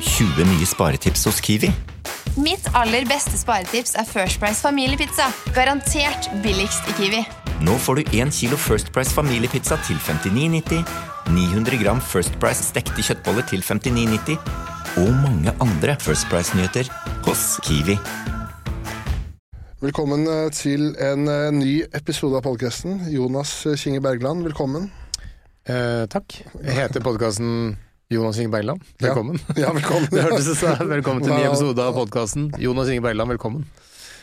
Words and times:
20 0.00 0.44
nye 0.46 0.66
sparetips 0.66 1.24
hos 1.26 1.40
Kiwi. 1.42 1.70
Mitt 2.38 2.68
aller 2.78 3.02
beste 3.10 3.34
sparetips 3.38 3.96
er 3.98 4.06
First 4.06 4.38
Price 4.38 4.62
familiepizza. 4.62 5.26
Garantert 5.56 6.28
billigst 6.44 6.86
i 6.86 6.94
Kiwi. 6.98 7.22
Nå 7.66 7.74
får 7.82 7.98
du 7.98 8.12
1 8.20 8.30
kilo 8.36 8.56
First 8.56 8.92
Price 8.94 9.10
familiepizza 9.10 9.78
til 9.86 9.98
59,90, 10.06 10.84
900 11.34 11.80
gram 11.82 12.00
First 12.00 12.38
Price 12.38 12.62
stekte 12.62 13.02
kjøttboller 13.02 13.42
til 13.50 13.64
59,90 13.66 14.38
og 15.02 15.10
mange 15.24 15.54
andre 15.60 15.96
First 16.00 16.30
Price-nyheter 16.30 16.86
hos 17.26 17.58
Kiwi. 17.66 17.98
Velkommen 19.82 20.26
eh, 20.26 20.46
til 20.54 20.94
en 21.02 21.28
eh, 21.30 21.50
ny 21.54 21.74
episode 21.94 22.38
av 22.38 22.46
podkasten. 22.46 23.04
Jonas 23.10 23.60
eh, 23.66 23.78
Kinge 23.78 24.02
Bergland, 24.02 24.46
velkommen. 24.46 24.88
Eh, 25.66 26.06
takk. 26.10 26.38
Jeg 26.62 26.74
heter 26.80 27.02
podkasten 27.04 27.76
Jonas 28.10 28.38
Inge 28.38 28.48
Bergland. 28.48 28.82
Velkommen. 28.98 29.38
Ja, 29.48 29.54
ja 29.62 29.72
velkommen. 29.72 30.08
Det 30.10 30.22
hørtes 30.22 30.48
ut 30.48 30.56
som 30.56 30.88
Velkommen 30.96 31.20
til 31.22 31.32
en 31.34 31.42
ny 31.42 31.48
episode 31.50 31.84
av 31.84 31.92
podkasten 31.92 32.46
Jonas 32.56 32.88
Inge 32.88 33.04
Bergland. 33.04 33.28
Velkommen. 33.34 33.66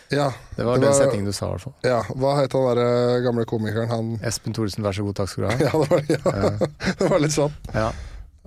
Ja, 0.09 0.31
Det 0.55 0.65
var 0.65 0.81
den 0.81 0.93
setningen 0.93 1.25
du 1.25 1.33
sa, 1.33 1.47
i 1.47 1.53
hvert 1.53 1.63
fall. 1.65 1.73
Ja, 1.85 1.99
Hva 2.13 2.35
het 2.39 2.53
han 2.53 2.65
derre 2.65 3.21
gamle 3.25 3.45
komikeren? 3.49 3.89
Han 3.89 4.09
Espen 4.25 4.53
Thoresen, 4.57 4.85
vær 4.85 4.93
så 4.93 5.05
god, 5.05 5.15
takk 5.17 5.29
skal 5.29 5.45
du 5.45 5.47
ha. 5.49 5.55
Ja, 5.61 5.71
det 5.81 5.89
var, 5.89 6.03
ja. 6.09 6.73
det 7.01 7.09
var 7.09 7.21
litt 7.21 7.33
sånn. 7.33 7.53
Ja. 7.73 7.87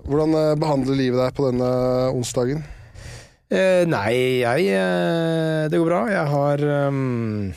Hvordan 0.07 0.35
eh, 0.39 0.53
behandler 0.59 0.99
livet 0.99 1.19
deg 1.19 1.35
på 1.35 1.47
denne 1.49 1.71
onsdagen? 2.15 2.63
Eh, 3.49 3.83
nei, 3.89 4.43
jeg 4.43 4.67
eh, 4.75 5.67
Det 5.71 5.79
går 5.79 5.87
bra. 5.87 6.03
Jeg 6.11 6.31
har 6.35 6.63
ehm, 6.75 7.51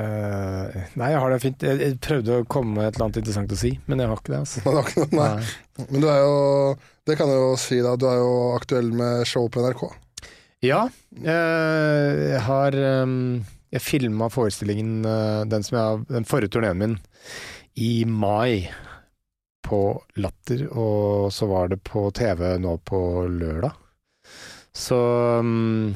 eh, 0.00 0.84
Nei, 1.00 1.10
jeg 1.12 1.20
har 1.22 1.30
det 1.34 1.40
fint. 1.42 1.62
Jeg, 1.66 1.78
jeg 1.82 1.98
prøvde 2.04 2.38
å 2.40 2.46
komme 2.50 2.76
med 2.78 2.86
et 2.88 2.94
eller 2.96 3.06
annet 3.08 3.18
interessant 3.22 3.52
å 3.54 3.58
si, 3.60 3.72
men 3.86 4.02
jeg 4.02 4.10
har 4.10 4.20
ikke 4.22 4.32
det. 4.34 4.40
Altså. 4.44 4.62
Var 4.66 4.80
ikke 4.88 5.04
noe- 5.04 5.18
Nei. 5.20 5.28
Nei. 5.78 5.86
Men 5.90 6.04
du 6.04 6.08
er 6.12 6.20
jo 6.22 6.34
Det 7.04 7.16
kan 7.18 7.28
jeg 7.32 7.40
jo 7.42 7.50
si, 7.60 7.80
da. 7.84 7.96
Du 8.00 8.06
er 8.08 8.20
jo 8.22 8.30
aktuell 8.56 8.92
med 8.96 9.26
show 9.28 9.48
på 9.52 9.64
NRK. 9.64 9.84
Ja, 10.64 10.84
eh, 11.20 12.10
jeg 12.32 12.40
har 12.46 12.72
ehm, 12.78 13.42
Jeg 13.74 13.82
filma 13.84 14.30
forestillingen, 14.32 15.02
eh, 15.04 15.42
den, 15.50 15.66
som 15.66 15.76
jeg, 15.76 15.84
har- 15.84 16.06
den 16.20 16.24
forrige 16.30 16.54
turneen 16.56 16.78
min, 16.80 16.96
i 17.76 18.04
mai. 18.06 18.70
På 19.64 20.02
Latter, 20.20 20.66
og 20.76 21.30
så 21.32 21.46
var 21.48 21.70
det 21.72 21.78
på 21.88 22.10
TV 22.12 22.58
nå 22.60 22.74
på 22.84 22.98
lørdag. 23.32 23.72
Så 24.76 24.98
um, 25.40 25.94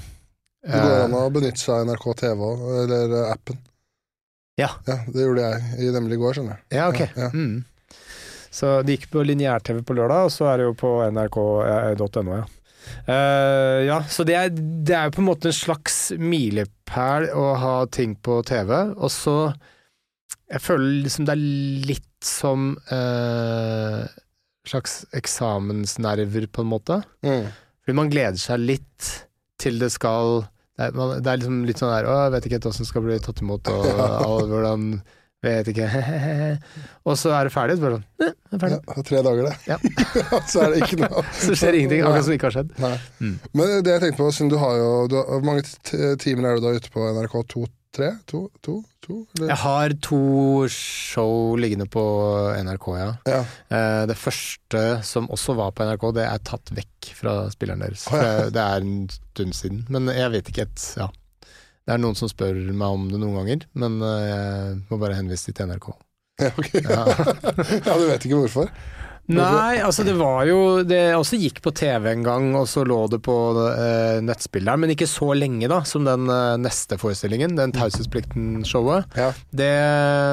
Det 0.64 0.78
går 0.80 1.02
an 1.04 1.16
å 1.19 1.26
benytte 1.34 1.60
seg 1.60 1.74
av 1.74 1.91
NRK 1.91 2.06
TV 2.22 2.44
eller 2.84 3.12
eh, 3.19 3.32
appen. 3.34 3.58
Ja. 4.58 4.72
ja. 4.88 5.00
Det 5.06 5.24
gjorde 5.24 5.48
jeg 5.48 5.86
i 5.86 5.90
nemlig 5.94 6.18
i 6.18 6.22
går, 6.22 6.38
skjønner 6.38 6.56
jeg. 6.56 6.78
Ja, 6.80 6.88
ok. 6.90 7.02
Ja, 7.04 7.28
ja. 7.28 7.32
Mm. 7.32 7.64
Så 8.58 8.78
det 8.82 8.96
gikk 8.96 9.10
på 9.12 9.22
lineær-TV 9.28 9.82
på 9.86 9.96
lørdag, 9.96 10.28
og 10.28 10.32
så 10.34 10.48
er 10.50 10.60
det 10.60 10.68
jo 10.70 10.76
på 10.78 10.92
nrk.no, 11.12 12.38
ja. 12.40 12.46
Uh, 13.08 13.84
ja, 13.84 13.98
så 14.08 14.24
det 14.24 14.34
er, 14.38 14.52
det 14.52 14.94
er 14.96 15.08
jo 15.08 15.16
på 15.18 15.20
en 15.20 15.28
måte 15.28 15.50
en 15.50 15.56
slags 15.56 15.98
milepæl 16.16 17.28
å 17.36 17.50
ha 17.60 17.74
ting 17.92 18.14
på 18.16 18.40
TV, 18.48 18.72
og 18.96 19.12
så 19.12 19.52
Jeg 20.48 20.64
føler 20.64 21.02
liksom 21.04 21.26
det 21.28 21.34
er 21.34 21.88
litt 21.90 22.24
som 22.24 22.70
uh, 22.88 24.08
slags 24.68 25.02
eksamensnerver, 25.16 26.46
på 26.48 26.64
en 26.64 26.70
måte. 26.70 27.02
Mm. 27.20 27.50
Fordi 27.84 27.96
man 27.96 28.08
gleder 28.12 28.40
seg 28.40 28.64
litt 28.64 29.10
til 29.60 29.76
det 29.82 29.90
skal 29.92 30.46
det, 30.78 30.88
er, 30.88 30.92
man, 30.94 31.16
det 31.18 31.30
er 31.30 31.40
liksom 31.40 31.62
litt 31.66 31.80
sånn 31.80 31.90
der 31.90 32.06
Å, 32.06 32.18
jeg 32.24 32.34
vet 32.36 32.44
ikke 32.46 32.58
helt 32.60 32.68
åssen 32.70 32.86
skal 32.86 33.02
bli 33.02 33.16
tatt 33.22 33.42
imot, 33.42 33.70
og, 33.74 33.88
og 34.30 34.50
hvordan 34.52 34.92
Vet 35.44 35.68
ikke 35.70 35.86
Og 37.08 37.14
så 37.18 37.30
er 37.30 37.46
det 37.46 37.52
ferdig. 37.54 37.76
Så 37.78 37.84
bare 37.84 37.98
sånn, 37.98 38.06
ne, 38.18 38.30
det 38.34 38.56
er 38.56 38.62
ferdig. 38.64 38.78
Ja, 38.90 39.04
tre 39.06 39.20
dager, 39.22 39.46
det. 39.46 39.52
Ja. 39.70 39.76
så 40.50 40.64
er 40.64 40.74
det 40.74 40.80
ikke 40.82 40.98
noe 41.04 41.22
Så 41.30 41.54
skjer 41.54 41.78
ingenting, 41.78 42.02
akkurat 42.02 42.26
som 42.26 42.34
ikke 42.34 42.48
har 42.48 42.56
skjedd. 42.56 42.72
Mm. 43.22 43.36
Men 43.54 43.74
det 43.86 43.94
jeg 43.94 44.02
tenkte 44.02 44.18
på, 44.18 44.30
siden 44.34 44.50
du 44.50 44.58
har 44.58 44.74
jo 44.80 44.88
Hvor 45.14 45.46
mange 45.46 45.62
timer 46.24 46.50
er 46.50 46.58
du 46.58 46.66
da 46.66 46.74
ute 46.74 46.90
på 46.94 47.06
NRK, 47.14 47.38
tot? 47.54 47.74
Tre? 47.94 48.11
To? 48.31 48.41
To? 48.62 48.75
to 49.05 49.14
eller? 49.36 49.48
Jeg 49.48 49.58
har 49.62 49.94
to 50.05 50.19
show 50.72 51.54
liggende 51.59 51.87
på 51.91 52.03
NRK, 52.60 52.88
ja. 52.99 53.09
Ja. 53.28 53.38
Eh, 53.72 54.03
Det 54.10 54.16
første, 54.21 54.82
som 55.06 55.28
også 55.32 55.56
var 55.56 55.72
på 55.72 55.87
NRK, 55.88 56.04
det 56.19 56.27
er 56.28 56.43
tatt 56.44 56.72
vekk 56.77 57.12
fra 57.16 57.37
spilleren 57.54 57.81
deres. 57.87 58.04
Oh, 58.12 58.19
ja. 58.21 58.50
Det 58.53 58.60
er 58.65 58.84
en 58.84 59.09
stund 59.12 59.56
siden. 59.56 59.81
Men 59.88 60.10
jeg 60.12 60.31
vet 60.37 60.53
ikke 60.53 60.66
et 60.69 60.84
Ja. 61.00 61.09
Det 61.88 61.94
er 61.94 62.00
noen 62.03 62.19
som 62.19 62.28
spør 62.28 62.53
meg 62.69 62.84
om 62.98 63.06
det 63.09 63.16
noen 63.22 63.38
ganger, 63.38 63.62
men 63.81 63.94
eh, 64.04 64.27
jeg 64.28 64.81
må 64.91 64.98
bare 65.00 65.16
henvise 65.16 65.54
til 65.56 65.71
NRK. 65.71 65.88
Ja, 66.43 66.50
okay. 66.60 66.82
Ja. 66.84 67.06
ja, 67.88 67.94
du 67.97 68.04
vet 68.10 68.27
ikke 68.28 68.43
hvorfor? 68.43 68.69
Nei, 69.28 69.77
altså 69.84 70.05
det 70.09 70.15
var 70.16 70.47
jo 70.49 70.83
Det 70.89 71.00
også 71.12 71.37
gikk 71.37 71.59
på 71.65 71.72
TV 71.77 72.06
en 72.15 72.22
gang, 72.25 72.47
og 72.56 72.65
så 72.71 72.81
lå 72.89 73.03
det 73.12 73.19
på 73.27 73.34
eh, 73.69 74.21
nettspilleren, 74.25 74.81
men 74.81 74.94
ikke 74.94 75.09
så 75.11 75.34
lenge 75.37 75.69
da, 75.69 75.83
som 75.84 76.06
den 76.09 76.25
eh, 76.33 76.55
neste 76.62 76.97
forestillingen, 77.00 77.56
den 77.59 77.75
Taushetsplikten-showet. 77.77 79.12
Ja. 79.19 79.33
Det 79.53 79.72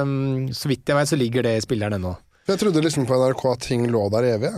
mm, 0.08 0.54
Så 0.56 0.72
vidt 0.72 0.88
jeg 0.88 0.96
vet, 1.00 1.12
så 1.12 1.20
ligger 1.20 1.44
det 1.44 1.58
i 1.60 1.66
spilleren 1.66 2.00
ennå. 2.00 2.16
Jeg 2.46 2.60
trodde 2.62 2.82
liksom 2.86 3.08
på 3.10 3.18
NRK 3.18 3.44
at 3.52 3.64
ting 3.66 3.88
lå 3.90 4.04
der 4.14 4.28
evig. 4.36 4.52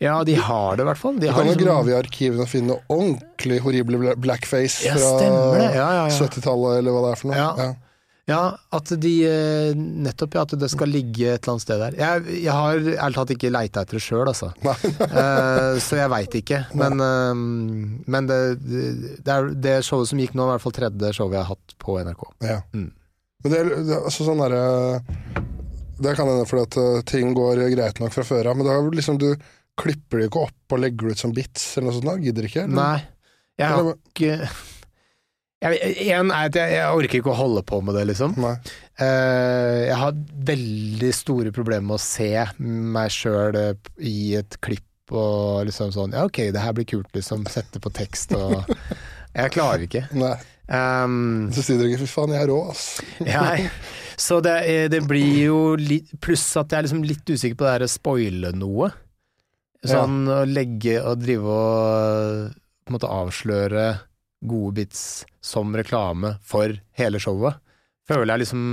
Ja, 0.00 0.16
de 0.24 0.34
har 0.40 0.76
det 0.78 0.86
i 0.86 0.88
hvert 0.88 1.00
fall. 1.02 1.18
De 1.20 1.28
Du 1.28 1.34
kan 1.34 1.44
jo 1.44 1.52
liksom- 1.52 1.66
grave 1.66 1.92
i 1.92 1.98
arkivene 1.98 2.46
og 2.46 2.48
finne 2.48 2.78
ordentlig 2.88 3.60
horrible 3.60 4.14
blackface 4.16 4.86
Ja, 4.86 4.94
fra. 4.96 5.18
Ja, 5.60 5.70
ja, 5.70 5.88
ja. 6.00 6.06
70-tallet, 6.08 6.78
eller 6.80 6.96
hva 6.96 7.02
det 7.04 7.10
er 7.12 7.20
for 7.20 7.28
noe. 7.28 7.36
Ja. 7.36 7.74
Ja, 8.26 8.56
at 8.74 8.90
de 8.98 9.12
eh, 9.22 9.76
Nettopp, 9.78 10.34
ja, 10.34 10.42
at 10.42 10.54
det 10.58 10.68
skal 10.72 10.90
ligge 10.90 11.28
et 11.30 11.44
eller 11.44 11.52
annet 11.52 11.62
sted 11.62 11.78
der. 11.78 11.96
Jeg, 12.00 12.38
jeg 12.42 12.54
har 12.56 12.80
ærlig 13.06 13.18
talt 13.20 13.32
ikke 13.36 13.52
leita 13.54 13.84
etter 13.86 14.00
det 14.00 14.02
sjøl, 14.02 14.26
altså. 14.26 14.50
Eh, 15.06 15.78
så 15.82 16.00
jeg 16.00 16.10
veit 16.10 16.34
ikke. 16.40 16.58
Men, 16.76 17.00
uh, 17.00 17.32
men 18.10 18.28
det, 18.28 18.38
det 19.22 19.32
er 19.32 19.50
det 19.54 19.76
showet 19.86 20.10
som 20.10 20.20
gikk 20.20 20.34
nå, 20.34 20.48
i 20.48 20.54
hvert 20.54 20.64
fall 20.64 20.74
tredje 20.74 21.12
showet 21.14 21.38
jeg 21.38 21.44
har 21.44 21.52
hatt 21.54 21.76
på 21.82 21.98
NRK. 22.02 22.24
ja. 22.50 22.60
Mm. 22.74 22.90
Men 23.44 23.52
det 23.52 23.62
det 23.86 23.96
altså 23.98 24.24
sånn 24.24 24.40
derre 24.40 24.60
Det 26.00 26.14
kan 26.16 26.26
hende 26.26 26.46
fordi 26.48 26.62
at 26.66 26.76
uh, 26.80 27.02
ting 27.06 27.34
går 27.36 27.60
greit 27.76 28.00
nok 28.02 28.14
fra 28.14 28.24
før 28.26 28.50
av, 28.50 28.58
men 28.58 28.70
er 28.72 28.88
liksom 28.96 29.20
du 29.22 29.30
klipper 29.76 30.22
det 30.22 30.30
ikke 30.30 30.46
opp 30.48 30.74
og 30.74 30.80
legger 30.82 31.10
det 31.10 31.16
ut 31.16 31.22
som 31.22 31.34
bits 31.36 31.66
eller 31.76 31.90
noe 31.90 31.98
sånt? 31.98 32.08
da? 32.08 32.16
Gidder 32.24 32.48
ikke? 32.48 32.64
eller? 32.64 32.78
Nei, 32.80 33.36
jeg 33.60 33.76
har 33.76 33.92
ikke 33.92 34.38
jeg, 35.64 35.78
er 36.12 36.32
at 36.36 36.56
jeg, 36.58 36.72
jeg 36.76 36.96
orker 36.98 37.18
ikke 37.20 37.32
å 37.32 37.38
holde 37.38 37.62
på 37.66 37.78
med 37.84 37.96
det, 37.96 38.04
liksom. 38.10 38.34
Eh, 38.44 39.86
jeg 39.88 39.96
har 40.00 40.18
veldig 40.50 41.12
store 41.16 41.52
problemer 41.56 41.86
med 41.88 41.96
å 41.96 42.02
se 42.02 42.28
meg 42.60 43.12
sjøl 43.14 43.56
i 43.98 44.34
et 44.40 44.58
klipp 44.64 44.82
og 45.14 45.68
liksom 45.68 45.92
sånn 45.94 46.12
Ja, 46.16 46.24
ok, 46.26 46.40
det 46.50 46.58
her 46.64 46.74
blir 46.74 46.86
kult, 46.90 47.08
liksom. 47.14 47.44
Sette 47.50 47.78
på 47.80 47.92
tekst 47.94 48.32
og 48.36 48.58
Jeg 49.36 49.52
klarer 49.54 49.84
ikke. 49.86 50.06
Nei. 50.16 50.34
Um, 50.66 51.46
Så 51.54 51.62
sier 51.62 51.78
dere 51.78 51.92
ikke 51.92 52.02
'fy 52.02 52.08
faen, 52.10 52.32
jeg 52.34 52.42
er 52.42 52.48
rå', 52.50 52.70
ass. 52.72 52.84
ja, 53.34 53.42
så 54.18 54.40
det, 54.42 54.54
er- 54.66 54.88
det 54.90 55.02
blir 55.06 55.36
jo 55.44 55.58
litt 55.78 56.08
Pluss 56.24 56.42
at 56.58 56.72
jeg 56.72 56.78
er 56.80 56.86
liksom 56.88 57.04
litt 57.06 57.28
usikker 57.30 57.54
på 57.60 57.66
det 57.68 57.74
her 57.76 57.84
å 57.86 57.90
spoile 57.92 58.50
noe. 58.56 58.88
Sånn 59.86 60.24
å 60.32 60.40
legge 60.48 60.96
og 61.04 61.20
drive 61.22 61.46
og 61.46 62.48
på 62.50 62.90
en 62.90 62.96
måte 62.96 63.10
avsløre 63.12 63.84
gode 64.48 64.74
bits 64.80 65.00
som 65.44 65.74
reklame 65.76 66.36
for 66.46 66.74
hele 66.98 67.20
showet. 67.22 67.58
Føler 68.06 68.34
jeg 68.34 68.44
liksom 68.44 68.66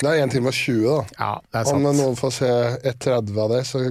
Det 0.00 0.08
er 0.08 0.22
1 0.24 0.32
time 0.32 0.48
og 0.52 0.56
20, 0.56 0.82
da. 0.88 0.98
Ja, 1.18 1.30
det 1.52 1.60
er 1.60 1.74
Om 1.74 1.88
noen 1.88 2.16
får 2.18 2.34
se 2.38 2.50
1,30 2.92 3.40
av 3.44 3.54
det, 3.54 3.62
så 3.68 3.84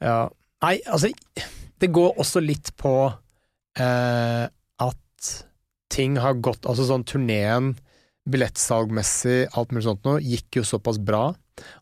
Ja. 0.00 0.20
Nei, 0.62 0.76
altså 0.86 1.12
Det 1.80 1.92
går 1.92 2.18
også 2.20 2.42
litt 2.44 2.72
på 2.76 2.94
eh, 3.78 4.46
at 4.80 5.30
ting 5.90 6.16
har 6.20 6.34
gått 6.42 6.66
Altså 6.68 6.86
sånn 6.88 7.06
turneen, 7.08 7.74
billettsalgmessig, 8.30 9.48
alt 9.56 9.72
mulig 9.72 9.86
sånt 9.88 10.04
noe, 10.04 10.20
gikk 10.20 10.60
jo 10.60 10.66
såpass 10.66 11.00
bra 11.00 11.30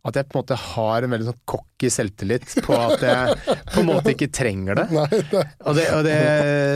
at 0.08 0.18
jeg 0.18 0.28
på 0.28 0.38
en 0.38 0.42
måte 0.42 0.58
har 0.62 1.04
en 1.06 1.12
veldig 1.14 1.28
sånn 1.30 1.40
cocky 1.48 1.90
selvtillit 1.92 2.46
på 2.66 2.74
at 2.74 3.04
jeg 3.06 3.36
på 3.72 3.82
en 3.82 3.88
måte 3.88 4.14
ikke 4.14 4.30
trenger 4.34 4.80
det. 4.80 4.86
Nei, 4.98 5.06
nei. 5.32 5.44
Og 5.68 5.76
det, 5.78 5.84
og 5.94 6.02
det 6.06 6.16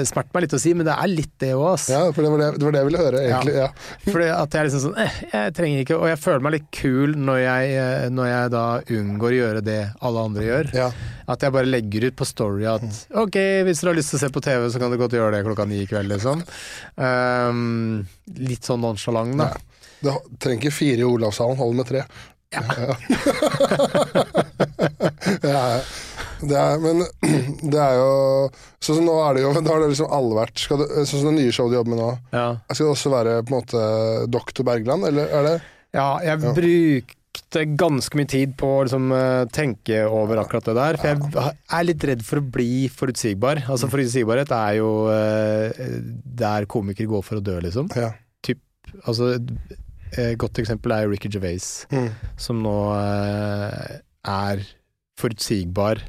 smerter 0.09 0.37
meg 0.37 0.45
litt 0.47 0.57
å 0.57 0.60
si, 0.63 0.75
men 0.78 0.87
det 0.87 0.95
er 0.95 1.10
litt 1.10 1.33
det 1.43 1.53
òg, 1.57 1.65
ass. 1.72 1.89
ja, 1.91 2.03
for 2.15 2.22
det 2.25 2.31
var 2.33 2.43
det, 2.45 2.51
det 2.59 2.66
var 2.69 2.77
det 2.77 2.83
jeg 2.83 2.89
ville 2.91 3.03
høre, 3.03 3.22
egentlig. 3.27 3.57
Ja. 3.59 3.69
Fordi 4.07 4.28
at 4.34 4.57
jeg 4.59 4.69
liksom 4.69 4.83
sånn 4.83 5.01
eh, 5.03 5.16
Jeg 5.33 5.54
trenger 5.57 5.83
ikke 5.83 5.97
Og 5.99 6.07
jeg 6.10 6.19
føler 6.21 6.43
meg 6.45 6.54
litt 6.57 6.69
kul 6.75 7.16
når 7.19 7.41
jeg, 7.43 7.72
eh, 7.83 8.07
når 8.15 8.31
jeg 8.31 8.53
da 8.54 8.65
unngår 8.99 9.33
å 9.33 9.41
gjøre 9.41 9.65
det 9.66 9.81
alle 10.03 10.27
andre 10.28 10.47
gjør. 10.47 10.71
Ja. 10.77 10.89
At 11.33 11.45
jeg 11.47 11.55
bare 11.55 11.71
legger 11.71 12.09
ut 12.09 12.19
på 12.19 12.28
Story 12.28 12.66
at 12.69 12.87
ok, 13.22 13.39
hvis 13.66 13.83
dere 13.83 13.93
har 13.93 13.98
lyst 13.98 14.13
til 14.15 14.21
å 14.21 14.22
se 14.25 14.33
på 14.34 14.45
TV, 14.45 14.69
så 14.71 14.83
kan 14.83 14.93
dere 14.93 15.03
godt 15.03 15.16
gjøre 15.16 15.34
det 15.37 15.45
klokka 15.47 15.66
ni 15.71 15.83
i 15.83 15.89
kveld, 15.91 16.10
liksom. 16.13 16.43
Um, 16.97 18.03
litt 18.43 18.66
sånn 18.69 18.83
nonchalant, 18.84 19.37
da. 19.41 19.53
Det 20.03 20.15
trenger 20.43 20.65
ikke 20.65 20.75
fire 20.75 21.05
i 21.05 21.07
Olavshallen, 21.07 21.59
holder 21.60 21.78
med 21.78 21.89
tre. 21.89 22.03
Ja. 22.53 22.63
ja. 25.43 25.81
Det 26.43 26.57
er, 26.59 26.81
men 26.83 27.04
det 27.72 27.78
er 27.78 27.95
jo 28.01 28.15
Sånn 28.83 28.97
som 28.99 29.04
nå 29.07 29.13
er 29.22 29.37
det 29.37 29.43
jo 29.45 29.53
Da 29.60 29.71
har 29.71 29.78
det 29.84 29.93
liksom 29.93 30.09
alle 30.10 30.34
vært 30.41 30.59
Sånn 30.65 31.07
som 31.07 31.28
det 31.28 31.34
nye 31.37 31.53
showet 31.54 31.71
du 31.71 31.77
jobber 31.78 31.93
med 31.95 32.01
nå, 32.03 32.09
Ja, 32.34 32.47
skal 32.72 32.87
det 32.89 32.95
også 32.97 33.13
være 33.13 33.37
på 33.47 33.51
en 33.53 33.59
måte 33.60 33.81
Doktor 34.34 34.66
Bergland, 34.66 35.07
eller 35.10 35.25
er 35.39 35.43
det 35.49 35.57
ja 35.93 36.07
jeg 36.25 36.41
Ja. 36.41 36.51
brukte 36.57 37.63
ganske 37.77 38.16
mye 38.16 38.28
tid 38.33 38.55
på 38.57 38.65
å 38.78 38.84
liksom, 38.87 39.10
eh, 39.13 39.43
tenke 39.53 39.98
over 40.09 40.41
akkurat 40.41 40.65
det 40.71 40.75
der. 40.78 40.97
For 40.97 41.05
jeg 41.13 41.53
er 41.77 41.84
litt 41.84 42.07
redd 42.09 42.22
for 42.25 42.41
å 42.41 42.47
bli 42.55 42.89
forutsigbar. 42.89 43.60
Altså 43.69 43.91
Forutsigbarhet 43.93 44.48
er 44.57 44.78
jo 44.78 44.89
eh, 45.13 45.69
der 46.41 46.65
komikere 46.65 47.13
går 47.13 47.21
for 47.28 47.43
å 47.43 47.45
dø, 47.45 47.59
liksom. 47.60 47.93
Ja. 47.93 48.09
Typ, 48.41 48.57
altså, 49.05 49.34
et 50.18 50.36
godt 50.41 50.59
eksempel 50.62 50.92
er 50.97 51.09
Ricky 51.10 51.30
Gervais, 51.32 51.86
Mm. 51.92 52.10
som 52.36 52.62
nå 52.62 52.74
eh, 52.97 54.00
er 54.28 54.64
forutsigbar 55.18 56.00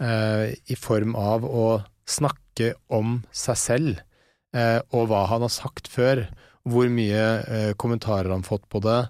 eh, 0.00 0.54
i 0.70 0.76
form 0.78 1.14
av 1.18 1.44
å 1.44 1.82
snakke 2.06 2.72
om 2.92 3.22
seg 3.32 3.56
selv 3.60 4.00
eh, 4.54 4.80
og 4.92 5.08
hva 5.10 5.24
han 5.30 5.44
har 5.46 5.52
sagt 5.52 5.88
før. 5.88 6.26
Hvor 6.64 6.88
mye 6.88 7.24
eh, 7.44 7.72
kommentarer 7.76 8.30
han 8.32 8.40
har 8.44 8.48
fått 8.48 8.68
på 8.72 8.80
det. 8.84 9.00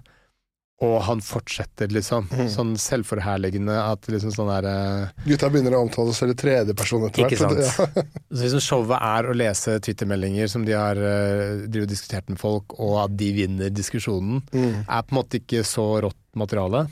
Og 0.83 0.97
han 1.07 1.21
fortsetter, 1.23 1.87
liksom. 1.95 2.25
Mm. 2.35 2.47
Sånn 2.51 2.73
selvforherligende 2.75 3.77
at 3.79 4.09
liksom 4.11 4.33
sånn 4.35 4.49
der 4.51 4.65
uh... 4.67 5.21
Gutta 5.23 5.47
begynner 5.53 5.77
å 5.77 5.85
omtale 5.85 6.11
seg 6.11 6.17
selv 6.25 6.33
i 6.33 6.39
tredjeperson 6.41 7.05
etter 7.07 7.23
hvert. 7.23 7.31
Ikke 7.31 7.39
sant. 7.39 7.61
Ja. 7.63 8.03
Så 8.35 8.41
liksom 8.41 8.63
showet 8.65 8.97
er 8.99 9.29
å 9.31 9.35
lese 9.39 9.77
twittermeldinger 9.85 10.51
som 10.51 10.65
de 10.67 10.75
har 10.75 10.99
uh, 10.99 11.63
drivet 11.63 11.87
og 11.87 11.93
diskutert 11.93 12.27
med 12.27 12.41
folk, 12.41 12.75
og 12.75 12.97
at 13.05 13.15
de 13.15 13.31
vinner 13.37 13.71
diskusjonen, 13.71 14.43
Mm. 14.51 14.83
er 14.83 15.03
på 15.07 15.13
en 15.13 15.17
måte 15.21 15.39
ikke 15.39 15.63
så 15.67 15.83
rått 16.03 16.19
materiale. 16.35 16.85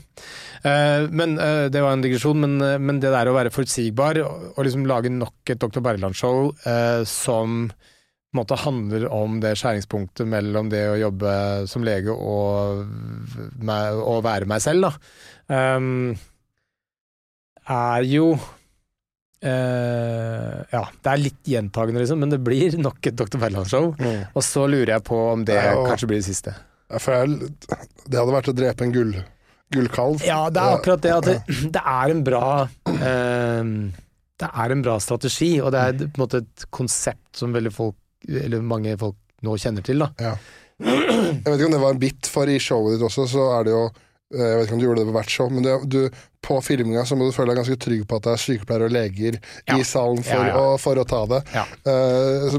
Uh, 0.64 1.04
men 1.12 1.36
uh, 1.36 1.68
Det 1.68 1.82
var 1.84 1.92
en 1.92 2.04
digresjon, 2.04 2.40
men, 2.40 2.56
uh, 2.64 2.78
men 2.80 3.00
det 3.04 3.12
der 3.12 3.28
å 3.28 3.36
være 3.36 3.52
forutsigbar 3.52 4.22
og, 4.24 4.46
og 4.56 4.64
liksom 4.64 4.88
lage 4.88 5.12
nok 5.12 5.52
et 5.52 5.60
Dr. 5.60 5.84
Bergland-show 5.84 6.54
eh, 6.64 7.02
som 7.08 7.66
måte 8.36 8.58
handler 8.58 9.06
om 9.14 9.38
det 9.42 9.54
skjæringspunktet 9.60 10.28
mellom 10.30 10.68
det 10.72 10.82
å 10.90 10.98
jobbe 11.00 11.32
som 11.70 11.86
lege 11.86 12.12
og, 12.14 12.84
og 13.64 14.20
være 14.26 14.48
meg 14.50 14.62
selv, 14.64 14.88
da, 14.90 15.72
um, 15.78 16.12
er 17.70 18.10
jo 18.10 18.34
Uh, 19.44 20.62
Ja, 20.72 20.86
det 21.04 21.10
er 21.10 21.20
litt 21.20 21.48
gjentagende, 21.52 22.00
liksom, 22.00 22.22
men 22.22 22.30
det 22.32 22.38
blir 22.40 22.78
nok 22.80 23.04
et 23.10 23.16
Dr. 23.18 23.36
Berland-show. 23.42 23.90
Mm. 23.98 24.22
Og 24.32 24.44
så 24.46 24.62
lurer 24.70 24.94
jeg 24.94 25.04
på 25.04 25.18
om 25.34 25.42
det 25.44 25.58
Ja, 25.58 25.74
og- 25.76 25.90
kanskje 25.90 26.08
blir 26.08 26.22
det 26.22 26.28
siste. 26.30 26.54
Ja, 26.88 26.96
jeg, 26.96 27.50
det 28.08 28.18
hadde 28.20 28.32
vært 28.32 28.48
å 28.48 28.56
drepe 28.56 28.86
en 28.86 28.94
gull, 28.94 29.12
gullkalv. 29.74 30.24
Ja, 30.24 30.48
det 30.48 30.62
er 30.62 30.78
akkurat 30.78 31.02
det 31.04 31.12
at 31.12 31.28
det, 31.28 31.36
det 31.76 31.82
er 31.82 32.14
en 32.14 32.24
bra 32.24 32.68
eh, 32.88 33.64
Det 34.40 34.48
er 34.48 34.74
en 34.74 34.82
bra 34.82 34.96
strategi, 35.00 35.60
og 35.60 35.72
det 35.74 35.80
er 35.82 35.98
på 35.98 36.08
en 36.08 36.24
måte 36.24 36.40
et 36.40 36.66
konsept 36.74 37.36
som 37.36 37.52
veldig 37.52 37.72
folk, 37.72 37.96
eller 38.28 38.60
mange 38.64 38.96
folk 39.00 39.16
nå 39.44 39.56
kjenner 39.60 39.84
til. 39.84 39.98
da. 40.04 40.10
Ja. 40.20 40.34
Jeg 40.84 41.44
vet 41.44 41.54
ikke 41.60 41.68
om 41.68 41.74
det 41.76 41.82
var 41.84 41.94
en 41.94 42.00
bit, 42.02 42.26
for 42.26 42.50
i 42.50 42.56
showet 42.58 42.96
ditt 42.96 43.04
også, 43.06 43.28
så 43.30 43.44
er 43.60 43.66
det 43.68 43.74
jo 43.74 43.82
eh, 43.86 44.40
Jeg 44.42 44.56
vet 44.58 44.64
ikke 44.66 44.74
om 44.74 44.80
du 44.80 44.86
gjorde 44.88 45.02
det 45.04 45.08
på 45.10 45.16
hvert 45.18 45.30
show, 45.34 45.50
men 45.52 45.62
det, 45.66 45.74
du, 45.92 45.98
på 46.44 46.56
filminga 46.66 47.04
så 47.06 47.14
må 47.16 47.28
du 47.28 47.32
føle 47.36 47.52
deg 47.52 47.60
ganske 47.60 47.76
trygg 47.84 48.02
på 48.10 48.16
at 48.18 48.24
det 48.26 48.32
er 48.34 48.42
sykepleiere 48.42 48.88
og 48.88 48.94
leger 48.96 49.36
Ja. 49.68 49.76
i 49.78 49.84
salen 49.86 50.24
for, 50.26 50.48
Ja. 50.48 50.56
Å, 50.58 50.78
for 50.82 50.98
å 50.98 51.04
ta 51.08 51.20
det. 51.30 51.42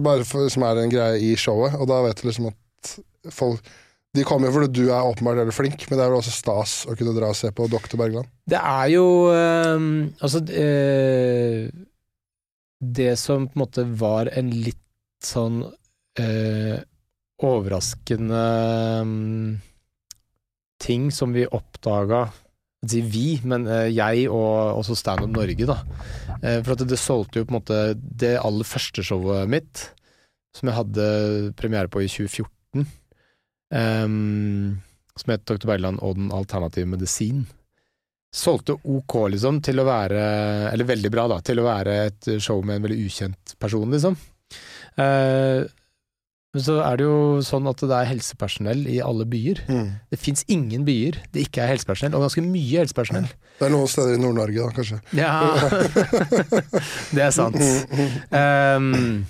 Bare 0.05 0.23
for, 0.29 0.47
som 0.53 0.63
er 0.69 0.79
en 0.85 0.93
greie 0.93 1.19
i 1.21 1.33
showet, 1.39 1.75
og 1.75 1.89
da 1.91 1.99
vet 2.05 2.21
du 2.21 2.29
liksom 2.29 2.47
at 2.53 2.93
folk 3.35 3.73
De 4.15 4.23
kommer 4.23 4.47
jo 4.47 4.53
fordi 4.61 4.71
du 4.71 4.85
er 4.95 5.03
åpenbart 5.03 5.41
veldig 5.41 5.53
flink, 5.57 5.81
men 5.89 5.97
det 5.99 6.05
er 6.05 6.13
vel 6.13 6.21
også 6.21 6.31
stas 6.31 6.75
å 6.87 6.95
kunne 6.95 7.11
dra 7.17 7.33
og 7.33 7.35
se 7.35 7.49
på 7.51 7.65
Doktor 7.67 7.99
Bergland. 7.99 8.29
Det 8.47 8.61
er 8.61 8.87
jo 8.93 9.03
eh, 9.35 9.89
Altså 10.23 10.39
eh, 10.55 11.67
Det 12.79 13.11
som 13.19 13.49
på 13.49 13.57
en 13.59 13.63
måte 13.65 13.83
var 13.99 14.31
en 14.31 14.53
litt 14.55 14.79
sånn 15.23 15.61
eh, 16.19 16.79
overraskende 17.45 18.41
um, 19.03 19.55
ting 20.81 21.11
som 21.11 21.35
vi 21.35 21.45
oppdaga 21.47 22.27
Si 22.85 23.01
vi, 23.01 23.39
men 23.49 23.65
eh, 23.65 23.87
jeg 23.95 24.27
og 24.29 24.77
også 24.79 24.97
Stand 24.99 25.25
Up 25.25 25.31
Norge, 25.33 25.65
da. 25.65 25.79
Eh, 26.37 26.59
for 26.61 26.75
at 26.75 26.83
det, 26.83 26.91
det 26.91 27.01
solgte 27.01 27.41
jo 27.41 27.47
på 27.47 27.55
en 27.55 27.57
måte 27.57 27.79
det 27.97 28.35
aller 28.37 28.67
første 28.67 29.01
showet 29.05 29.49
mitt, 29.49 29.87
som 30.55 30.69
jeg 30.69 30.77
hadde 30.77 31.07
premiere 31.57 31.89
på 31.91 32.03
i 32.03 32.09
2014, 32.11 32.85
ehm, 33.73 34.75
som 35.17 35.33
het 35.33 35.47
Dr. 35.49 35.65
Bergland 35.65 36.03
og 36.05 36.19
den 36.19 36.29
alternative 36.35 36.91
medisin 36.91 37.45
solgte 38.35 38.75
ok, 38.75 39.15
liksom, 39.31 39.61
til 39.63 39.79
å 39.79 39.87
være 39.87 40.23
Eller 40.73 40.87
veldig 40.87 41.11
bra, 41.13 41.23
da, 41.31 41.37
til 41.39 41.61
å 41.61 41.67
være 41.69 41.93
et 42.09 42.27
show 42.43 42.59
med 42.67 42.77
en 42.77 42.85
veldig 42.85 43.05
ukjent 43.07 43.55
person, 43.57 43.87
liksom. 43.95 44.17
Eh, 45.01 45.65
men 46.55 46.63
så 46.63 46.77
er 46.85 46.95
det 46.95 47.03
jo 47.03 47.41
sånn 47.43 47.65
at 47.67 47.81
det 47.83 47.91
er 47.91 48.07
helsepersonell 48.07 48.85
i 48.87 49.01
alle 49.03 49.25
byer. 49.27 49.59
Det 50.07 50.19
fins 50.21 50.45
ingen 50.47 50.85
byer 50.87 51.17
det 51.35 51.49
ikke 51.49 51.65
er 51.65 51.73
helsepersonell, 51.73 52.15
og 52.15 52.23
ganske 52.29 52.43
mye 52.45 52.79
helsepersonell. 52.79 53.27
Det 53.59 53.67
er 53.67 53.73
noen 53.73 53.91
steder 53.91 54.15
i 54.15 54.21
Nord-Norge, 54.23 54.63
da, 54.63 54.69
kanskje. 54.77 55.01
Ja, 55.19 55.33
det 57.15 57.25
er 57.25 57.33
sant. 57.35 57.59
Um, 58.31 59.25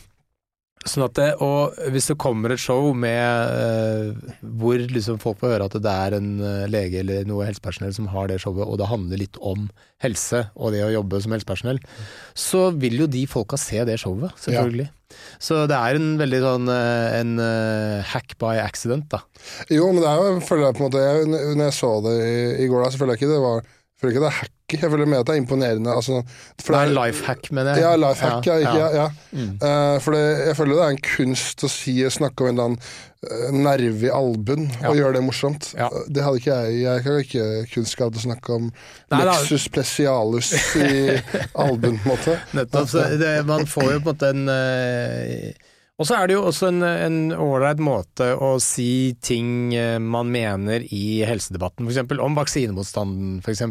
sånn 0.86 1.06
at 1.08 1.16
det, 1.18 1.28
og 1.44 1.78
hvis 1.94 2.10
det 2.12 2.18
kommer 2.22 2.54
et 2.54 2.62
show 2.62 2.92
med 2.98 3.54
uh, 3.58 4.34
hvor 4.60 4.80
liksom 4.80 5.18
folk 5.22 5.40
får 5.42 5.56
høre 5.56 5.70
at 5.70 5.78
det 5.82 5.92
er 5.92 6.18
en 6.18 6.30
eh, 6.40 6.66
lege 6.70 7.02
eller 7.02 7.26
noe 7.28 7.48
helsepersonell 7.48 7.94
som 7.96 8.10
har 8.14 8.30
det 8.30 8.38
showet, 8.44 8.66
og 8.68 8.78
det 8.80 8.90
handler 8.90 9.22
litt 9.22 9.40
om 9.42 9.68
helse 10.04 10.44
og 10.54 10.76
det 10.76 10.84
å 10.86 10.92
jobbe 10.94 11.22
som 11.24 11.34
helsepersonell, 11.34 11.80
så 12.38 12.68
vil 12.78 13.00
jo 13.02 13.10
de 13.10 13.26
folka 13.30 13.58
se 13.60 13.82
det 13.88 13.98
showet, 14.02 14.36
selvfølgelig. 14.42 14.90
Så 15.42 15.64
det 15.70 15.78
er 15.78 15.98
en 15.98 16.16
veldig 16.20 16.42
sånn 16.44 16.70
eh, 16.74 17.18
en 17.22 17.34
uh, 17.42 18.06
hack 18.12 18.38
by 18.42 18.60
accident, 18.62 19.08
da. 19.14 19.24
Jo, 19.74 19.90
men 19.94 20.04
det 20.04 20.12
er 20.12 20.22
jo, 20.22 20.38
føler 20.46 20.68
jeg 20.68 20.78
på 20.78 20.84
en 20.84 20.90
måte 20.90 21.04
jeg, 21.04 21.28
Når 21.32 21.66
jeg 21.68 21.78
så 21.78 21.92
det 22.06 22.16
i, 22.22 22.38
i 22.66 22.70
går, 22.72 22.86
da, 22.86 22.92
så 22.92 23.02
føler 23.02 23.16
jeg 23.16 23.24
ikke 23.24 23.34
det 23.34 23.44
var 23.46 23.68
jeg 23.96 24.02
føler 24.02 24.12
ikke 24.12 24.22
det 24.26 24.28
er 24.28 24.40
hacky. 24.42 24.76
Jeg 24.82 24.92
føler 24.92 25.08
mer 25.08 25.22
at 25.22 25.28
det 25.30 25.34
er 25.34 25.40
imponerende. 25.40 25.92
Altså, 25.96 26.24
Det 26.60 26.76
er 26.76 26.82
en 26.82 26.96
life 26.98 27.24
hack, 27.26 27.52
mener 27.52 27.76
jeg. 27.76 27.84
Ja, 27.86 27.96
life 27.96 28.26
hack. 28.26 28.46
Ja, 28.46 28.56
ja, 28.60 28.88
ja. 28.96 29.10
Mm. 29.32 29.54
Uh, 29.62 30.02
for 30.02 30.12
det, 30.12 30.24
jeg 30.48 30.56
føler 30.58 30.76
det 30.76 30.84
er 30.84 30.96
en 30.98 31.04
kunst 31.06 31.64
å 31.64 31.70
si, 31.72 31.94
snakke 32.12 32.44
om 32.44 32.50
en 32.50 32.58
eller 32.58 32.66
annen 32.66 32.82
uh, 33.24 33.56
nerve 33.56 34.10
i 34.10 34.12
albuen 34.12 34.68
og 34.84 35.00
gjøre 35.00 35.16
det 35.16 35.24
morsomt. 35.24 35.70
Ja. 35.80 35.88
Det 36.12 36.26
hadde 36.26 36.42
ikke 36.42 36.58
jeg. 36.60 36.82
Jeg 36.82 37.06
har 37.08 37.22
ikke 37.24 37.46
kunnskap 37.72 38.12
til 38.12 38.20
å 38.20 38.26
snakke 38.26 38.58
om 38.58 38.68
Nei, 39.14 39.22
lexus 39.30 39.70
Plesialus 39.72 40.52
i 40.76 40.92
albuen, 41.66 41.96
på 42.04 42.10
en 42.10 42.12
måte. 42.12 42.36
Nettopp. 42.58 42.92
Så 42.92 43.08
det, 43.22 43.32
man 43.48 43.64
får 43.70 43.94
jo 43.94 44.04
på 44.04 44.12
en 44.12 44.12
måte 44.12 44.34
en 44.36 44.52
eh, 44.58 45.72
Og 45.96 46.08
så 46.08 46.18
er 46.18 46.28
det 46.28 46.36
jo 46.36 46.44
også 46.50 46.74
en 46.74 47.20
ålreit 47.32 47.80
måte 47.80 48.34
å 48.36 48.56
si 48.64 49.16
ting 49.24 49.72
eh, 49.78 49.96
man 50.04 50.28
mener 50.32 50.84
i 50.92 51.22
helsedebatten, 51.24 51.88
f.eks. 51.88 52.18
om 52.20 52.36
vaksinemotstanden, 52.36 53.38
f.eks. 53.40 53.64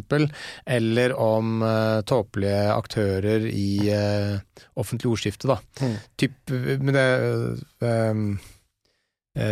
Eller 0.65 1.13
om 1.21 1.61
uh, 1.61 2.01
tåpelige 2.09 2.63
aktører 2.73 3.45
i 3.51 3.91
uh, 3.93 4.39
offentlig 4.81 5.13
ordskifte, 5.13 5.51
da. 5.53 5.59
Mm. 5.85 5.97
Typ 6.21 6.55
med 6.81 6.97
det 6.97 7.09
eh, 7.85 8.23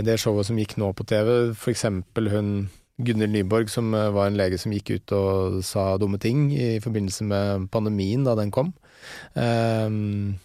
det 0.07 0.15
showet 0.23 0.49
som 0.49 0.61
gikk 0.61 0.79
nå 0.81 0.93
på 0.97 1.05
TV, 1.11 1.51
f.eks. 1.53 1.85
hun 2.33 2.55
Gunhild 3.03 3.35
Nyborg, 3.35 3.69
som 3.73 3.91
var 3.93 4.31
en 4.31 4.39
lege 4.39 4.61
som 4.61 4.73
gikk 4.73 4.95
ut 4.95 5.13
og 5.17 5.61
sa 5.67 5.97
dumme 5.99 6.21
ting 6.23 6.47
i 6.55 6.77
forbindelse 6.81 7.27
med 7.27 7.69
pandemien 7.75 8.23
da 8.25 8.37
den 8.39 8.53
kom. 8.55 8.71
Ehm, 9.35 10.39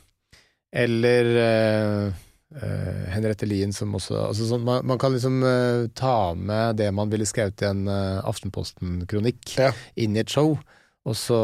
eller 0.76 1.30
eh, 1.42 2.08
eh, 2.62 3.04
Henriette 3.14 3.48
Lien 3.48 3.74
som 3.74 3.96
også 3.96 4.18
altså 4.30 4.48
sånn, 4.50 4.66
man, 4.68 4.86
man 4.88 5.00
kan 5.02 5.14
liksom 5.16 5.40
uh, 5.46 5.88
ta 5.96 6.34
med 6.36 6.80
det 6.82 6.90
man 6.96 7.12
ville 7.12 7.28
skrevet 7.28 7.64
i 7.64 7.70
en 7.70 7.86
uh, 7.88 8.24
Aftenposten-kronikk 8.28 9.56
Ja. 9.58 9.72
inn 9.96 10.18
i 10.18 10.24
et 10.24 10.34
show, 10.34 10.58
og 11.08 11.16
så 11.16 11.38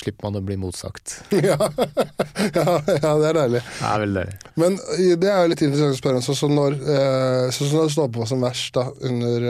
slipper 0.00 0.30
man 0.30 0.40
å 0.40 0.44
bli 0.46 0.56
motsagt. 0.56 1.18
ja. 1.36 1.58
ja, 1.60 2.64
ja, 2.80 3.12
det 3.20 3.28
er 3.28 3.38
deilig. 3.42 3.60
Det 3.60 3.90
er 3.90 4.02
veldig 4.06 4.22
deilig. 4.22 4.38
Men 4.56 4.78
det 5.20 5.28
er 5.28 5.42
jo 5.42 5.50
litt 5.52 5.64
interessant 5.66 5.98
å 5.98 6.00
spørre 6.00 6.22
om. 6.22 6.24
Sånn 6.24 6.38
som 6.40 6.54
når, 6.56 6.78
eh, 6.80 7.42
sånn 7.52 7.74
når 7.74 7.90
det 7.90 7.96
står 7.98 8.08
på 8.16 8.28
som 8.30 8.46
verst 8.46 8.78
da, 8.78 8.86
under 9.04 9.48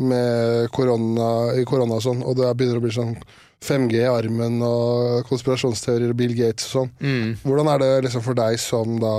med 0.00 0.70
korona, 0.74 1.28
i 1.60 1.64
korona 1.68 2.00
og 2.00 2.02
sånn, 2.02 2.24
og 2.26 2.40
det 2.40 2.48
begynner 2.56 2.80
å 2.80 2.82
bli 2.82 2.94
sånn 2.94 3.12
5G 3.64 4.00
i 4.02 4.10
armen 4.10 4.60
og 4.64 5.24
konspirasjonsteorier 5.30 6.12
og 6.12 6.18
Bill 6.18 6.34
Gates 6.36 6.68
og 6.68 6.74
sånn. 6.74 6.92
Mm. 7.00 7.32
Hvordan 7.44 7.70
er 7.72 7.82
det 7.82 7.90
liksom 8.08 8.24
for 8.26 8.38
deg 8.38 8.60
som 8.62 8.98
da 9.02 9.14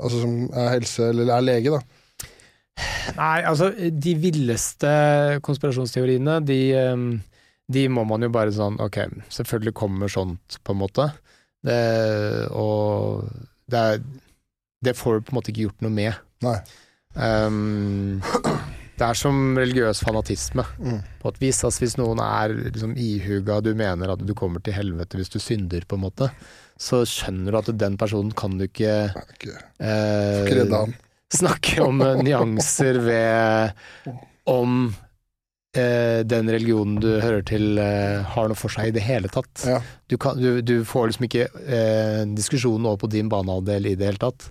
Altså 0.00 0.22
som 0.22 0.36
er 0.56 0.70
helse, 0.78 1.10
eller 1.10 1.28
er 1.28 1.42
lege, 1.44 1.74
da? 1.74 1.80
Nei, 3.18 3.42
altså, 3.44 3.66
de 3.76 4.14
villeste 4.16 4.92
konspirasjonsteoriene, 5.44 6.38
de, 6.48 6.56
ehm, 6.72 7.10
de 7.68 7.82
må 7.92 8.06
man 8.08 8.24
jo 8.24 8.30
bare 8.32 8.54
sånn 8.54 8.78
Ok, 8.80 8.96
selvfølgelig 9.28 9.74
kommer 9.76 10.08
sånt, 10.08 10.56
på 10.64 10.72
en 10.72 10.80
måte. 10.80 11.10
Det, 11.60 11.76
og 12.56 13.28
det 13.68 13.80
er 13.90 14.00
Det 14.80 14.96
får 14.96 15.18
du 15.18 15.26
på 15.26 15.34
en 15.34 15.36
måte 15.36 15.52
ikke 15.52 15.66
gjort 15.66 15.82
noe 15.84 15.92
med. 15.92 16.16
Nei. 16.40 16.56
Ehm, 17.20 18.22
det 19.00 19.08
er 19.08 19.16
som 19.16 19.36
religiøs 19.56 20.02
fanatisme. 20.04 20.64
Mm. 20.78 20.98
På 21.22 21.32
et 21.32 21.38
vis, 21.40 21.62
altså 21.64 21.84
Hvis 21.84 21.96
noen 22.00 22.20
er 22.20 22.54
liksom 22.68 22.96
ihuga, 23.00 23.60
du 23.64 23.72
mener 23.76 24.12
at 24.12 24.24
du 24.26 24.34
kommer 24.36 24.60
til 24.64 24.76
helvete 24.76 25.16
hvis 25.16 25.32
du 25.32 25.38
synder, 25.40 25.86
på 25.88 25.96
en 25.96 26.04
måte, 26.04 26.28
så 26.80 27.02
skjønner 27.08 27.52
du 27.52 27.60
at 27.60 27.70
den 27.80 27.96
personen 28.00 28.32
kan 28.36 28.58
du 28.60 28.66
ikke 28.66 29.10
okay. 29.12 29.56
eh, 29.80 30.84
snakke 31.32 31.84
om 31.84 32.00
eh, 32.04 32.20
nyanser 32.24 33.00
ved 33.04 34.12
om 34.50 34.92
eh, 35.76 36.20
den 36.28 36.52
religionen 36.52 37.00
du 37.02 37.10
hører 37.20 37.44
til 37.46 37.80
eh, 37.80 38.20
har 38.34 38.48
noe 38.50 38.58
for 38.58 38.72
seg 38.72 38.90
i 38.90 38.96
det 38.96 39.04
hele 39.06 39.32
tatt. 39.32 39.64
Ja. 39.68 39.80
Du, 40.10 40.16
kan, 40.20 40.40
du, 40.40 40.60
du 40.64 40.80
får 40.88 41.10
liksom 41.10 41.28
ikke 41.28 41.48
eh, 41.64 42.24
diskusjonen 42.36 42.88
over 42.88 43.04
på 43.04 43.12
din 43.12 43.30
banehalvdel 43.32 43.92
i 43.92 43.96
det 43.96 44.12
hele 44.12 44.24
tatt. 44.28 44.50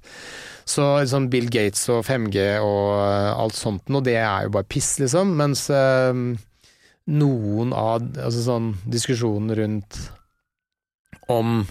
Så 0.70 0.86
liksom 1.02 1.30
Bill 1.34 1.50
Gates 1.50 1.88
og 1.90 2.04
5G 2.06 2.44
og 2.62 3.00
eh, 3.02 3.32
alt 3.34 3.58
sånt 3.58 3.90
noe, 3.90 4.06
det 4.06 4.20
er 4.22 4.46
jo 4.46 4.54
bare 4.54 4.70
piss, 4.70 4.98
liksom. 5.02 5.34
Mens 5.40 5.66
eh, 5.74 6.14
noen 7.10 7.74
av 7.74 8.06
altså 8.22 8.46
sånn 8.46 8.74
diskusjonen 8.86 9.56
rundt 9.58 9.98
om 11.30 11.64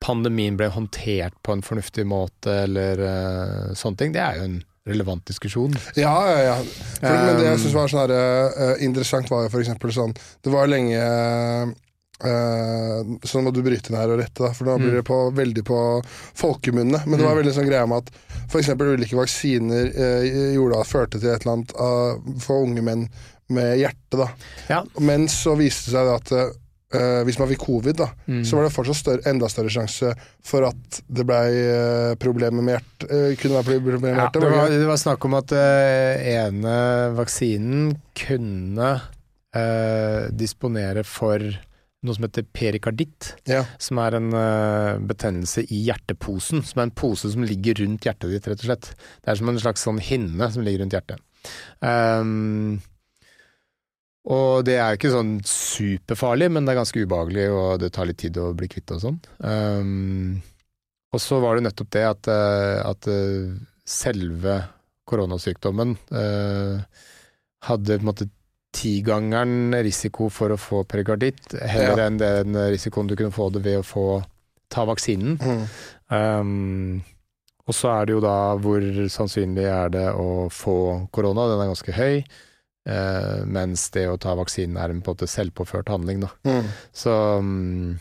pandemien 0.00 0.56
ble 0.58 0.70
håndtert 0.72 1.36
på 1.44 1.54
en 1.54 1.62
fornuftig 1.64 2.06
måte, 2.08 2.62
eller 2.64 3.02
uh, 3.04 3.72
sånne 3.76 4.00
ting, 4.00 4.14
det 4.14 4.22
er 4.24 4.38
jo 4.38 4.46
en 4.46 4.56
relevant 4.88 5.22
diskusjon. 5.28 5.74
Ja, 5.98 6.14
ja, 6.30 6.38
ja. 6.46 6.56
For, 6.96 7.10
men 7.10 7.36
det 7.36 7.46
jeg 7.50 7.58
Um, 7.58 7.62
syns 7.66 7.76
var 7.76 7.92
sånn 7.92 8.02
her, 8.06 8.14
uh, 8.16 8.72
interessant, 8.86 9.30
var 9.30 9.44
jo 9.44 9.52
eksempel 9.60 9.92
sånn 9.92 10.14
Det 10.16 10.52
var 10.54 10.70
lenge 10.70 10.96
uh, 10.96 11.74
Så 12.20 13.38
nå 13.40 13.46
må 13.46 13.52
du 13.54 13.62
bryte 13.64 13.90
inn 13.90 13.96
her 13.98 14.12
og 14.12 14.20
rette, 14.20 14.42
da, 14.44 14.52
for 14.52 14.68
nå 14.68 14.76
Mm. 14.78 14.82
blir 14.84 14.94
det 15.00 15.04
på, 15.08 15.18
veldig 15.34 15.64
på 15.64 15.78
folkemunne. 16.36 17.02
Men 17.06 17.18
det 17.18 17.26
var 17.26 17.36
veldig 17.40 17.54
sånn 17.56 17.68
greia 17.68 17.86
med 17.88 18.04
at 18.04 18.10
f.eks. 18.50 18.68
ulike 18.76 19.16
vaksiner 19.16 19.90
eh, 19.94 20.54
gjorde 20.56 20.80
at 20.80 20.90
førte 20.90 21.20
til 21.20 21.30
et 21.32 21.42
eller 21.46 21.56
annet 21.58 21.72
eh, 21.74 22.40
for 22.44 22.64
unge 22.66 22.82
menn 22.84 23.06
med 23.50 23.78
hjerte. 23.80 24.16
da. 24.20 24.28
Ja. 24.68 24.82
Men 25.00 25.26
så 25.28 25.56
viste 25.58 25.90
det 25.90 25.96
seg 25.96 26.10
at 26.14 26.30
uh, 26.94 27.22
hvis 27.26 27.38
man 27.38 27.48
fikk 27.50 27.64
covid, 27.66 27.96
da, 27.98 28.06
Mm. 28.28 28.44
så 28.46 28.56
var 28.56 28.64
det 28.68 28.72
fortsatt 28.76 28.96
større, 29.00 29.24
enda 29.30 29.48
større 29.50 29.70
sjanse 29.74 30.12
for 30.42 30.66
at 30.68 31.00
det 31.08 31.24
blei 31.26 32.14
problemer 32.22 32.62
med 32.62 32.76
hjerte. 32.78 33.08
Uh, 33.10 33.34
kunne 33.38 33.58
være 33.58 33.66
problemer 33.80 34.00
med 34.00 34.10
Ja, 34.14 34.28
hjertet. 34.28 34.42
det, 34.42 34.50
var 34.54 34.68
det 34.70 34.86
var, 34.86 34.96
snakk 35.02 35.24
om 35.26 35.34
at 35.34 35.50
uh, 35.50 36.22
ene 36.30 36.76
vaksinen 37.18 37.96
kunne 38.14 38.92
eh, 39.54 40.28
disponere 40.30 41.02
for 41.06 41.42
noe 42.06 42.16
som 42.16 42.24
heter 42.24 42.46
perikarditt, 42.56 43.34
Ja. 43.50 43.64
som 43.78 43.98
er 44.00 44.16
en 44.16 44.30
uh, 44.32 44.98
betennelse 45.04 45.66
i 45.68 45.82
hjerteposen. 45.88 46.62
Som 46.64 46.80
er 46.80 46.88
en 46.88 46.94
pose 46.96 47.30
som 47.32 47.44
ligger 47.44 47.82
rundt 47.82 48.06
hjertet 48.08 48.32
ditt, 48.32 48.46
rett 48.48 48.62
og 48.64 48.70
slett. 48.70 48.92
Det 49.20 49.32
er 49.32 49.40
som 49.40 49.50
en 49.52 49.60
slags 49.60 49.84
sånn 49.84 50.00
hinne 50.00 50.48
som 50.52 50.64
ligger 50.64 50.84
rundt 50.84 50.96
hjertet. 50.96 51.20
Um, 51.84 52.80
og 54.30 54.64
det 54.68 54.76
er 54.76 54.92
jo 54.92 54.98
ikke 55.00 55.12
sånn 55.14 55.36
superfarlig, 55.48 56.50
men 56.52 56.66
det 56.66 56.74
er 56.74 56.80
ganske 56.82 57.04
ubehagelig, 57.04 57.46
og 57.56 57.80
det 57.80 57.92
tar 57.96 58.08
litt 58.08 58.20
tid 58.20 58.36
å 58.40 58.50
bli 58.56 58.68
kvitt 58.68 58.92
og 58.96 59.00
sånn. 59.04 59.20
Um, 59.40 60.42
og 61.10 61.22
så 61.24 61.40
var 61.42 61.56
det 61.56 61.64
nettopp 61.66 61.88
det 61.96 62.02
at, 62.06 62.28
eh, 62.30 62.76
at 62.86 63.08
eh, 63.10 63.56
selve 63.88 64.60
koronasykdommen 65.10 65.96
uh, 66.14 66.76
hadde 67.66 67.96
på 67.96 68.04
en 68.04 68.06
måte 68.06 68.28
tigangeren 68.76 69.74
risiko 69.82 70.28
for 70.30 70.54
å 70.54 70.58
få 70.60 70.84
perikarditt, 70.88 71.54
heller 71.60 71.98
Ja. 71.98 72.06
enn 72.06 72.18
den 72.18 72.54
risikoen 72.70 73.08
du 73.08 73.16
kunne 73.16 73.34
få 73.34 73.50
det 73.52 73.62
ved 73.64 73.80
å 73.80 73.86
få 73.86 74.24
ta 74.70 74.84
vaksinen. 74.86 75.38
Mm. 75.40 75.64
Um, 76.10 77.02
og 77.66 77.74
så 77.74 77.90
er 78.00 78.06
det 78.06 78.14
jo 78.14 78.20
da 78.20 78.36
hvor 78.58 78.80
sannsynlig 79.10 79.66
er 79.66 79.90
det 79.94 80.06
å 80.14 80.48
få 80.50 81.08
korona, 81.12 81.48
den 81.50 81.60
er 81.60 81.72
ganske 81.72 81.92
høy. 81.92 82.22
Uh, 82.88 83.44
mens 83.44 83.90
det 83.90 84.06
å 84.08 84.16
ta 84.18 84.34
vaksinen 84.34 84.78
er 84.80 84.90
en 84.90 85.02
på 85.02 85.12
en 85.12 85.16
måte 85.18 85.28
selvpåført 85.28 85.90
handling, 85.92 86.22
da. 86.24 86.30
Mm. 86.48 86.70
Så, 86.96 87.12
um, 87.38 87.98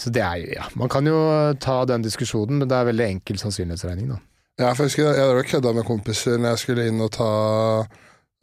så 0.00 0.10
det 0.10 0.22
er 0.24 0.36
jo 0.42 0.52
Ja, 0.56 0.66
man 0.74 0.88
kan 0.88 1.06
jo 1.06 1.54
ta 1.60 1.84
den 1.84 2.02
diskusjonen, 2.02 2.58
men 2.58 2.68
det 2.68 2.76
er 2.76 2.88
veldig 2.90 3.06
enkel 3.06 3.38
sannsynlighetsregning, 3.38 4.08
da. 4.08 4.18
Ja, 4.58 4.74
for 4.74 4.84
jeg 4.84 4.90
husker 4.90 5.14
jeg 5.14 5.24
hadde 5.24 5.48
kødda 5.48 5.74
med 5.74 5.86
kompiser 5.88 6.36
når 6.36 6.56
jeg 6.56 6.58
skulle 6.64 6.88
inn 6.90 7.00
og 7.00 7.12
ta 7.16 7.30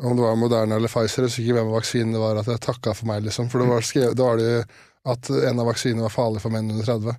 om 0.03 0.15
det 0.17 0.21
var 0.23 0.35
Moderna 0.37 0.75
eller 0.77 0.91
Pfizer, 0.91 1.23
jeg 1.25 1.29
husker 1.31 1.43
ikke 1.43 1.55
hvem 1.57 1.71
av 1.71 1.77
vaksinene 1.79 2.13
det 2.13 2.21
var, 2.21 2.37
at 2.43 2.49
jeg 2.51 2.61
takka 2.61 2.93
for 2.93 3.09
meg, 3.09 3.23
liksom. 3.25 3.47
For 3.49 3.63
det 3.63 3.69
var, 3.71 3.81
skrevet, 3.81 4.17
da 4.19 4.27
var 4.29 4.37
det 4.37 4.51
at 5.07 5.29
en 5.49 5.59
av 5.63 5.69
vaksinene 5.71 6.03
var 6.05 6.13
farlig 6.13 6.41
for 6.43 6.53
menn 6.53 6.69
under 6.69 6.85
30. 6.85 7.15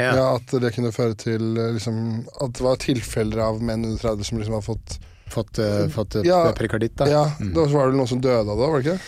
Ja. 0.00 0.12
At 0.34 0.50
det 0.62 0.72
kunne 0.74 0.90
føre 0.94 1.14
til 1.14 1.52
eh, 1.60 1.68
liksom, 1.76 1.98
At 2.42 2.56
det 2.56 2.64
var 2.64 2.80
tilfeller 2.82 3.38
av 3.44 3.60
menn 3.62 3.84
under 3.86 4.00
30 4.02 4.26
som 4.26 4.40
liksom 4.40 4.56
har 4.58 4.64
fått 4.66 4.96
Fått, 5.34 5.58
uh, 5.58 5.86
fått 5.88 6.18
Ja, 6.26 6.40
prekarditt, 6.52 6.96
da. 7.00 7.06
Ja, 7.08 7.22
Mm. 7.40 7.54
da 7.54 7.62
var 7.72 7.88
det 7.88 7.96
noen 7.96 8.08
som 8.10 8.20
døde 8.20 8.42
av 8.44 8.58
det, 8.58 8.66
var 8.68 8.80
det 8.82 8.84
ikke? 8.84 8.98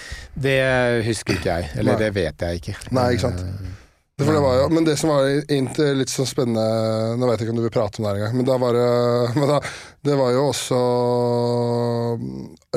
Det 0.46 0.54
husker 1.06 1.34
ikke 1.36 1.50
jeg, 1.58 1.68
eller 1.76 1.92
Nei. 1.92 1.98
det 2.00 2.08
vet 2.16 2.44
jeg 2.46 2.60
ikke. 2.62 2.74
Nei, 2.96 3.04
ikke 3.14 3.26
sant. 3.26 3.42
Eh, 3.42 3.74
Det, 4.16 4.24
det 4.24 4.40
var 4.40 4.54
jo, 4.62 4.68
men 4.72 4.84
det 4.86 4.94
som 4.96 5.10
var 5.12 5.26
litt 5.28 6.08
sånn 6.08 6.26
spennende 6.26 7.18
Nå 7.20 7.28
vet 7.28 7.36
jeg 7.42 7.46
ikke 7.46 7.52
om 7.52 7.58
du 7.60 7.66
vil 7.66 7.74
prate 7.74 8.00
om 8.00 8.06
det 8.08 8.14
engang, 8.16 8.36
men 8.38 8.46
da 8.48 8.56
var 8.62 8.72
det 8.78 8.86
men 9.36 9.48
da, 9.50 9.58
Det 10.08 10.16
var 10.16 10.30
jo 10.32 10.46
også 10.54 10.80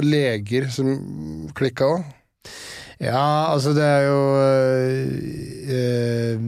leger 0.05 0.69
som 0.73 0.89
klikka 1.55 1.89
òg. 1.95 2.07
Ja, 2.99 3.53
altså 3.53 3.71
det 3.71 3.83
er 3.87 4.01
jo 4.09 4.23
øh, 5.71 6.39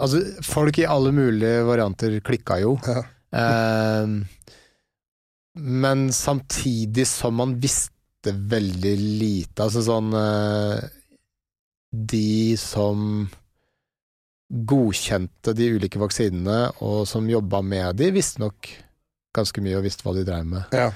Altså, 0.00 0.22
folk 0.40 0.78
i 0.80 0.88
alle 0.88 1.12
mulige 1.12 1.66
varianter 1.68 2.16
klikka 2.24 2.56
jo. 2.62 2.78
Ja. 2.86 3.02
Eh, 3.32 4.14
men 5.60 6.06
samtidig 6.12 7.06
som 7.10 7.36
man 7.36 7.58
visste 7.60 8.32
veldig 8.32 8.96
lite. 8.96 9.66
Altså 9.66 9.82
sånn 9.84 10.12
øh, 10.16 10.80
De 11.92 12.56
som 12.56 13.28
godkjente 14.52 15.54
de 15.56 15.68
ulike 15.76 16.00
vaksinene, 16.00 16.72
og 16.84 17.06
som 17.08 17.28
jobba 17.28 17.62
med 17.64 17.96
de, 18.00 18.10
visste 18.12 18.40
nok 18.42 18.68
ganske 19.32 19.64
mye 19.64 19.78
og 19.78 19.86
visste 19.86 20.04
hva 20.04 20.12
de 20.16 20.24
drev 20.28 20.48
med. 20.48 20.74
Ja. 20.76 20.90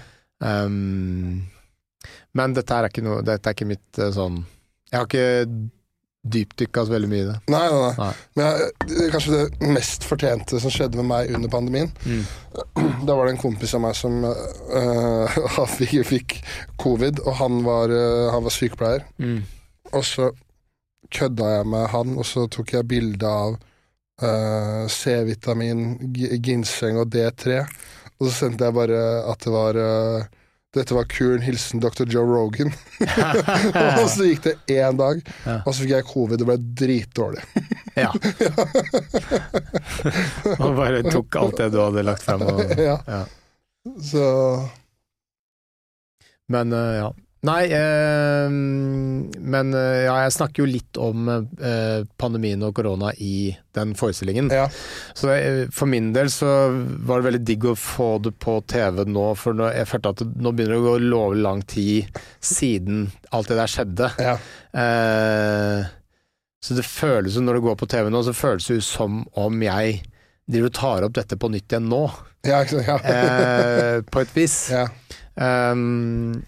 Um, 0.45 1.47
men 2.37 2.55
dette 2.57 2.77
er 2.77 2.91
ikke 2.91 3.05
noe 3.07 3.25
Dette 3.27 3.51
er 3.51 3.57
ikke 3.57 3.69
mitt 3.69 4.01
eh, 4.01 4.13
sånn 4.15 4.43
Jeg 4.91 4.99
har 4.99 5.09
ikke 5.09 5.49
dypdykka 6.27 6.85
så 6.87 6.91
veldig 6.91 7.09
mye 7.11 7.23
i 7.23 7.27
det. 7.29 7.35
Nei, 7.53 7.67
nei, 7.71 7.91
nei. 8.01 8.09
Men 8.35 8.47
jeg, 8.47 8.71
det 8.83 8.97
er 9.05 9.13
kanskje 9.15 9.35
det 9.37 9.69
mest 9.77 10.07
fortjente 10.07 10.59
som 10.63 10.73
skjedde 10.75 10.99
med 10.99 11.09
meg 11.11 11.35
under 11.37 11.53
pandemien. 11.53 11.93
Da 13.07 13.15
var 13.15 13.29
det 13.29 13.37
en 13.37 13.43
kompis 13.43 13.75
av 13.77 13.83
meg 13.85 13.95
som 13.99 14.17
uh, 14.27 15.61
fikk, 15.77 16.01
fikk 16.09 16.37
covid, 16.83 17.21
og 17.27 17.39
han 17.39 17.61
var, 17.67 17.93
uh, 17.93 18.33
han 18.35 18.43
var 18.47 18.55
sykepleier. 18.55 19.07
Mm. 19.23 19.45
Og 19.93 20.03
så 20.07 20.31
kødda 21.15 21.53
jeg 21.59 21.71
med 21.71 21.87
han, 21.93 22.17
og 22.19 22.27
så 22.27 22.47
tok 22.51 22.75
jeg 22.75 22.89
bilde 22.91 23.31
av 23.31 23.59
uh, 24.25 24.87
C-vitamin, 24.91 25.87
ginseng 26.43 26.99
og 27.03 27.13
D3. 27.15 27.63
Og 28.17 28.29
så 28.29 28.33
sendte 28.33 28.67
jeg 28.67 28.77
bare 28.77 29.01
at 29.29 29.45
det 29.45 29.53
var 29.53 29.77
øh, 29.77 30.23
dette 30.77 30.95
var 30.97 31.07
kuren, 31.11 31.43
hilsen 31.45 31.81
dr. 31.83 32.05
Joe 32.13 32.27
Rogan. 32.29 32.71
og 34.01 34.07
så 34.13 34.23
gikk 34.29 34.43
det 34.47 34.55
én 34.77 34.97
dag, 35.01 35.17
Ja. 35.47 35.57
og 35.65 35.71
så 35.73 35.79
fikk 35.83 35.93
jeg 35.97 36.09
covid 36.11 36.39
og 36.45 36.49
ble 36.53 36.59
dritdårlig. 36.83 37.45
Ja. 37.97 38.11
og 40.61 40.75
bare 40.77 40.99
tok 41.07 41.33
alt 41.41 41.57
det 41.63 41.71
du 41.73 41.79
hadde 41.81 42.03
lagt 42.05 42.27
frem. 42.27 42.43
Og, 42.45 42.59
ja. 42.77 42.99
ja. 43.09 43.23
Så 44.05 44.21
Men 46.53 46.75
eh, 46.77 46.91
ja. 46.99 47.07
Nei, 47.45 47.67
eh, 47.69 48.49
men 48.51 49.75
eh, 49.77 50.07
ja, 50.07 50.15
jeg 50.25 50.33
snakker 50.35 50.65
jo 50.65 50.69
litt 50.71 50.99
om 50.99 51.29
eh, 51.31 52.01
pandemien 52.19 52.63
og 52.67 52.73
korona 52.75 53.13
i 53.23 53.53
den 53.77 53.93
forestillingen. 53.95 54.49
ja. 54.51 54.65
Så 55.15 55.31
eh, 55.35 55.67
for 55.71 55.87
min 55.87 56.09
del 56.17 56.31
så 56.33 56.49
var 57.07 57.21
det 57.21 57.29
veldig 57.29 57.43
digg 57.47 57.69
å 57.71 57.77
få 57.79 58.09
det 58.25 58.33
på 58.43 58.57
TV 58.67 59.05
nå, 59.07 59.27
for 59.39 59.55
nå, 59.55 59.69
jeg 59.77 59.87
følte 59.93 60.15
at 60.17 60.25
det, 60.25 60.29
nå 60.43 60.55
begynner 60.57 60.75
det 60.75 60.81
å 60.81 60.89
gå 60.89 60.97
lovlig 61.05 61.45
lang 61.45 61.63
tid 61.71 62.19
siden 62.43 63.05
alt 63.37 63.53
det 63.53 63.61
der 63.61 63.71
skjedde. 63.77 64.11
ja. 64.27 64.35
Eh, 64.77 65.87
så 66.67 66.75
det 66.75 66.83
føles 66.89 67.37
jo, 67.37 67.45
når 67.47 67.61
det 67.61 67.65
går 67.69 67.77
på 67.79 67.87
TV 67.93 68.09
nå, 68.11 68.25
så 68.27 68.33
føles 68.35 68.65
det 68.67 68.81
jo 68.81 68.83
som 68.83 69.21
om 69.39 69.61
jeg 69.63 70.01
driver 70.51 70.73
og 70.73 70.75
tar 70.81 71.05
opp 71.07 71.15
dette 71.21 71.37
på 71.39 71.53
nytt 71.53 71.71
igjen 71.71 71.87
nå, 71.93 72.03
Ja. 72.49 72.65
Ja. 72.65 72.97
eh, 73.07 74.01
på 74.11 74.25
et 74.25 74.35
vis. 74.35 74.57
ja. 74.73 74.89
Um, 75.37 76.41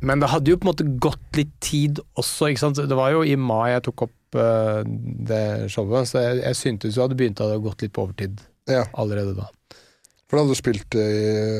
men 0.00 0.22
det 0.22 0.30
hadde 0.30 0.52
jo 0.52 0.58
på 0.60 0.66
en 0.66 0.70
måte 0.70 0.86
gått 1.02 1.38
litt 1.38 1.54
tid 1.64 2.00
også, 2.18 2.52
ikke 2.52 2.62
sant. 2.62 2.80
Det 2.90 2.98
var 2.98 3.12
jo 3.16 3.24
i 3.26 3.34
mai 3.40 3.72
jeg 3.72 3.84
tok 3.88 4.06
opp 4.06 4.38
uh, 4.38 4.80
det 4.86 5.42
showet, 5.72 6.10
så 6.10 6.22
jeg, 6.22 6.40
jeg 6.44 6.58
syntes 6.60 6.98
jo 6.98 7.04
at 7.04 7.12
det 7.12 7.18
begynte 7.18 7.46
å 7.46 7.52
ha 7.54 7.60
gått 7.62 7.82
litt 7.84 7.94
på 7.96 8.06
overtid 8.06 8.42
ja. 8.70 8.84
allerede 8.94 9.34
da. 9.38 9.48
For 10.28 10.36
da 10.36 10.44
hadde 10.44 10.54
du 10.54 10.60
spilt 10.60 10.98
i 11.00 11.08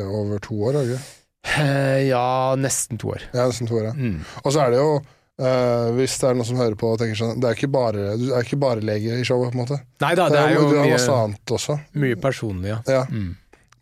over 0.05 0.43
to 0.45 0.59
år, 0.61 0.79
har 0.79 0.87
du 0.87 0.95
ikke? 0.95 1.15
Eh, 1.49 2.09
ja, 2.11 2.55
nesten 2.61 2.99
to 3.01 3.15
år. 3.15 3.23
Ja, 3.33 3.47
nesten 3.49 3.71
to 3.71 3.79
år, 3.79 3.91
ja. 3.91 3.95
Mm. 3.97 4.19
Og 4.45 4.53
så 4.53 4.67
er 4.67 4.75
det 4.75 4.83
jo 4.83 4.99
Uh, 5.39 5.95
hvis 5.95 6.17
det 6.19 6.27
er 6.27 6.35
noen 6.35 6.47
som 6.49 6.59
hører 6.59 6.75
på 6.75 6.89
og 6.91 6.97
tenker 6.99 7.15
sånn 7.15 7.37
Det 7.39 7.47
er 7.47 7.55
ikke 7.55 7.69
bare, 7.71 8.17
du 8.19 8.33
er 8.35 8.43
ikke 8.43 8.57
bare 8.59 8.83
lege 8.83 9.21
i 9.21 9.27
showet, 9.27 9.53
på 9.53 9.55
en 9.55 9.61
måte. 9.61 9.77
Nei 10.03 10.09
da, 10.19 10.25
det 10.33 10.41
er 10.41 10.57
jo 10.57 10.65
du 10.65 10.73
har 10.81 10.89
mye, 10.89 10.97
masse 10.97 11.15
annet 11.15 11.53
også. 11.55 11.77
mye 12.03 12.17
personlig, 12.19 12.73
ja. 12.73 12.79
Ja. 12.91 13.05
Mm. 13.07 13.37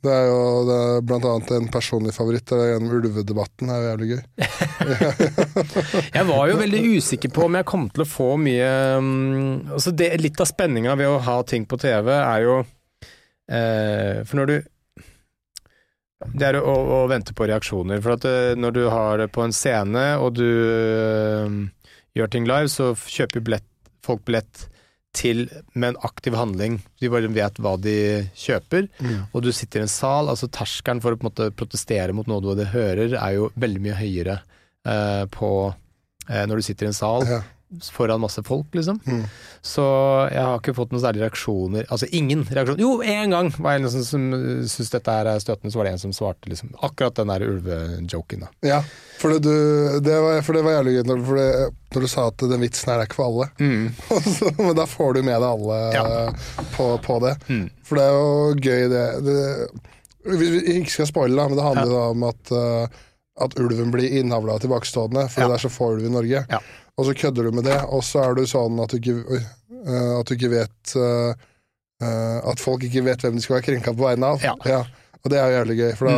Det 0.04 0.12
er 0.12 0.26
jo 0.28 0.40
det 0.68 0.76
er 0.76 1.04
blant 1.08 1.26
annet 1.26 1.52
en 1.56 1.68
personlig 1.72 2.12
favoritt. 2.14 2.44
Det 2.46 2.58
er 2.60 2.72
gjennom 2.74 2.94
ulvedebatten. 2.98 3.70
Det 3.70 3.74
er 3.74 3.82
jo 3.82 3.88
jævlig 3.90 4.08
gøy. 4.12 4.22
Jeg 6.16 6.28
var 6.28 6.50
jo 6.50 6.60
veldig 6.60 6.82
usikker 6.96 7.32
på 7.34 7.46
om 7.46 7.56
jeg 7.58 7.68
kom 7.68 7.86
til 7.90 8.04
å 8.04 8.08
få 8.08 8.28
mye 8.40 8.68
um, 9.00 9.72
altså 9.74 9.92
det, 9.96 10.12
Litt 10.20 10.40
av 10.42 10.48
spenninga 10.48 10.94
ved 10.98 11.10
å 11.10 11.20
ha 11.26 11.36
ting 11.48 11.66
på 11.68 11.78
TV 11.80 12.10
er 12.14 12.44
jo 12.44 12.56
eh, 12.60 14.22
For 14.26 14.38
når 14.38 14.50
du 14.52 14.54
Det 16.36 16.46
er 16.48 16.60
å, 16.60 16.76
å 17.00 17.00
vente 17.10 17.34
på 17.36 17.48
reaksjoner. 17.48 18.00
For 18.04 18.16
at 18.16 18.28
eh, 18.28 18.52
når 18.58 18.76
du 18.76 18.82
har 18.92 19.20
det 19.22 19.30
på 19.34 19.44
en 19.44 19.54
scene, 19.54 20.06
og 20.20 20.36
du 20.38 20.46
eh, 20.46 21.58
gjør 22.16 22.32
ting 22.32 22.48
live, 22.48 22.70
så 22.72 22.92
kjøper 22.96 23.44
billett, 23.44 23.68
folk 24.06 24.24
billett 24.28 24.66
til 25.16 25.46
med 25.74 25.94
en 25.94 25.98
aktiv 26.06 26.36
handling. 26.36 26.78
De 27.00 27.10
bare 27.12 27.30
vet 27.32 27.60
hva 27.64 27.74
de 27.80 27.96
kjøper. 28.36 28.88
Og 29.32 29.42
du 29.46 29.50
sitter 29.56 29.80
i 29.82 29.86
en 29.86 29.92
sal. 29.92 30.28
altså 30.32 30.48
Terskelen 30.52 31.00
for 31.04 31.16
å 31.16 31.18
på 31.18 31.26
en 31.26 31.30
måte 31.30 31.50
protestere 31.56 32.14
mot 32.16 32.28
noe 32.30 32.44
du 32.56 32.64
hører, 32.68 33.16
er 33.16 33.36
jo 33.38 33.50
veldig 33.56 33.82
mye 33.86 33.98
høyere 33.98 34.38
eh, 34.86 35.24
på 35.32 35.50
eh, 36.28 36.44
når 36.46 36.60
du 36.60 36.66
sitter 36.68 36.88
i 36.88 36.92
en 36.92 37.00
sal 37.00 37.26
Ja. 37.28 37.42
Foran 37.92 38.20
masse 38.22 38.42
folk, 38.46 38.66
liksom. 38.78 39.00
Mm. 39.06 39.24
Så 39.66 39.82
jeg 40.30 40.42
har 40.46 40.60
ikke 40.60 40.74
fått 40.76 40.92
noen 40.94 41.02
særlige 41.02 41.24
reaksjoner. 41.26 41.86
Altså 41.90 42.06
ingen 42.14 42.44
reaksjoner. 42.46 42.78
Jo, 42.80 43.00
én 43.02 43.32
gang 43.34 43.48
var 43.58 43.74
det 43.74 43.82
en 43.84 43.90
som, 43.90 44.04
som 44.06 44.26
syntes 44.70 44.92
dette 44.94 45.16
her 45.16 45.26
er 45.32 45.42
støtende, 45.42 45.72
så 45.74 45.80
var 45.80 45.88
det 45.88 45.94
en 45.96 46.02
som 46.04 46.14
svarte 46.14 46.48
liksom 46.52 46.70
akkurat 46.86 47.16
den 47.18 47.32
der 47.32 47.42
ulvejoken. 47.48 48.46
Ja, 48.62 48.78
for 49.18 49.34
det, 49.34 49.40
du, 49.48 49.98
det, 50.06 50.14
var, 50.22 50.38
for 50.46 50.54
det 50.58 50.62
var 50.66 50.76
jævlig 50.78 50.94
gøy 51.00 51.08
når, 51.10 51.26
når 51.96 52.06
du 52.06 52.08
sa 52.12 52.28
at 52.30 52.46
den 52.54 52.62
vitsen 52.62 52.92
her 52.92 53.02
er 53.02 53.10
ikke 53.10 53.18
for 53.18 53.32
alle. 53.32 53.48
Mm. 53.58 53.90
Men 54.62 54.78
da 54.78 54.86
får 54.86 55.18
du 55.18 55.22
med 55.26 55.34
deg 55.42 55.50
alle 55.50 55.80
Ja. 55.96 56.06
på, 56.76 56.88
på 57.02 57.18
det. 57.26 57.34
Mm. 57.50 57.66
For 57.86 57.98
det 57.98 58.06
er 58.06 58.14
jo 58.14 58.54
gøy, 58.62 58.88
det, 58.94 59.04
det 59.26 60.38
vi 60.38 60.46
ikke 60.80 60.90
skal 60.90 61.06
spoile, 61.06 61.44
men 61.46 61.54
det 61.54 61.62
handler 61.62 61.86
da 61.92 61.98
om 62.10 62.24
at, 62.26 62.50
eh, 62.50 62.96
at 63.46 63.52
ulven 63.62 63.92
blir 63.94 64.10
innavla 64.18 64.56
tilbakestående, 64.58 65.28
fordi 65.30 65.44
Ja. 65.44 65.52
det 65.52 65.58
er 65.60 65.62
så 65.68 65.70
få 65.70 65.92
ulv 65.94 66.02
i 66.08 66.10
Norge. 66.10 66.40
Ja. 66.50 66.58
Og 66.96 67.04
så 67.08 67.12
kødder 67.16 67.44
du 67.44 67.52
med 67.58 67.66
det, 67.68 67.76
og 67.92 68.00
så 68.06 68.22
er 68.24 68.36
du 68.38 68.46
sånn 68.48 68.78
at 68.80 68.92
du 68.94 68.96
ikke, 68.96 69.40
eh, 69.84 70.12
at 70.20 70.28
du 70.30 70.32
ikke 70.36 70.48
vet 70.54 70.94
uh, 70.96 71.34
At 72.50 72.60
folk 72.60 72.84
ikke 72.88 73.02
vet 73.06 73.20
hvem 73.24 73.36
de 73.36 73.42
skal 73.44 73.58
være 73.58 73.66
krenka 73.70 73.92
på 73.96 74.04
vegne 74.06 74.30
av. 74.34 74.40
Ja. 74.44 74.80
Og 75.22 75.30
det 75.32 75.38
er 75.40 75.50
jo 75.50 75.58
jævlig 75.58 75.76
gøy, 75.80 75.92
for 75.98 76.08
da 76.08 76.16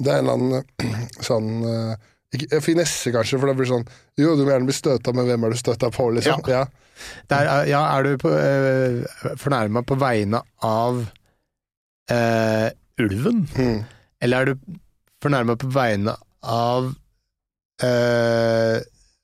Det 0.00 0.10
er 0.12 0.18
en 0.20 0.28
eller 0.28 0.36
annen 0.36 1.08
sånn 1.28 1.48
uh, 1.64 2.60
Finesse, 2.60 3.12
kanskje, 3.14 3.38
for 3.40 3.48
det 3.48 3.56
blir 3.56 3.68
sånn 3.70 3.84
Jo, 4.20 4.34
du 4.36 4.42
må 4.44 4.50
gjerne 4.52 4.68
bli 4.68 4.76
støta, 4.76 5.12
men 5.16 5.28
hvem 5.28 5.44
er 5.48 5.54
du 5.54 5.60
støta 5.60 5.88
på, 5.94 6.08
liksom? 6.16 6.42
Ja. 6.52 6.64
Der, 7.32 7.48
er- 7.52 7.68
ja, 7.70 7.80
er 7.96 8.04
du 8.08 8.16
på, 8.20 8.32
uh, 8.32 9.32
fornærma 9.40 9.84
på 9.88 9.96
vegne 10.00 10.40
av 10.64 11.00
uh, 12.12 12.68
ulven? 13.00 13.44
Mm. 13.56 13.80
Eller 14.24 14.36
er 14.36 14.52
du 14.52 14.76
fornærma 15.24 15.56
på 15.60 15.68
vegne 15.72 16.12
av 16.46 16.92
eh, 17.82 18.78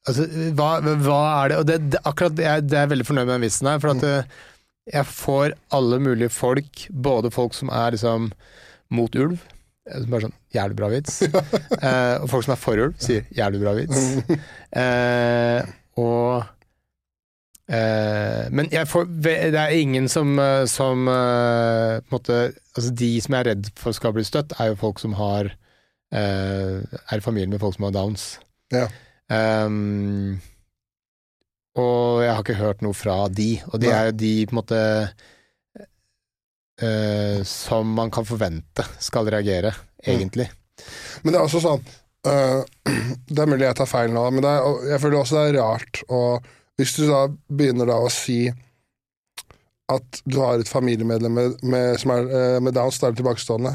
Altså, 0.09 0.26
hva, 0.59 0.71
hva 0.82 1.21
er 1.44 1.52
det 1.52 1.59
Og 1.61 1.66
det, 1.68 1.78
det, 1.94 2.00
akkurat 2.09 2.35
det 2.35 2.47
er, 2.49 2.62
det 2.64 2.75
er 2.75 2.87
jeg 2.87 2.92
veldig 2.97 3.06
fornøyd 3.06 3.26
med 3.28 3.35
den 3.37 3.44
vitsen 3.47 3.71
her, 3.71 3.82
for 3.82 3.94
at 3.94 4.02
mm. 4.02 4.38
jeg 4.97 5.11
får 5.14 5.54
alle 5.78 5.99
mulige 6.02 6.32
folk, 6.35 6.87
både 6.90 7.30
folk 7.35 7.54
som 7.54 7.71
er 7.71 7.94
liksom 7.94 8.32
mot 8.92 9.14
ulv, 9.14 9.37
eh, 9.88 10.00
som 10.00 10.09
bare 10.11 10.26
sånn 10.26 10.35
jævlig 10.56 10.78
bra 10.80 10.88
vits, 10.92 11.21
eh, 11.28 12.16
og 12.18 12.26
folk 12.32 12.49
som 12.49 12.56
er 12.56 12.61
for 12.64 12.82
ulv, 12.82 12.97
sier 13.02 13.30
jævlig 13.37 13.62
bra 13.62 13.76
vits. 13.78 14.02
Eh, 14.82 15.71
og 16.00 16.42
eh, 17.68 18.44
Men 18.56 18.71
jeg 18.73 18.88
får, 18.88 19.06
det 19.23 19.61
er 19.61 19.75
ingen 19.76 20.09
som, 20.09 20.35
eh, 20.40 20.64
som 20.71 21.04
eh, 21.12 21.99
måte 22.09 22.38
Altså 22.73 22.88
de 22.97 23.11
som 23.21 23.37
jeg 23.37 23.44
er 23.44 23.50
redd 23.50 23.68
for 23.76 23.92
skal 23.92 24.14
bli 24.16 24.25
støtt, 24.25 24.54
er 24.56 24.71
jo 24.71 24.78
folk 24.80 25.02
som 25.02 25.12
har 25.18 25.50
eh, 25.52 26.78
Er 26.80 27.21
i 27.21 27.25
familie 27.25 27.52
med 27.52 27.61
folk 27.61 27.76
som 27.76 27.85
har 27.85 27.92
downs. 27.92 28.25
Ja. 28.73 28.87
Ehm, 29.33 30.41
og 31.81 32.21
jeg 32.21 32.33
har 32.33 32.43
ikke 32.43 32.59
hørt 32.61 32.83
noe 32.85 32.97
fra 32.97 33.17
de, 33.33 33.55
og 33.71 33.81
de 33.81 33.89
er 33.93 34.11
jo 34.11 34.17
de 34.21 34.33
på 34.45 34.53
en 34.53 34.59
måte 34.59 34.81
uh, 36.83 37.39
som 37.49 37.95
man 37.97 38.12
kan 38.12 38.27
forvente 38.29 38.85
skal 39.01 39.31
reagere, 39.33 39.73
egentlig. 40.05 40.51
Men 41.23 41.33
det 41.33 41.39
er 41.41 41.47
også 41.47 41.62
sånn 41.65 41.83
uh, 42.29 42.61
Det 43.33 43.39
er 43.41 43.49
mulig 43.49 43.69
jeg 43.69 43.79
tar 43.79 43.89
feil 43.89 44.12
nå, 44.12 44.27
men 44.35 44.45
det 44.45 44.51
er, 44.53 44.61
jeg 44.93 45.01
føler 45.05 45.21
også 45.23 45.39
det 45.39 45.45
er 45.47 45.59
rart 45.62 46.03
å 46.12 46.21
Hvis 46.81 46.97
du 46.99 47.05
da 47.07 47.25
begynner 47.31 47.89
da 47.89 47.97
å 48.03 48.12
si 48.12 48.41
at 49.91 50.21
du 50.25 50.39
har 50.39 50.61
et 50.62 50.69
familiemedlem 50.71 51.35
med, 51.37 51.57
med, 51.67 51.99
som 52.01 52.12
er, 52.15 52.29
øh, 52.31 52.59
med 52.62 52.73
Downs, 52.77 53.01
da 53.03 53.11
er 53.11 53.17
tilbakestående, 53.19 53.73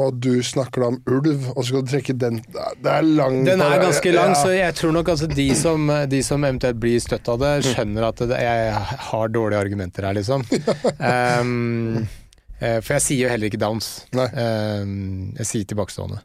og 0.00 0.16
du 0.24 0.42
snakker 0.42 0.82
da 0.82 0.88
om 0.94 0.96
ulv, 1.06 1.50
og 1.52 1.60
så 1.60 1.66
skal 1.68 1.84
du 1.84 1.92
trekke 1.92 2.16
den 2.18 2.40
Det 2.48 2.90
er 2.90 3.04
lang 3.04 3.44
Den 3.46 3.62
er 3.62 3.76
ganske 3.82 4.14
lang, 4.14 4.32
ja. 4.32 4.40
så 4.40 4.50
jeg 4.56 4.74
tror 4.80 4.96
nok 4.96 5.12
altså 5.14 5.28
de 5.30 5.46
som, 5.54 5.92
de 6.10 6.22
som 6.26 6.44
eventuelt 6.48 6.80
blir 6.80 6.98
støtt 7.02 7.28
av 7.30 7.38
det, 7.44 7.54
skjønner 7.68 8.08
at 8.08 8.24
det, 8.24 8.40
jeg 8.42 8.74
har 9.10 9.32
dårlige 9.36 9.62
argumenter 9.68 10.08
her, 10.08 10.18
liksom. 10.18 10.46
Eh, 12.64 12.80
for 12.80 12.96
jeg 12.96 13.04
sier 13.04 13.26
jo 13.26 13.32
heller 13.32 13.50
ikke 13.50 13.60
downs. 13.60 13.88
Nei. 14.16 14.28
Ehm, 14.40 15.32
jeg 15.40 15.50
sier 15.50 15.70
tilbakestående. 15.70 16.20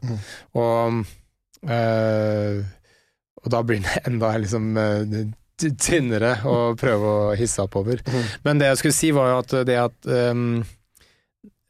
Og, 0.58 1.02
uh, 1.68 2.60
og 3.40 3.52
da 3.54 3.62
blir 3.66 3.82
det 3.84 4.02
enda 4.08 4.32
liksom 4.40 4.70
eh, 4.76 5.18
tynnere 5.80 6.36
å 6.48 6.72
prøve 6.78 7.14
å 7.14 7.32
hisse 7.38 7.62
oppover. 7.64 8.02
Men 8.46 8.60
det 8.60 8.70
jeg 8.70 8.80
skulle 8.82 8.96
si 8.96 9.10
var 9.16 9.32
jo 9.32 9.40
at 9.42 9.54
det 9.68 9.78
at 9.80 10.10
um, 10.32 10.62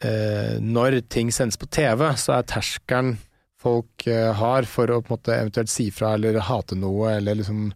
uh, 0.05 0.55
når 0.61 1.01
ting 1.13 1.33
sendes 1.35 1.61
på 1.61 1.69
TV, 1.73 2.07
så 2.21 2.39
er 2.39 2.49
terskelen 2.49 3.17
folk 3.61 4.07
eh, 4.07 4.31
har 4.37 4.69
for 4.69 4.91
å 4.91 5.01
på 5.03 5.13
en 5.13 5.19
måte 5.19 5.37
eventuelt 5.37 5.73
si 5.73 5.91
fra 5.93 6.15
eller 6.17 6.41
hate 6.47 6.79
noe, 6.79 7.17
eller 7.19 7.41
liksom 7.41 7.69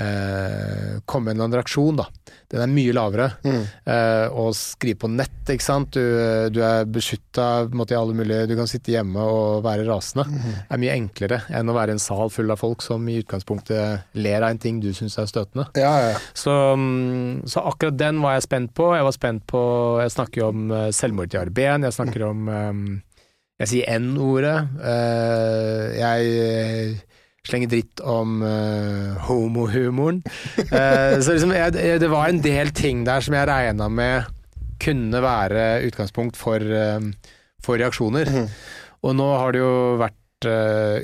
eh, 0.00 1.00
komme 1.04 1.34
med 1.34 1.44
en 1.44 1.54
reaksjon, 1.60 2.00
da. 2.00 2.08
Den 2.50 2.64
er 2.64 2.72
mye 2.72 2.94
lavere. 2.96 3.28
Mm. 3.46 3.60
Eh, 3.94 4.38
og 4.42 4.54
skrive 4.58 5.04
på 5.04 5.10
nett, 5.12 5.52
ikke 5.52 5.64
sant. 5.64 5.94
Du, 5.94 6.50
du 6.50 6.60
er 6.66 6.88
beskytta 6.90 7.46
i 7.70 7.96
alle 7.98 8.16
mulige 8.16 8.48
Du 8.50 8.56
kan 8.58 8.68
sitte 8.70 8.94
hjemme 8.94 9.22
og 9.22 9.62
være 9.66 9.86
rasende. 9.86 10.26
Mm. 10.26 10.48
Det 10.56 10.76
er 10.76 10.82
mye 10.82 10.96
enklere 10.96 11.40
enn 11.60 11.70
å 11.70 11.76
være 11.76 11.94
i 11.94 11.98
en 11.98 12.02
sal 12.02 12.32
full 12.34 12.50
av 12.50 12.62
folk 12.62 12.82
som 12.82 13.06
i 13.06 13.20
utgangspunktet 13.22 14.16
ler 14.18 14.42
av 14.42 14.50
en 14.50 14.62
ting 14.62 14.80
du 14.82 14.90
syns 14.96 15.18
er 15.20 15.30
støtende. 15.30 15.68
Ja, 15.78 15.92
ja. 16.10 16.16
Så, 16.34 16.54
mm, 16.74 17.46
så 17.50 17.62
akkurat 17.70 18.00
den 18.00 18.18
var 18.24 18.38
jeg 18.38 18.48
spent 18.48 18.74
på. 18.74 18.90
Jeg 18.96 19.06
var 19.06 19.14
spent 19.14 19.46
på 19.50 19.62
Jeg 20.02 20.14
snakker 20.16 20.42
jo 20.42 20.50
om 20.50 20.74
eh, 20.74 20.90
selvmord 20.96 21.30
til 21.30 21.44
Arben, 21.44 21.86
jeg 21.86 21.98
snakker 22.00 22.26
om 22.32 22.50
eh, 22.50 22.82
Jeg 23.60 23.68
sier 23.68 23.98
N-ordet. 24.00 24.56
Eh, 24.80 25.86
jeg 25.98 26.28
eh, 26.40 27.00
slenger 27.44 27.72
dritt 27.72 28.02
om 28.04 28.40
uh, 28.44 29.16
homohumoren. 29.26 30.20
Så 31.24 31.34
liksom, 31.34 31.52
jeg, 31.56 32.00
det 32.00 32.10
var 32.12 32.30
en 32.30 32.40
del 32.44 32.72
ting 32.76 33.02
der 33.08 33.24
som 33.24 33.36
jeg 33.36 33.48
regna 33.50 33.88
med 33.92 34.28
kunne 34.80 35.20
være 35.20 35.82
utgangspunkt 35.88 36.38
for, 36.40 36.62
for 37.60 37.80
reaksjoner. 37.80 38.30
Mm. 38.32 38.46
Og 39.04 39.16
nå 39.18 39.26
har 39.34 39.52
det 39.52 39.60
jo 39.60 39.74
vært 40.00 40.48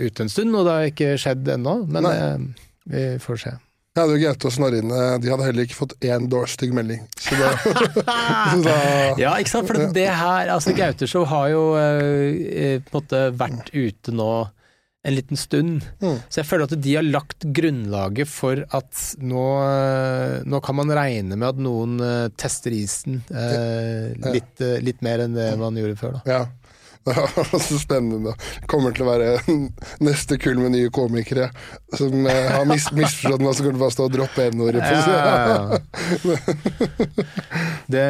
ute 0.00 0.24
en 0.24 0.32
stund, 0.32 0.54
og 0.56 0.64
det 0.64 0.76
har 0.76 0.92
ikke 0.92 1.10
skjedd 1.20 1.50
ennå. 1.58 1.74
Men 1.92 2.54
vi 2.88 3.04
får 3.20 3.42
se. 3.42 3.52
Jeg 3.96 4.02
er 4.02 4.10
jo 4.12 4.20
Gaute 4.20 4.48
og 4.48 4.52
Snorre 4.52 4.80
de 4.84 5.30
hadde 5.32 5.44
heller 5.46 5.64
ikke 5.64 5.78
fått 5.78 5.94
én 6.04 6.26
dår 6.28 6.50
stygg 6.52 6.74
melding. 6.76 7.06
Så 7.16 7.38
da, 7.40 7.54
da 8.66 8.74
Ja, 9.16 9.30
ikke 9.40 9.54
sant? 9.54 9.70
For 9.70 9.88
det 9.96 10.10
her, 10.12 10.52
altså 10.52 10.74
Gauteshow 10.76 11.24
har 11.30 11.48
jo 11.54 11.62
eh, 11.80 12.76
på 12.84 12.92
en 12.92 12.98
måte 12.98 13.22
vært 13.40 13.72
ute 13.72 14.12
nå 14.12 14.30
en 15.06 15.14
liten 15.14 15.38
stund. 15.38 15.84
Mm. 16.02 16.18
Så 16.28 16.40
jeg 16.40 16.48
føler 16.48 16.66
at 16.66 16.74
de 16.82 16.94
har 16.98 17.06
lagt 17.06 17.46
grunnlaget 17.56 18.28
for 18.28 18.64
at 18.74 19.02
nå, 19.22 19.44
eh, 19.62 20.36
nå 20.44 20.60
kan 20.66 20.76
man 20.80 20.90
regne 20.98 21.38
med 21.38 21.46
at 21.52 21.60
noen 21.62 21.96
eh, 22.02 22.28
tester 22.34 22.74
isen 22.74 23.20
eh, 23.30 24.12
litt, 24.34 24.54
eh, 24.60 24.80
litt 24.82 25.04
mer 25.06 25.22
enn 25.24 25.36
det 25.38 25.52
man 25.60 25.78
gjorde 25.78 26.00
før. 26.00 26.18
Da. 26.18 26.24
Ja. 26.26 26.65
Så 27.66 27.78
spennende. 27.78 28.34
Kommer 28.70 28.94
til 28.94 29.04
å 29.06 29.10
være 29.10 29.28
neste 30.06 30.38
kull 30.42 30.58
med 30.60 30.74
nye 30.74 30.90
komikere 30.94 31.50
som 31.94 32.26
eh, 32.26 32.48
har 32.52 32.66
mis 32.68 32.88
misforstått 32.92 33.42
meg, 33.44 33.54
så 33.54 33.62
kommer 33.64 33.76
det 33.78 33.84
bare 33.84 33.96
stå 33.96 34.08
og 34.08 34.16
droppe 34.16 34.48
N-ordet 34.50 34.82
på 34.82 34.90
Ja, 34.90 34.98
ja, 35.06 35.34
ja. 35.46 35.78
Det 37.86 38.06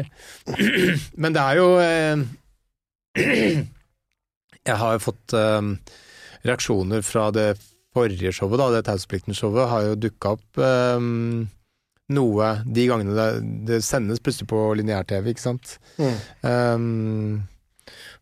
Men 1.20 1.34
det 1.34 1.42
er 1.42 1.58
jo 1.58 1.68
eh, 1.82 2.16
Jeg 4.70 4.76
har 4.84 4.96
jo 4.96 5.04
fått 5.10 5.34
eh, 5.34 5.62
reaksjoner 6.46 7.02
fra 7.06 7.30
det 7.34 7.48
forrige 7.90 8.30
showet, 8.32 8.60
da, 8.60 8.68
det 8.70 8.84
Tauseplikten-showet, 8.86 9.66
har 9.66 9.88
jo 9.88 9.96
dukka 9.98 10.36
opp 10.36 10.60
noe 12.10 12.50
de 12.66 12.84
gangene 12.86 13.14
det, 13.16 13.26
det 13.66 13.78
sendes 13.86 14.22
plutselig 14.22 14.48
på 14.50 14.60
lineær-TV, 14.78 15.32
ikke 15.32 15.42
sant. 15.42 15.76
Mm. 15.98 16.16
Um, 16.46 17.40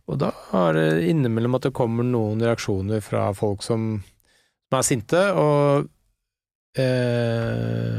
og 0.08 0.18
da 0.22 0.30
er 0.56 0.76
det 0.78 0.86
innimellom 1.10 1.58
at 1.58 1.66
det 1.68 1.74
kommer 1.76 2.06
noen 2.06 2.40
reaksjoner 2.40 3.02
fra 3.04 3.26
folk 3.36 3.60
som, 3.66 3.98
som 4.68 4.78
er 4.78 4.86
sinte, 4.86 5.20
og 5.36 5.88
eh, 6.80 7.98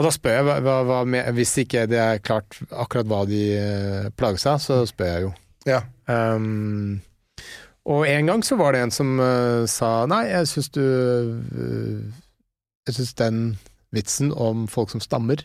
Og 0.00 0.06
da 0.06 0.10
spør 0.14 0.38
jeg, 0.38 0.62
hva, 0.66 0.76
hva, 0.88 1.00
hvis 1.36 1.52
ikke 1.62 1.84
det 1.90 1.98
er 2.00 2.22
klart 2.24 2.56
akkurat 2.72 3.06
hva 3.10 3.22
de 3.28 3.42
eh, 3.54 4.10
plager 4.18 4.40
seg, 4.40 4.62
så 4.64 4.80
spør 4.88 5.10
jeg 5.12 5.26
jo. 5.28 5.32
Ja. 5.68 5.82
Um, 6.10 7.02
og 7.86 8.06
en 8.08 8.26
gang 8.26 8.42
så 8.42 8.56
var 8.58 8.74
det 8.74 8.80
en 8.82 8.94
som 8.94 9.12
uh, 9.20 9.62
sa 9.70 10.06
nei, 10.10 10.24
jeg 10.30 10.48
syns 10.50 10.68
du 10.74 10.82
uh, 10.82 12.00
Jeg 12.88 12.96
syns 12.96 13.12
den 13.20 13.38
vitsen 13.94 14.32
om 14.34 14.64
folk 14.70 14.90
som 14.90 15.02
stammer, 15.04 15.44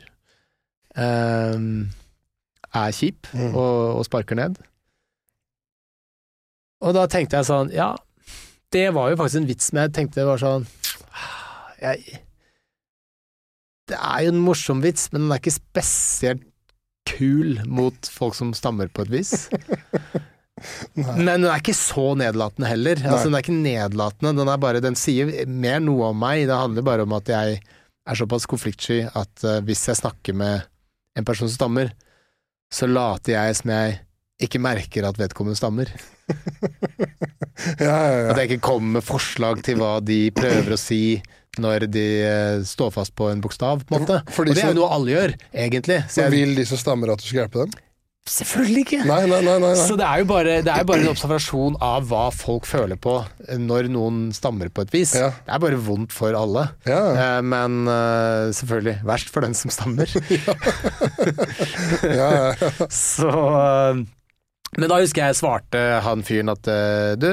uh, 0.97 1.59
er 2.73 2.95
kjip 2.97 3.27
Mm. 3.33 3.53
og, 3.53 3.99
og 3.99 4.05
sparker 4.07 4.35
ned. 4.39 4.57
Og 6.85 6.93
da 6.93 7.07
tenkte 7.09 7.39
jeg 7.39 7.49
sånn, 7.49 7.71
ja, 7.73 7.93
det 8.75 8.89
var 8.95 9.11
jo 9.11 9.19
faktisk 9.19 9.41
en 9.41 9.49
vits, 9.49 9.71
med, 9.73 9.87
jeg 9.87 9.95
tenkte 9.95 10.21
det 10.21 10.27
var 10.27 10.41
sånn 10.41 10.65
jeg, 11.79 12.19
Det 13.87 13.97
er 13.97 14.25
jo 14.25 14.33
en 14.33 14.43
morsom 14.43 14.83
vits, 14.83 15.07
men 15.13 15.23
den 15.23 15.33
er 15.33 15.41
ikke 15.41 15.55
spesielt 15.57 16.45
kul 17.07 17.61
mot 17.65 18.09
folk 18.11 18.35
som 18.35 18.51
stammer 18.57 18.91
på 18.91 19.05
et 19.05 19.13
vis. 19.13 19.33
Men 20.97 21.27
den 21.27 21.45
er 21.45 21.59
ikke 21.61 21.75
så 21.77 22.15
nedlatende 22.17 22.69
heller. 22.69 22.97
Altså, 23.05 23.27
den 23.27 23.37
er 23.37 23.43
ikke 23.43 23.53
nedlatende, 23.53 24.33
den, 24.39 24.49
er 24.49 24.61
bare, 24.61 24.81
den 24.83 24.97
sier 24.97 25.29
mer 25.45 25.77
noe 25.83 26.09
om 26.09 26.17
meg. 26.17 26.47
Det 26.49 26.57
handler 26.57 26.85
bare 26.87 27.05
om 27.05 27.13
at 27.13 27.29
jeg 27.29 27.59
er 27.61 28.17
såpass 28.17 28.47
konfliktsky 28.49 29.03
at 29.05 29.45
uh, 29.45 29.59
hvis 29.67 29.85
jeg 29.89 29.99
snakker 30.01 30.37
med 30.37 30.65
en 31.17 31.27
person 31.27 31.45
som 31.45 31.59
stammer, 31.59 31.93
så 32.73 32.89
later 32.89 33.35
jeg 33.35 33.59
som 33.59 33.73
jeg 33.75 33.99
ikke 34.43 34.59
merker 34.61 35.07
at 35.09 35.17
vedkommende 35.21 35.57
stammer. 35.59 35.91
Ja, 37.81 37.89
ja, 37.89 38.17
ja. 38.21 38.25
At 38.31 38.37
jeg 38.37 38.51
ikke 38.51 38.67
kommer 38.67 38.99
med 38.99 39.03
forslag 39.05 39.63
til 39.65 39.79
hva 39.81 39.95
de 40.05 40.27
prøver 40.35 40.75
å 40.75 40.77
si 40.79 41.17
når 41.57 41.87
de 41.89 42.03
eh, 42.21 42.59
står 42.69 42.91
fast 42.93 43.15
på 43.17 43.31
en 43.31 43.41
bokstav, 43.41 43.81
på 43.89 43.97
en 43.97 44.03
måte. 44.05 44.19
For- 44.29 44.45
Og 44.45 44.53
det 44.53 44.61
er 44.61 44.75
jo 44.75 44.83
noe 44.83 44.91
alle 44.93 45.09
gjør, 45.15 45.33
egentlig. 45.57 45.97
Så 46.05 46.21
jeg, 46.21 46.33
vil 46.35 46.53
de 46.59 46.65
som 46.69 46.77
stammer 46.77 47.09
at 47.15 47.23
du 47.23 47.25
skal 47.25 47.43
hjelpe 47.47 47.65
dem? 47.65 47.73
selvfølgelig 48.27 48.81
ikke! 48.83 48.97
Nei, 49.07 49.21
nei, 49.31 49.37
nei. 49.63 49.69
Så 49.79 49.95
det 49.95 50.03
er, 50.03 50.19
jo 50.19 50.25
bare, 50.27 50.57
det 50.59 50.71
er 50.73 50.83
bare 50.85 50.99
en 50.99 51.09
observasjon 51.13 51.77
av 51.79 52.09
hva 52.09 52.25
folk 52.35 52.65
føler 52.67 52.99
på 52.99 53.13
når 53.63 53.87
noen 53.93 54.17
stammer 54.35 54.67
på 54.67 54.83
et 54.83 54.91
vis. 54.91 55.13
Ja. 55.15 55.29
Det 55.47 55.53
er 55.55 55.61
bare 55.63 55.79
vondt 55.79 56.11
for 56.11 56.35
alle. 56.35 56.65
Ja. 56.85 56.99
Eh, 57.15 57.39
Men 57.47 57.87
eh, 57.87 58.51
selvfølgelig 58.57 58.97
verst 59.07 59.31
for 59.31 59.47
den 59.47 59.55
som 59.55 59.71
stammer. 59.71 60.11
ja. 62.19 62.51
Så 62.91 63.31
Men 64.75 64.91
da 64.91 64.99
husker 64.99 65.29
jeg 65.29 65.39
svarte 65.39 65.81
han 66.03 66.23
fyren 66.27 66.51
at 66.51 66.67
eh, 66.67 67.15
du, 67.19 67.29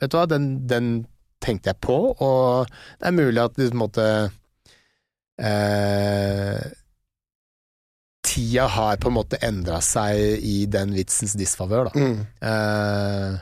vet 0.00 0.10
du 0.10 0.16
hva, 0.16 0.24
den, 0.30 0.50
den 0.70 0.90
tenkte 1.44 1.70
jeg 1.74 1.80
på, 1.84 1.98
og 2.16 2.70
det 2.98 3.10
er 3.10 3.16
mulig 3.18 3.42
at 3.44 3.58
det 3.58 3.68
på 3.70 3.76
en 3.76 3.82
måte 3.84 4.06
eh, 5.38 6.62
Tida 8.28 8.66
har 8.68 8.96
på 9.00 9.08
en 9.08 9.16
måte 9.16 9.38
endra 9.44 9.78
seg 9.84 10.42
i 10.44 10.64
den 10.70 10.90
vitsens 10.96 11.36
disfavør, 11.38 11.88
da. 11.88 11.92
Mm. 12.00 12.24
Eh, 12.50 13.38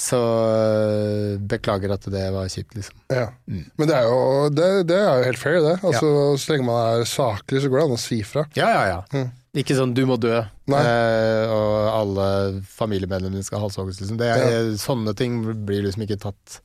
så 0.00 0.20
eh, 0.48 1.36
beklager 1.50 1.92
at 1.92 2.06
det 2.10 2.24
var 2.32 2.48
kjipt, 2.50 2.74
liksom. 2.78 2.96
ja. 3.12 3.28
Mm. 3.50 3.66
Men 3.76 3.90
det 3.90 3.98
er, 3.98 4.08
jo, 4.08 4.48
det, 4.54 4.68
det 4.88 4.98
er 5.02 5.20
jo 5.20 5.28
helt 5.28 5.42
fair, 5.42 5.60
det. 5.64 5.76
Altså, 5.84 6.12
Så 6.40 6.54
lenge 6.54 6.66
man 6.66 6.80
er 7.02 7.04
saklig, 7.10 7.60
så 7.62 7.70
går 7.70 7.82
det 7.82 7.86
an 7.88 7.98
å 7.98 8.00
si 8.00 8.22
fra. 8.26 8.46
Ja, 8.56 8.70
ja, 8.72 8.82
ja. 8.94 9.00
Mm. 9.12 9.28
Ikke 9.50 9.74
sånn 9.74 9.94
'du 9.94 10.04
må 10.06 10.14
dø', 10.20 10.44
eh, 10.46 11.44
og 11.50 11.72
alle 11.90 12.26
familiemedlemmene 12.62 13.42
skal 13.42 13.64
halshogges, 13.64 13.98
liksom. 13.98 14.18
Det 14.20 14.28
er, 14.30 14.76
Sånne 14.78 15.14
ting 15.18 15.40
blir 15.66 15.82
liksom 15.82 16.04
ikke 16.06 16.20
tatt. 16.22 16.60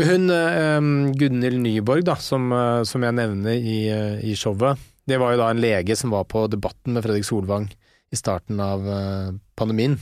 Hun 0.00 0.30
eh, 0.30 0.80
Gunhild 1.14 1.60
Nyborg, 1.62 2.04
da, 2.08 2.16
som, 2.16 2.50
eh, 2.52 2.82
som 2.82 3.06
jeg 3.06 3.14
nevner 3.14 3.54
i, 3.54 3.78
eh, 3.88 4.18
i 4.26 4.34
showet, 4.34 4.78
det 5.06 5.20
var 5.20 5.34
jo 5.34 5.42
da 5.42 5.50
en 5.50 5.62
lege 5.62 5.96
som 5.98 6.10
var 6.10 6.26
på 6.30 6.48
Debatten 6.50 6.94
med 6.94 7.04
Fredrik 7.04 7.26
Solvang 7.26 7.70
i 8.10 8.18
starten 8.18 8.58
av 8.62 8.86
eh, 8.90 9.30
pandemien. 9.54 9.98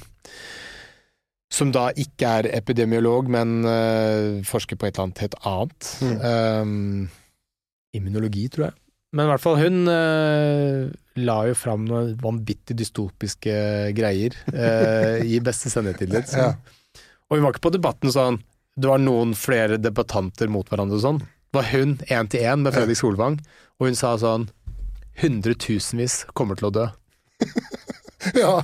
Som 1.52 1.72
da 1.72 1.90
ikke 1.96 2.32
er 2.40 2.50
epidemiolog, 2.56 3.28
men 3.32 3.64
eh, 3.64 4.40
forsker 4.48 4.76
på 4.76 4.88
et 4.88 4.96
eller 4.96 5.08
annet 5.08 5.24
helt 5.24 5.38
annet. 5.48 5.92
Mm. 6.00 6.18
Eh, 6.30 7.98
immunologi, 8.00 8.48
tror 8.52 8.70
jeg. 8.70 8.76
Men 9.16 9.24
i 9.24 9.30
hvert 9.30 9.40
fall, 9.42 9.56
hun 9.62 9.88
uh, 9.88 10.88
la 11.16 11.38
jo 11.48 11.54
fram 11.56 11.86
noen 11.88 12.12
vanvittig 12.20 12.76
dystopiske 12.76 13.54
greier 13.96 14.36
uh, 14.52 15.24
i 15.24 15.40
beste 15.44 15.72
sendetid. 15.72 16.12
Liksom. 16.12 16.42
Ja. 16.42 17.04
Og 17.28 17.38
hun 17.38 17.46
var 17.46 17.54
ikke 17.54 17.66
på 17.68 17.74
debatten 17.74 18.12
sånn 18.12 18.38
Det 18.78 18.88
var 18.88 19.00
noen 19.02 19.34
flere 19.36 19.76
debattanter 19.80 20.48
mot 20.52 20.68
hverandre 20.68 21.00
og 21.00 21.04
sånn. 21.04 21.18
Det 21.24 21.60
var 21.60 21.70
hun 21.72 21.96
én 22.06 22.28
til 22.30 22.44
én 22.44 22.62
med 22.64 22.76
Fredrik 22.76 23.00
Solvang, 23.00 23.40
og 23.80 23.88
hun 23.88 23.96
sa 23.98 24.12
sånn 24.20 24.50
Hundretusenvis 25.18 26.22
kommer 26.36 26.58
til 26.60 26.68
å 26.68 26.74
dø. 26.76 26.86
Ja. 28.38 28.62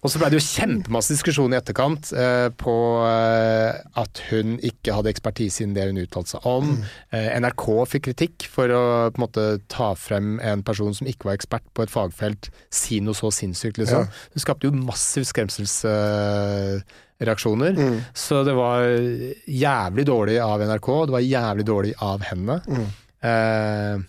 Og 0.00 0.08
så 0.08 0.16
ble 0.16 0.30
det 0.32 0.38
jo 0.38 0.46
kjempemasse 0.46 1.12
diskusjon 1.12 1.52
i 1.52 1.58
etterkant 1.58 2.08
eh, 2.16 2.48
på 2.56 3.04
eh, 3.04 3.76
at 4.00 4.16
hun 4.30 4.54
ikke 4.64 4.94
hadde 4.96 5.10
ekspertise 5.12 5.60
innen 5.62 5.76
det 5.76 5.84
hun 5.90 6.00
uttalte 6.00 6.30
seg 6.32 6.40
om. 6.48 6.80
Eh, 7.12 7.36
NRK 7.36 7.84
fikk 7.90 8.04
kritikk 8.08 8.46
for 8.48 8.64
å 8.72 9.12
på 9.12 9.20
en 9.20 9.24
måte 9.26 9.60
ta 9.72 9.94
frem 10.00 10.40
en 10.40 10.62
person 10.64 10.94
som 10.96 11.06
ikke 11.10 11.26
var 11.28 11.36
ekspert 11.36 11.66
på 11.76 11.84
et 11.84 11.92
fagfelt, 11.92 12.48
si 12.72 13.00
noe 13.04 13.12
så 13.18 13.28
sinnssykt, 13.34 13.76
liksom. 13.82 14.08
Ja. 14.08 14.12
Hun 14.32 14.40
skapte 14.46 14.66
jo 14.70 14.72
massiv 14.78 15.24
skremselsreaksjoner. 15.28 17.72
Mm. 17.76 18.00
Så 18.16 18.40
det 18.48 18.54
var 18.56 18.88
jævlig 18.88 20.04
dårlig 20.08 20.40
av 20.46 20.64
NRK, 20.64 20.88
det 21.10 21.16
var 21.18 21.28
jævlig 21.28 21.64
dårlig 21.68 21.92
av 22.08 22.24
henne. 22.24 22.56
Mm. 22.72 22.88
Eh, 23.20 24.00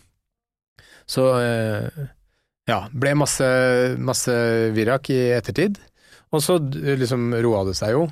så 1.12 1.28
eh, 1.44 1.91
ja, 2.69 2.82
ble 2.93 3.13
masse, 3.17 3.47
masse 3.97 4.34
virak 4.76 5.10
i 5.13 5.19
ettertid. 5.38 5.80
Og 6.32 6.43
så 6.43 6.60
d- 6.63 6.95
liksom 7.00 7.32
roa 7.43 7.63
det 7.67 7.76
seg 7.80 7.95
jo. 7.95 8.06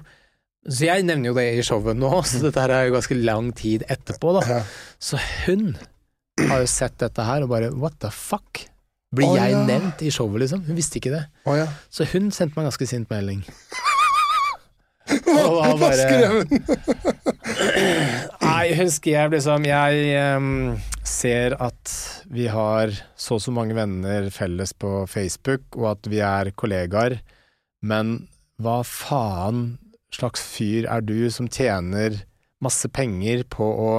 Så 0.70 0.90
jeg 0.90 1.06
nevner 1.08 1.32
jo 1.32 1.38
det 1.38 1.46
i 1.56 1.62
showet 1.64 1.96
nå, 2.00 2.10
så 2.30 2.42
dette 2.44 2.64
her 2.66 2.74
er 2.76 2.90
jo 2.90 2.98
ganske 2.98 3.20
lang 3.22 3.54
tid 3.58 3.86
etterpå, 3.88 4.34
da. 4.40 4.62
Så 5.00 5.20
hun 5.46 5.72
har 6.50 6.64
jo 6.64 6.70
sett 6.72 6.98
dette 7.02 7.24
her 7.26 7.46
og 7.46 7.52
bare 7.54 7.72
what 7.76 7.96
the 8.04 8.12
fuck? 8.14 8.66
Blir 9.16 9.32
oh, 9.32 9.38
jeg 9.40 9.56
ja. 9.56 9.62
nevnt 9.66 10.04
i 10.06 10.12
showet, 10.14 10.44
liksom? 10.44 10.62
Hun 10.68 10.78
visste 10.78 11.00
ikke 11.00 11.10
det. 11.16 11.24
Oh, 11.50 11.56
ja. 11.58 11.66
Så 11.90 12.06
hun 12.12 12.28
sendte 12.30 12.54
meg 12.60 12.68
en 12.68 12.70
ganske 12.70 12.88
sint 12.92 13.10
melding. 13.10 13.42
Og 15.10 15.56
var 15.56 15.72
Hva 15.72 15.78
bare- 15.82 16.04
skrev 16.06 16.30
hun? 16.36 16.48
Nei, 18.46 18.66
hun 18.78 18.92
skrev 18.94 19.34
liksom 19.34 19.66
Jeg 19.66 20.12
em, 20.20 20.50
ser 21.10 21.56
at 21.62 21.94
vi 22.30 22.48
har 22.52 22.94
så 23.18 23.38
og 23.38 23.44
så 23.44 23.54
mange 23.54 23.76
venner 23.78 24.30
felles 24.34 24.74
på 24.78 25.04
Facebook, 25.10 25.66
og 25.78 25.92
at 25.96 26.10
vi 26.12 26.22
er 26.26 26.52
kollegaer, 26.58 27.20
men 27.82 28.28
hva 28.60 28.82
faen 28.86 29.78
slags 30.14 30.44
fyr 30.44 30.88
er 30.90 31.06
du 31.06 31.30
som 31.32 31.48
tjener 31.52 32.22
masse 32.64 32.90
penger 32.92 33.46
på 33.50 33.64
å 33.64 33.92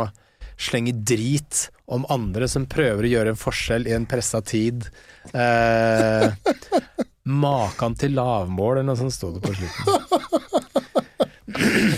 slenge 0.60 0.92
drit 0.92 1.68
om 1.90 2.04
andre 2.12 2.48
som 2.50 2.68
prøver 2.68 3.06
å 3.06 3.12
gjøre 3.14 3.34
en 3.34 3.40
forskjell 3.40 3.88
i 3.88 3.94
en 3.96 4.08
pressa 4.10 4.42
tid? 4.44 4.90
Eh, 5.32 6.28
Makan 7.44 7.96
til 8.00 8.16
lavmål, 8.16 8.80
eller 8.80 8.90
noe 8.90 9.00
sånt 9.00 9.14
sto 9.16 9.32
det 9.34 9.44
på 9.44 9.54
slutten. 9.56 10.80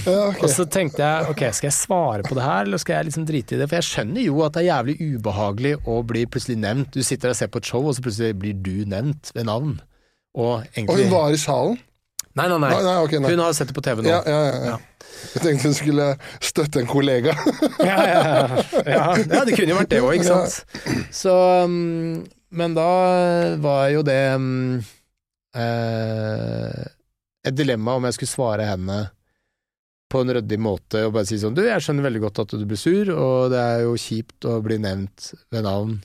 Ja, 0.07 0.19
ok. 0.31 0.43
Og 0.43 0.51
så 0.53 0.67
tenkte 0.71 1.03
jeg 1.05 1.31
ok, 1.33 1.45
skal 1.55 1.69
jeg 1.69 1.77
svare 1.77 2.27
på 2.27 2.37
det 2.39 2.45
her, 2.47 2.67
eller 2.67 2.81
skal 2.83 2.99
jeg 2.99 3.11
liksom 3.11 3.27
drite 3.29 3.57
i 3.57 3.61
det? 3.61 3.69
For 3.71 3.79
jeg 3.79 3.89
skjønner 3.89 4.27
jo 4.27 4.43
at 4.47 4.57
det 4.57 4.65
er 4.65 4.69
jævlig 4.71 4.97
ubehagelig 5.01 5.75
å 5.89 6.01
bli 6.07 6.27
plutselig 6.31 6.59
nevnt. 6.63 6.93
Du 6.95 7.07
sitter 7.07 7.33
og 7.33 7.39
ser 7.39 7.53
på 7.53 7.63
et 7.63 7.73
show, 7.73 7.87
og 7.87 7.97
så 7.97 8.05
plutselig 8.05 8.37
blir 8.43 8.59
du 8.59 8.85
nevnt 8.91 9.33
ved 9.37 9.49
navn. 9.51 9.79
Og 10.39 10.63
Og 10.89 10.95
hun 10.97 11.11
var 11.13 11.35
i 11.35 11.41
salen? 11.41 11.81
Nei, 12.33 12.47
nei, 12.49 12.57
nei. 12.57 12.71
Nei, 12.73 12.85
nei, 12.87 12.97
okay, 13.05 13.21
nei. 13.21 13.31
Hun 13.35 13.43
har 13.45 13.53
sett 13.53 13.69
det 13.69 13.77
på 13.77 13.85
TV 13.85 14.01
nå. 14.01 14.09
Ja, 14.09 14.23
ja, 14.25 14.71
ja. 14.73 14.79
Jeg 15.35 15.43
tenkte 15.45 15.69
hun 15.69 15.77
skulle 15.77 16.07
støtte 16.41 16.81
en 16.81 16.89
kollega. 16.89 17.35
Ja, 17.83 17.99
ja, 18.07 18.21
ja. 18.23 18.63
ja, 18.87 19.03
ja 19.19 19.43
det 19.45 19.57
kunne 19.57 19.75
jo 19.75 19.79
vært 19.81 19.91
det 19.93 20.01
òg, 20.01 20.15
ikke 20.17 20.31
sant. 20.31 20.79
Så 21.13 21.35
um, 21.67 22.23
Men 22.55 22.77
da 22.77 22.89
var 23.61 23.89
jo 23.93 24.05
det 24.07 24.21
um, 24.39 24.79
eh, 25.59 26.83
et 27.43 27.57
dilemma 27.59 27.97
om 27.99 28.07
jeg 28.07 28.17
skulle 28.17 28.33
svare 28.33 28.69
henne 28.71 28.99
på 30.13 30.23
en 30.23 30.35
ryddig 30.37 30.59
måte 30.61 31.07
og 31.07 31.15
bare 31.17 31.29
si 31.29 31.39
sånn 31.41 31.57
Du, 31.57 31.63
jeg 31.65 31.83
skjønner 31.85 32.07
veldig 32.09 32.23
godt 32.27 32.43
at 32.45 32.57
du 32.59 32.67
blir 32.69 32.81
sur, 32.81 33.13
og 33.15 33.53
det 33.53 33.61
er 33.61 33.85
jo 33.87 33.95
kjipt 34.01 34.49
å 34.49 34.59
bli 34.65 34.79
nevnt 34.83 35.33
ved 35.55 35.65
navn 35.67 35.97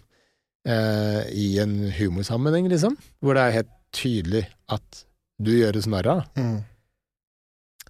eh, 0.68 1.24
i 1.36 1.50
en 1.64 1.80
humorsammenheng, 1.98 2.70
liksom, 2.72 2.96
hvor 3.20 3.38
det 3.38 3.44
er 3.44 3.60
helt 3.60 3.74
tydelig 3.96 4.46
at 4.72 5.04
du 5.38 5.54
gjøres 5.54 5.88
narr 5.92 6.10
av. 6.12 6.24
Mm. 6.40 6.62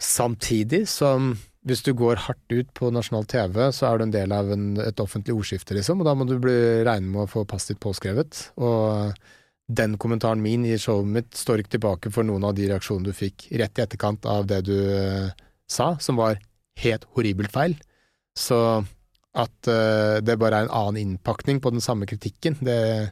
Samtidig 0.03 0.83
som 0.91 1.35
hvis 1.67 1.83
du 1.83 1.91
går 1.97 2.21
hardt 2.27 2.53
ut 2.53 2.69
på 2.77 2.89
nasjonal 2.95 3.25
TV, 3.27 3.57
så 3.75 3.89
er 3.89 3.97
du 3.97 4.05
en 4.05 4.13
del 4.13 4.33
av 4.35 4.51
en, 4.53 4.69
et 4.79 5.01
offentlig 5.03 5.35
ordskifte, 5.35 5.75
liksom, 5.75 5.99
og 5.99 6.07
da 6.07 6.13
må 6.15 6.27
du 6.27 6.37
bli, 6.39 6.55
regne 6.87 7.11
med 7.11 7.25
å 7.25 7.31
få 7.31 7.43
passet 7.49 7.75
ditt 7.75 7.81
påskrevet. 7.83 8.39
Og 8.63 9.17
den 9.67 9.97
kommentaren 9.99 10.39
min 10.39 10.63
i 10.67 10.77
showet 10.79 11.11
mitt 11.11 11.35
står 11.35 11.63
ikke 11.63 11.75
tilbake 11.75 12.11
for 12.15 12.27
noen 12.27 12.45
av 12.47 12.55
de 12.55 12.69
reaksjonene 12.69 13.11
du 13.11 13.17
fikk 13.17 13.49
rett 13.59 13.81
i 13.81 13.83
etterkant 13.83 14.27
av 14.31 14.47
det 14.47 14.61
du 14.69 14.77
eh, 14.77 15.33
sa, 15.69 15.95
som 15.99 16.19
var 16.19 16.39
helt 16.81 17.05
horribelt 17.15 17.51
feil. 17.53 17.75
Så 18.37 18.57
at 19.37 19.69
uh, 19.69 20.17
det 20.25 20.37
bare 20.41 20.63
er 20.63 20.67
en 20.67 20.73
annen 20.73 20.97
innpakning 21.03 21.59
på 21.61 21.69
den 21.73 21.81
samme 21.83 22.07
kritikken, 22.09 22.57
det, 22.65 23.11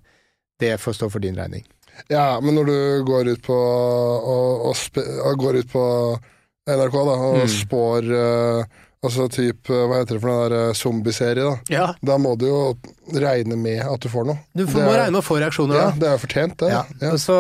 det 0.61 0.75
får 0.81 0.97
stå 0.97 1.09
for 1.13 1.21
din 1.23 1.37
regning. 1.37 1.65
Ja, 2.11 2.39
men 2.43 2.57
når 2.57 2.65
du 2.67 2.77
går 3.07 3.29
ut 3.35 3.43
på, 3.45 3.55
og, 3.55 4.65
og 4.67 5.01
og 5.29 5.37
går 5.39 5.61
ut 5.61 5.69
på 5.71 5.83
NRK 6.67 6.95
da, 6.97 7.13
og 7.29 7.37
Mm. 7.45 7.51
spår 7.53 8.09
eh, 8.19 8.65
Altså 9.05 9.27
typ, 9.31 9.69
eh, 9.69 9.83
hva 9.89 9.99
heter 10.01 10.17
det 10.17 10.21
for 10.23 10.31
noe 10.31 10.45
der 10.49 10.55
eh, 10.69 10.73
zombieserie, 10.77 11.45
da. 11.45 11.55
Ja, 11.73 11.87
Da 12.05 12.17
må 12.21 12.35
du 12.41 12.47
jo 12.49 12.59
regne 13.21 13.55
med 13.59 13.83
at 13.85 13.99
du 14.01 14.09
får 14.09 14.25
noe. 14.31 14.39
du 14.57 14.63
får, 14.65 14.81
må 14.81 14.91
er- 14.93 14.99
regne 15.05 15.13
med 15.15 15.21
å 15.21 15.25
få 15.27 15.37
reaksjoner, 15.43 15.75
Ja, 15.77 15.89
da. 15.91 15.99
det 16.01 16.07
er 16.09 16.15
jo 16.17 16.23
fortjent, 16.27 16.57
det. 16.63 16.69
Ja. 16.73 16.83
Ja. 17.01 17.11
Så, 17.21 17.35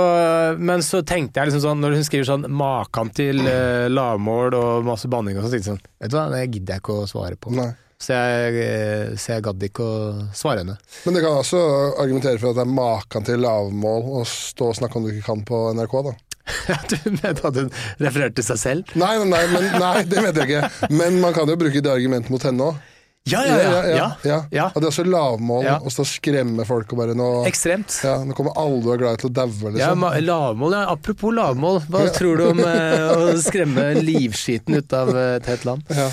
men 0.59 0.79
så 0.85 1.01
tenkte 1.03 1.41
jeg 1.41 1.49
liksom 1.51 1.63
sånn, 1.65 1.81
når 1.81 1.97
hun 1.97 2.05
skriver 2.07 2.29
sånn 2.29 2.45
makan 2.51 3.09
til 3.17 3.41
eh, 3.47 3.87
lavmål 3.89 4.53
og 4.59 4.85
masse 4.85 5.09
banning 5.09 5.37
og 5.39 5.43
sånn, 5.47 5.55
tenkte 5.57 5.71
jeg 5.71 5.73
sånn 5.75 5.83
Vet 6.05 6.11
du 6.13 6.17
hva, 6.19 6.27
det 6.35 6.43
gidder 6.53 6.75
jeg 6.77 6.83
ikke 6.85 6.99
å 7.01 7.09
svare 7.09 7.35
på. 7.41 7.51
Nei. 7.55 7.71
Så 8.05 8.11
jeg, 8.11 8.55
eh, 8.59 9.13
så 9.15 9.31
jeg 9.37 9.43
gadd 9.45 9.63
ikke 9.63 9.85
å 9.87 9.99
svare 10.35 10.61
henne. 10.61 10.75
Men 11.05 11.15
det 11.15 11.21
kan 11.23 11.37
også 11.39 11.61
argumentere 12.03 12.37
for 12.41 12.51
at 12.51 12.57
det 12.59 12.65
er 12.65 12.73
makan 12.75 13.23
til 13.25 13.39
lavmål 13.39 14.09
å 14.19 14.23
stå 14.27 14.67
og 14.69 14.75
snakke 14.77 14.99
om 14.99 15.05
du 15.07 15.13
ikke 15.13 15.23
kan 15.31 15.41
på 15.47 15.61
NRK, 15.73 15.95
da. 16.09 16.11
du 16.91 16.97
mente 17.11 17.45
at 17.47 17.61
hun 17.61 17.71
refererte 18.01 18.39
til 18.41 18.49
seg 18.51 18.59
selv? 18.61 18.97
Nei, 18.99 19.13
nei, 19.25 19.45
men, 19.53 19.69
nei 19.81 19.95
det 20.09 20.21
mente 20.25 20.43
jeg 20.45 20.51
ikke. 20.51 20.91
Men 20.93 21.21
man 21.23 21.33
kan 21.37 21.49
jo 21.49 21.57
bruke 21.59 21.81
det 21.81 21.93
argumentet 21.93 22.33
mot 22.33 22.45
henne 22.45 22.69
òg. 22.71 22.83
Ja, 23.25 23.39
ja, 23.41 23.55
ja. 23.57 23.69
ja, 23.89 24.09
ja. 24.23 24.35
ja. 24.53 24.65
At 24.69 24.83
det 24.83 24.91
er 24.91 24.93
så 24.93 25.03
lavmål 25.07 25.63
Ja. 25.65 25.79
å 25.81 26.03
skremme 26.05 26.61
folk 26.69 26.91
og 26.93 26.99
bare 26.99 27.15
nå, 27.17 27.29
Ekstremt. 27.49 27.95
ja, 28.05 28.19
nå 28.21 28.35
kommer 28.37 28.53
alle 28.61 28.83
du 28.83 28.91
er 28.93 29.01
glad 29.01 29.17
i 29.17 29.21
til 29.23 29.31
å 29.31 29.33
daue, 29.39 29.71
liksom. 29.73 30.05
Ja, 30.05 30.19
lavmål, 30.27 30.75
ja. 30.77 30.83
Apropos 30.93 31.33
lavmål, 31.33 31.79
hva 31.89 32.03
tror 32.13 32.37
du 32.37 32.43
om 32.51 32.61
eh, 32.61 33.09
å 33.17 33.33
skremme 33.41 33.87
livskiten 34.05 34.77
ut 34.77 34.93
av 34.93 35.09
eh, 35.17 35.31
et 35.39 35.49
helt 35.49 35.65
land? 35.65 35.89
Ja. 35.89 36.05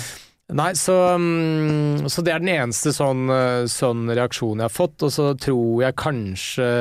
Nei, 0.57 0.71
så, 0.77 0.95
mm, 1.21 2.09
så 2.09 2.25
det 2.25 2.33
er 2.33 2.41
den 2.41 2.51
eneste 2.55 2.91
sånn, 2.97 3.27
eh, 3.29 3.61
sånn 3.69 4.09
reaksjonen 4.09 4.65
jeg 4.65 4.71
har 4.71 4.73
fått, 4.73 5.05
og 5.05 5.13
så 5.13 5.29
tror 5.37 5.85
jeg 5.85 5.99
kanskje, 6.01 6.71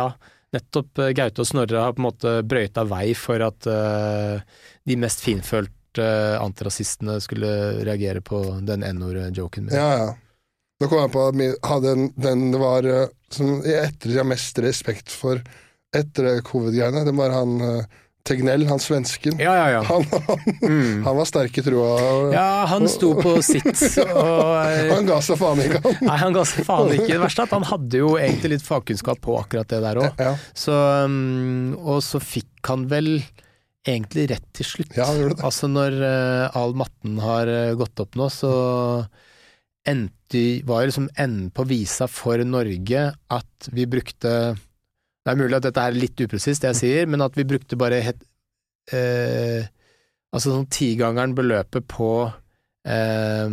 ja, 0.00 0.08
nettopp 0.54 1.02
eh, 1.02 1.14
Gaute 1.16 1.42
og 1.42 1.48
Snorre 1.48 1.82
har 1.82 1.96
på 1.96 2.02
en 2.02 2.08
måte 2.08 2.36
brøyta 2.46 2.86
vei 2.88 3.10
for 3.18 3.42
at 3.46 3.66
eh, 3.70 4.44
de 4.86 5.00
mest 5.00 5.24
finfølte 5.24 5.74
antirasistene 6.36 7.16
skulle 7.24 7.48
reagere 7.86 8.20
på 8.20 8.42
den 8.68 8.84
N-ord-joken 8.84 9.70
min. 9.70 9.76
ja, 9.76 9.90
ja. 10.04 10.14
Da 10.76 10.90
kom 10.90 11.00
jeg 11.00 11.12
på 11.14 11.22
at 11.24 11.84
den, 11.86 12.10
den 12.20 12.50
var 12.60 12.84
eh, 12.84 13.08
som 13.32 13.62
jeg 13.64 13.92
etter 13.92 14.12
jeg 14.12 14.20
har 14.20 14.28
mest 14.28 14.58
respekt 14.60 15.12
for 15.12 15.40
etter 15.96 16.42
covid-greiene, 16.44 17.06
det 17.06 17.14
var 17.16 17.32
han 17.32 17.54
eh, 17.64 18.02
Tegnell, 18.26 18.64
han 18.66 18.80
svensken. 18.82 19.38
Ja, 19.38 19.52
ja, 19.54 19.66
ja. 19.76 19.82
Han, 19.86 20.04
han, 20.26 20.42
Mm. 20.66 21.04
han 21.06 21.16
var 21.16 21.28
sterk 21.28 21.58
i 21.58 21.62
trua. 21.62 21.90
Ja, 22.34 22.64
han 22.70 22.88
sto 22.90 23.12
på 23.20 23.36
sitt, 23.44 23.70
og 24.10 24.52
eh, 24.66 24.90
Han 24.90 25.06
ga 25.06 25.20
seg 25.22 25.38
faen 25.40 25.62
ikke, 25.62 25.80
han. 25.84 25.98
Nei, 26.08 26.16
han 26.24 26.34
ga 26.36 26.42
seg 26.48 26.66
faen 26.66 26.90
ikke. 26.96 27.08
Det 27.12 27.20
verste 27.22 27.44
er 27.44 27.50
at 27.50 27.54
han 27.56 27.66
hadde 27.70 28.00
jo 28.02 28.12
egentlig 28.18 28.56
litt 28.56 28.66
fagkunnskap 28.66 29.20
på 29.22 29.38
akkurat 29.38 29.70
det 29.70 29.80
der 29.84 30.02
òg. 30.02 30.22
Ja, 30.26 30.34
um, 31.06 31.76
og 31.78 32.02
så 32.04 32.20
fikk 32.22 32.66
han 32.72 32.88
vel 32.90 33.12
egentlig 33.86 34.26
rett 34.32 34.48
til 34.56 34.66
slutt. 34.66 34.96
ja, 34.98 35.06
han 35.06 35.22
det. 35.30 35.38
Altså 35.46 35.70
når 35.70 35.94
uh, 36.02 36.58
all 36.58 36.74
matten 36.78 37.20
har 37.22 37.46
uh, 37.46 37.74
gått 37.78 38.02
opp 38.02 38.18
nå, 38.18 38.26
så 38.32 38.52
endte, 39.86 40.42
var 40.66 40.82
jo 40.82 40.90
liksom 40.90 41.10
enden 41.14 41.50
på 41.54 41.66
visa 41.70 42.08
for 42.10 42.42
Norge 42.42 43.04
at 43.30 43.68
vi 43.70 43.86
brukte 43.86 44.56
Det 45.26 45.32
er 45.32 45.38
mulig 45.40 45.58
at 45.58 45.66
dette 45.66 45.82
er 45.82 45.96
litt 45.98 46.20
upresist, 46.22 46.62
det 46.62 46.70
jeg 46.70 46.78
sier, 46.78 47.08
men 47.10 47.24
at 47.24 47.34
vi 47.34 47.42
brukte 47.48 47.78
bare 47.78 47.98
het, 48.04 48.20
eh, 48.94 49.66
Altså 50.34 50.50
sånn 50.52 50.66
tigangeren 50.68 51.32
beløpet 51.38 51.86
på 51.88 52.08
eh, 52.84 53.52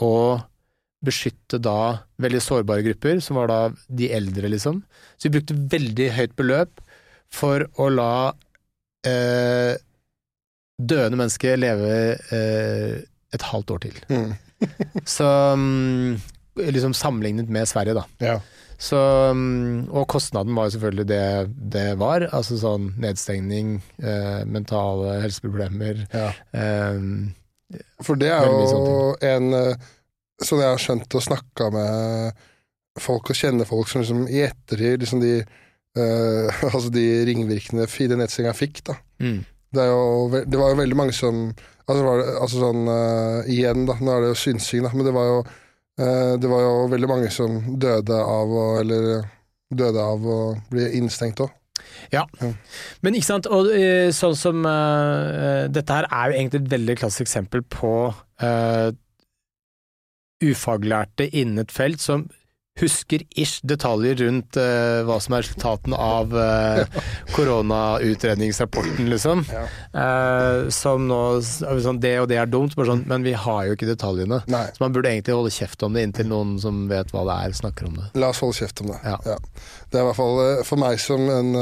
å 0.00 0.14
beskytte 1.04 1.60
da 1.60 1.80
veldig 2.22 2.40
sårbare 2.40 2.84
grupper, 2.86 3.20
som 3.20 3.36
var 3.38 3.50
da 3.50 3.58
de 4.00 4.08
eldre, 4.14 4.48
liksom. 4.54 4.80
Så 5.18 5.28
vi 5.28 5.34
brukte 5.36 5.58
veldig 5.74 6.08
høyt 6.16 6.34
beløp 6.38 6.80
for 7.34 7.66
å 7.76 7.90
la 7.92 8.12
eh, 9.06 9.76
døende 10.78 11.20
mennesker 11.20 11.58
leve 11.60 11.92
eh, 12.34 12.98
et 13.34 13.46
halvt 13.50 13.74
år 13.76 13.84
til. 13.84 14.00
Mm. 14.08 14.32
Så 15.18 15.28
mm, 15.58 16.18
liksom 16.72 16.96
sammenlignet 16.96 17.50
med 17.52 17.68
Sverige, 17.70 17.98
da. 17.98 18.06
Ja. 18.24 18.38
Så, 18.78 18.98
mm, 19.34 19.88
og 19.90 20.04
kostnaden 20.12 20.54
var 20.54 20.68
jo 20.68 20.76
selvfølgelig 20.76 21.06
det 21.10 21.22
det 21.74 21.86
var. 21.98 22.28
Altså 22.30 22.58
sånn 22.60 22.92
nedstengning, 23.02 23.72
eh, 23.98 24.44
mentale 24.46 25.16
helseproblemer 25.24 26.04
Ja. 26.14 26.28
eh, 26.54 27.00
For 28.06 28.14
det 28.16 28.30
er 28.30 28.46
jo 28.46 29.16
en 29.20 29.50
Sånn 30.38 30.60
jeg 30.62 30.70
har 30.70 30.78
skjønt 30.78 31.14
og 31.18 31.22
snakka 31.24 31.66
med 31.74 32.36
folk 33.02 33.30
og 33.32 33.34
kjenner 33.34 33.66
folk 33.66 33.88
som 33.90 34.04
liksom 34.04 34.20
i 34.30 34.44
ettertid 34.46 35.02
liksom 35.02 35.20
de 35.24 35.32
eh, 35.42 36.62
Altså 36.72 36.92
de 36.94 37.02
ringvirkningene 37.26 37.88
fi- 37.90 38.06
den 38.06 38.22
fikk, 38.54 38.84
da. 38.86 38.94
mm. 39.18 39.40
Det, 39.74 39.84
jo, 39.84 40.30
det 40.46 40.56
var 40.56 40.70
jo 40.72 40.78
veldig 40.84 40.96
mange 40.96 41.12
som 41.12 41.48
Altså, 41.88 42.04
var 42.04 42.18
det, 42.22 42.28
altså 42.40 42.60
sånn 42.62 42.86
eh, 42.92 43.50
Igjen, 43.56 43.86
da. 43.88 43.94
Nå 44.00 44.12
er 44.14 44.20
det 44.22 44.30
jo 44.30 44.38
synsing, 44.46 44.82
da. 44.86 44.90
Men 44.94 45.06
det 45.08 45.14
var 45.16 45.26
jo 45.32 45.38
Det 45.98 46.46
var 46.46 46.60
jo 46.62 46.74
veldig 46.92 47.08
mange 47.10 47.30
som 47.34 47.56
døde 47.82 48.14
av 48.14 48.52
å 48.54 48.66
Eller 48.78 49.24
døde 49.68 50.00
av 50.00 50.22
å 50.24 50.38
bli 50.70 50.84
innstengt 50.98 51.42
òg. 51.42 51.50
Men 53.04 53.16
ikke 53.16 53.28
sant, 53.28 53.48
og 53.52 53.68
eh, 53.74 54.08
sånn 54.14 54.36
som 54.38 54.64
uh, 54.66 55.66
Dette 55.70 55.98
her 55.98 56.08
er 56.08 56.30
jo 56.30 56.38
egentlig 56.38 56.62
et 56.62 56.72
veldig 56.72 56.96
klassisk 57.02 57.26
eksempel 57.26 57.64
på 57.68 57.92
uh, 58.14 58.88
ufaglærte 60.42 61.28
innen 61.28 61.64
et 61.64 61.74
felt 61.74 62.02
som 62.02 62.28
husker 62.80 63.24
ish 63.38 63.62
detaljer 63.66 64.18
rundt 64.22 64.58
uh, 64.60 65.04
hva 65.08 65.18
som 65.22 65.36
er 65.36 65.44
resultatene 65.44 65.98
av 65.98 66.34
uh, 66.34 67.00
koronautredningsrapporten, 67.36 69.08
liksom. 69.12 69.44
Ja. 69.52 69.64
Uh, 69.94 70.68
som 70.74 71.08
nå 71.08 71.20
sånn, 71.44 72.00
Det 72.02 72.14
og 72.22 72.28
det 72.30 72.38
er 72.40 72.50
dumt, 72.50 72.76
sånn, 72.76 73.04
men 73.10 73.26
vi 73.26 73.34
har 73.36 73.66
jo 73.68 73.78
ikke 73.78 73.90
detaljene. 73.90 74.42
Nei. 74.50 74.66
Så 74.74 74.84
man 74.84 74.94
burde 74.96 75.12
egentlig 75.12 75.36
holde 75.36 75.54
kjeft 75.54 75.82
om 75.86 75.96
det 75.96 76.06
inntil 76.06 76.30
noen 76.30 76.56
som 76.62 76.86
vet 76.90 77.12
hva 77.14 77.26
det 77.28 77.40
er, 77.48 77.58
snakker 77.62 77.90
om 77.90 77.98
det. 78.00 78.10
La 78.18 78.32
oss 78.32 78.42
holde 78.44 78.60
kjeft 78.60 78.84
om 78.84 78.92
det. 78.94 79.00
Ja. 79.04 79.38
Det 79.88 79.98
er 79.98 80.04
i 80.04 80.08
hvert 80.10 80.18
fall 80.18 80.40
For 80.68 80.80
meg 80.80 80.98
som 81.00 81.28
en 81.32 81.54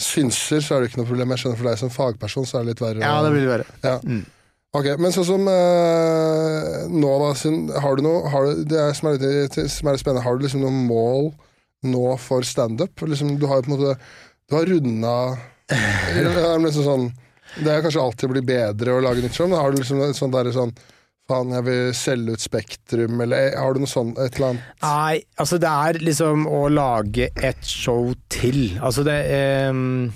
synser, 0.00 0.62
så 0.64 0.76
er 0.76 0.82
det 0.82 0.90
ikke 0.90 1.02
noe 1.02 1.10
problem. 1.10 1.34
Jeg 1.34 1.44
skjønner 1.44 1.60
for 1.60 1.70
deg 1.70 1.80
som 1.80 1.92
fagperson, 1.92 2.48
så 2.48 2.58
er 2.58 2.64
det 2.64 2.74
litt 2.74 2.82
verre. 2.82 3.04
Ja, 3.04 3.18
det 3.24 3.34
blir 3.34 3.46
verre. 3.50 3.66
Ja. 3.84 3.98
Mm. 4.02 4.24
Ok, 4.74 4.88
Men 4.98 5.14
sånn 5.14 5.26
som 5.28 5.48
eh, 5.50 6.84
nå, 6.90 7.10
da. 7.22 7.30
Har 7.84 7.96
du 7.96 8.04
noe 8.06 8.30
har 8.32 8.48
du, 8.48 8.64
Det 8.66 8.78
er 8.80 8.94
som 8.98 9.12
er, 9.12 9.20
litt, 9.22 9.58
som 9.70 9.88
er 9.88 9.96
litt 9.96 10.02
spennende. 10.02 10.24
Har 10.26 10.38
du 10.38 10.46
liksom 10.46 10.64
noe 10.64 10.74
mål 10.74 11.30
nå 11.86 12.06
for 12.18 12.46
standup? 12.48 13.04
Liksom, 13.06 13.36
du 13.38 13.46
har 13.50 13.60
jo 13.60 13.68
på 13.68 13.72
en 13.72 13.76
måte 13.76 13.98
Du 14.48 14.56
har 14.58 14.70
runda 14.70 15.16
det 15.64 16.24
er 16.28 16.58
liksom 16.60 16.84
sånn, 16.84 17.04
Det 17.56 17.70
er 17.70 17.84
kanskje 17.84 18.02
alltid 18.02 18.28
å 18.28 18.32
bli 18.34 18.42
bedre 18.44 18.96
å 18.96 19.04
lage 19.04 19.22
nytt 19.24 19.36
show, 19.36 19.48
men 19.48 19.60
har 19.60 19.72
du 19.72 19.78
liksom 19.80 20.02
et 20.04 20.18
sånt 20.18 20.34
derre 20.34 20.52
sånn 20.52 20.74
Faen, 21.24 21.54
jeg 21.56 21.64
vil 21.64 21.94
selge 21.96 22.34
ut 22.36 22.42
Spektrum, 22.42 23.20
eller 23.24 23.54
har 23.56 23.72
du 23.72 23.80
noe 23.80 23.88
sånt 23.88 24.18
et 24.20 24.34
eller 24.36 24.50
annet? 24.50 24.66
Nei, 24.84 25.22
altså 25.40 25.56
det 25.56 25.70
er 25.70 25.98
liksom 26.04 26.44
å 26.52 26.66
lage 26.68 27.30
et 27.32 27.64
show 27.64 28.10
til. 28.28 28.74
Altså 28.84 29.06
det 29.06 29.14
ehm, 29.32 30.10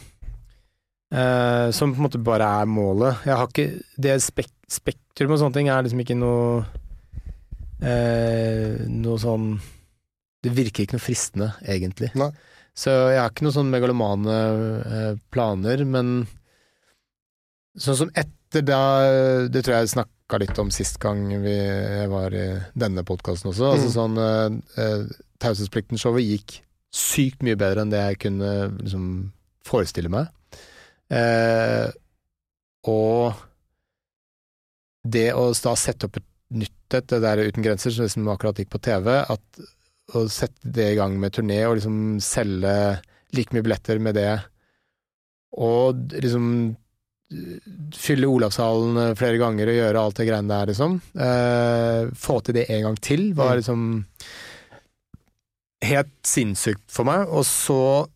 eh, 1.13 1.71
Som 1.73 1.95
på 1.95 2.01
en 2.03 2.07
måte 2.09 2.21
bare 2.23 2.49
er 2.63 2.67
målet. 2.71 3.25
Jeg 3.27 3.37
har 3.37 3.49
ikke 3.49 3.69
Det 3.97 4.19
spek 4.23 4.53
Spektrum 4.69 5.33
og 5.33 5.39
sånne 5.41 5.55
ting 5.57 5.69
er 5.73 5.81
liksom 5.87 6.01
ikke 6.03 6.17
noe 6.19 6.59
uh, 7.83 8.75
Noe 8.93 9.19
sånn 9.23 9.47
Det 10.45 10.53
virker 10.55 10.85
ikke 10.85 10.99
noe 10.99 11.03
fristende, 11.07 11.49
egentlig. 11.65 12.11
Nei. 12.19 12.29
Så 12.79 12.93
jeg 13.11 13.19
har 13.19 13.33
ikke 13.33 13.47
noen 13.47 13.57
sånn 13.57 13.73
megalomane 13.73 14.37
uh, 14.85 15.15
planer, 15.35 15.83
men 15.89 16.13
sånn 17.79 17.99
som 18.05 18.13
etter 18.15 18.63
da 18.69 18.79
Det 19.51 19.65
tror 19.65 19.79
jeg 19.81 19.95
snakka 19.97 20.39
litt 20.45 20.61
om 20.61 20.71
sist 20.75 21.01
gang 21.03 21.25
vi, 21.43 21.57
jeg 21.57 22.13
var 22.13 22.35
i 22.37 22.47
denne 22.79 23.03
podkasten 23.09 23.51
også. 23.51 23.73
Altså 23.73 23.89
Mm. 23.89 23.97
sånn 23.97 24.21
uh, 24.21 25.03
Taushetsplikten-showet 25.43 26.25
gikk 26.29 26.61
sykt 26.93 27.43
mye 27.45 27.57
bedre 27.59 27.83
enn 27.85 27.91
det 27.93 28.01
jeg 28.05 28.21
kunne 28.27 28.53
liksom 28.83 29.05
forestille 29.69 30.09
meg. 30.13 30.29
Eh, 31.11 31.89
og 32.89 33.33
det 35.09 35.31
å 35.37 35.49
da 35.53 35.75
sette 35.79 36.09
opp 36.09 36.19
et 36.21 36.27
nytt 36.59 36.75
et, 36.97 37.09
det 37.13 37.21
der 37.21 37.43
Uten 37.45 37.65
grenser, 37.65 37.93
som 37.93 38.07
liksom 38.07 38.29
akkurat 38.33 38.59
gikk 38.61 38.71
på 38.73 38.81
TV, 38.85 39.11
at 39.21 39.63
å 40.17 40.23
sette 40.33 40.71
det 40.73 40.93
i 40.95 40.97
gang 40.97 41.19
med 41.21 41.35
turné 41.37 41.59
og 41.69 41.77
liksom 41.77 42.17
selge 42.25 42.75
like 43.37 43.53
mye 43.53 43.65
billetter 43.67 44.01
med 44.01 44.17
det, 44.17 44.39
og 45.61 46.15
liksom 46.17 46.47
fylle 47.93 48.25
Olavshallen 48.29 48.97
eh, 49.03 49.15
flere 49.21 49.37
ganger 49.41 49.69
og 49.69 49.77
gjøre 49.77 50.01
alt 50.01 50.17
det 50.17 50.27
greiene 50.31 50.49
der, 50.49 50.71
liksom. 50.73 50.95
Eh, 51.13 52.09
få 52.17 52.39
til 52.41 52.57
det 52.57 52.71
en 52.73 52.87
gang 52.87 52.97
til 53.05 53.27
var 53.37 53.53
Mm. 53.53 53.59
liksom 53.61 53.83
helt 55.85 56.15
sinnssykt 56.27 56.87
for 56.91 57.05
meg. 57.05 57.29
Og 57.29 57.45
så 57.45 58.09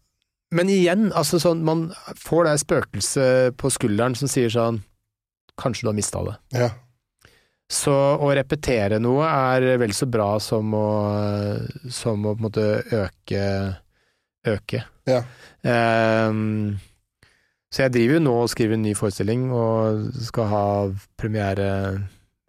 Men 0.53 0.69
igjen, 0.69 1.09
altså 1.17 1.39
sånn 1.41 1.63
Man 1.65 1.87
får 2.21 2.45
det 2.49 2.57
spøkelset 2.61 3.57
på 3.61 3.71
skulderen 3.73 4.17
som 4.19 4.29
sier 4.31 4.53
sånn 4.53 4.83
Kanskje 5.61 5.85
du 5.87 5.91
har 5.91 5.97
mista 5.97 6.21
det. 6.25 6.35
Ja. 6.57 6.71
Så 7.73 7.93
å 7.93 8.29
repetere 8.37 8.99
noe 9.01 9.25
er 9.29 9.79
vel 9.81 9.93
så 9.97 10.07
bra 10.09 10.35
som 10.41 10.73
å, 10.77 10.87
som 11.93 12.25
å 12.25 12.35
på 12.35 12.41
en 12.41 12.47
måte 12.47 12.65
øke 12.93 13.45
øke. 14.49 14.83
Ja. 15.09 15.23
Um, 15.63 16.79
Så 17.73 17.87
jeg 17.87 17.95
driver 17.95 18.19
jo 18.19 18.25
nå 18.27 18.33
og 18.43 18.51
skriver 18.53 18.77
en 18.77 18.83
ny 18.85 18.93
forestilling, 18.99 19.47
og 19.55 20.11
skal 20.21 20.49
ha 20.51 20.65
premiere 21.17 21.69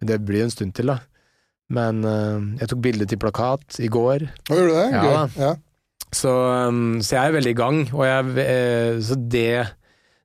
Det 0.04 0.18
blir 0.20 0.44
en 0.44 0.52
stund 0.52 0.74
til, 0.76 0.90
da. 0.92 0.98
Men 1.72 2.04
uh, 2.04 2.40
jeg 2.60 2.68
tok 2.68 2.82
bilde 2.84 3.06
til 3.08 3.20
plakat 3.22 3.78
i 3.80 3.88
går, 3.88 4.26
Å, 4.50 4.56
gjorde 4.58 4.68
du 4.68 4.74
det? 4.76 4.88
Ja, 4.92 5.04
Gøy. 5.04 5.38
Ja. 5.40 5.54
Så, 6.16 6.34
um, 6.68 7.00
så 7.04 7.18
jeg 7.18 7.30
er 7.30 7.34
veldig 7.38 7.54
i 7.54 7.58
gang. 7.58 7.80
Og 7.94 8.04
jeg, 8.08 8.36
eh, 8.44 9.00
så 9.04 9.18
det 9.18 9.64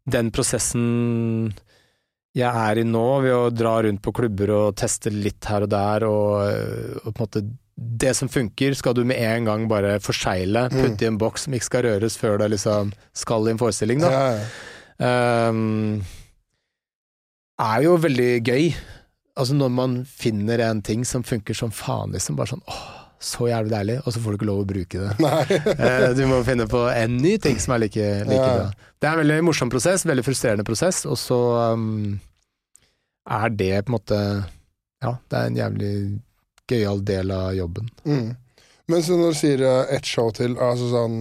Den 0.10 0.32
prosessen 0.34 1.54
jeg 2.38 2.50
er 2.50 2.80
i 2.82 2.86
nå, 2.86 3.06
ved 3.26 3.34
å 3.34 3.50
dra 3.54 3.80
rundt 3.84 4.02
på 4.06 4.14
klubber 4.16 4.54
og 4.54 4.78
teste 4.80 5.12
litt 5.14 5.46
her 5.50 5.66
og 5.66 5.72
der, 5.74 6.06
og, 6.08 6.36
eh, 6.46 7.00
og 7.04 7.10
på 7.10 7.18
en 7.18 7.26
måte 7.26 7.44
Det 7.80 8.12
som 8.12 8.28
funker, 8.28 8.74
skal 8.76 8.94
du 8.94 9.06
med 9.08 9.16
en 9.24 9.46
gang 9.48 9.62
bare 9.72 10.02
forsegle, 10.04 10.66
putte 10.74 11.06
i 11.06 11.08
en 11.08 11.18
boks 11.18 11.46
som 11.46 11.54
ikke 11.56 11.68
skal 11.70 11.86
røres 11.86 12.18
før 12.20 12.38
det 12.42 12.50
liksom 12.52 12.92
skal 13.16 13.48
i 13.48 13.54
en 13.54 13.62
forestilling, 13.62 14.02
da. 14.04 14.10
Ja, 14.12 14.26
ja. 14.36 15.48
Um, 15.48 16.02
er 17.56 17.86
jo 17.86 17.96
veldig 18.04 18.44
gøy. 18.44 18.74
Altså 19.40 19.56
når 19.56 19.72
man 19.72 19.96
finner 20.04 20.60
en 20.60 20.82
ting 20.84 21.06
som 21.08 21.24
funker 21.24 21.56
som 21.56 21.72
faen, 21.72 22.12
liksom. 22.12 22.36
Bare 22.36 22.52
sånn 22.52 22.66
åh, 22.68 22.99
så 23.20 23.50
jævlig 23.50 23.72
deilig, 23.74 23.98
og 24.06 24.14
så 24.16 24.22
får 24.24 24.32
du 24.32 24.38
ikke 24.40 24.48
lov 24.48 24.62
å 24.64 24.68
bruke 24.70 25.02
det. 25.04 25.12
Nei. 25.20 25.60
Eh, 25.90 26.06
du 26.16 26.22
må 26.30 26.40
finne 26.48 26.66
på 26.72 26.86
en 26.92 27.18
ny 27.20 27.34
ting 27.44 27.60
som 27.60 27.74
er 27.76 27.82
like, 27.86 28.08
like 28.30 28.40
Ja. 28.40 28.54
bra. 28.56 28.70
Det 29.00 29.08
er 29.08 29.14
en 29.18 29.22
veldig 29.24 29.38
morsom 29.48 29.70
prosess, 29.72 30.06
veldig 30.08 30.24
frustrerende 30.28 30.66
prosess, 30.68 31.06
og 31.08 31.16
så 31.20 31.40
um, 31.76 32.18
er 33.30 33.50
det 33.56 33.74
på 33.86 33.92
en 33.94 33.96
måte 33.98 34.20
Ja, 35.04 35.14
det 35.32 35.38
er 35.40 35.46
en 35.52 35.60
jævlig 35.60 35.92
gøyal 36.70 37.04
del 37.08 37.32
av 37.32 37.54
jobben. 37.56 37.88
Mm. 38.06 38.34
Men 38.90 39.04
så 39.06 39.16
når 39.20 39.36
du 39.36 39.38
sier 39.38 39.62
eh, 39.62 39.92
ett 39.96 40.08
show 40.10 40.32
til, 40.34 40.56
altså 40.58 40.88
sånn 40.90 41.16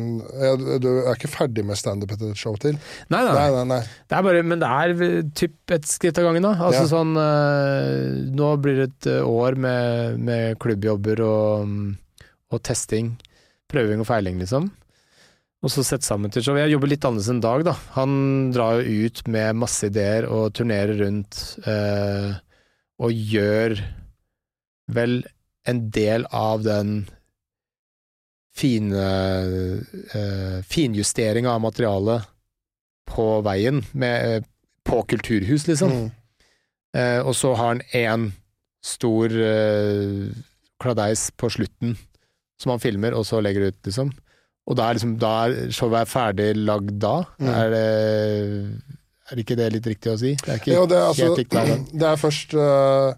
Du 0.81 0.87
er 1.03 1.11
ikke 1.13 1.29
ferdig 1.29 1.65
med 1.69 1.77
standup 1.77 2.15
etter 2.15 2.31
et 2.33 2.41
show 2.41 2.57
til? 2.61 2.79
Nei, 3.13 3.21
nei, 3.27 3.35
Nei, 3.37 3.47
nei, 3.59 3.65
nei. 3.75 3.81
Det 4.09 4.17
er 4.19 4.25
bare, 4.25 4.43
men 4.49 4.63
det 4.63 4.71
er 4.73 5.23
typ 5.37 5.75
et 5.77 5.87
skritt 5.91 6.19
av 6.23 6.29
gangen, 6.31 6.47
da. 6.49 6.55
Altså 6.71 6.87
Ja. 6.87 6.91
sånn 6.95 7.13
eh, 7.21 8.33
Nå 8.39 8.51
blir 8.65 8.81
det 8.81 8.89
et 8.91 9.11
eh, 9.19 9.29
år 9.29 9.59
med, 9.61 10.19
med 10.25 10.59
klubbjobber 10.65 11.21
og, 11.27 11.77
og 12.55 12.63
testing. 12.65 13.13
Prøving 13.69 14.01
og 14.01 14.09
feiling, 14.09 14.39
liksom. 14.41 14.71
Og 15.59 15.73
så 15.75 15.83
sette 15.85 16.07
sammen 16.07 16.31
til 16.33 16.45
show. 16.47 16.55
Jeg 16.57 16.71
jobber 16.71 16.89
litt 16.93 17.03
annerledes 17.05 17.29
enn 17.35 17.41
Dag, 17.43 17.65
da. 17.67 17.75
Han 17.99 18.13
drar 18.55 18.79
jo 18.81 19.09
ut 19.11 19.25
med 19.29 19.59
masse 19.59 19.89
ideer 19.91 20.29
og 20.31 20.53
turnerer 20.57 21.01
rundt 21.03 21.41
eh, 21.67 22.31
og 23.03 23.13
gjør 23.35 23.75
vel 24.95 25.19
en 25.69 25.83
del 25.93 26.25
av 26.33 26.63
den 26.65 26.93
fine 28.59 28.93
uh, 28.95 30.59
finjustering 30.67 31.47
av 31.49 31.63
materialet 31.63 32.27
på 33.09 33.27
veien, 33.47 33.83
med, 33.93 34.43
uh, 34.43 34.49
på 34.89 35.03
kulturhus, 35.13 35.69
liksom. 35.71 35.95
Mm. 35.95 36.11
Uh, 36.97 37.21
og 37.23 37.35
så 37.37 37.55
har 37.55 37.75
han 37.75 37.87
én 37.95 38.31
stor 38.85 39.33
kladeis 40.79 41.25
på 41.35 41.51
slutten 41.51 41.97
som 42.63 42.73
han 42.73 42.83
filmer, 42.83 43.15
og 43.19 43.27
så 43.27 43.41
legger 43.43 43.69
ut, 43.69 43.79
liksom. 43.87 44.13
Og 44.69 44.77
da 44.77 44.89
er, 44.89 44.99
liksom, 44.99 45.17
da 45.21 45.33
er 45.47 45.73
showet 45.75 46.11
ferdig 46.11 46.51
lagd 46.57 46.99
da? 47.01 47.23
Mm. 47.41 47.51
Er, 47.55 47.71
det, 47.73 47.85
er 49.33 49.43
ikke 49.43 49.57
det 49.59 49.69
litt 49.75 49.89
riktig 49.89 50.13
å 50.13 50.19
si? 50.21 50.35
Det 50.43 50.53
er 50.53 50.61
ikke 50.61 50.75
Jo, 50.75 50.85
det 50.91 50.99
er, 50.99 51.07
altså, 51.09 51.31
helt 51.33 51.57
hver 51.57 51.73
det 52.03 52.09
er 52.11 52.21
først 52.21 52.57
øh, 52.59 53.09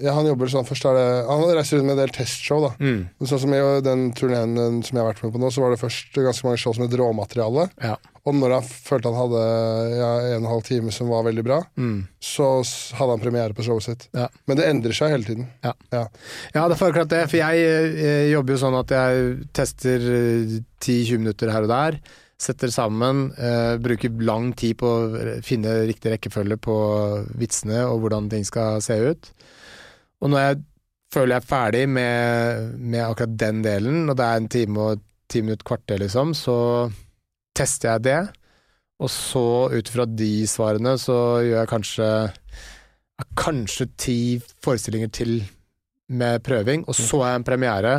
ja, 0.00 0.12
Han 0.14 0.26
jobber 0.28 0.46
sånn 0.52 0.66
først 0.68 0.84
er 0.86 0.94
det, 0.98 1.06
Han 1.26 1.42
reiser 1.56 1.78
rundt 1.80 1.88
med 1.88 1.96
en 1.96 2.02
del 2.04 2.12
testshow, 2.14 2.60
da. 2.68 2.70
Mm. 2.78 3.00
Sånn 3.26 3.40
som 3.42 3.54
i 3.56 3.62
den 3.82 4.04
turneen 4.18 4.54
som 4.86 4.94
jeg 4.94 5.02
har 5.02 5.08
vært 5.12 5.24
med 5.26 5.32
på 5.34 5.40
nå, 5.42 5.50
så 5.54 5.64
var 5.64 5.74
det 5.74 5.80
først 5.82 6.14
ganske 6.14 6.46
mange 6.46 6.60
show 6.62 6.76
som 6.76 6.84
het 6.86 6.94
råmateriale. 7.00 7.68
Ja. 7.82 7.96
Og 8.28 8.34
når 8.36 8.52
han 8.58 8.66
følte 8.68 9.08
han 9.08 9.16
hadde 9.22 9.42
ja, 9.96 10.08
en 10.20 10.34
og 10.36 10.42
en 10.42 10.48
halv 10.52 10.64
time 10.68 10.92
som 10.92 11.08
var 11.08 11.24
veldig 11.24 11.44
bra, 11.46 11.62
Mm. 11.80 12.02
så 12.20 12.48
hadde 12.98 13.14
han 13.14 13.22
premiere 13.24 13.54
på 13.56 13.64
showet 13.64 13.86
sitt. 13.86 14.08
Ja. 14.12 14.28
Men 14.46 14.58
det 14.60 14.66
endrer 14.68 14.92
seg 14.92 15.14
hele 15.14 15.24
tiden. 15.24 15.46
Ja, 15.64 15.72
det 15.90 16.76
er 16.76 16.90
akkurat 16.90 17.08
det. 17.08 17.22
For 17.30 17.38
jeg 17.40 17.64
jeg 17.98 18.30
jobber 18.34 18.54
jo 18.54 18.60
sånn 18.62 18.78
at 18.78 18.92
jeg 18.92 19.48
tester 19.56 19.96
eh, 20.12 20.58
10-20 20.84 21.18
minutter 21.24 21.50
her 21.54 21.64
og 21.66 21.72
der. 21.72 21.98
Setter 22.38 22.70
sammen. 22.70 23.32
Eh, 23.34 23.78
bruker 23.82 24.12
lang 24.22 24.52
tid 24.54 24.76
på 24.78 24.86
å 24.86 25.40
finne 25.42 25.80
riktig 25.88 26.12
rekkefølge 26.14 26.60
på 26.62 26.76
vitsene 27.40 27.80
og 27.88 28.04
hvordan 28.04 28.28
ting 28.30 28.44
skal 28.46 28.78
se 28.84 28.94
ut. 29.10 29.32
Og 30.22 30.32
når 30.32 30.44
jeg 30.44 30.62
føler 31.14 31.36
jeg 31.36 31.42
er 31.42 31.48
ferdig 31.48 31.84
med, 31.88 32.74
med 32.78 33.04
akkurat 33.04 33.36
den 33.40 33.62
delen, 33.64 34.08
og 34.08 34.18
det 34.18 34.26
er 34.26 34.40
en 34.40 34.50
time 34.52 34.88
og 34.90 35.04
ti 35.28 35.42
minutter, 35.44 35.66
kvarter, 35.68 36.00
liksom, 36.02 36.34
så 36.36 36.58
tester 37.56 37.94
jeg 37.94 38.04
det. 38.08 38.20
Og 38.98 39.10
så, 39.14 39.46
ut 39.70 39.92
fra 39.92 40.08
de 40.10 40.32
svarene, 40.50 40.96
så 40.98 41.38
gjør 41.44 41.60
jeg 41.60 41.70
kanskje 41.70 42.10
kanskje 43.38 43.88
ti 43.98 44.18
forestillinger 44.62 45.10
til 45.10 45.40
med 46.08 46.42
prøving, 46.46 46.86
og 46.88 46.96
så 46.96 47.20
er 47.22 47.32
jeg 47.32 47.40
en 47.40 47.46
premiere, 47.46 47.94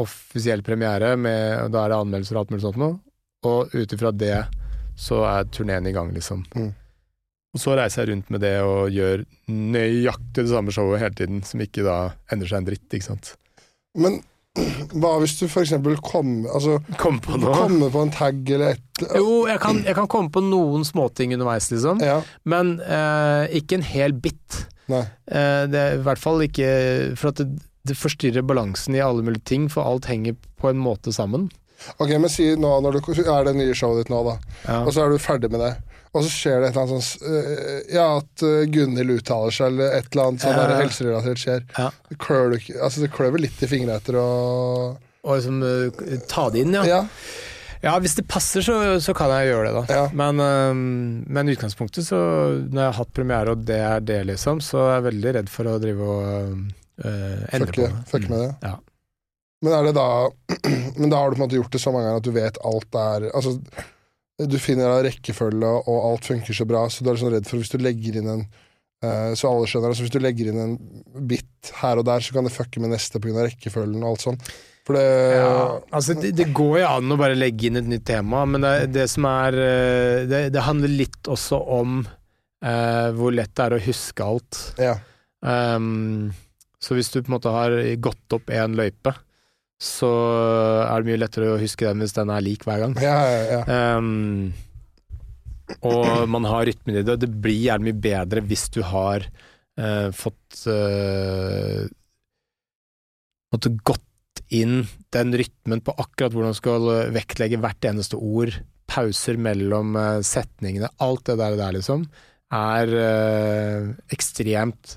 offisiell 0.00 0.62
premiere, 0.64 1.16
med, 1.20 1.66
og 1.66 1.74
da 1.74 1.82
er 1.82 1.92
det 1.92 1.98
anmeldelser 1.98 2.36
og 2.36 2.44
alt 2.44 2.54
mulig 2.54 2.64
sånt 2.64 2.80
noe, 2.80 2.96
og 3.44 3.74
ut 3.74 3.92
ifra 3.92 4.12
det 4.14 4.38
så 4.96 5.20
er 5.28 5.50
turneen 5.52 5.90
i 5.90 5.92
gang, 5.94 6.12
liksom. 6.14 6.44
Mm. 6.54 6.70
Og 7.54 7.62
så 7.62 7.76
reiser 7.78 8.02
jeg 8.02 8.10
rundt 8.12 8.30
med 8.34 8.42
det 8.42 8.54
og 8.66 8.90
gjør 8.90 9.24
nøyaktig 9.48 10.42
det 10.42 10.50
samme 10.50 10.74
showet 10.74 11.02
hele 11.02 11.14
tiden, 11.18 11.42
som 11.46 11.62
ikke 11.62 11.84
da 11.86 11.98
endrer 12.34 12.50
seg 12.50 12.62
en 12.62 12.68
dritt, 12.70 12.86
ikke 12.90 13.06
sant. 13.06 13.34
Men 13.94 14.18
hva 14.94 15.16
hvis 15.18 15.32
du 15.40 15.48
for 15.50 15.64
eksempel 15.64 15.96
altså, 15.98 16.76
Kom 17.00 17.16
på 17.22 17.34
kom 17.34 17.42
kommer 17.42 17.90
på 17.90 18.02
en 18.04 18.12
tag 18.14 18.50
eller 18.54 18.76
et 18.76 19.02
Jo, 19.18 19.46
jeg 19.50 19.58
kan, 19.62 19.80
jeg 19.82 19.96
kan 19.98 20.06
komme 20.10 20.30
på 20.30 20.42
noen 20.46 20.84
småting 20.86 21.34
underveis, 21.34 21.70
liksom, 21.72 21.98
Ja. 22.02 22.20
men 22.44 22.78
eh, 22.80 23.50
ikke 23.58 23.80
en 23.80 23.86
hel 23.86 24.12
bit. 24.12 24.60
Nei. 24.86 25.02
Eh, 25.26 25.64
det 25.70 25.80
er 25.80 25.96
i 25.98 26.04
hvert 26.04 26.20
fall 26.20 26.44
ikke 26.44 26.68
For 27.18 27.32
at 27.32 27.40
det, 27.42 27.48
det 27.88 27.96
forstyrrer 27.98 28.46
balansen 28.46 28.94
i 28.94 29.02
alle 29.02 29.24
mulige 29.26 29.44
ting, 29.44 29.66
for 29.68 29.82
alt 29.82 30.06
henger 30.06 30.36
på 30.60 30.70
en 30.70 30.78
måte 30.78 31.12
sammen. 31.12 31.50
Ok, 31.98 32.14
men 32.16 32.30
si 32.32 32.46
nå 32.56 32.70
når 32.80 33.00
du 33.00 33.10
er 33.26 33.44
det 33.48 33.56
nye 33.58 33.74
showet 33.76 34.04
ditt 34.04 34.12
nå, 34.14 34.22
da. 34.24 34.38
Ja. 34.68 34.78
Og 34.86 34.94
så 34.94 35.02
er 35.04 35.10
du 35.12 35.18
ferdig 35.20 35.50
med 35.52 35.60
det. 35.60 35.74
Og 36.14 36.22
så 36.22 36.30
skjer 36.30 36.60
det 36.62 36.68
et 36.68 36.76
eller 36.76 36.84
annet 36.84 37.04
sånt 37.08 37.24
øh, 37.26 37.78
Ja, 37.90 38.04
at 38.20 38.44
øh, 38.46 38.60
Gunhild 38.70 39.16
uttaler 39.16 39.54
seg, 39.56 39.72
eller 39.72 39.96
et 39.98 40.10
eller 40.12 40.28
annet 40.30 40.44
sånn 40.44 40.58
Ja. 40.60 40.76
helserelatert 40.78 41.40
skjer. 41.42 41.64
Ja. 41.78 41.88
Det 42.10 42.18
klør 42.22 42.54
du 42.54 42.58
Altså, 42.78 43.02
det 43.02 43.10
klør 43.16 43.32
vel 43.34 43.42
litt 43.48 43.64
i 43.66 43.70
fingrene 43.70 43.96
etter 43.98 44.20
å 44.20 44.28
Og 45.24 45.32
liksom 45.34 45.58
eh, 45.66 46.22
ta 46.30 46.46
det 46.54 46.62
inn, 46.62 46.76
ja. 46.78 46.84
Ja. 46.86 47.02
Ja, 47.84 47.98
hvis 48.00 48.14
det 48.16 48.22
passer, 48.30 48.62
så, 48.64 48.78
så 49.04 49.12
kan 49.12 49.28
jeg 49.34 49.50
gjøre 49.50 49.66
det, 49.68 49.72
da. 49.76 49.82
Ja. 49.92 50.04
Men, 50.16 50.38
men 51.28 51.50
utgangspunktet, 51.52 52.06
så 52.06 52.16
når 52.64 52.78
jeg 52.80 52.86
har 52.86 52.96
hatt 52.96 53.10
premiere, 53.12 53.52
og 53.52 53.66
det 53.68 53.76
er 53.76 54.00
det, 54.00 54.22
liksom, 54.30 54.62
så 54.64 54.86
er 54.86 54.94
jeg 54.94 55.04
veldig 55.10 55.34
redd 55.36 55.50
for 55.52 55.68
å 55.68 55.74
drive 55.82 56.06
og 56.14 56.62
uh, 57.04 57.42
endre 57.52 57.66
Fuck 57.68 57.76
på 57.76 57.84
det. 57.84 57.90
fucke 58.08 58.30
med 58.32 58.40
det. 58.40 58.48
Ja. 58.64 58.78
Men 59.64 59.76
er 59.76 59.84
det 59.90 59.92
da 59.98 60.06
Men 61.02 61.12
da 61.12 61.20
har 61.20 61.28
du 61.28 61.36
på 61.36 61.42
en 61.42 61.44
måte 61.44 61.58
gjort 61.60 61.76
det 61.76 61.82
så 61.84 61.92
mange 61.92 62.08
ganger 62.08 62.22
at 62.22 62.28
du 62.30 62.32
vet 62.38 62.62
alt 62.72 62.98
er 63.02 63.28
Altså, 63.34 63.52
du 64.42 64.58
finner 64.58 64.90
av 64.90 65.04
rekkefølge, 65.06 65.70
og 65.86 66.06
alt 66.10 66.28
funker 66.30 66.56
så 66.56 66.66
bra, 66.66 66.84
så 66.90 67.04
du 67.04 67.12
er 67.12 67.18
sånn 67.20 67.34
redd 67.36 67.48
for 67.48 67.62
hvis 67.62 67.70
du 67.70 67.78
legger 67.82 68.18
inn 68.18 68.30
en 68.32 68.44
eh, 68.44 69.32
så 69.38 69.50
alle 69.50 69.68
skjønner 69.70 69.92
det. 69.92 69.98
Så 69.98 70.06
hvis 70.06 70.14
du 70.14 70.20
legger 70.22 70.50
inn 70.50 70.60
en 70.62 70.76
bit 71.30 71.72
her 71.80 72.00
og 72.00 72.08
der, 72.08 72.24
så 72.24 72.34
kan 72.34 72.48
det 72.48 72.54
fucke 72.54 72.82
med 72.82 72.94
neste 72.94 73.22
pga. 73.22 73.46
rekkefølgen 73.46 74.02
og 74.02 74.14
alt 74.14 74.24
sånn. 74.26 74.40
For 74.84 74.98
det 74.98 75.04
Ja, 75.38 75.60
altså 75.96 76.16
det, 76.18 76.34
det 76.36 76.50
går 76.52 76.82
jo 76.82 76.88
an 76.90 77.14
å 77.14 77.20
bare 77.20 77.38
legge 77.38 77.70
inn 77.70 77.80
et 77.80 77.88
nytt 77.88 78.04
tema, 78.10 78.42
men 78.48 78.66
det, 78.66 78.74
det 78.92 79.06
som 79.12 79.24
er 79.30 79.56
øh, 79.56 80.26
det, 80.28 80.42
det 80.52 80.66
handler 80.66 80.92
litt 80.92 81.30
også 81.30 81.60
om 81.78 82.02
uh, 82.04 83.08
hvor 83.16 83.32
lett 83.32 83.54
det 83.54 83.64
er 83.64 83.76
å 83.78 83.84
huske 83.86 84.26
alt. 84.26 84.60
Ja. 84.82 84.98
Um, 85.44 86.34
så 86.84 86.98
hvis 86.98 87.08
du 87.14 87.22
på 87.22 87.30
en 87.30 87.36
måte 87.38 87.54
har 87.54 87.78
gått 88.02 88.36
opp 88.36 88.52
én 88.52 88.76
løype, 88.76 89.14
så 89.84 90.10
er 90.86 91.02
det 91.02 91.10
mye 91.10 91.20
lettere 91.20 91.52
å 91.52 91.60
huske 91.60 91.86
den 91.86 92.00
hvis 92.02 92.16
den 92.16 92.32
er 92.32 92.44
lik 92.44 92.64
hver 92.66 92.86
gang. 92.86 92.94
Ja, 93.02 93.18
ja, 93.28 93.42
ja. 93.50 93.98
Um, 93.98 94.54
og 95.84 96.24
man 96.30 96.46
har 96.48 96.66
rytmen 96.68 96.98
i 97.00 97.04
det. 97.04 97.18
Det 97.24 97.28
blir 97.28 97.60
gjerne 97.66 97.88
mye 97.88 98.00
bedre 98.06 98.42
hvis 98.44 98.66
du 98.74 98.80
har 98.86 99.26
uh, 99.80 100.08
fått 100.16 100.64
uh, 100.68 101.84
Måtte 103.54 103.70
gått 103.86 104.40
inn 104.50 104.80
den 105.14 105.34
rytmen 105.38 105.78
på 105.84 105.92
akkurat 105.94 106.32
hvordan 106.34 106.54
du 106.54 106.58
skal 106.58 106.88
vektlegge 107.14 107.60
hvert 107.62 107.86
eneste 107.86 108.18
ord, 108.18 108.50
pauser 108.90 109.38
mellom 109.38 109.94
eh, 109.94 110.18
setningene, 110.26 110.90
alt 110.98 111.22
det 111.28 111.36
der, 111.38 111.54
der 111.60 111.76
liksom, 111.76 112.02
er 112.50 112.90
uh, 112.98 113.92
ekstremt 114.10 114.96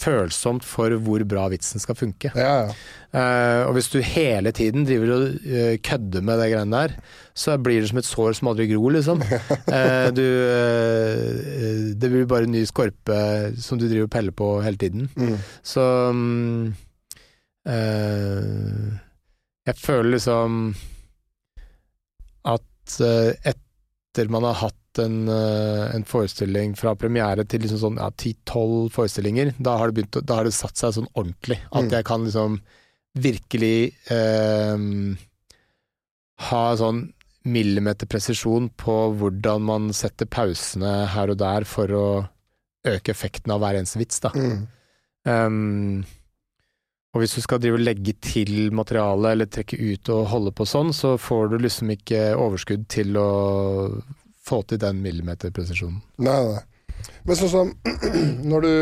følsomt 0.00 0.64
for 0.66 0.94
hvor 1.04 1.22
bra 1.28 1.46
vitsen 1.52 1.82
skal 1.82 1.98
funke. 1.98 2.32
ja, 2.34 2.66
ja. 2.66 2.80
Uh, 3.10 3.66
og 3.66 3.72
hvis 3.74 3.88
du 3.90 3.96
hele 4.06 4.52
tiden 4.54 4.84
driver 4.86 5.10
og 5.16 5.22
uh, 5.42 5.74
kødder 5.82 6.22
med 6.22 6.38
det 6.38 6.44
greiene 6.52 6.76
der, 6.76 6.92
så 7.34 7.56
blir 7.58 7.80
det 7.82 7.88
som 7.90 7.98
et 7.98 8.06
sår 8.06 8.36
som 8.38 8.50
aldri 8.52 8.68
gror, 8.70 8.92
liksom. 8.94 9.24
Uh, 9.66 10.06
du 10.18 10.26
Det 11.98 12.10
blir 12.12 12.28
bare 12.30 12.46
en 12.46 12.54
ny 12.54 12.62
skorpe 12.70 13.18
som 13.58 13.80
du 13.80 13.88
driver 13.88 14.06
og 14.06 14.12
peller 14.14 14.36
på 14.36 14.52
hele 14.62 14.78
tiden. 14.78 15.10
Mm. 15.18 15.36
Så 15.66 15.82
um, 16.14 16.70
Jeg 19.66 19.76
føler 19.76 20.14
liksom 20.14 20.74
at 22.46 23.00
etter 23.00 24.30
man 24.32 24.46
har 24.48 24.56
hatt 24.62 24.79
en, 25.04 25.16
eh, 25.28 25.94
en 25.96 26.04
forestilling 26.08 26.76
fra 26.78 26.94
premiere 26.98 27.44
til 27.48 27.60
liksom 27.64 27.80
sånn 27.82 27.98
ja, 28.00 28.10
10-12 28.10 28.90
forestillinger, 28.94 29.54
da 29.58 29.76
har, 29.80 29.90
det 29.90 29.98
begynt, 30.00 30.20
da 30.26 30.40
har 30.40 30.44
det 30.48 30.54
satt 30.56 30.76
seg 30.80 30.94
sånn 30.98 31.10
ordentlig. 31.14 31.58
At 31.72 31.84
Mm. 31.86 31.90
jeg 31.96 32.04
kan 32.04 32.24
liksom 32.24 32.60
virkelig 33.18 33.92
eh, 34.12 34.76
ha 36.50 36.64
sånn 36.76 37.02
millimeterpresisjon 37.50 38.68
på 38.76 38.96
hvordan 39.16 39.62
man 39.64 39.90
setter 39.96 40.28
pausene 40.28 41.06
her 41.14 41.32
og 41.32 41.38
der 41.40 41.64
for 41.64 41.88
å 41.96 42.06
øke 42.86 43.12
effekten 43.12 43.52
av 43.52 43.60
hver 43.60 43.78
eneste 43.80 44.00
vits, 44.00 44.20
da. 44.20 44.30
Mm. 44.36 44.66
Um, 45.28 46.04
og 47.12 47.20
hvis 47.24 47.34
du 47.34 47.40
skal 47.42 47.58
drive 47.60 47.76
og 47.76 47.82
legge 47.84 48.14
til 48.22 48.70
materiale 48.76 49.32
eller 49.34 49.48
trekke 49.50 49.76
ut 49.80 50.08
og 50.14 50.28
holde 50.30 50.52
på 50.56 50.64
sånn, 50.68 50.92
så 50.94 51.16
får 51.20 51.50
du 51.50 51.56
liksom 51.64 51.90
ikke 51.96 52.20
overskudd 52.38 52.86
til 52.92 53.16
å 53.18 53.26
få 54.50 54.60
til 54.68 54.80
den 54.82 55.00
millimeterpresisjonen. 55.04 56.02
Nei, 56.26 56.38
nei. 56.50 56.66
Men 57.24 57.38
sånn 57.38 57.52
som 57.52 57.72
når 58.50 58.66
du, 58.66 58.74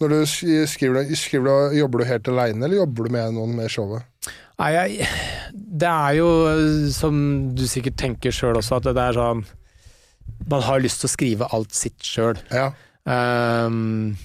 når 0.00 0.14
du 0.14 0.18
skriver, 0.30 1.10
skriver 1.18 1.48
du, 1.48 1.78
Jobber 1.80 2.02
du 2.02 2.08
helt 2.08 2.30
aleine, 2.32 2.64
eller 2.64 2.82
jobber 2.82 3.06
du 3.08 3.16
med 3.16 3.36
noen 3.36 3.56
med 3.58 3.72
showet? 3.72 4.06
Nei, 4.60 4.70
jeg, 4.76 5.08
det 5.54 5.88
er 5.88 6.18
jo, 6.18 6.28
som 6.92 7.14
du 7.56 7.64
sikkert 7.68 7.96
tenker 8.00 8.34
sjøl 8.34 8.60
også, 8.60 8.80
at 8.80 8.90
det 8.90 9.04
er 9.06 9.16
sånn 9.16 9.46
Man 10.50 10.64
har 10.66 10.82
lyst 10.84 11.00
til 11.00 11.08
å 11.08 11.14
skrive 11.14 11.48
alt 11.56 11.72
sitt 11.76 12.04
sjøl. 12.04 12.36
Ja. 12.52 12.70
Um, 13.08 14.18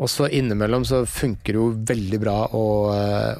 og 0.00 0.08
så 0.08 0.30
innimellom 0.32 0.86
så 0.88 1.02
funker 1.08 1.52
det 1.52 1.58
jo 1.58 1.66
veldig 1.90 2.20
bra 2.22 2.36
å, 2.56 2.64
eh, 2.94 3.34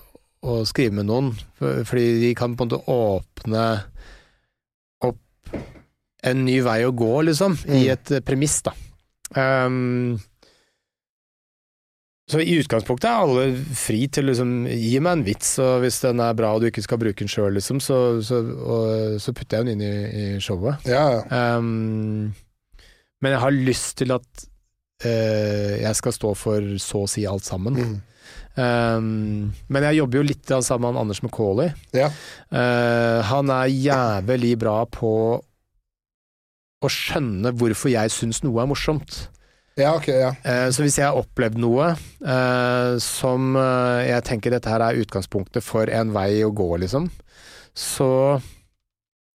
å 0.45 0.59
skrive 0.69 0.99
med 0.99 1.09
noen, 1.09 1.31
fordi 1.59 2.21
de 2.21 2.35
kan 2.37 2.53
på 2.53 2.67
en 2.67 2.69
måte 2.69 2.83
åpne 2.93 3.65
en 6.27 6.45
ny 6.45 6.59
vei 6.67 6.83
å 6.85 6.93
gå, 6.97 7.13
liksom, 7.31 7.55
i 7.69 7.87
Mm. 7.87 7.93
et 7.93 8.11
eh, 8.17 8.21
premiss, 8.21 8.59
da. 8.67 8.73
Um, 9.37 10.19
så 12.31 12.39
i 12.39 12.59
utgangspunktet 12.61 13.09
er 13.11 13.25
alle 13.25 13.47
fri 13.75 14.05
til 14.13 14.29
å 14.29 14.31
liksom 14.31 14.51
gi 14.71 15.01
meg 15.03 15.17
en 15.17 15.25
vits, 15.27 15.49
og 15.59 15.81
hvis 15.83 15.97
den 16.05 16.21
er 16.23 16.37
bra 16.39 16.53
og 16.55 16.63
du 16.63 16.69
ikke 16.69 16.85
skal 16.85 17.01
bruke 17.03 17.19
den 17.25 17.31
sjøl, 17.33 17.57
liksom, 17.57 17.81
så, 17.83 18.21
så, 18.23 18.39
og, 18.39 19.17
så 19.23 19.35
putter 19.35 19.59
jeg 19.59 19.67
den 19.67 19.81
inn 19.81 19.83
i, 19.83 19.97
i 20.37 20.39
showet. 20.43 20.87
Ja, 20.87 21.03
ja. 21.17 21.41
Um, 21.59 22.31
men 23.21 23.35
jeg 23.35 23.43
har 23.43 23.57
lyst 23.57 23.97
til 23.99 24.15
at 24.15 24.45
uh, 25.05 25.75
jeg 25.83 25.99
skal 25.99 26.15
stå 26.15 26.31
for 26.39 26.71
så 26.79 27.03
å 27.03 27.11
si 27.11 27.27
alt 27.27 27.49
sammen. 27.49 27.81
Mm. 27.81 27.99
Um, 28.61 29.51
men 29.71 29.85
jeg 29.89 29.99
jobber 29.99 30.21
jo 30.21 30.29
litt 30.31 30.55
sammen 30.63 30.93
med 30.95 31.03
Anders 31.03 31.23
McCauley. 31.25 31.75
Ja. 31.97 32.13
Uh, 32.53 33.19
han 33.27 33.51
er 33.55 33.71
jævlig 33.75 34.55
bra 34.61 34.85
på 34.87 35.13
å 36.81 36.89
skjønne 36.93 37.53
hvorfor 37.61 37.93
jeg 37.93 38.13
syns 38.15 38.43
noe 38.45 38.63
er 38.63 38.71
morsomt. 38.71 39.27
ja, 39.77 39.95
ok, 39.97 40.09
ja. 40.09 40.31
Eh, 40.45 40.69
så 40.75 40.85
hvis 40.85 40.99
jeg 40.99 41.09
har 41.09 41.19
opplevd 41.19 41.61
noe 41.61 41.93
eh, 41.95 42.95
som 43.05 43.55
eh, 43.57 44.09
jeg 44.11 44.27
tenker 44.29 44.55
dette 44.55 44.71
her 44.73 44.85
er 44.85 45.01
utgangspunktet 45.01 45.65
for 45.65 45.91
en 45.93 46.13
vei 46.17 46.43
å 46.45 46.53
gå, 46.53 46.73
liksom, 46.85 47.11
så 47.77 48.41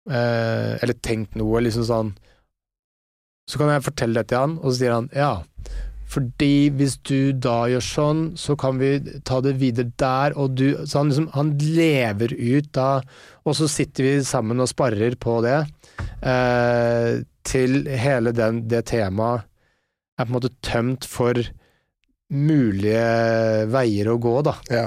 Eller 0.02 0.96
tenkt 0.98 1.36
noe, 1.38 1.60
liksom 1.62 1.84
sånn 1.86 2.08
Så 3.46 3.60
kan 3.60 3.68
jeg 3.70 3.84
fortelle 3.86 4.18
det 4.18 4.32
til 4.32 4.40
han, 4.40 4.56
og 4.58 4.72
så 4.72 4.78
sier 4.80 4.94
han 4.96 5.06
ja. 5.14 5.44
Fordi 6.10 6.72
hvis 6.74 6.96
du 7.06 7.30
da 7.38 7.68
gjør 7.70 7.84
sånn, 7.86 8.22
så 8.34 8.56
kan 8.58 8.80
vi 8.80 8.96
ta 9.22 9.38
det 9.44 9.54
videre 9.60 9.92
der, 10.00 10.34
og 10.34 10.56
du 10.58 10.82
Så 10.82 10.98
han 10.98 11.12
liksom 11.12 11.28
Han 11.36 11.54
lever 11.62 12.34
ut 12.34 12.72
da, 12.74 12.88
og 13.46 13.56
så 13.60 13.70
sitter 13.70 14.08
vi 14.08 14.16
sammen 14.26 14.60
og 14.64 14.72
sparrer 14.72 15.14
på 15.20 15.38
det, 15.46 15.60
eh, 16.22 17.22
til 17.46 17.82
hele 17.88 18.32
den, 18.36 18.62
det 18.70 18.86
temaet 18.92 19.48
er 20.18 20.26
på 20.26 20.30
en 20.30 20.36
måte 20.36 20.52
tømt 20.64 21.06
for 21.08 21.38
mulige 22.32 23.66
veier 23.72 24.12
å 24.12 24.18
gå, 24.22 24.36
da. 24.46 24.56
ja. 24.72 24.86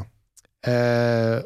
Eh, 0.66 1.44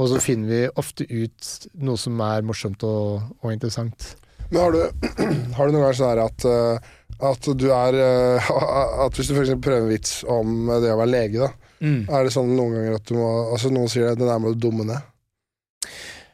og 0.00 0.08
så 0.08 0.20
finner 0.22 0.48
vi 0.48 0.60
ofte 0.80 1.04
ut 1.10 1.48
noe 1.84 1.98
som 2.00 2.20
er 2.24 2.44
morsomt 2.46 2.84
og, 2.86 3.32
og 3.42 3.52
interessant. 3.52 4.14
Men 4.50 4.62
har 4.62 4.72
du, 4.72 5.08
har 5.56 5.68
du 5.68 5.74
noen 5.74 5.82
ganger 5.82 5.98
sånn 5.98 6.22
at, 6.22 6.46
eh, 6.48 6.92
at 7.30 7.48
du 7.60 7.66
er 7.74 7.98
eh, 8.00 8.52
At 9.04 9.18
hvis 9.18 9.30
du 9.30 9.34
f.eks. 9.36 9.52
prøver 9.60 9.84
en 9.84 9.90
vits 9.90 10.14
om 10.30 10.70
det 10.70 10.94
å 10.94 10.98
være 11.02 11.12
lege, 11.12 11.42
da, 11.42 11.50
er 11.82 12.26
det 12.26 12.32
sånn 12.34 12.54
noen 12.54 12.78
ganger 12.78 12.96
at 12.98 13.06
du 13.08 13.14
må 13.16 13.28
Altså 13.54 13.70
noen 13.72 13.88
sier 13.88 14.10
det, 14.10 14.18
den 14.20 14.28
der 14.28 14.40
må 14.42 14.54
du 14.54 14.64
dumme 14.68 14.86
ned. 14.88 15.06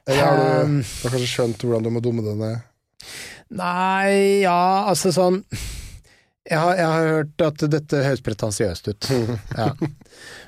Eller 0.06 0.22
har 0.22 0.38
du, 0.38 0.46
Um, 0.46 0.78
du 0.82 1.02
har 1.06 1.16
kanskje 1.16 1.32
skjønt 1.32 1.64
hvordan 1.66 1.86
du 1.86 1.90
må 1.94 2.00
dumme 2.04 2.22
det 2.22 2.36
ned? 2.38 2.64
Nei, 3.50 4.42
ja, 4.42 4.86
altså 4.90 5.12
sånn 5.14 5.42
jeg 6.46 6.62
har, 6.62 6.76
jeg 6.78 6.86
har 6.86 7.08
hørt 7.10 7.42
at 7.42 7.62
dette 7.72 8.02
høres 8.04 8.22
pretensiøst 8.22 8.90
ut. 8.92 9.08
Ja. 9.58 9.72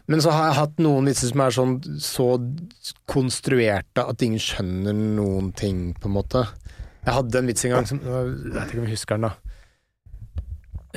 Men 0.09 0.23
så 0.25 0.33
har 0.33 0.47
jeg 0.47 0.57
hatt 0.57 0.79
noen 0.81 1.09
vitser 1.11 1.29
som 1.33 1.43
er 1.45 1.55
sånn 1.55 1.75
så 2.01 2.27
konstruerte 3.11 4.05
at 4.07 4.23
ingen 4.25 4.41
skjønner 4.41 4.95
noen 4.97 5.51
ting, 5.59 5.91
på 5.99 6.09
en 6.09 6.15
måte. 6.15 6.45
Jeg 7.03 7.17
hadde 7.17 7.43
en 7.43 7.51
vits 7.51 7.67
en 7.67 7.75
gang 7.75 7.89
som 7.89 8.01
Jeg 8.05 8.31
vet 8.55 8.71
ikke 8.71 8.81
om 8.81 8.87
jeg 8.87 8.95
husker 8.95 9.19
den, 9.19 9.29
da. 9.29 9.59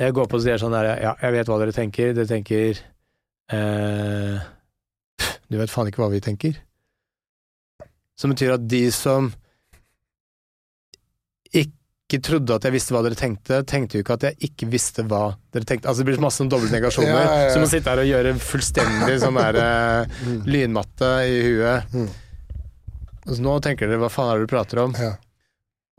Jeg 0.00 0.16
går 0.16 0.30
på 0.30 0.38
og 0.38 0.44
sier 0.46 0.60
sånn 0.60 0.72
der 0.72 0.88
Ja, 1.02 1.12
jeg 1.20 1.36
vet 1.36 1.50
hva 1.50 1.58
dere 1.60 1.76
tenker. 1.76 2.14
Dere 2.16 2.30
tenker 2.30 2.80
eh, 3.52 4.46
Du 5.50 5.58
vet 5.60 5.72
faen 5.72 5.90
ikke 5.90 6.02
hva 6.04 6.10
vi 6.14 6.22
tenker. 6.24 6.56
Som 8.16 8.32
betyr 8.32 8.54
at 8.56 8.64
de 8.70 8.86
som 8.94 9.32
ikke 12.12 12.22
trodde 12.28 12.54
at 12.60 12.66
jeg 12.68 12.74
visste 12.76 12.94
hva 12.94 13.02
dere 13.06 13.18
tenkte, 13.18 13.62
tenkte 13.68 13.98
jo 13.98 14.04
ikke 14.04 14.16
at 14.18 14.26
jeg 14.28 14.50
ikke 14.52 14.68
visste 14.72 15.04
hva 15.08 15.22
dere 15.54 15.68
tenkte. 15.68 15.88
Altså 15.90 16.04
Det 16.04 16.10
blir 16.12 16.22
masse 16.22 16.42
sånn 16.42 16.52
dobbeltnegasjoner. 16.52 17.10
Ja, 17.22 17.24
ja, 17.24 17.42
ja. 17.48 17.50
Så 17.56 17.62
må 17.64 17.70
sitte 17.72 17.90
her 17.92 18.04
og 18.04 18.08
gjøre 18.12 18.36
fullstendig 18.42 19.18
sånn 19.24 19.40
der 19.40 19.60
eh, 19.64 20.20
Mm. 20.22 20.38
lynmatte 20.46 21.10
i 21.26 21.36
huet. 21.48 21.92
Mm. 21.96 22.08
Og 23.26 23.36
så 23.36 23.42
nå 23.42 23.58
tenker 23.64 23.88
dere 23.90 24.02
hva 24.02 24.10
faen 24.12 24.32
er 24.32 24.40
det 24.42 24.48
du 24.48 24.52
prater 24.52 24.80
om? 24.82 24.94
Ja. 24.98 25.12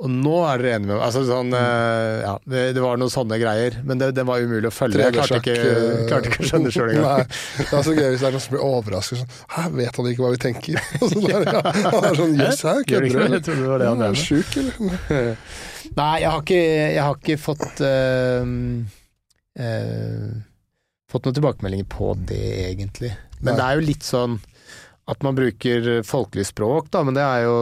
Og 0.04 0.10
nå 0.12 0.34
er 0.50 0.58
dere 0.60 0.72
enige 0.76 0.90
med 0.90 0.96
meg. 0.98 1.04
Altså 1.06 1.22
sånn 1.28 1.54
eh, 1.56 2.24
Ja, 2.26 2.34
det, 2.50 2.64
det 2.76 2.82
var 2.84 2.98
noen 3.00 3.12
sånne 3.14 3.38
greier. 3.40 3.78
Men 3.88 4.02
det, 4.02 4.10
det 4.18 4.26
var 4.28 4.42
umulig 4.44 4.68
å 4.68 4.74
følge. 4.74 5.00
Jeg 5.06 5.16
klarte 5.16 5.38
ikke, 5.40 5.54
eh, 5.54 6.02
klarte 6.10 6.32
ikke 6.32 6.44
å 6.44 6.50
skjønne 6.50 6.72
sjøl 6.74 6.92
engang. 6.96 7.06
Nei, 7.24 7.68
det 7.70 7.78
er 7.78 7.86
så 7.88 7.94
gøy 7.96 8.08
hvis 8.10 8.24
det 8.26 8.28
er 8.30 8.36
noen 8.36 8.44
som 8.48 8.56
blir 8.56 8.66
overrasket. 8.68 9.22
Sånn, 9.22 9.38
Hæ, 9.54 9.68
vet 9.78 10.00
han 10.02 10.10
ikke 10.12 10.26
hva 10.26 10.32
vi 10.34 10.42
tenker? 10.48 10.82
Og 11.02 11.14
så 11.14 11.22
der, 11.28 11.46
ja. 11.48 11.62
Han 11.94 12.10
er 12.10 12.20
sånn 12.20 12.36
Jøss, 12.42 12.66
hæ, 12.68 12.76
kødder 12.90 13.08
du? 13.14 13.54
Det 13.84 13.94
det. 14.04 14.12
Sjuk, 14.24 14.58
eller? 14.64 15.38
Nei, 15.98 16.14
jeg 16.24 16.32
har 16.32 16.42
ikke, 16.42 16.64
jeg 16.64 17.04
har 17.04 17.20
ikke 17.20 17.38
fått 17.42 17.84
eh, 17.86 18.52
eh, 19.62 20.28
Fått 21.14 21.28
noen 21.28 21.38
tilbakemeldinger 21.38 21.86
på 21.92 22.14
det, 22.26 22.44
egentlig. 22.72 23.12
Men 23.40 23.54
Nei. 23.54 23.58
det 23.60 23.66
er 23.66 23.78
jo 23.78 23.88
litt 23.92 24.06
sånn 24.08 24.40
at 25.12 25.26
man 25.26 25.36
bruker 25.36 25.90
folkelig 26.08 26.48
språk, 26.50 26.88
da, 26.94 27.04
men 27.06 27.18
det 27.18 27.26
er 27.26 27.44
jo 27.46 27.58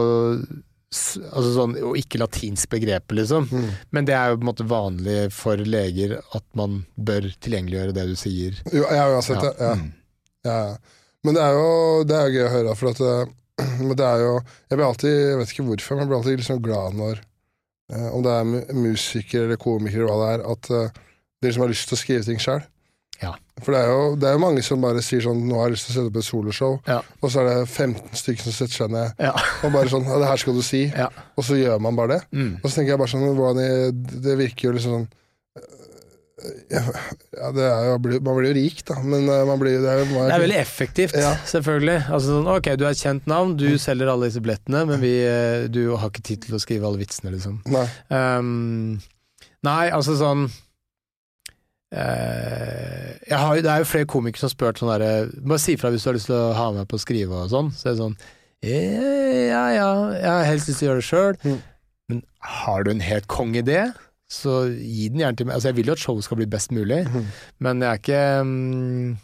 Altså 0.92 1.50
sånn, 1.54 1.74
Og 1.88 1.96
ikke 1.96 2.20
latinsk 2.20 2.68
begrep, 2.74 3.14
liksom. 3.16 3.46
Mm. 3.48 3.68
Men 3.96 4.08
det 4.08 4.16
er 4.16 4.30
jo 4.30 4.38
på 4.38 4.44
en 4.44 4.50
måte 4.50 4.68
vanlig 4.68 5.18
for 5.32 5.60
leger 5.60 6.18
at 6.20 6.44
man 6.58 6.82
bør 7.00 7.30
tilgjengeliggjøre 7.40 7.96
det 7.96 8.04
du 8.10 8.16
sier. 8.20 8.58
Jo, 8.68 8.84
jeg 8.84 9.00
har 9.00 9.14
uansett 9.16 9.40
det. 9.40 9.52
Ja. 9.56 9.76
Mm. 9.80 9.86
Ja. 10.44 10.58
Men 11.22 11.38
det 11.38 11.44
er 11.46 11.56
jo 11.56 11.70
det 12.08 12.18
er 12.18 12.26
jo 12.26 12.34
gøy 12.36 12.44
å 12.44 12.52
høre, 12.56 12.76
for 12.76 12.92
at 12.92 13.02
eh, 13.06 13.32
men 13.86 13.94
det 13.98 14.06
er 14.06 14.24
jo 14.24 14.32
Jeg 14.40 14.78
blir 14.78 14.86
alltid, 14.86 15.12
jeg 15.12 15.38
vet 15.40 15.52
ikke 15.54 15.66
hvorfor, 15.68 15.94
men 15.96 16.02
jeg 16.02 16.10
blir 16.10 16.18
alltid 16.18 16.42
liksom 16.42 16.62
glad 16.64 16.98
når 16.98 17.22
Om 17.92 18.22
det 18.24 18.32
er 18.32 18.44
mu- 18.48 18.74
musiker 18.88 19.44
eller 19.46 19.56
komiker 19.60 20.02
eller 20.04 20.12
hva 20.16 20.28
det 20.28 20.34
er, 20.34 20.44
at 20.52 20.70
eh, 20.70 21.00
de 21.42 21.52
som 21.52 21.62
har 21.64 21.68
lyst 21.72 21.88
til 21.90 21.96
å 21.98 22.00
skrive 22.00 22.24
ting 22.24 22.38
sjøl. 22.40 22.62
Ja. 23.22 23.34
For 23.62 23.70
det 23.74 23.80
er, 23.84 23.90
jo, 23.92 24.16
det 24.18 24.26
er 24.26 24.32
jo 24.34 24.40
mange 24.42 24.62
som 24.66 24.80
bare 24.82 25.02
sier 25.04 25.20
sånn 25.22 25.44
Nå 25.46 25.54
har 25.60 25.68
jeg 25.68 25.76
lyst 25.76 25.84
til 25.86 25.92
å 25.92 25.96
sette 26.00 26.10
opp 26.10 26.16
et 26.18 26.26
soloshow, 26.26 26.72
Ja. 26.88 26.96
og 27.22 27.30
så 27.30 27.42
er 27.42 27.48
det 27.50 27.68
15 27.68 28.16
stykker 28.18 28.42
som 28.48 28.52
setter 28.56 28.74
seg 28.80 28.90
ned 28.90 29.12
Ja. 29.22 29.30
og 29.62 29.72
bare 29.76 29.88
sånn 29.92 30.06
Ja, 30.08 30.16
det 30.18 30.26
her 30.32 30.40
skal 30.42 30.54
du 30.58 30.62
si. 30.66 30.80
Ja. 30.90 31.06
Og 31.38 31.44
så 31.46 31.54
gjør 31.60 31.78
man 31.84 31.94
bare 31.94 32.16
det. 32.16 32.22
Mm. 32.32 32.56
Og 32.62 32.66
så 32.70 32.74
tenker 32.80 32.96
jeg 32.96 32.98
bare 32.98 33.12
sånn 33.12 34.22
Det 34.24 34.38
virker 34.40 34.68
jo 34.68 34.72
liksom 34.78 34.96
sånn 34.96 35.08
ja, 36.72 37.48
det 37.54 37.64
er 37.68 37.84
jo, 37.90 37.98
Man 38.24 38.36
blir 38.38 38.48
jo 38.50 38.54
rik, 38.56 38.80
da, 38.88 38.96
men 39.02 39.28
eh, 39.30 39.42
man 39.48 39.60
blir 39.60 39.78
det 39.82 39.90
er, 39.92 40.02
Det 40.08 40.34
er 40.36 40.42
veldig 40.42 40.58
effektivt, 40.60 41.14
Ja. 41.18 41.32
selvfølgelig. 41.46 41.98
Altså 42.08 42.34
sånn, 42.36 42.48
ok, 42.56 42.70
du 42.80 42.84
er 42.86 42.90
et 42.96 43.02
kjent 43.02 43.26
navn, 43.30 43.56
du 43.60 43.68
selger 43.78 44.10
alle 44.12 44.28
disse 44.30 44.42
billettene, 44.42 44.84
men 44.90 45.00
vi, 45.02 45.12
eh, 45.26 45.68
du 45.72 45.94
har 45.96 46.10
ikke 46.10 46.24
tid 46.32 46.42
til 46.48 46.58
å 46.58 46.62
skrive 46.62 46.88
alle 46.88 47.02
vitsene, 47.02 47.32
liksom. 47.36 47.60
Nei. 47.72 47.86
um, 48.10 49.00
nei, 49.62 49.84
altså 49.94 50.16
sånn 50.18 50.46
uh, 51.94 53.08
jeg 53.28 53.38
har, 53.38 53.56
Det 53.62 53.70
er 53.72 53.82
jo 53.82 53.88
flere 53.90 54.08
komikere 54.10 54.40
som 54.42 54.48
har 54.48 54.54
spurt 54.56 54.80
sånn 54.80 54.92
derre 54.92 55.10
Bare 55.42 55.60
si 55.62 55.74
fra 55.80 55.90
hvis 55.92 56.04
du 56.04 56.10
har 56.10 56.16
lyst 56.18 56.30
til 56.30 56.38
å 56.38 56.52
ha 56.56 56.68
meg 56.76 56.88
på 56.90 56.98
å 56.98 57.02
skrive 57.02 57.42
og 57.44 57.50
sånn. 57.52 57.68
Så 57.76 57.90
er 57.90 57.94
det 57.96 58.00
sånn 58.02 58.16
«Eh, 58.62 59.48
Ja, 59.50 59.64
ja, 59.74 59.90
jeg 60.14 60.30
har 60.30 60.44
helst 60.46 60.68
lyst 60.70 60.80
til 60.82 60.88
å 60.88 60.92
gjøre 60.92 61.02
det 61.02 61.08
sjøl. 61.08 61.38
Mm. 61.42 61.60
Men 62.12 62.20
har 62.62 62.84
du 62.86 62.90
en 62.92 63.00
helt 63.04 63.26
kongeidé, 63.30 63.80
så 64.32 64.62
gi 64.72 65.10
den 65.12 65.20
gjerne 65.20 65.36
til 65.36 65.46
meg. 65.50 65.58
Altså, 65.58 65.68
jeg 65.68 65.76
vil 65.76 65.90
jo 65.92 65.96
at 65.98 66.00
showet 66.06 66.24
skal 66.24 66.38
bli 66.40 66.46
best 66.48 66.72
mulig, 66.72 67.02
Mhm. 67.08 67.26
men 67.60 67.82
jeg 67.84 67.90
er 67.90 68.00
ikke 68.00 68.22
um, 68.40 69.18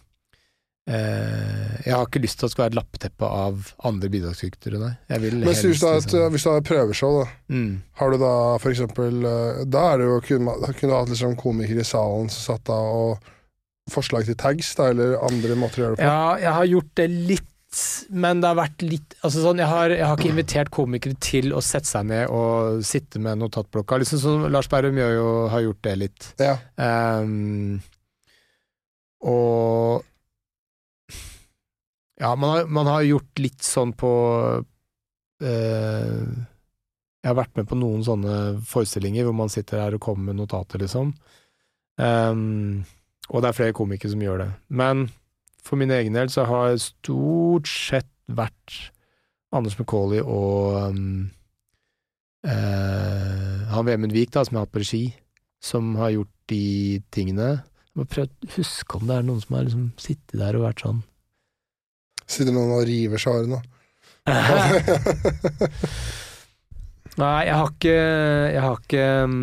eh, 0.89 1.87
Jeg 1.87 1.95
har 1.95 2.07
ikke 2.07 2.21
lyst 2.25 2.39
til 2.41 2.47
at 2.47 2.51
det 2.51 2.55
skal 2.57 2.65
være 2.65 2.73
et 2.75 2.79
lappeteppe 2.79 3.29
av 3.29 3.71
andre 3.89 4.11
bidragsytere, 4.13 4.81
nei. 4.83 4.93
Jeg 5.09 5.21
vil 5.25 5.39
Men 5.45 5.55
så 5.57 5.69
hvis 5.71 5.81
du 5.81 5.87
et, 5.89 6.05
liksom- 6.05 6.31
hvis 6.35 6.43
du 6.45 6.51
har 6.51 6.59
et 6.59 6.65
prøveshow, 6.69 7.25
da. 7.25 7.31
mm. 7.55 7.83
Har 8.01 8.11
du 8.11 8.19
da 8.19 8.59
for 8.59 8.71
eksempel 8.71 9.25
eh, 9.25 9.65
Da 9.65 9.93
er 9.93 9.99
det 9.99 10.07
jo 10.07 10.21
kunne, 10.21 10.55
kunne 10.75 10.91
du 10.93 10.97
hatt 10.97 11.09
liksom 11.09 11.37
komikere 11.37 11.81
i 11.81 11.85
salen 11.85 12.29
som 12.31 12.55
satt 12.57 12.65
da 12.65 12.73
og 12.75 13.19
forslag 13.91 14.25
til 14.27 14.35
tags, 14.37 14.75
da, 14.75 14.91
eller 14.91 15.17
andre 15.25 15.55
måter 15.57 15.81
å 15.81 15.85
gjøre 15.87 15.97
det 15.97 16.03
på? 16.05 16.05
Ja, 16.05 16.37
jeg 16.37 16.53
har 16.53 16.67
gjort 16.67 16.95
det 16.95 17.11
litt, 17.11 17.49
men 18.09 18.41
det 18.43 18.49
har 18.51 18.59
vært 18.59 18.83
litt 18.85 19.14
Altså 19.26 19.43
sånn, 19.43 19.61
jeg 19.62 19.68
har, 19.70 19.93
jeg 19.93 20.07
har 20.07 20.18
ikke 20.18 20.33
invitert 20.33 20.70
komikere 20.74 21.16
til 21.22 21.53
å 21.57 21.62
sette 21.64 21.89
seg 21.91 22.07
ned 22.11 22.33
og 22.33 22.83
sitte 22.87 23.20
med 23.22 23.41
notatblokka. 23.41 23.99
Liksom 24.01 24.20
sånn 24.22 24.47
Lars 24.55 24.68
Berrum 24.70 24.99
gjør 25.01 25.14
jo, 25.16 25.31
har 25.53 25.64
gjort 25.64 25.81
det 25.89 25.95
litt. 26.05 26.29
Ja. 26.43 26.55
Um, 26.79 27.81
og 29.26 30.05
Ja, 32.18 32.35
man 32.35 32.51
har, 32.51 32.70
man 32.79 32.91
har 32.91 33.03
gjort 33.07 33.43
litt 33.43 33.62
sånn 33.66 33.93
på 33.99 34.12
uh, 34.62 36.22
Jeg 37.18 37.29
har 37.29 37.39
vært 37.39 37.59
med 37.59 37.68
på 37.70 37.79
noen 37.79 38.07
sånne 38.07 38.37
forestillinger 38.66 39.26
hvor 39.26 39.37
man 39.39 39.53
sitter 39.53 39.83
her 39.83 39.99
og 39.99 40.03
kommer 40.03 40.31
med 40.31 40.41
notater, 40.41 40.83
liksom. 40.83 41.12
Um, 41.99 42.85
og 43.29 43.43
det 43.43 43.51
er 43.51 43.57
flere 43.59 43.76
komikere 43.76 44.14
som 44.14 44.22
gjør 44.22 44.45
det. 44.45 44.51
Men 44.70 45.09
for 45.69 45.77
min 45.81 45.93
egen 45.93 46.16
del 46.16 46.31
så 46.33 46.47
har 46.49 46.71
jeg 46.73 46.87
stort 46.87 47.69
sett 47.69 48.09
vært 48.29 48.93
Anders 49.55 49.77
McCauley 49.79 50.21
og 50.21 50.93
um, 50.93 51.29
eh, 52.45 53.59
han 53.69 53.87
Vemund 53.89 54.14
Vik, 54.16 54.33
da, 54.33 54.45
som 54.45 54.57
jeg 54.57 54.61
har 54.61 54.66
hatt 54.66 54.75
på 54.77 54.83
regi, 54.85 55.05
som 55.64 55.95
har 56.01 56.14
gjort 56.14 56.35
de 56.53 56.64
tingene. 57.12 57.49
Jeg 57.93 58.01
må 58.01 58.09
prøve 58.09 58.29
å 58.29 58.53
huske 58.57 58.99
om 58.99 59.09
det 59.09 59.16
er 59.19 59.29
noen 59.29 59.43
som 59.45 59.57
har 59.59 59.64
liksom 59.66 59.87
sittet 60.01 60.37
der 60.41 60.57
og 60.59 60.69
vært 60.69 60.85
sånn 60.85 61.01
Sitter 62.29 62.53
noen 62.53 62.75
og 62.77 62.85
river 62.85 63.21
seg 63.21 63.47
i 63.47 63.49
nå? 63.49 63.59
Nei, 67.19 67.39
jeg 67.49 67.57
har 67.57 67.71
ikke 67.73 67.95
Jeg 68.53 68.62
har 68.62 68.77
ikke 68.83 69.07
um, 69.25 69.39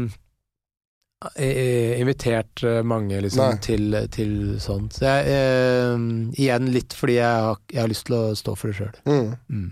invitert 2.02 2.64
eh, 2.64 2.82
mange 2.86 3.18
liksom 3.24 3.58
til, 3.64 3.96
til 4.14 4.34
sånt. 4.62 4.98
Så 5.00 5.08
jeg, 5.08 5.32
eh, 5.32 6.06
igjen 6.42 6.70
litt 6.74 6.94
fordi 6.98 7.18
jeg 7.18 7.48
har, 7.48 7.60
jeg 7.72 7.82
har 7.82 7.92
lyst 7.92 8.08
til 8.10 8.18
å 8.20 8.24
stå 8.38 8.56
for 8.60 8.72
det 8.72 8.78
sjøl. 8.80 9.02
Mm. 9.10 9.34
Mm. 9.50 9.70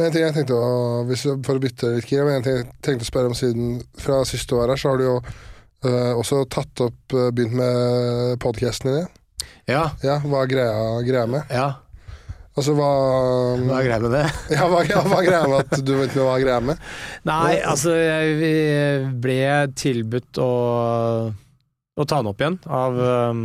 En 0.00 0.14
ting 0.14 0.24
jeg 0.24 0.32
tenkte 0.32 0.56
å, 0.56 0.68
hvis, 1.10 1.26
For 1.44 1.58
å 1.58 1.60
bytte 1.60 1.90
litt 1.92 2.12
men 2.24 2.38
en 2.38 2.44
ting 2.46 2.54
jeg 2.56 2.68
tenkte 2.86 3.04
å 3.04 3.10
spørre 3.10 3.32
om 3.32 3.36
siden 3.36 3.82
fra 4.00 4.22
siste 4.28 4.56
år 4.56 4.72
her, 4.72 4.80
så 4.80 4.92
har 4.94 5.00
du 5.00 5.04
jo 5.04 5.16
øh, 5.20 6.12
også 6.14 6.44
tatt 6.48 6.84
opp 6.86 7.16
Begynt 7.34 7.56
med 7.58 8.38
podkasten 8.40 8.94
din. 8.94 9.10
Ja, 9.68 9.90
Ja, 10.04 10.16
hva 10.24 10.44
er 10.44 10.50
greia, 10.50 10.80
greia 11.04 11.26
med? 11.28 11.52
ja. 11.52 11.68
Altså 12.58 12.74
hva 12.74 12.90
Hva 13.62 13.78
er 13.78 13.86
greia 13.86 14.02
med 14.02 14.14
det? 14.16 14.24
Ja, 14.56 14.66
hva, 14.70 14.82
ja, 14.88 15.02
hva 15.06 15.20
er 15.20 15.28
greia 15.28 15.48
med 15.48 15.58
at 15.64 15.84
du 15.86 15.94
vet 16.00 16.16
hva 16.18 16.34
er 16.34 16.44
greia 16.44 16.60
med? 16.72 16.84
Nei, 17.28 17.60
altså 17.62 17.94
jeg 17.94 19.10
ble 19.22 19.40
tilbudt 19.78 20.40
å, 20.42 20.52
å 21.30 22.06
ta 22.06 22.20
den 22.20 22.30
opp 22.32 22.42
igjen 22.42 22.58
av, 22.66 22.98
um, 23.30 23.44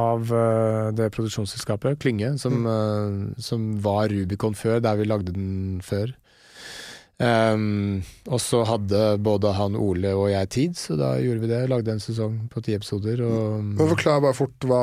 av 0.00 0.30
uh, 0.30 0.92
det 0.94 1.10
produksjonsselskapet, 1.16 1.98
Klynge, 2.02 2.36
som, 2.40 2.60
mm. 2.62 3.18
som 3.42 3.72
var 3.82 4.14
Rubicon 4.14 4.54
før, 4.58 4.78
der 4.84 5.00
vi 5.00 5.10
lagde 5.10 5.34
den 5.34 5.82
før. 5.84 6.14
Um, 7.14 8.00
og 8.26 8.40
så 8.42 8.64
hadde 8.66 9.02
både 9.22 9.52
han 9.54 9.76
Ole 9.78 10.10
og 10.18 10.32
jeg 10.32 10.48
tid, 10.50 10.78
så 10.78 10.96
da 10.98 11.12
gjorde 11.22 11.44
vi 11.44 11.50
det. 11.52 11.60
Lagde 11.70 11.94
en 11.94 12.02
sesong 12.02 12.40
på 12.50 12.62
ti 12.64 12.74
episoder. 12.74 13.22
Og, 13.22 13.60
Men 13.62 13.92
Forklar 13.92 14.22
bare 14.24 14.34
fort 14.34 14.66
hva, 14.66 14.80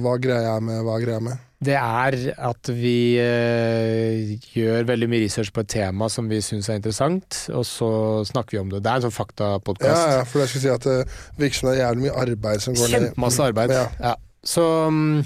hva 0.00 0.14
greia 0.22 0.56
er 0.56 0.64
med 0.64 0.80
hva 0.86 0.96
er 1.02 1.20
med. 1.24 1.42
Det 1.64 1.76
er 1.78 2.16
at 2.44 2.68
vi 2.76 3.16
eh, 3.20 4.34
gjør 4.52 4.88
veldig 4.88 5.08
mye 5.12 5.22
research 5.22 5.52
på 5.54 5.62
et 5.64 5.70
tema 5.76 6.08
som 6.12 6.28
vi 6.28 6.40
syns 6.44 6.68
er 6.68 6.80
interessant, 6.80 7.38
og 7.54 7.64
så 7.68 7.90
snakker 8.28 8.56
vi 8.56 8.62
om 8.64 8.72
det. 8.72 8.82
Det 8.84 8.90
er 8.90 9.00
en 9.00 9.06
sånn 9.06 9.14
Ja, 9.14 9.20
faktapodkast. 9.20 10.10
ja, 10.18 10.26
for 10.28 10.42
jeg 10.42 10.52
skulle 10.52 10.64
si 10.66 10.72
at 10.74 10.88
det 10.88 10.98
virker 11.40 11.60
som 11.60 11.70
det 11.70 11.76
er 11.76 11.82
jævlig 11.84 12.06
mye 12.06 12.18
arbeid 12.24 12.64
som 12.64 12.76
går 12.76 12.90
ned 12.90 13.06
Kjempemasse 13.08 13.48
arbeid. 13.48 13.76
Ja. 13.76 13.86
Ja. 14.00 14.14
Så 14.44 14.66
mm, 14.92 15.24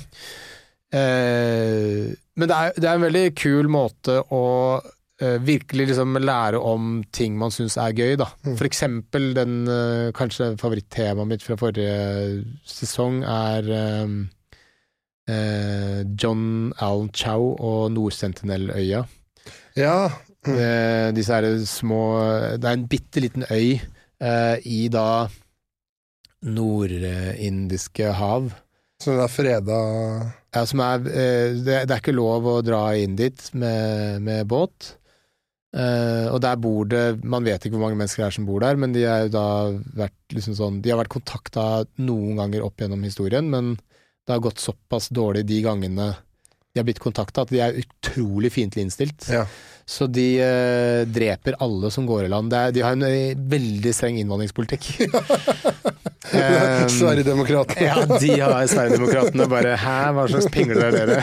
eh, 0.94 2.14
Men 2.38 2.50
det 2.52 2.60
er, 2.60 2.78
det 2.78 2.86
er 2.86 2.94
en 2.94 3.06
veldig 3.08 3.26
kul 3.38 3.70
måte 3.72 4.20
å 4.30 4.44
eh, 4.78 4.94
virkelig 5.18 5.88
liksom 5.90 6.14
lære 6.22 6.60
om 6.62 7.02
ting 7.12 7.34
man 7.38 7.50
syns 7.50 7.76
er 7.80 7.94
gøy, 7.96 8.14
da. 8.20 8.28
Mm. 8.46 8.56
For 8.60 8.68
eksempel 8.68 9.32
den 9.34 9.60
eh, 9.66 10.10
kanskje 10.14 10.52
favorittemaet 10.60 11.30
mitt 11.30 11.42
fra 11.42 11.56
forrige 11.58 12.44
sesong 12.68 13.24
er 13.26 13.72
um, 14.04 14.20
uh, 15.30 16.00
John 16.22 16.72
Allen 16.78 17.10
Chow 17.10 17.56
og 17.58 17.90
Nordsentinelløya. 17.96 19.02
Ja. 19.78 19.98
Mm. 20.46 20.54
Uh, 20.54 21.08
disse 21.16 21.34
her 21.34 21.48
små 21.66 22.00
Det 22.62 22.64
er 22.64 22.76
en 22.78 22.86
bitte 22.88 23.20
liten 23.20 23.44
øy 23.50 23.80
uh, 24.22 24.56
i 24.62 24.86
da 24.92 25.26
Nordindiske 26.46 28.12
hav. 28.14 28.52
Så 29.02 29.14
det 29.14 29.24
er 29.24 29.32
freda 29.32 29.80
Ja, 30.54 30.64
som 30.66 30.80
er 30.82 31.04
eh, 31.06 31.54
det, 31.54 31.82
det 31.86 31.92
er 31.92 32.00
ikke 32.00 32.16
lov 32.16 32.46
å 32.48 32.60
dra 32.66 32.82
inn 32.98 33.18
dit 33.18 33.42
med, 33.54 34.22
med 34.24 34.46
båt. 34.50 34.94
Eh, 35.76 36.26
og 36.32 36.38
der 36.40 36.56
bor 36.56 36.86
det 36.88 37.18
Man 37.28 37.44
vet 37.44 37.60
ikke 37.60 37.74
hvor 37.76 37.82
mange 37.82 37.98
mennesker 38.00 38.22
det 38.22 38.28
er 38.30 38.36
som 38.38 38.46
bor 38.48 38.62
der, 38.64 38.78
men 38.80 38.94
de, 38.94 39.02
er 39.04 39.28
da 39.32 39.68
vært, 39.98 40.16
liksom 40.32 40.56
sånn, 40.56 40.78
de 40.80 40.94
har 40.94 41.00
vært 41.02 41.12
kontakta 41.12 41.66
noen 42.00 42.40
ganger 42.40 42.64
opp 42.64 42.80
gjennom 42.80 43.04
historien, 43.04 43.50
men 43.52 43.74
det 43.76 44.32
har 44.32 44.44
gått 44.44 44.64
såpass 44.64 45.10
dårlig 45.12 45.44
de 45.48 45.60
gangene 45.64 46.12
de 46.72 46.80
har 46.80 46.86
blitt 46.86 47.00
kontakta, 47.02 47.42
at 47.42 47.50
de 47.50 47.60
er 47.64 47.78
utrolig 47.80 48.52
fiendtlig 48.54 48.84
innstilt. 48.86 49.24
Ja. 49.32 49.46
Så 49.88 50.06
de 50.12 50.26
uh, 50.36 51.02
dreper 51.08 51.56
alle 51.64 51.88
som 51.90 52.04
går 52.06 52.26
i 52.26 52.28
land. 52.30 52.52
Er, 52.52 52.74
de 52.76 52.82
har 52.84 52.92
en 52.92 53.06
eh, 53.08 53.32
veldig 53.34 53.92
streng 53.96 54.18
innvandringspolitikk. 54.20 54.90
um, 55.08 56.84
Sverigedemokratene. 56.92 57.86
ja, 57.88 57.96
de 58.04 58.34
har 58.36 58.68
Sverigedemokratene 58.68 59.48
bare 59.48 59.78
Hæ, 59.80 59.96
hva 60.18 60.26
slags 60.28 60.50
pingler 60.52 60.90
er 60.90 60.98
dere? 60.98 61.16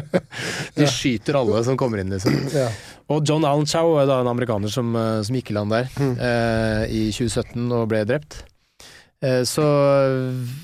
De 0.80 0.88
skyter 0.88 1.36
alle 1.42 1.60
som 1.68 1.76
kommer 1.78 2.00
inn, 2.00 2.10
liksom. 2.16 2.40
Ja. 2.56 2.70
Og 3.10 3.24
John 3.26 3.42
Allen 3.44 3.66
Chow 3.66 3.96
er 3.98 4.06
da 4.06 4.20
en 4.22 4.30
amerikaner 4.30 4.70
som, 4.70 4.92
eh, 4.96 5.22
som 5.26 5.34
gikk 5.34 5.50
i 5.50 5.56
land 5.56 5.72
der 5.74 5.88
Mm. 5.98 6.12
eh, 6.18 6.84
i 6.94 7.00
2017 7.10 7.72
og 7.74 7.88
ble 7.90 8.04
drept. 8.06 8.44
Eh, 9.22 9.42
så 9.44 9.64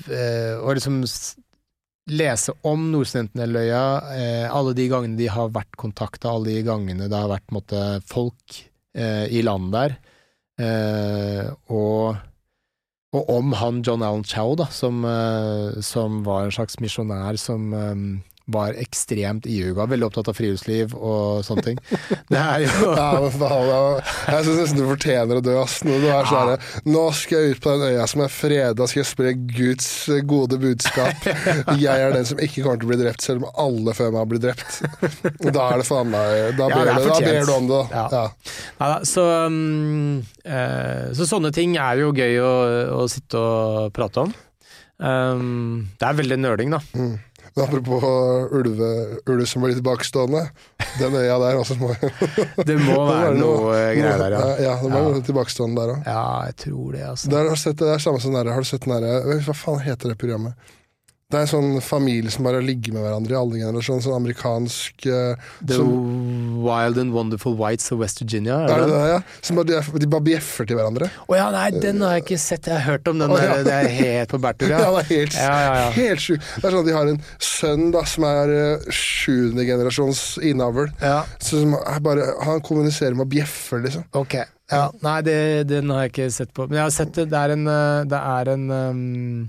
eh, 0.09 0.55
Å 0.57 0.73
liksom 0.73 1.01
lese 2.07 2.53
om 2.63 2.85
Nordsentinelløya, 2.93 3.81
eh, 4.15 4.45
alle 4.55 4.73
de 4.73 4.87
gangene 4.87 5.17
de 5.19 5.27
har 5.27 5.49
vært 5.51 5.75
kontakta, 5.75 6.29
alle 6.31 6.53
de 6.55 6.63
gangene 6.63 7.09
det 7.11 7.19
har 7.19 7.27
vært 7.27 7.51
måtte, 7.51 7.81
folk 8.07 8.61
eh, 8.95 9.27
i 9.27 9.41
land 9.43 9.73
der, 9.75 9.97
eh, 10.59 11.51
og 11.69 12.15
og 13.15 13.29
om 13.31 13.53
han 13.55 13.81
John 13.83 14.03
Allen 14.03 14.23
Chow, 14.27 14.53
da, 14.59 14.65
som, 14.69 14.99
som 15.81 16.17
var 16.25 16.43
en 16.43 16.51
slags 16.51 16.75
misjonær 16.83 17.37
som 17.39 17.71
var 18.47 18.77
ekstremt 18.79 19.45
iuga, 19.49 19.85
veldig 19.91 20.07
opptatt 20.07 20.29
av 20.31 20.37
friluftsliv 20.37 20.93
og 20.95 21.43
sånne 21.43 21.63
ting. 21.65 21.81
Det 22.31 22.39
er 22.39 22.63
jo 22.63 22.91
Ja, 22.95 23.07
ja. 23.67 23.79
Jeg 24.31 24.45
syns 24.45 24.59
nesten 24.61 24.79
du 24.79 24.85
fortjener 24.87 25.39
å 25.39 25.43
dø, 25.43 25.55
ass. 25.61 25.79
Når 25.87 26.03
du 26.03 26.07
er 26.11 26.29
sånn 26.29 26.53
Nå 26.87 27.03
skal 27.17 27.43
jeg 27.43 27.57
ut 27.57 27.63
på 27.63 27.73
den 27.75 27.85
øya 27.91 28.07
som 28.07 28.23
er 28.23 28.31
freda, 28.31 28.87
skal 28.87 29.01
jeg 29.03 29.09
spre 29.09 29.33
Guds 29.51 29.89
gode 30.27 30.59
budskap. 30.61 31.27
Jeg 31.83 32.03
er 32.07 32.13
den 32.15 32.25
som 32.27 32.39
ikke 32.41 32.63
kommer 32.63 32.79
til 32.79 32.87
å 32.87 32.91
bli 32.91 32.99
drept, 33.01 33.23
selv 33.23 33.43
om 33.45 33.59
alle 33.67 33.93
før 33.97 34.13
meg 34.13 34.21
har 34.21 34.29
blitt 34.31 34.45
drept. 34.45 34.79
Da 35.43 35.67
er 35.67 35.81
det 35.81 35.87
faen 35.87 36.11
meg 36.11 36.57
Da 36.57 36.69
Ja, 36.71 36.79
ber, 36.79 36.87
det 36.87 36.95
er 36.95 37.03
du, 37.03 37.09
da 37.09 37.19
ber 37.21 37.47
du 37.49 37.53
om 37.53 37.69
det, 37.69 37.83
da. 37.91 38.01
Ja. 38.15 38.23
Ja. 38.79 38.91
Så, 39.07 39.23
um, 39.47 40.23
uh, 40.47 41.07
så 41.17 41.27
sånne 41.29 41.51
ting 41.55 41.77
er 41.81 42.03
jo 42.03 42.13
gøy 42.15 42.39
å, 42.43 42.53
å 42.97 43.07
sitte 43.11 43.41
og 43.41 43.95
prate 43.95 44.27
om. 44.27 44.35
Um, 44.97 45.89
det 45.99 46.07
er 46.07 46.17
veldig 46.17 46.39
nøling, 46.41 46.73
da. 46.73 46.81
Mm. 46.97 47.15
Men 47.57 47.65
apropos 47.65 48.03
ulve, 48.53 48.89
ulv 49.33 49.45
som 49.49 49.63
blir 49.65 49.73
tilbakestående. 49.79 50.43
Den 50.99 51.15
øya 51.17 51.37
der 51.41 51.57
også 51.57 51.75
må 51.81 51.89
Det 52.69 52.77
må 52.85 52.97
være 53.11 53.33
noe 53.37 53.73
greier 53.97 54.21
der, 54.21 54.35
ja. 54.37 54.43
Ja, 54.67 54.75
det 54.83 54.91
må 54.93 55.01
Ja. 55.01 55.09
være 55.09 55.23
tilbakestående 55.25 55.81
der 55.81 55.93
òg. 55.95 56.05
Ja, 56.05 56.25
jeg 56.51 56.55
tror 56.63 56.91
det, 56.93 57.03
altså. 57.09 57.29
Der 57.33 57.49
har 57.49 57.55
sett 57.63 57.79
det 57.81 57.89
er 57.95 58.03
samme 58.03 58.21
som 58.21 58.37
der, 58.37 58.51
har 58.53 58.61
du 58.61 58.69
sett 58.69 58.85
den 58.85 58.93
derre 59.01 59.39
Hva 59.45 59.57
faen 59.57 59.81
heter 59.85 60.13
det 60.13 60.19
programmet? 60.21 60.53
Det 61.27 61.35
er 61.35 61.43
en 61.43 61.49
sånn 61.51 61.81
familie 61.83 62.31
som 62.31 62.45
bare 62.47 62.61
ligger 62.63 62.93
med 62.95 63.03
hverandre 63.03 63.33
i 63.33 63.35
alle 63.35 63.57
generasjoner. 63.59 64.03
Sånn 64.05 64.13
amerikansk 64.15 65.07
uh, 65.11 65.49
The 65.59 65.75
som, 65.75 65.89
Wild 66.63 67.01
and 67.01 67.11
Wonderful 67.11 67.57
Whites 67.59 67.91
of 67.91 67.99
West 67.99 68.21
Virginia, 68.21 68.61
Er 68.63 68.71
er 68.71 68.83
det 68.85 68.93
det 68.93 69.09
ja? 69.09 69.17
Som 69.43 69.59
bare, 69.59 69.67
de, 69.67 69.99
de 70.05 70.07
bare 70.13 70.23
bjeffer 70.23 70.69
til 70.69 70.79
hverandre. 70.79 71.09
Å 71.27 71.35
ja, 71.35 71.49
nei, 71.51 71.65
den 71.83 71.99
har 72.05 72.15
jeg 72.15 72.23
ikke 72.23 72.37
sett. 72.39 72.69
Jeg 72.71 72.79
har 72.79 72.93
hørt 72.93 73.11
om 73.11 73.19
den. 73.19 73.33
Oh, 73.35 73.41
ja. 73.43 73.57
Det 73.67 73.73
er 73.75 73.89
helt 73.97 74.31
på 74.31 74.39
bærtur, 74.45 74.71
Ja, 74.71 74.79
ja. 74.85 74.93
det 74.95 75.01
er 75.03 75.09
helt, 75.11 75.35
Ja, 75.35 75.57
ja, 75.65 75.73
ja. 75.81 75.89
helt 75.97 76.23
sjukt. 76.29 76.47
Det 76.47 76.63
er 76.63 76.77
sånn 76.77 76.85
at 76.85 76.87
de 76.93 76.95
har 77.01 77.11
en 77.11 77.19
sønn 77.49 77.85
da, 77.97 78.05
som 78.07 78.27
er 78.31 78.55
eh, 78.55 78.87
sjuende 78.95 79.67
generasjons 79.67 80.23
innavl. 80.47 80.87
Som 81.43 81.75
bare, 82.07 82.31
han 82.47 82.63
kommuniserer 82.63 83.19
med 83.19 83.27
bjeffer, 83.35 83.83
liksom. 83.83 84.07
Ok. 84.15 84.39
Ja, 84.71 84.87
nei, 85.03 85.19
det, 85.27 85.37
den 85.75 85.91
har 85.91 86.07
jeg 86.07 86.15
ikke 86.15 86.31
sett 86.39 86.55
på. 86.55 86.71
Men 86.71 86.79
jeg 86.85 86.87
har 86.87 86.97
sett 87.01 87.15
det. 87.19 87.27
Det 87.35 87.43
er 87.43 87.57
en, 87.59 87.67
eh, 87.75 88.01
det 88.15 88.25
er 88.39 88.55
en 88.55 88.67
um, 88.71 89.47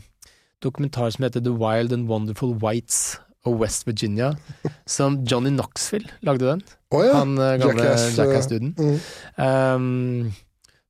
dokumentar 0.64 1.10
som 1.14 1.24
heter 1.26 1.44
The 1.44 1.54
Wild 1.54 1.92
and 1.92 2.08
Wonderful 2.08 2.54
Whites 2.58 3.18
of 3.46 3.60
West 3.60 3.86
Virginia, 3.86 4.34
som 4.86 5.24
Johnny 5.24 5.50
Knoxville 5.50 6.10
lagde 6.20 6.46
den. 6.46 6.62
Oh, 6.90 7.04
ja. 7.04 7.14
Han 7.20 7.38
eh, 7.38 7.56
gamle 7.60 7.84
Jackass-duden. 7.84 8.18
Jackass-duden. 8.24 8.74
Mm. 8.78 8.98
Um, 9.36 10.32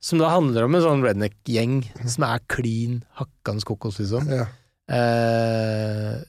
som 0.01 0.23
da 0.23 0.31
handler 0.31 0.65
om 0.69 0.79
en 0.79 0.85
sånn 0.85 1.03
redneck-gjeng 1.03 1.81
som 2.07 2.25
er 2.29 2.43
klin 2.47 3.01
hakkans 3.19 3.67
kokos, 3.67 3.99
liksom. 4.03 4.31
ja. 4.31 4.49
Uh, 4.89 6.23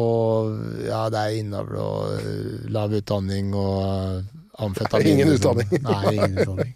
og 0.00 0.54
ja, 0.86 1.02
det 1.12 1.20
er 1.20 1.34
innavl 1.42 1.76
og 1.76 2.14
eh, 2.16 2.68
lav 2.72 2.94
utdanning 2.96 3.52
og 3.52 3.82
eh, 3.84 4.30
amfetamin. 4.64 5.10
Ingen 5.10 5.32
liksom. 5.34 5.60
utdanning. 5.60 5.84
Nei, 5.84 6.14
ingen 6.16 6.38
utdanning. 6.40 6.72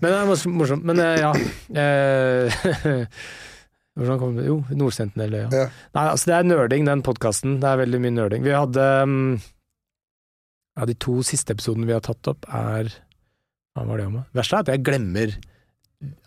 Men 0.00 0.08
det 0.08 0.16
er 0.16 0.50
morsomt. 0.50 0.88
Men 0.90 1.02
uh, 1.02 1.14
ja 1.22 1.30
eh, 1.84 3.06
Hvordan 3.98 4.20
kom 4.22 4.36
det 4.38 4.46
Jo, 4.46 4.58
Nordsentinel, 4.72 5.34
ja. 5.36 5.48
Ja. 5.52 5.64
Nei, 5.96 6.04
altså 6.08 6.30
det 6.30 6.36
er 6.38 6.46
nerding, 6.48 6.86
den 6.88 7.02
podkasten. 7.04 7.58
Det 7.60 7.68
er 7.68 7.80
veldig 7.82 8.00
mye 8.00 8.14
nerding. 8.16 8.44
Vi 8.46 8.54
hadde 8.56 8.86
um, 9.04 9.16
Ja, 10.78 10.86
de 10.88 10.94
to 10.96 11.18
siste 11.26 11.52
episodene 11.52 11.88
vi 11.90 11.96
har 11.96 12.04
tatt 12.04 12.30
opp, 12.32 12.46
er 12.48 12.88
Hva 13.76 13.84
var 13.88 14.00
det 14.00 14.06
om? 14.08 14.20
Verst 14.36 14.54
er 14.56 14.64
at 14.64 14.72
jeg 14.72 14.84
glemmer 14.86 15.34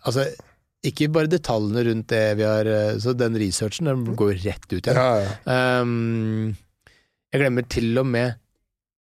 Altså, 0.06 0.28
ikke 0.86 1.10
bare 1.12 1.28
detaljene 1.32 1.82
rundt 1.88 2.08
det 2.12 2.22
vi 2.38 2.46
har 2.46 2.70
eh, 2.70 2.94
Så 3.02 3.16
den 3.18 3.34
researchen, 3.42 3.90
den 3.90 4.14
går 4.16 4.38
rett 4.46 4.70
ut 4.70 4.78
igjen. 4.78 4.96
ja, 5.02 5.26
ja. 5.26 5.82
Um, 5.82 6.54
jeg 7.34 7.42
glemmer 7.42 7.66
til 7.68 7.98
og 8.00 8.06
med 8.08 8.38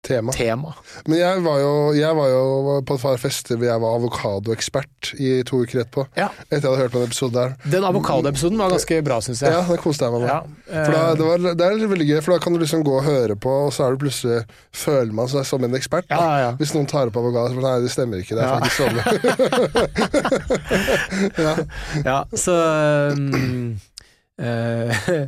Tema. 0.07 0.31
tema. 0.31 0.71
Men 1.05 1.19
jeg 1.19 1.41
var 1.43 1.57
jo, 1.59 1.71
jeg 1.97 2.15
var 2.15 2.27
jo 2.31 2.43
på 2.87 2.95
et 2.95 3.01
par 3.03 3.17
fester 3.21 3.57
hvor 3.59 3.67
jeg 3.67 3.81
var 3.83 3.91
avokadoekspert 3.99 5.11
i 5.19 5.31
to 5.47 5.59
uker 5.65 5.81
etterpå. 5.83 6.05
Ja. 6.15 6.29
Etter 6.47 6.63
jeg 6.63 6.69
hadde 6.71 6.81
hørt 6.85 6.93
på 6.95 7.01
en 7.01 7.07
episode 7.09 7.33
der. 7.35 7.49
Den 7.75 7.83
avokadoepisoden 7.89 8.57
var 8.61 8.71
ganske 8.71 9.01
bra, 9.03 9.17
syns 9.25 9.41
jeg. 9.43 9.51
Ja, 9.51 9.61
den 9.67 9.81
koste 9.83 10.07
jeg 10.07 10.15
meg 10.15 10.21
med. 10.23 10.31
Ja, 10.31 10.39
For 10.71 10.91
da, 10.95 11.01
eh, 11.01 11.15
det, 11.19 11.25
var, 11.27 11.37
det 11.59 11.65
er 11.67 11.91
veldig 11.93 12.07
gøy, 12.13 12.19
for 12.23 12.31
da 12.33 12.39
kan 12.45 12.55
du 12.55 12.59
liksom 12.63 12.81
gå 12.87 12.93
og 13.01 13.03
høre 13.07 13.35
på, 13.35 13.51
og 13.67 13.73
så 13.75 13.79
er 13.83 13.89
du 13.91 13.97
plutselig 14.05 14.39
føler 14.77 15.13
man 15.19 15.27
seg 15.31 15.43
som 15.49 15.63
en 15.67 15.75
ekspert. 15.77 16.07
ja. 16.13 16.53
Hvis 16.61 16.71
noen 16.77 16.87
tar 16.89 17.11
opp 17.11 17.17
avokado, 17.19 17.51
så 17.57 17.61
nei, 17.67 17.75
det 17.83 17.91
stemmer 17.93 18.23
ikke. 18.23 18.35
Det 18.37 18.41
er 18.43 18.47
Ja. 18.47 18.55
faktisk 18.63 18.77
sånn. 18.79 18.97
ja. 21.47 21.53
Ja, 22.05 22.17
så 22.37 22.55
um, 23.11 23.79
eh, 24.39 24.89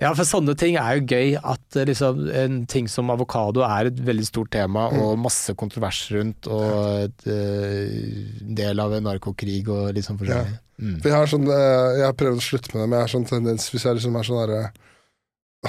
Ja, 0.00 0.14
for 0.16 0.24
sånne 0.24 0.54
ting 0.56 0.78
er 0.80 0.96
jo 0.96 1.02
gøy. 1.04 1.34
At 1.36 1.76
eh, 1.76 1.84
liksom, 1.90 2.22
en 2.32 2.62
ting 2.70 2.86
som 2.88 3.10
avokado 3.12 3.60
er 3.66 3.90
et 3.90 3.98
veldig 4.00 4.24
stort 4.24 4.50
tema, 4.54 4.86
Mm. 4.88 5.00
og 5.04 5.18
masse 5.20 5.52
kontrovers 5.58 5.98
rundt, 6.14 6.48
og 6.48 7.02
et, 7.10 7.26
eh, 7.28 8.46
del 8.56 8.80
av 8.80 8.94
en 8.96 9.04
narkokrig 9.04 9.66
og 9.68 9.92
litt 9.94 10.06
sånn 10.08 10.16
forskjellig. 10.20 10.56
Mm. 10.80 10.96
For 11.02 11.08
jeg 11.10 11.16
har 11.18 11.28
sånn 11.30 11.44
eh, 11.46 11.98
Jeg 12.00 12.06
har 12.08 12.16
prøvd 12.18 12.40
å 12.40 12.46
slutte 12.48 12.72
med 12.72 12.80
det, 12.82 12.88
men 12.88 12.96
jeg 12.98 13.04
har 13.06 13.12
sånn 13.12 13.28
tendens 13.28 13.68
hvis 13.70 13.84
jeg 13.84 13.94
liksom 14.00 14.16
er 14.18 14.24
sånn 14.26 14.40
derre 14.40 14.62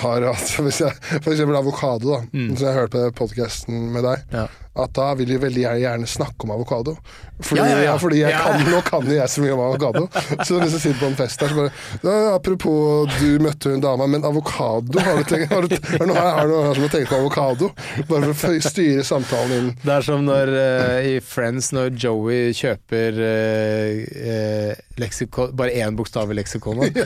har 0.02 0.24
at 0.32 0.48
hvis 0.66 0.80
jeg, 0.82 0.96
For 1.22 1.34
eksempel 1.36 1.60
avokado, 1.60 2.16
da. 2.16 2.22
Mm. 2.34 2.56
Som 2.58 2.66
jeg 2.70 2.78
hørte 2.80 3.02
på 3.12 3.28
podkasten 3.28 3.92
med 3.94 4.04
deg. 4.08 4.24
Ja. 4.34 4.48
At 4.74 4.90
da 4.98 5.12
vil 5.14 5.30
de 5.30 5.36
veldig 5.38 5.64
gjerne, 5.84 6.08
snakke 6.10 6.48
om 6.48 6.52
avokado. 6.56 6.96
Fordi, 7.44 7.60
Ja, 7.62 7.66
ja, 7.68 7.82
ja. 7.84 7.98
fordi 8.02 8.20
jeg 8.24 8.32
Ja. 8.32 8.40
kan, 8.42 8.64
nå 8.72 8.80
kan 8.88 9.06
jo 9.06 9.14
jeg 9.14 9.30
så 9.30 9.42
mye 9.44 9.54
om 9.54 9.60
avokado. 9.68 10.08
Så 10.48 10.58
hvis 10.62 10.72
jeg 10.74 10.82
sitter 10.82 11.00
på 11.00 11.10
en 11.12 11.16
fest 11.20 11.40
der, 11.40 11.48
så 11.52 11.56
bare 11.56 11.72
ja, 12.02 12.34
Apropos, 12.34 13.06
du 13.20 13.38
møtte 13.44 13.70
hun 13.70 13.84
dama, 13.84 14.08
men 14.08 14.24
avokado 14.26 14.98
Har 15.00 15.18
du 15.18 15.24
tenkt, 15.30 15.52
har 15.54 15.68
du, 15.68 15.76
har 15.78 16.00
du, 16.00 16.06
noe 16.10 16.16
du, 16.16 16.56
har 16.56 16.74
du 16.74 16.82
har 16.82 16.90
tenkt 16.96 17.10
på 17.12 17.20
avokado? 17.22 17.70
Bare 18.10 18.34
for 18.34 18.50
å 18.58 18.64
styre 18.66 19.04
samtalen 19.06 19.54
inn. 19.60 19.70
Det 19.84 19.94
er 19.94 20.02
som 20.10 20.26
når 20.26 20.54
uh, 20.58 21.06
i 21.06 21.20
Friends, 21.22 21.70
når 21.76 21.94
Joey 22.00 22.50
kjøper 22.58 23.22
eh, 23.30 24.02
eh, 24.34 24.74
leksikon, 25.02 25.54
bare 25.58 25.74
én 25.86 25.94
bokstav 25.98 26.32
i 26.34 26.38
leksikonet, 26.42 26.98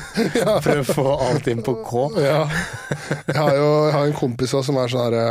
for 0.64 0.80
å 0.82 0.84
få 0.88 1.06
alt 1.30 1.48
inn 1.52 1.62
på 1.64 1.78
K. 1.86 2.06
Ja. 2.20 2.42
Jeg 3.28 3.36
har 3.40 3.56
jo 3.56 3.68
jeg 3.86 3.92
har 3.96 4.06
en 4.10 4.16
kompis 4.20 4.52
også, 4.52 4.66
som 4.70 4.80
er 4.82 4.92
sånn 4.92 5.04
herre 5.08 5.26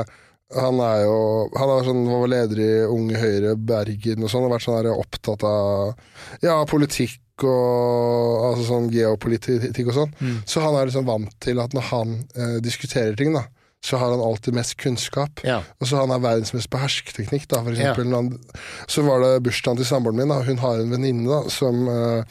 han 0.56 0.80
er 0.84 1.03
jo 1.06 1.18
Han 1.58 1.70
er 1.74 1.84
sånn, 1.88 2.03
var 2.10 2.28
leder 2.32 2.62
i 2.64 2.70
Unge 2.88 3.20
Høyre 3.22 3.56
Bergen 3.58 4.24
og 4.24 4.32
sånn, 4.32 4.45
og 4.47 4.53
vært 4.56 4.66
sånn 4.68 4.89
opptatt 4.93 5.43
av 5.43 5.93
ja, 6.45 6.58
politikk 6.70 7.22
og 7.43 8.45
altså 8.53 8.64
sånn 8.70 8.86
geopolitikk 8.93 9.89
og 9.91 9.97
sånn. 9.97 10.14
Mm. 10.24 10.38
Så 10.47 10.62
han 10.64 10.78
er 10.80 10.88
liksom 10.88 11.08
vant 11.10 11.34
til 11.43 11.60
at 11.60 11.74
når 11.76 11.88
han 11.91 12.14
eh, 12.36 12.58
diskuterer 12.64 13.18
ting, 13.20 13.34
da, 13.36 13.43
så 13.86 13.99
har 14.01 14.14
han 14.16 14.24
alltid 14.24 14.56
mest 14.56 14.78
kunnskap. 14.82 15.43
Ja. 15.45 15.60
Og 15.82 15.89
så 15.89 15.97
har 15.99 16.08
han 16.08 16.16
er 16.16 16.24
verdens 16.24 16.53
mest 16.56 16.72
hersketeknikk. 16.74 17.47
da, 17.51 17.60
for 17.62 17.72
Ja. 17.76 17.91
eksempel. 17.91 18.08
når 18.10 18.16
han, 18.24 18.39
så 18.88 19.03
var 19.06 19.20
det 19.22 19.43
bursdagen 19.43 19.78
til 19.78 19.86
samboeren 19.89 20.18
min, 20.18 20.32
da. 20.32 20.39
Hun 20.47 20.58
har 20.64 20.80
en 20.80 20.91
venninne, 20.95 21.28
da, 21.28 21.49
som 21.51 21.88
eh, 21.91 22.24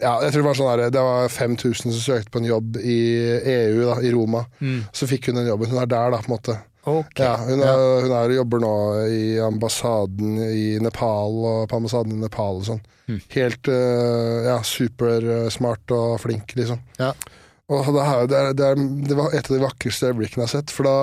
ja, 0.00 0.18
jeg 0.24 0.32
tror 0.32 0.42
Det 0.42 0.48
var 0.48 0.56
sånn 0.58 0.72
der, 0.78 0.90
det 0.92 1.00
var 1.04 1.28
5000 1.32 1.92
som 1.92 2.00
søkte 2.04 2.30
på 2.34 2.40
en 2.42 2.48
jobb 2.50 2.76
i 2.80 2.96
EU, 3.40 3.84
da, 3.86 3.94
i 4.04 4.10
Roma. 4.12 4.42
Mm. 4.60 4.82
Så 4.92 5.06
fikk 5.08 5.28
hun 5.30 5.38
den 5.40 5.46
jobben. 5.48 5.70
Hun 5.72 5.80
er 5.84 5.86
der, 5.88 6.10
da, 6.12 6.18
på 6.24 6.28
en 6.32 6.34
måte. 6.36 6.56
Ok. 6.86 7.18
Ja, 7.18 7.34
hun, 7.42 7.62
er, 7.66 7.80
hun 8.04 8.12
er, 8.14 8.34
jobber 8.36 8.62
nå 8.62 8.74
i 9.10 9.22
ambassaden 9.42 10.36
i 10.46 10.66
Nepal, 10.82 11.40
og 11.50 11.64
på 11.70 11.80
ambassaden 11.80 12.14
i 12.14 12.20
Nepal 12.22 12.60
og 12.62 12.68
sånn. 12.68 12.82
Mm. 13.10 13.20
Helt 13.34 13.68
eh, 13.70 14.46
ja, 14.46 14.56
supersmart 14.66 15.94
og 15.96 16.16
flink, 16.22 16.54
liksom. 16.58 16.80
Ja. 17.00 17.12
Og 17.66 17.88
det, 17.90 18.02
er, 18.02 18.26
det, 18.30 18.38
er, 18.38 18.52
det, 18.54 18.66
er, 18.66 18.82
det 19.10 19.16
var 19.18 19.32
et 19.34 19.48
av 19.50 19.56
de 19.56 19.62
vakreste 19.64 20.12
øyeblikkene 20.12 20.44
jeg 20.44 20.46
har 20.46 20.52
sett, 20.60 20.70
for 20.74 20.86
da 20.86 20.96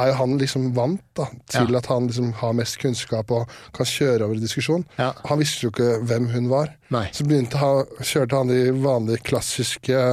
er 0.00 0.10
jo 0.12 0.18
han 0.20 0.34
liksom 0.38 0.66
vant 0.76 1.00
da, 1.18 1.24
til 1.50 1.72
Ja. 1.72 1.80
at 1.80 1.88
han 1.90 2.06
liksom 2.06 2.28
har 2.42 2.52
mest 2.54 2.76
kunnskap 2.78 3.32
og 3.34 3.48
kan 3.74 3.88
kjøre 3.88 4.26
over 4.28 4.36
i 4.36 4.42
diskusjon. 4.44 4.84
Ja. 5.00 5.10
Han 5.26 5.40
visste 5.40 5.64
jo 5.66 5.72
ikke 5.72 5.96
hvem 6.06 6.28
hun 6.34 6.50
var. 6.52 6.74
Nei. 6.94 7.06
Så 7.16 7.24
begynte 7.26 7.58
han, 7.58 7.88
kjørte 8.04 8.36
han 8.38 8.52
de 8.52 8.60
vanlige 8.84 9.24
klassiske 9.26 10.04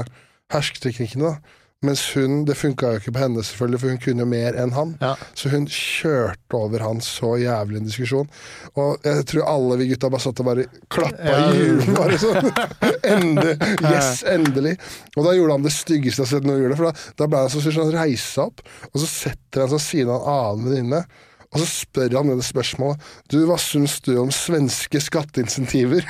hersketeknikkene. 0.53 1.35
da. 1.35 1.56
Mens 1.85 2.01
hun, 2.15 2.39
det 2.47 2.55
funka 2.57 2.87
jo 2.89 2.97
ikke 2.97 3.11
på 3.13 3.19
henne, 3.21 3.43
selvfølgelig, 3.45 3.79
for 3.83 3.91
hun 3.93 3.99
kunne 4.01 4.23
jo 4.23 4.29
mer 4.31 4.55
enn 4.57 4.71
han. 4.73 4.95
Ja. 4.97 5.11
Så 5.37 5.51
hun 5.53 5.67
kjørte 5.69 6.57
over 6.57 6.81
han 6.81 7.03
så 7.05 7.35
jævlig 7.37 7.77
en 7.77 7.85
diskusjon. 7.85 8.31
Og 8.81 9.05
jeg 9.05 9.27
tror 9.29 9.45
alle 9.51 9.77
vi 9.83 9.91
gutta 9.91 10.09
bare 10.09 10.23
satt 10.25 10.41
og 10.41 10.49
bare 10.49 10.65
klappa 10.89 11.21
Ja. 11.21 11.43
i 11.51 11.59
hjulene. 11.59 11.93
Bare 11.99 12.17
sånn. 12.23 12.49
Endelig. 13.13 13.53
Yes, 13.91 14.23
endelig. 14.25 14.73
Og 15.13 15.27
da 15.27 15.35
gjorde 15.37 15.59
han 15.59 15.67
det 15.69 15.75
styggeste 15.77 16.23
jeg 16.23 16.25
har 16.25 16.33
sett 16.33 16.49
noen 16.49 16.63
gjøre. 16.65 16.79
For 16.81 16.89
da, 16.89 17.05
da 17.21 17.29
ble 17.29 17.43
han 17.45 17.53
så 17.53 17.61
sur, 17.61 17.77
så 17.77 17.85
han 17.85 18.17
opp, 18.47 18.65
og 18.89 18.97
så 19.03 19.11
setter 19.13 19.67
han 19.67 19.69
seg 19.69 19.77
ved 19.77 19.85
siden 19.91 20.15
av 20.15 20.25
en 20.25 20.33
annen 20.33 20.69
venninne. 20.71 21.03
Og 21.53 21.61
så 21.61 21.67
spør 21.69 22.17
han 22.17 22.33
det 22.33 22.43
spørsmålet 22.43 23.05
Du, 23.31 23.37
hva 23.47 23.55
syns 23.61 24.01
du 24.03 24.17
om 24.19 24.33
svenske 24.35 24.99
skatteinsentiver? 24.99 26.03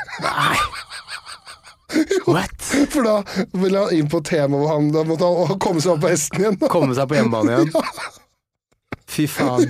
What? 2.28 2.56
For 2.94 3.04
da 3.08 3.16
ville 3.56 3.80
han 3.86 3.94
inn 3.96 4.10
på 4.12 4.20
temaet 4.28 4.68
han 4.74 4.90
da 4.96 5.04
måtte 5.08 5.30
han 5.30 5.60
komme 5.64 5.80
seg 5.84 5.96
opp 5.96 6.04
på 6.06 6.12
hesten 6.12 6.44
igjen. 6.44 6.58
Komme 6.74 6.96
seg 6.98 7.08
på 7.12 7.16
hjemmebane 7.20 7.56
igjen. 7.56 7.74
Fy 9.08 9.24
faen. 9.32 9.70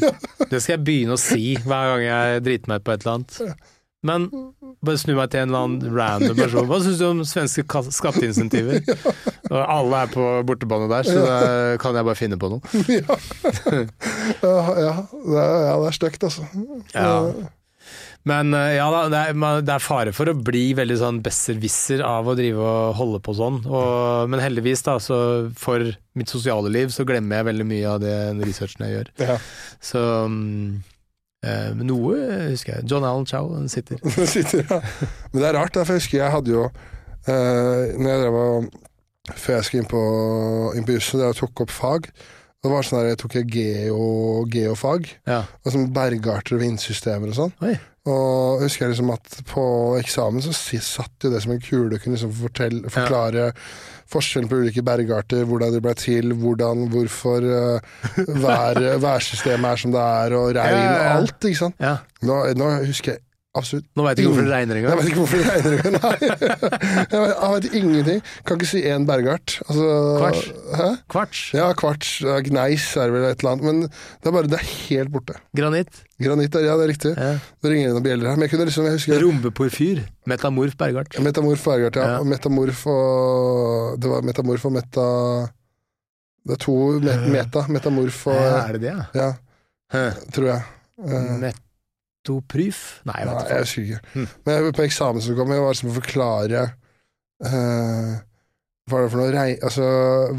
Det 0.50 0.60
skal 0.64 0.78
jeg 0.80 0.84
begynne 0.88 1.14
å 1.18 1.22
si 1.22 1.52
hver 1.62 1.92
gang 1.94 2.06
jeg 2.08 2.46
driter 2.48 2.72
meg 2.74 2.82
ut 2.82 2.88
på 2.88 2.96
et 2.96 3.04
eller 3.06 3.20
annet. 3.20 3.66
Men 4.08 4.26
bare 4.86 5.00
snu 5.02 5.14
meg 5.18 5.30
til 5.34 5.42
en 5.44 5.50
eller 5.52 5.66
annen 5.68 5.96
random 5.98 6.38
person. 6.38 6.68
Hva 6.70 6.78
syns 6.86 7.00
du 7.02 7.06
om 7.08 7.22
svenske 7.28 7.64
ka- 7.70 7.82
skatteinsentiver? 7.92 8.82
Alle 9.52 10.02
er 10.06 10.12
på 10.14 10.26
bortebane 10.48 10.88
der, 10.92 11.08
så 11.08 11.24
da 11.26 11.38
kan 11.82 11.98
jeg 11.98 12.06
bare 12.08 12.18
finne 12.20 12.38
på 12.42 12.50
noe. 12.54 12.62
ja. 12.94 13.18
Ja, 14.42 14.58
ja, 14.78 14.94
det 15.12 15.38
er, 15.42 15.56
ja, 15.68 15.74
det 15.82 15.90
er 15.90 15.98
stygt, 15.98 16.24
altså. 16.30 16.46
Ja. 16.94 17.10
Men 18.28 18.52
eh, 18.58 18.74
ja 18.76 18.88
da, 18.92 19.02
det 19.14 19.20
er, 19.30 19.62
det 19.64 19.74
er 19.78 19.84
fare 19.84 20.12
for 20.16 20.28
å 20.32 20.36
bli 20.36 20.66
veldig 20.78 20.98
sånn 21.00 21.20
besserwisser 21.24 22.02
av 22.04 22.28
å 22.28 22.36
drive 22.38 22.60
og 22.60 22.96
holde 23.00 23.22
på 23.24 23.36
sånn. 23.38 23.62
Og, 23.70 24.28
men 24.34 24.42
heldigvis, 24.44 24.84
da, 24.88 24.98
så 25.04 25.18
for 25.58 25.86
mitt 26.18 26.32
sosiale 26.34 26.72
liv 26.74 26.92
så 26.92 27.06
glemmer 27.08 27.40
jeg 27.42 27.50
veldig 27.52 27.68
mye 27.70 27.94
av 27.94 28.02
den 28.04 28.42
researchen 28.44 28.88
jeg 28.88 28.96
gjør. 28.98 29.12
Ja. 29.30 29.38
Så 29.92 30.02
eh, 31.46 31.72
noe 31.78 32.18
husker 32.52 32.78
jeg. 32.78 32.88
John 32.90 33.06
Allen 33.08 33.28
Chow, 33.30 33.52
den 33.56 33.70
sitter. 33.72 34.02
Sitter, 34.34 34.66
ja. 34.68 34.82
Men 35.32 35.42
det 35.44 35.50
er 35.52 35.58
rart, 35.60 35.74
da, 35.78 35.86
for 35.88 35.96
jeg 35.96 36.04
husker 36.06 36.22
jeg 36.24 36.34
hadde 36.34 36.54
jo 36.56 36.66
eh, 36.68 37.94
Når 37.98 38.10
jeg 38.12 38.24
drev 38.26 38.40
og 38.42 38.68
Før 39.36 39.58
jeg 39.58 39.68
skulle 39.68 39.84
inn 39.84 39.92
på, 39.92 40.02
inn 40.80 40.86
på 40.88 40.94
jussen, 40.96 41.20
jeg 41.20 41.36
tok 41.36 41.62
opp 41.66 41.72
fag. 41.76 42.06
Det 42.64 42.70
var 42.72 42.86
sånn 42.88 43.02
der, 43.02 43.10
Jeg 43.12 43.20
tok 43.22 43.34
geo, 43.52 44.06
geofag, 44.52 45.10
Ja. 45.28 45.42
og 45.66 45.74
sånn 45.74 45.90
bergarter 45.96 46.56
og 46.56 46.62
vindsystemer 46.64 47.34
og 47.34 47.36
sånn. 47.36 47.52
Og 48.08 48.62
jeg 48.62 48.70
husker 48.70 48.92
liksom 48.92 49.12
at 49.14 49.38
på 49.50 49.68
eksamen 50.00 50.44
så 50.46 50.56
satt 50.56 51.28
jo 51.28 51.32
det 51.34 51.44
som 51.44 51.54
en 51.56 51.62
kule 51.64 51.98
å 51.98 52.02
kunne 52.02 52.16
liksom 52.16 52.34
fortelle, 52.38 52.92
forklare 52.94 53.52
forskjellen 54.08 54.48
på 54.48 54.62
ulike 54.64 54.84
bergarter, 54.88 55.44
hvordan 55.48 55.74
de 55.76 55.82
ble 55.84 55.94
til, 56.00 56.32
hvordan, 56.40 56.86
hvorfor 56.94 57.44
uh, 57.44 58.04
vær, 58.46 58.80
værsystemet 59.04 59.74
er 59.74 59.82
som 59.84 59.96
det 59.96 60.04
er, 60.24 60.36
og 60.40 60.52
regn 60.56 60.78
Ja, 60.78 60.84
ja, 60.84 60.92
ja. 60.94 61.00
og 61.00 61.24
alt, 61.24 61.50
ikke 61.50 61.62
sant. 61.66 61.82
Ja. 61.84 61.98
Nå, 62.24 62.40
nå 62.56 62.72
husker 62.88 63.18
jeg 63.18 63.27
absolutt 63.60 63.86
Nå 63.98 64.04
veit 64.06 64.20
jeg 64.20 64.26
ikke 64.26 64.34
hvorfor 64.34 64.48
det 64.48 64.54
regner 64.54 64.78
jeg 64.78 64.84
engang. 64.84 65.00
vet 65.00 65.10
ikke 65.12 65.22
hvorfor 65.22 65.38
det 65.38 65.48
regner 65.52 65.72
engang. 65.78 65.94
Nei. 66.04 66.18
Jeg 67.12 67.22
vet, 67.24 67.34
jeg 67.38 67.52
vet 67.54 67.68
ingenting. 67.80 68.22
Kan 68.48 68.58
ikke 68.60 68.68
si 68.70 68.82
én 68.90 69.06
bergart. 69.08 69.54
Altså, 69.68 69.86
Kvarts. 70.20 70.48
Hæ? 70.80 70.88
Kvarts. 71.14 71.42
Ja, 71.56 71.68
kvarts. 71.78 72.10
Gneis 72.48 72.86
er 73.00 73.12
vel 73.14 73.26
et 73.30 73.40
eller 73.44 73.52
annet. 73.56 73.66
Men 73.68 73.82
det 73.88 74.30
er 74.32 74.36
bare 74.36 74.50
det 74.52 74.58
er 74.60 74.66
helt 74.90 75.12
borte. 75.14 75.36
Granitt. 75.58 76.02
Granitt 76.22 76.58
ja, 76.58 76.76
det 76.80 76.86
er 76.88 76.92
riktig. 76.92 77.12
Ja. 77.18 77.34
Det 77.64 77.72
ringer 77.74 77.94
noen 77.96 78.06
bjeller 78.08 78.32
her. 78.32 78.40
Men 78.40 78.48
jeg 78.48 78.54
kunne 78.56 78.68
liksom, 78.70 78.88
jeg 78.90 78.98
husker 79.00 79.22
Rombeporfyr. 79.24 80.02
Metamorf 80.28 80.76
Bergart. 80.80 81.20
Metamorf 81.24 81.64
bergart, 81.68 81.96
ja. 82.02 82.08
Ja. 82.14 82.18
Og 82.24 82.28
metamorf 82.32 82.82
og 82.92 84.00
Det 84.02 84.10
var 84.12 84.26
metamorf 84.28 84.66
og 84.68 84.74
meta 84.76 85.06
Det 86.48 86.58
er 86.58 86.64
to 86.66 86.76
meta. 87.32 87.66
Metamorf 87.72 88.26
og 88.32 88.42
Er 88.42 88.76
det 88.78 88.82
det? 88.90 88.96
ja? 89.16 89.30
Ja, 89.94 90.10
tror 90.36 90.50
jeg. 90.52 90.62
Eh, 91.08 91.54
Metopryf? 92.28 93.02
Nei, 93.08 93.22
jeg 93.22 93.28
Nei, 93.30 93.36
vet 93.38 93.52
jeg 93.52 93.66
husker 93.66 93.86
ikke. 93.86 94.00
Hm. 94.14 94.28
Men 94.48 94.72
på 94.76 94.86
eksamen 94.86 95.24
som 95.24 95.38
kom 95.38 95.54
jeg 95.54 95.64
var 95.64 95.76
liksom 95.76 95.92
å 95.92 95.98
forklare 95.98 96.64
uh, 97.48 98.16
Hva 98.88 99.00
er 99.00 99.06
det 99.06 99.12
for 99.14 99.22
noe 99.22 99.32
rei... 99.36 99.48
Altså 99.64 99.88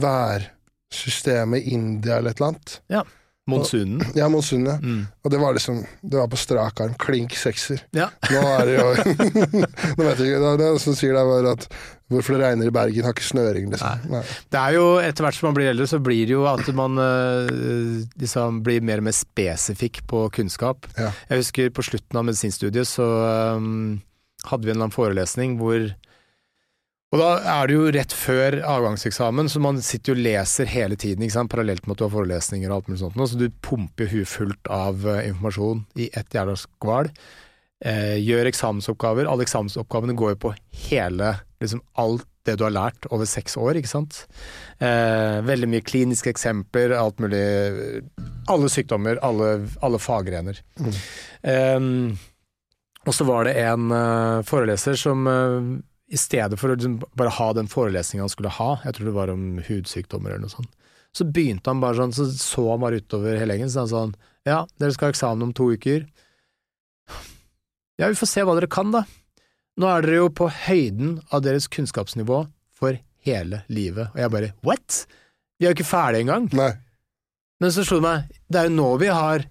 værsystemet 0.05 1.65
i 1.65 1.77
India 1.77 2.19
eller 2.19 2.35
et 2.35 2.43
eller 2.43 2.53
annet. 2.53 2.77
Monsunen. 3.49 4.03
Ja, 4.19 4.29
monsunet. 4.33 4.83
Mm. 4.83 5.05
Og 5.25 5.33
det 5.33 5.39
var 5.41 5.55
liksom 5.57 5.81
Det 6.03 6.19
var 6.19 6.29
på 6.29 6.41
strak 6.41 6.83
arm. 6.85 6.97
Klink 7.01 7.37
sekser. 7.39 7.81
Ja. 7.97 8.11
Nå 8.31 8.43
er 8.55 8.67
det 8.69 8.75
jo 8.77 8.89
Nå 9.99 10.05
vet 10.05 10.21
jeg 10.21 10.33
ikke. 10.33 10.43
Det 10.45 10.57
det 10.61 10.73
som 10.85 10.99
sier 10.99 11.17
deg 11.17 11.31
bare 11.31 11.55
at 11.57 11.69
hvorfor 12.09 12.37
det 12.39 12.47
regner 12.47 12.71
i 12.71 12.73
Bergen, 12.73 13.05
har 13.05 13.13
ikke 13.13 13.27
snøring, 13.27 13.67
liksom. 13.69 14.09
Nei. 14.09 14.23
Det 14.49 14.61
er 14.61 14.77
jo, 14.79 14.85
etter 15.05 15.27
hvert 15.27 15.37
som 15.37 15.51
man 15.51 15.57
blir 15.59 15.69
eldre, 15.75 15.85
så 15.91 15.99
blir 16.01 16.25
det 16.25 16.33
jo 16.33 16.47
at 16.49 16.65
man 16.73 16.97
øh, 17.05 17.99
liksom 18.17 18.63
blir 18.65 18.81
mer 18.81 19.03
og 19.03 19.11
mer 19.11 19.17
spesifikk 19.17 20.01
på 20.09 20.23
kunnskap. 20.33 20.89
Ja. 20.97 21.11
Jeg 21.29 21.43
husker 21.43 21.75
på 21.77 21.85
slutten 21.85 22.17
av 22.17 22.25
medisinstudiet 22.25 22.89
så 22.89 23.09
øhm, 23.29 23.99
hadde 24.49 24.65
vi 24.65 24.73
en 24.73 24.79
eller 24.79 24.89
annen 24.89 24.97
forelesning 24.97 25.59
hvor 25.61 25.91
Og 27.09 27.21
da 27.23 27.29
er 27.41 27.69
det 27.69 27.77
jo 27.77 27.91
rett 27.95 28.13
før 28.13 28.59
avgangseksamen, 28.69 29.49
så 29.49 29.61
man 29.65 29.81
sitter 29.85 30.13
jo 30.13 30.19
og 30.19 30.25
leser 30.27 30.69
hele 30.69 30.97
tiden, 31.01 31.25
ikke 31.25 31.39
sant? 31.39 31.53
parallelt 31.55 31.87
med 31.87 31.97
at 31.97 32.03
du 32.03 32.05
har 32.05 32.13
forelesninger 32.13 32.69
og 32.69 32.77
alt 32.77 32.91
mulig 32.91 33.01
sånt. 33.01 33.17
Så 33.33 33.41
du 33.41 33.47
pumper 33.65 34.11
huet 34.13 34.29
fullt 34.29 34.69
av 34.73 35.07
øh, 35.09 35.23
informasjon 35.31 35.87
i 36.05 36.11
ett 36.13 36.37
jævla 36.37 36.59
skval. 36.61 37.09
Eh, 37.81 38.19
gjør 38.21 38.51
eksamensoppgaver. 38.51 39.31
Alle 39.31 39.49
eksamensoppgavene 39.49 40.19
går 40.21 40.35
jo 40.35 40.43
på 40.49 40.55
hele 40.91 41.33
liksom 41.63 41.81
alt 41.97 42.29
det 42.45 42.59
du 42.61 42.67
har 42.67 42.77
lært 42.77 43.09
over 43.09 43.29
seks 43.29 43.57
år, 43.61 43.81
ikke 43.81 43.91
sant. 43.91 44.23
Eh, 44.85 45.41
veldig 45.49 45.69
mye 45.73 45.85
kliniske 45.89 46.33
eksempler, 46.33 46.93
alt 46.97 47.25
mulig. 47.25 47.41
Alle 48.53 48.69
sykdommer, 48.73 49.21
alle, 49.25 49.55
alle 49.85 50.01
faggrener. 50.01 50.61
Mm. 50.77 50.99
Eh, 51.55 52.27
og 53.09 53.15
så 53.17 53.25
var 53.25 53.47
det 53.49 53.57
en 53.63 53.93
uh, 53.95 54.45
foreleser 54.45 54.99
som 55.01 55.25
eh, 55.31 55.69
i 56.09 56.19
stedet 56.19 56.57
for 56.61 56.73
å 56.73 56.77
liksom 56.77 56.99
bare 57.19 57.33
ha 57.37 57.49
den 57.57 57.69
forelesninga 57.69 58.25
han 58.25 58.33
skulle 58.33 58.53
ha, 58.57 58.71
jeg 58.85 58.97
tror 58.97 59.11
det 59.11 59.17
var 59.17 59.33
om 59.33 59.47
hudsykdommer 59.67 60.33
eller 60.33 60.47
noe 60.47 60.55
sånt, 60.55 60.71
så 61.17 61.27
begynte 61.29 61.71
han 61.71 61.83
bare 61.83 61.99
sånn, 61.99 62.15
så 62.17 62.27
så 62.33 62.65
han 62.71 62.83
bare 62.85 63.01
utover 63.03 63.37
hele 63.41 63.57
gjengen, 63.57 63.73
så 63.73 63.85
han 63.85 63.93
sånn 63.93 64.17
Ja, 64.49 64.63
dere 64.81 64.95
skal 64.95 65.11
ha 65.11 65.13
eksamen 65.13 65.45
om 65.45 65.53
to 65.53 65.67
uker. 65.77 66.07
Ja, 68.01 68.07
vi 68.07 68.17
får 68.17 68.31
se 68.31 68.45
hva 68.47 68.55
dere 68.57 68.71
kan, 68.71 68.95
da. 68.95 69.03
Nå 69.79 69.89
er 69.91 70.07
dere 70.07 70.21
jo 70.23 70.29
på 70.33 70.47
høyden 70.49 71.19
av 71.35 71.43
deres 71.45 71.67
kunnskapsnivå 71.69 72.45
for 72.79 72.97
hele 73.27 73.61
livet. 73.69 74.15
Og 74.15 74.23
jeg 74.23 74.33
bare 74.33 74.53
what?! 74.65 75.03
Vi 75.59 75.67
er 75.67 75.75
jo 75.75 75.77
ikke 75.77 75.89
ferdige 75.91 76.25
engang. 76.25 76.47
Nei. 76.57 76.71
Men 77.59 77.75
så 77.75 77.83
slo 77.85 77.99
det 77.99 78.07
meg, 78.07 78.37
det 78.47 78.61
er 78.61 78.69
jo 78.69 78.77
nå 78.79 78.89
vi 79.03 79.11
har 79.11 79.45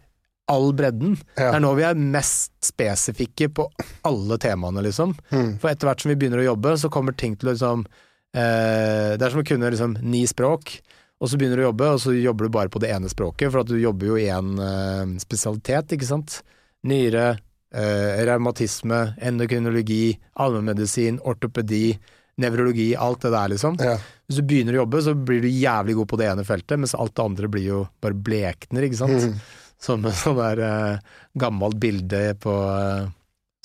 all 0.47 0.73
bredden. 0.73 1.15
Ja. 1.35 1.51
Det 1.51 1.59
er 1.59 1.63
nå 1.63 1.71
vi 1.77 1.85
er 1.87 1.99
mest 1.99 2.53
spesifikke 2.65 3.49
på 3.53 3.67
alle 4.07 4.37
temaene, 4.41 4.83
liksom. 4.85 5.15
Mm. 5.31 5.57
For 5.61 5.71
etter 5.71 5.89
hvert 5.89 6.03
som 6.03 6.11
vi 6.13 6.17
begynner 6.19 6.43
å 6.43 6.51
jobbe, 6.51 6.75
så 6.79 6.91
kommer 6.93 7.15
ting 7.17 7.35
til 7.39 7.51
å 7.51 7.55
liksom 7.55 7.87
eh, 7.87 9.15
Det 9.17 9.23
er 9.23 9.33
som 9.33 9.43
å 9.43 9.47
kunne 9.47 9.71
liksom 9.73 9.97
ni 10.07 10.23
språk, 10.29 10.77
og 11.17 11.31
så 11.31 11.39
begynner 11.39 11.59
du 11.59 11.65
å 11.65 11.71
jobbe, 11.71 11.89
og 11.95 12.03
så 12.03 12.13
jobber 12.15 12.47
du 12.47 12.53
bare 12.53 12.71
på 12.71 12.81
det 12.83 12.93
ene 12.93 13.11
språket, 13.11 13.49
for 13.51 13.63
at 13.63 13.71
du 13.71 13.77
jobber 13.81 14.13
jo 14.13 14.19
i 14.21 14.29
en 14.33 14.55
eh, 14.61 15.17
spesialitet, 15.23 15.97
ikke 15.97 16.07
sant. 16.07 16.39
Nyre, 16.87 17.31
eh, 17.73 18.23
revmatisme, 18.29 19.01
endokrinologi, 19.17 20.13
allmennmedisin, 20.39 21.19
ortopedi, 21.27 21.97
nevrologi, 22.37 22.91
alt 22.95 23.25
det 23.25 23.33
der, 23.33 23.53
liksom. 23.55 23.79
Ja. 23.81 23.97
Hvis 24.27 24.39
du 24.39 24.45
begynner 24.45 24.77
å 24.77 24.83
jobbe, 24.83 25.01
så 25.01 25.15
blir 25.17 25.41
du 25.41 25.49
jævlig 25.49 25.97
god 25.97 26.11
på 26.11 26.19
det 26.21 26.27
ene 26.29 26.45
feltet, 26.45 26.77
mens 26.79 26.93
alt 26.95 27.15
det 27.17 27.25
andre 27.25 27.49
blir 27.51 27.65
jo 27.65 27.85
bare 28.03 28.15
blekner, 28.27 28.85
ikke 28.85 28.99
sant. 28.99 29.25
Mm. 29.25 29.39
Som 29.79 30.05
et 30.09 30.15
sånn 30.17 30.39
der 30.39 30.61
eh, 30.65 30.99
gammelt 31.37 31.77
bilde 31.81 32.21
på 32.41 32.53
eh, 32.71 33.09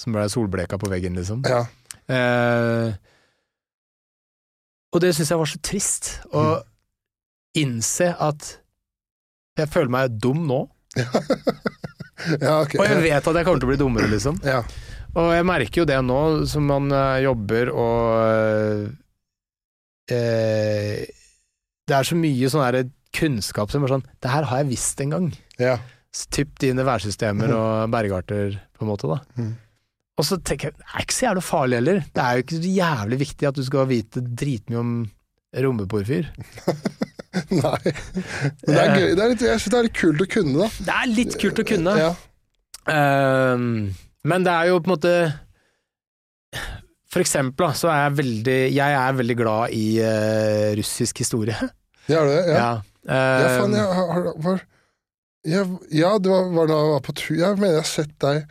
Som 0.00 0.12
ble 0.16 0.26
solbleka 0.28 0.76
på 0.82 0.90
veggen, 0.92 1.14
liksom. 1.16 1.42
ja. 1.48 1.62
Eh, 2.12 2.92
og 4.92 5.00
det 5.00 5.14
syns 5.16 5.30
jeg 5.32 5.38
var 5.40 5.48
så 5.48 5.60
trist, 5.64 6.08
å 6.36 6.42
Mm. 6.42 6.64
innse 7.62 8.10
at 8.20 8.48
jeg 9.56 9.68
føler 9.72 9.88
meg 9.92 10.18
dum 10.20 10.42
nå, 10.48 10.58
ja, 12.42 12.58
okay. 12.62 12.76
og 12.80 12.84
jeg 12.88 12.98
vet 13.04 13.28
at 13.28 13.38
jeg 13.38 13.44
kommer 13.46 13.60
til 13.62 13.68
å 13.68 13.70
bli 13.70 13.78
dummere, 13.80 14.08
liksom. 14.12 14.36
Ja. 14.44 14.58
Og 15.16 15.30
jeg 15.32 15.44
merker 15.48 15.82
jo 15.82 15.86
det 15.88 15.98
nå, 16.04 16.18
som 16.48 16.64
man 16.68 16.92
eh, 16.92 17.22
jobber 17.24 17.70
og 17.72 18.92
eh, 20.12 21.04
Det 21.88 21.96
er 21.96 22.08
så 22.08 22.16
mye 22.16 22.48
sånn 22.52 22.92
kunnskap 23.12 23.68
som 23.72 23.84
er 23.84 23.92
sånn 23.92 24.04
Det 24.24 24.30
her 24.32 24.46
har 24.48 24.62
jeg 24.62 24.70
visst 24.72 25.00
en 25.04 25.12
gang. 25.16 25.26
ja. 25.60 25.78
Typ 26.32 26.58
dine 26.60 26.84
værsystemer 26.84 27.52
og 27.56 27.92
bergarter, 27.92 28.58
på 28.76 28.84
en 28.84 28.90
måte, 28.90 29.08
da. 29.08 29.20
Mm. 29.40 29.52
Og 30.20 30.26
så 30.28 30.36
tenker 30.44 30.68
jeg, 30.68 30.76
det 30.76 30.88
er 30.92 31.04
ikke 31.06 31.16
så 31.16 31.24
jævlig 31.24 31.44
farlig 31.46 31.78
heller. 31.78 32.00
Det 32.12 32.22
er 32.22 32.32
jo 32.32 32.44
ikke 32.44 32.58
så 32.58 32.72
jævlig 32.76 33.18
viktig 33.22 33.48
at 33.48 33.56
du 33.56 33.62
skal 33.64 33.88
vite 33.88 34.22
dritmye 34.42 34.82
om 34.82 34.90
rommeporfyr. 35.64 36.28
Nei. 37.62 37.78
Men 38.60 38.68
det 38.68 38.82
er 38.82 38.92
gøy. 38.92 39.08
Det 39.16 39.24
er 39.24 39.32
litt, 39.32 39.44
jeg 39.46 39.62
syns 39.62 39.72
det 39.72 39.78
er 39.78 39.88
litt 39.88 39.96
kult 39.96 40.20
å 40.20 40.28
kunne, 40.34 40.52
da. 40.58 40.68
Det 40.84 40.98
er 40.98 41.10
litt 41.16 41.38
kult 41.40 41.62
å 41.62 41.66
kunne. 41.72 41.96
Ja. 41.96 42.12
Um, 42.82 43.64
men 44.28 44.44
det 44.44 44.52
er 44.52 44.68
jo 44.68 44.80
på 44.82 44.90
en 44.90 44.92
måte 44.96 45.10
For 47.12 47.22
eksempel 47.22 47.68
da, 47.68 47.76
så 47.78 47.90
er 47.92 48.00
jeg 48.00 48.14
veldig 48.16 48.56
Jeg 48.74 48.96
er 48.98 49.14
veldig 49.20 49.36
glad 49.38 49.74
i 49.76 49.84
uh, 50.02 50.72
russisk 50.78 51.22
historie. 51.22 51.54
Ja, 52.10 52.24
du 52.26 52.32
det? 52.32 52.42
Ja. 52.50 52.56
Ja. 52.58 52.70
Ja, 53.02 53.48
faen, 53.58 53.72
Ehm, 53.72 53.78
jeg 53.78 53.94
har, 53.98 54.26
var, 54.44 54.60
ja, 55.42 55.62
ja, 55.90 56.16
det 56.22 56.30
var, 56.30 56.50
var 56.54 56.68
da 56.70 56.78
jeg 56.78 56.90
var 56.92 57.00
på 57.02 57.14
tur 57.18 57.34
Jeg 57.34 57.56
mener 57.58 57.72
jeg 57.74 57.82
har 57.82 57.88
sett 57.90 58.18
deg 58.22 58.44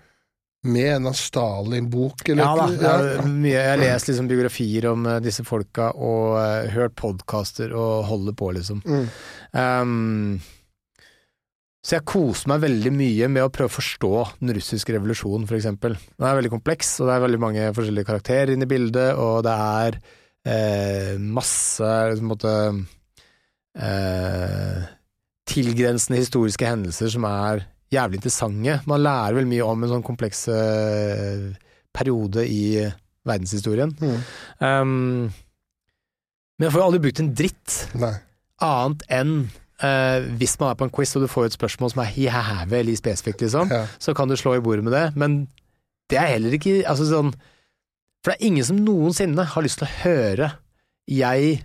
med 0.62 0.88
en 0.92 1.08
av 1.10 1.16
Stalin-bok, 1.18 2.22
eller 2.30 2.44
ja 2.44 2.50
da. 2.54 2.66
ja, 2.70 2.90
Jeg, 3.02 3.18
har 3.18 3.30
mye, 3.34 3.54
jeg 3.56 3.70
har 3.72 3.80
lest 3.82 4.10
liksom 4.12 4.28
biografier 4.30 4.86
om 4.92 5.08
uh, 5.10 5.16
disse 5.24 5.46
folka 5.48 5.88
og 5.98 6.36
uh, 6.38 6.70
hørt 6.70 6.94
podkaster 7.00 7.74
og 7.74 8.04
holder 8.12 8.36
på, 8.38 8.52
liksom. 8.60 8.84
Mm. 8.86 9.08
Um, 9.58 10.36
så 11.82 11.98
jeg 11.98 12.06
koser 12.12 12.52
meg 12.52 12.62
veldig 12.62 12.94
mye 12.94 13.32
med 13.34 13.48
å 13.48 13.50
prøve 13.50 13.74
å 13.74 13.78
forstå 13.80 14.14
den 14.44 14.54
russiske 14.54 14.94
revolusjonen, 14.94 15.50
eksempel. 15.50 15.98
Den 15.98 16.30
er 16.30 16.38
veldig 16.38 16.54
kompleks, 16.54 16.94
og 17.02 17.10
det 17.10 17.16
er 17.16 17.26
veldig 17.26 17.42
mange 17.42 17.68
forskjellige 17.74 18.10
karakterer 18.12 18.54
inne 18.54 18.70
i 18.70 18.74
bildet, 18.76 19.18
og 19.18 19.42
det 19.50 19.58
er 19.58 19.98
uh, 19.98 21.14
masse 21.42 21.82
på 21.82 22.22
en 22.22 22.34
måte 22.36 22.58
tilgrensende 25.52 26.22
historiske 26.22 26.68
hendelser 26.68 27.12
som 27.14 27.26
er 27.28 27.66
jævlig 27.92 28.22
interessante. 28.22 28.80
Man 28.88 29.04
lærer 29.04 29.36
vel 29.36 29.50
mye 29.50 29.68
om 29.68 29.84
en 29.84 29.92
sånn 29.92 30.06
kompleks 30.08 30.46
eh, 30.52 31.50
periode 31.92 32.46
i 32.48 32.86
verdenshistorien. 33.28 33.92
Mm. 34.00 34.22
Um, 34.64 35.32
men 36.58 36.68
jeg 36.68 36.74
får 36.74 36.82
jo 36.82 36.86
aldri 36.88 37.02
brukt 37.04 37.20
en 37.22 37.34
dritt 37.38 37.76
Nei. 38.00 38.14
annet 38.64 39.04
enn 39.12 39.34
uh, 39.84 40.28
hvis 40.40 40.56
man 40.62 40.72
er 40.72 40.78
på 40.80 40.88
en 40.88 40.94
quiz 40.94 41.16
og 41.18 41.26
du 41.26 41.30
får 41.32 41.50
et 41.50 41.58
spørsmål 41.58 41.92
som 41.94 42.04
er 42.04 42.16
jævlig 42.18 42.96
spesifikt, 43.00 43.44
liksom, 43.44 43.72
Ja. 43.74 43.86
så 44.00 44.16
kan 44.18 44.30
du 44.30 44.38
slå 44.40 44.56
i 44.58 44.64
bordet 44.64 44.86
med 44.86 44.94
det, 44.96 45.08
men 45.18 45.42
det 46.12 46.20
er 46.22 46.34
heller 46.36 46.54
ikke 46.58 46.82
altså 46.86 47.08
sånn 47.08 47.34
For 48.22 48.32
det 48.32 48.36
er 48.38 48.48
ingen 48.52 48.66
som 48.68 48.78
noensinne 48.86 49.46
har 49.50 49.64
lyst 49.66 49.80
til 49.82 49.88
å 49.88 49.96
høre 50.04 50.50
jeg 51.10 51.64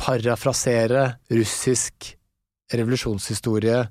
parafrasere 0.00 1.16
russisk 1.30 2.15
revolusjonshistorie 2.74 3.84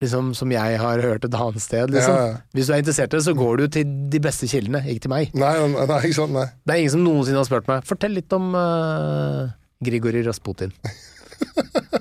liksom 0.00 0.32
som 0.36 0.52
jeg 0.52 0.78
har 0.80 1.02
hørt 1.04 1.24
et 1.26 1.36
annet 1.36 1.62
sted, 1.62 1.92
liksom. 1.92 2.14
Ja, 2.16 2.28
ja. 2.32 2.36
Hvis 2.56 2.68
du 2.68 2.74
er 2.74 2.82
interessert 2.82 3.12
i 3.12 3.18
det, 3.18 3.24
så 3.26 3.34
går 3.36 3.60
du 3.60 3.66
til 3.76 3.94
de 4.12 4.20
beste 4.24 4.48
kildene, 4.48 4.82
ikke 4.88 5.04
til 5.06 5.12
meg. 5.12 5.34
Nei, 5.36 5.52
nei, 5.76 6.00
ikke 6.08 6.16
sant? 6.22 6.36
Nei. 6.36 6.46
Det 6.64 6.74
er 6.74 6.84
ingen 6.84 6.94
som 6.96 7.04
noensinne 7.04 7.40
har 7.42 7.48
spurt 7.48 7.68
meg 7.68 7.84
Fortell 7.88 8.16
litt 8.16 8.32
om 8.36 8.54
uh, 8.56 9.52
Grigorij 9.84 10.24
Rasputin. 10.28 10.72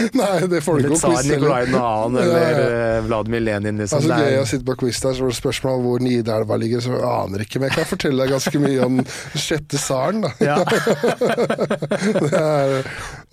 nei, 0.20 0.46
det 0.50 0.60
får 0.64 0.78
du 0.80 0.84
ikke 0.86 0.92
noe 0.94 1.00
quiz 1.14 1.28
Nikolai 1.30 1.60
heller. 1.66 1.78
2. 2.14 2.22
eller 2.24 2.60
ja. 2.60 2.64
eh, 2.80 2.98
Vladimir 3.06 3.42
Lenin, 3.46 3.80
liksom. 3.82 4.00
Altså, 4.00 4.10
Det 4.10 4.18
er- 4.26 4.34
gøy 4.34 4.42
å 4.42 4.48
sitte 4.52 4.66
på 4.70 4.76
quiz 4.82 5.00
der, 5.04 5.14
så 5.18 5.24
var 5.26 5.32
det 5.34 5.38
spørsmål 5.40 5.82
hvor 5.84 6.04
Nidelva 6.04 6.58
ligger, 6.62 6.84
så 6.84 6.94
jeg 6.96 7.06
aner 7.10 7.44
ikke, 7.46 7.60
men 7.62 7.70
jeg 7.70 7.78
kan 7.80 7.88
fortelle 7.90 8.24
deg 8.24 8.34
ganske 8.34 8.62
mye 8.64 8.84
om 8.86 9.00
sjette 9.46 9.80
tsaren, 9.80 10.26
da. 10.26 10.32
ja. 10.40 10.58
Er, 12.30 12.84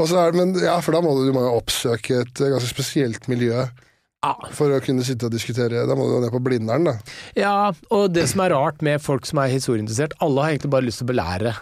er 0.03 0.37
men, 0.37 0.53
ja, 0.61 0.77
for 0.83 0.95
da 0.95 1.01
må 1.03 1.13
du, 1.17 1.25
du 1.29 1.33
må 1.35 1.43
oppsøke 1.57 2.21
et 2.23 2.41
eh, 2.43 2.51
ganske 2.53 2.69
spesielt 2.69 3.27
miljø 3.31 3.53
Ja. 4.25 4.33
for 4.57 4.73
å 4.73 4.79
kunne 4.83 5.05
sitte 5.05 5.27
og 5.29 5.33
diskutere. 5.35 5.85
Da 5.87 5.95
må 5.97 6.07
du 6.07 6.15
jo 6.17 6.21
ned 6.23 6.33
på 6.33 6.41
Blindern, 6.43 6.87
da. 6.89 6.95
ja, 7.37 7.55
og 7.93 8.07
det 8.15 8.25
som 8.31 8.41
er 8.43 8.53
rart 8.55 8.81
med 8.85 9.01
folk 9.03 9.27
som 9.29 9.39
er 9.43 9.51
historieinteressert, 9.53 10.15
alle 10.25 10.43
har 10.43 10.55
egentlig 10.55 10.71
bare 10.73 10.87
lyst 10.87 11.01
til 11.03 11.07
å 11.07 11.11
belære. 11.13 11.53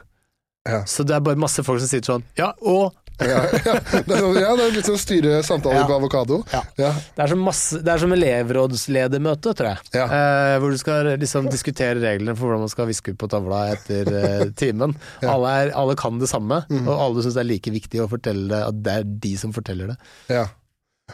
Ja. 0.65 0.79
Så 0.89 1.03
det 1.05 1.13
er 1.17 1.21
bare 1.25 1.37
masse 1.37 1.61
folk 1.61 1.77
som 1.83 1.89
sitter 1.91 2.15
sånn 2.15 2.23
Ja, 2.39 2.47
og 2.65 2.95
Ja, 3.21 3.41
ja. 3.65 3.73
Det 4.05 4.11
er, 4.11 4.19
sånn- 4.19 4.37
ja, 4.41 4.49
det 4.57 4.63
er 4.65 4.73
litt 4.75 4.87
sånn 4.89 4.99
styre 4.99 5.37
samtaler 5.47 5.81
Ja. 5.83 5.85
på 5.87 5.95
avokado. 5.99 6.41
Ja. 6.51 6.61
Ja. 6.81 6.89
Det 7.15 7.23
er 7.23 7.31
som, 7.31 7.43
masse, 7.45 7.79
det 7.85 7.93
er 7.93 8.01
som 8.03 8.15
elevrådsledermøte, 8.15 9.53
tror 9.55 9.69
jeg. 9.71 9.91
Ja. 9.95 10.05
Eh, 10.09 10.55
hvor 10.59 10.75
du 10.75 10.79
skal 10.81 11.11
liksom 11.21 11.47
diskutere 11.51 11.95
reglene 12.03 12.35
for 12.35 12.49
hvordan 12.49 12.65
man 12.65 12.73
skal 12.73 12.89
viske 12.89 13.13
ut 13.15 13.19
på 13.21 13.29
tavla 13.31 13.61
etter 13.75 14.11
eh, 14.19 14.45
timen. 14.59 14.97
Ja. 15.23 15.31
alle, 15.37 15.55
er, 15.63 15.73
alle 15.79 15.95
kan 15.99 16.19
det 16.19 16.29
samme, 16.31 16.63
mm. 16.69 16.83
og 16.87 16.93
alle 17.07 17.23
syns 17.25 17.37
det 17.39 17.45
er 17.45 17.51
like 17.53 17.75
viktig 17.77 18.03
å 18.03 18.09
fortelle 18.11 18.49
det, 18.51 18.61
at 18.67 18.83
det 18.85 18.99
er 18.99 19.09
de 19.27 19.33
som 19.39 19.55
forteller 19.55 19.93
det. 19.93 19.97
Ja. 20.35 20.45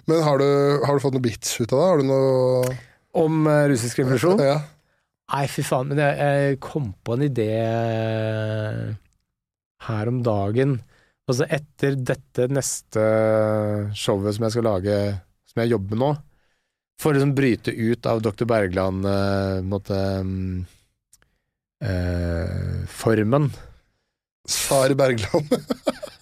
Men 0.07 0.21
har 0.23 0.39
du, 0.39 0.47
har 0.87 0.95
du 0.95 1.03
fått 1.03 1.17
noe 1.17 1.23
bits 1.23 1.57
ut 1.59 1.69
av 1.69 1.79
det? 1.81 1.87
Har 1.91 1.99
du 2.01 2.07
noe 2.07 2.77
Om 3.21 3.41
eh, 3.51 3.65
russisk 3.73 3.99
revolusjon? 4.01 4.39
Ja. 4.41 4.61
Nei, 5.31 5.45
fy 5.51 5.63
faen. 5.63 5.91
Men 5.91 5.99
jeg, 6.01 6.15
jeg 6.19 6.59
kom 6.63 6.89
på 7.05 7.15
en 7.15 7.25
idé 7.27 7.49
her 9.87 10.09
om 10.11 10.21
dagen. 10.25 10.79
Altså 11.29 11.45
etter 11.53 11.95
dette 12.01 12.47
neste 12.51 13.01
showet 13.97 14.35
som 14.35 14.45
jeg 14.47 14.55
skal 14.55 14.67
lage, 14.67 14.97
som 15.47 15.61
jeg 15.61 15.73
jobber 15.73 15.95
med 15.95 16.01
nå, 16.01 16.11
for 17.01 17.11
å 17.11 17.17
liksom 17.17 17.33
bryte 17.37 17.73
ut 17.73 18.07
av 18.09 18.21
Dr. 18.25 18.45
Bergland 18.49 19.05
eh, 19.09 19.59
måte 19.65 19.97
mm, 20.25 20.57
eh, 21.87 22.81
formen. 22.89 23.49
Sar 24.49 24.93
Bergland. 24.97 25.55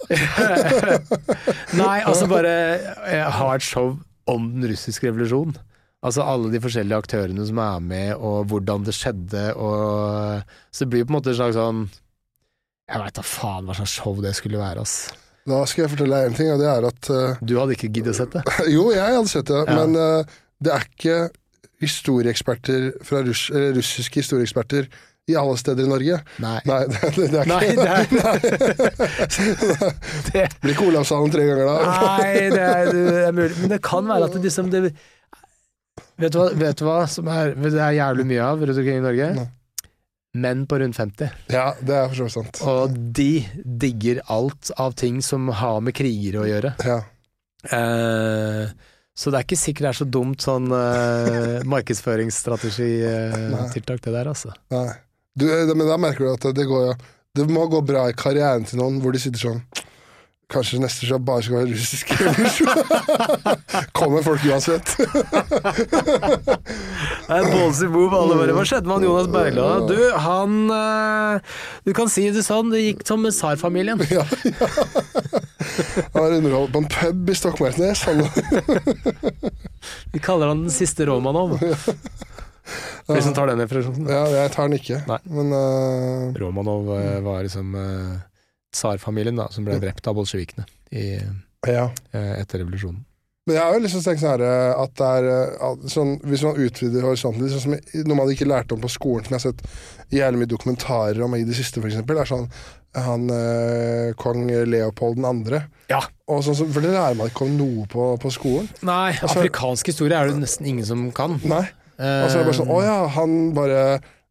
Nei, 1.79 1.97
altså 2.03 2.27
bare 2.29 2.53
eh, 3.07 3.23
ha 3.23 3.49
et 3.55 3.65
show 3.65 3.97
om 4.29 4.51
den 4.55 4.69
russiske 4.71 5.09
revolusjonen. 5.09 5.57
Altså 6.05 6.23
alle 6.23 6.51
de 6.53 6.61
forskjellige 6.63 7.01
aktørene 7.01 7.43
som 7.47 7.59
er 7.59 7.81
med, 7.83 8.11
og 8.15 8.47
hvordan 8.51 8.85
det 8.87 8.95
skjedde, 8.95 9.49
og 9.59 10.45
Så 10.71 10.85
det 10.85 10.91
blir 10.93 11.03
på 11.03 11.11
en 11.11 11.17
måte 11.17 11.33
et 11.33 11.39
slags 11.39 11.59
sånn 11.59 11.89
Jeg 12.89 13.01
veit 13.03 13.17
da 13.19 13.23
faen 13.25 13.67
hva 13.69 13.75
slags 13.77 13.93
show 13.99 14.15
det 14.23 14.31
skulle 14.37 14.57
være, 14.61 14.81
ass. 14.81 14.95
Da 15.49 15.59
skal 15.69 15.85
jeg 15.85 15.91
fortelle 15.93 16.17
deg 16.19 16.29
en 16.29 16.37
ting, 16.37 16.49
og 16.53 16.59
det 16.61 16.69
er 16.69 16.85
at 16.89 17.09
uh, 17.13 17.37
Du 17.41 17.55
hadde 17.59 17.73
ikke 17.77 17.89
giddet 17.93 18.13
å 18.13 18.17
sett 18.19 18.33
det? 18.35 18.41
Jo, 18.75 18.89
jeg 18.93 19.15
hadde 19.17 19.29
sett 19.31 19.49
det, 19.49 19.61
Ja. 19.69 19.77
men 19.81 19.95
uh, 19.97 20.39
det 20.59 20.73
er 20.75 20.87
ikke 20.89 21.19
historieeksperter 21.79 22.89
fra 23.07 23.21
russ, 23.23 23.45
eller 23.53 23.77
russiske 23.77 24.19
historieeksperter 24.19 24.89
i 25.29 25.35
alle 25.37 25.55
steder 25.61 25.85
i 25.85 25.89
Norge. 25.89 26.17
Nei. 26.41 26.57
Nei, 26.67 26.79
det, 26.91 27.11
det, 27.15 27.29
det 27.33 27.39
er 27.39 27.47
Nei, 27.47 27.61
det 27.77 27.85
er 27.87 28.01
det, 30.33 30.47
Blir 30.63 30.73
ikke 30.73 30.89
Olavshallen 30.89 31.31
tre 31.33 31.45
ganger 31.47 31.69
da? 31.69 31.77
Nei, 31.85 32.33
det 32.55 32.65
er, 32.65 32.91
det 32.95 33.21
er 33.27 33.37
mulig. 33.37 33.53
Men 33.61 33.73
det 33.75 33.79
kan 33.85 34.09
være 34.09 34.27
at 34.29 34.35
det 34.35 34.43
liksom 34.47 34.73
det, 34.73 34.81
vet, 36.19 36.33
du 36.33 36.39
hva, 36.41 36.49
vet 36.65 36.81
du 36.81 36.85
hva 36.89 36.99
som 37.11 37.29
er, 37.31 37.53
det 37.61 37.73
er 37.77 37.95
jævlig 37.99 38.27
mye 38.33 38.49
av 38.49 38.65
rundt 38.65 38.81
omkring 38.83 38.99
i 38.99 39.05
Norge? 39.05 39.31
Nei. 39.39 39.47
Menn 40.38 40.67
på 40.69 40.77
rundt 40.80 40.97
50. 40.97 41.30
Ja, 41.49 41.71
det 41.82 41.95
er 41.95 42.09
for 42.11 42.19
så 42.19 42.25
vidt 42.27 42.36
sant. 42.36 42.59
Og 42.69 42.93
de 43.17 43.32
digger 43.65 44.19
alt 44.30 44.69
av 44.77 44.93
ting 44.99 45.23
som 45.25 45.47
har 45.61 45.80
med 45.82 45.95
krigere 45.97 46.43
å 46.43 46.45
gjøre. 46.45 46.73
Ja. 46.86 46.99
Eh, 47.73 48.69
så 49.17 49.32
det 49.34 49.39
er 49.39 49.47
ikke 49.47 49.57
sikkert 49.59 49.88
det 49.88 49.89
er 49.89 49.97
så 49.97 50.05
dumt 50.07 50.45
sånn 50.45 50.69
eh, 50.71 51.65
markedsføringsstrategitiltak, 51.73 53.34
markedsføringsstrategi-tiltak, 53.55 54.03
det 54.05 54.13
der, 54.15 54.30
altså. 54.32 54.53
Nei. 54.71 54.93
Du, 55.36 55.47
eh, 55.49 55.73
men 55.73 55.89
da 55.89 55.97
merker 55.99 56.27
du 56.27 56.32
at 56.36 56.45
det 56.55 56.65
går 56.69 56.86
jo 56.89 56.93
Det 57.38 57.43
må 57.49 57.65
gå 57.69 57.82
bra 57.86 58.07
i 58.09 58.15
karrieren 58.17 58.63
til 58.65 58.80
noen 58.82 58.97
hvor 59.01 59.13
de 59.13 59.19
sitter 59.21 59.39
sånn 59.41 59.59
Kanskje 60.49 60.80
neste 60.82 61.05
show 61.05 61.19
bare 61.21 61.43
skal 61.45 61.59
være 61.59 61.75
russisk? 61.75 62.09
Kommer 63.97 64.23
folk 64.25 64.41
uansett. 64.49 64.95
Ballsy 67.30 67.88
move. 67.91 68.15
Alle 68.17 68.38
bare 68.39 68.55
Hva 68.57 68.65
skjedde 68.67 68.89
med 68.89 68.97
han 68.97 69.05
Jonas 69.05 69.30
Bergland? 69.34 69.91
Du, 69.91 69.99
han 70.25 70.55
eh, 70.73 71.57
Du 71.86 71.93
kan 71.97 72.09
si 72.11 72.25
det 72.34 72.43
sånn, 72.45 72.71
det 72.73 72.82
gikk 72.84 73.05
som 73.07 73.21
med 73.23 73.36
tsarfamilien. 73.36 74.01
ja, 74.09 74.25
ja. 74.25 74.57
Han 76.13 76.23
har 76.23 76.36
underholdt 76.39 76.73
på 76.73 76.82
en 76.82 76.89
pub 76.89 77.30
i 77.30 77.36
Stokmarknes. 77.38 78.03
Vi 80.13 80.21
kaller 80.23 80.51
han 80.51 80.65
den 80.65 80.73
siste 80.73 81.05
Romanov. 81.09 81.57
Hvis 83.09 83.25
han 83.25 83.36
tar 83.38 83.49
den 83.49 83.61
referansen. 83.63 84.09
ja, 84.09 84.23
jeg 84.34 84.53
tar 84.53 84.69
den 84.69 84.77
ikke. 84.77 85.01
Nei. 85.09 85.19
Men 85.34 85.53
uh... 85.53 86.39
Romanov 86.39 86.91
eh, 86.97 87.19
var 87.25 87.45
liksom 87.45 87.75
eh, 87.80 88.17
tsarfamilien 88.75 89.39
da, 89.39 89.49
som 89.53 89.65
ble 89.65 89.80
drept 89.82 90.09
av 90.09 90.17
bolsjevikene 90.19 90.67
ja. 90.93 91.89
uh, 91.89 92.34
etter 92.38 92.61
revolusjonen. 92.63 93.01
Men 93.49 93.57
jeg 93.57 93.65
har 93.65 93.73
jo 93.73 93.81
liksom 93.81 94.01
tenkt 94.05 94.21
sånn 94.21 94.43
eh, 94.45 94.71
at 94.77 94.91
det 94.99 95.05
er 95.17 95.27
eh, 95.33 95.53
at 95.65 95.85
sånn, 95.89 96.11
Hvis 96.29 96.43
man 96.45 96.59
utvider 96.61 97.07
horisonten 97.07 97.41
litt, 97.41 97.55
sånn 97.55 97.63
som 97.63 98.03
noe 98.05 98.17
man 98.19 98.29
ikke 98.29 98.45
lærte 98.45 98.75
om 98.77 98.83
på 98.83 98.91
skolen, 98.93 99.25
som 99.25 99.33
jeg 99.33 99.41
har 99.41 99.47
sett 99.47 100.13
jævlig 100.13 100.43
mye 100.43 100.51
dokumentarer 100.51 101.23
om 101.25 101.33
i 101.33 101.41
det 101.47 101.57
siste, 101.57 101.81
eksempel, 101.81 102.21
er 102.21 102.29
sånn 102.29 102.45
han 102.97 103.25
eh, 103.33 104.11
kong 104.17 104.47
Leopold 104.69 105.17
2. 105.21 105.59
Ja. 105.89 105.99
Og 106.29 106.45
sånn, 106.45 106.69
for 106.73 106.85
det 106.85 106.93
lærer 106.93 107.17
man 107.17 107.29
ikke 107.29 107.45
om 107.45 107.57
noe 107.57 107.89
på, 107.89 108.05
på 108.21 108.31
skolen. 108.33 108.69
Nei, 108.85 109.11
Altså- 109.17 109.41
afrikansk 109.41 109.91
historie 109.91 110.17
er 110.17 110.29
det 110.29 110.39
nesten 110.41 110.69
ingen 110.69 110.85
som 110.85 111.07
kan. 111.13 111.39
Nei. 111.41 111.65
Og 111.99 112.29
så 112.29 112.37
er 112.37 112.45
det 112.45 112.47
bare 112.47 112.57
sånn 112.61 112.69
Å 112.71 112.77
Eh, 112.79 112.85
ja, 112.87 112.99
han 113.17 113.33
bare 113.57 113.81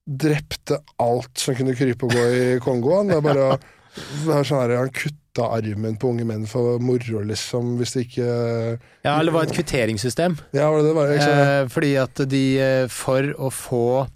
drepte 0.08 0.78
alt 1.04 1.34
som 1.36 1.58
kunne 1.58 1.74
krype 1.76 2.06
og 2.06 2.14
gå 2.16 2.22
i 2.32 2.44
Kongo. 2.64 2.94
Han 2.96 3.10
det 3.10 3.18
er 3.18 3.26
bare 3.26 3.58
det 3.98 4.34
er 4.34 4.46
sånn 4.46 4.62
her, 4.62 4.76
Han 4.78 4.94
kutta 5.38 5.48
armen 5.54 5.96
på 5.98 6.10
unge 6.10 6.24
menn 6.26 6.46
for 6.46 6.78
moro, 6.82 7.22
liksom, 7.22 7.76
hvis 7.78 7.94
det 7.94 8.06
ikke 8.08 8.26
Ja, 9.04 9.18
eller 9.18 9.30
det 9.30 9.34
var 9.34 9.46
et 9.46 9.54
kvitteringssystem. 9.56 10.36
Ja, 10.52 10.70
var 10.70 10.78
det 10.82 10.88
det? 10.88 10.94
Var, 10.96 11.12
ikke? 11.14 11.34
Eh, 11.46 11.68
fordi 11.68 11.94
at 11.96 12.22
de 12.30 12.42
eh, 12.58 12.88
For 12.88 13.22
å 13.38 13.50
få 13.50 14.06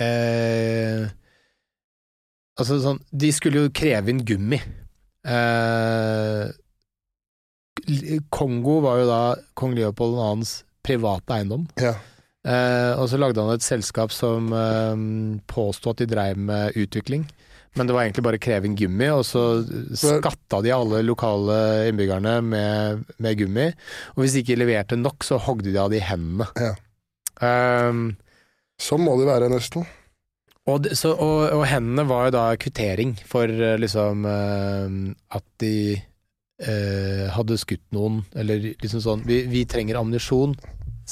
eh, 0.00 1.08
Altså 2.58 2.78
sånn 2.82 3.00
De 3.12 3.32
skulle 3.32 3.64
jo 3.64 3.72
kreve 3.72 4.10
inn 4.12 4.24
gummi. 4.24 4.60
Eh, 5.24 6.48
Kongo 8.30 8.80
var 8.84 9.00
jo 9.00 9.06
da 9.08 9.20
kong 9.58 9.74
Leopold 9.74 10.14
2.s 10.18 10.62
private 10.82 11.38
eiendom. 11.38 11.68
ja. 11.80 11.94
Eh, 12.42 12.98
og 12.98 13.06
så 13.06 13.20
lagde 13.22 13.38
han 13.38 13.54
et 13.54 13.62
selskap 13.62 14.10
som 14.10 14.48
eh, 14.50 14.96
påsto 15.46 15.92
at 15.92 16.00
de 16.02 16.08
dreiv 16.10 16.40
med 16.42 16.74
utvikling. 16.74 17.22
Men 17.78 17.88
det 17.88 17.94
var 17.96 18.04
egentlig 18.04 18.24
bare 18.26 18.58
inn 18.68 18.76
gummi, 18.76 19.08
og 19.14 19.22
så 19.24 19.42
skatta 19.96 20.60
de 20.64 20.74
alle 20.74 21.00
lokale 21.06 21.88
innbyggerne 21.88 22.34
med, 22.44 23.04
med 23.16 23.38
gummi. 23.40 23.70
Og 24.12 24.24
hvis 24.24 24.36
de 24.36 24.42
ikke 24.44 24.58
leverte 24.60 24.98
nok, 25.00 25.24
så 25.24 25.40
hogde 25.40 25.70
de 25.70 25.80
av 25.80 25.88
de 25.92 26.02
hendene. 26.04 26.50
Ja. 26.60 26.74
Um, 27.42 28.10
Sånn 28.82 29.04
må 29.06 29.16
det 29.18 29.28
være, 29.28 29.48
nesten. 29.52 29.86
og, 30.66 30.82
det, 30.84 30.96
så, 30.98 31.14
og, 31.14 31.48
og 31.54 31.64
hendene 31.70 32.04
var 32.08 32.28
jo 32.28 32.34
da 32.36 32.44
kvittering 32.60 33.14
for 33.28 33.48
eh, 33.50 33.78
liksom 33.80 34.26
eh, 34.28 34.96
at 35.38 35.46
de 35.62 35.74
eh, 35.96 37.26
hadde 37.34 37.58
skutt 37.60 37.84
noen, 37.94 38.22
eller 38.34 38.72
liksom 38.82 39.02
sånn 39.04 39.24
Vi, 39.28 39.42
vi 39.50 39.64
trenger 39.70 40.00
ammunisjon. 40.00 40.56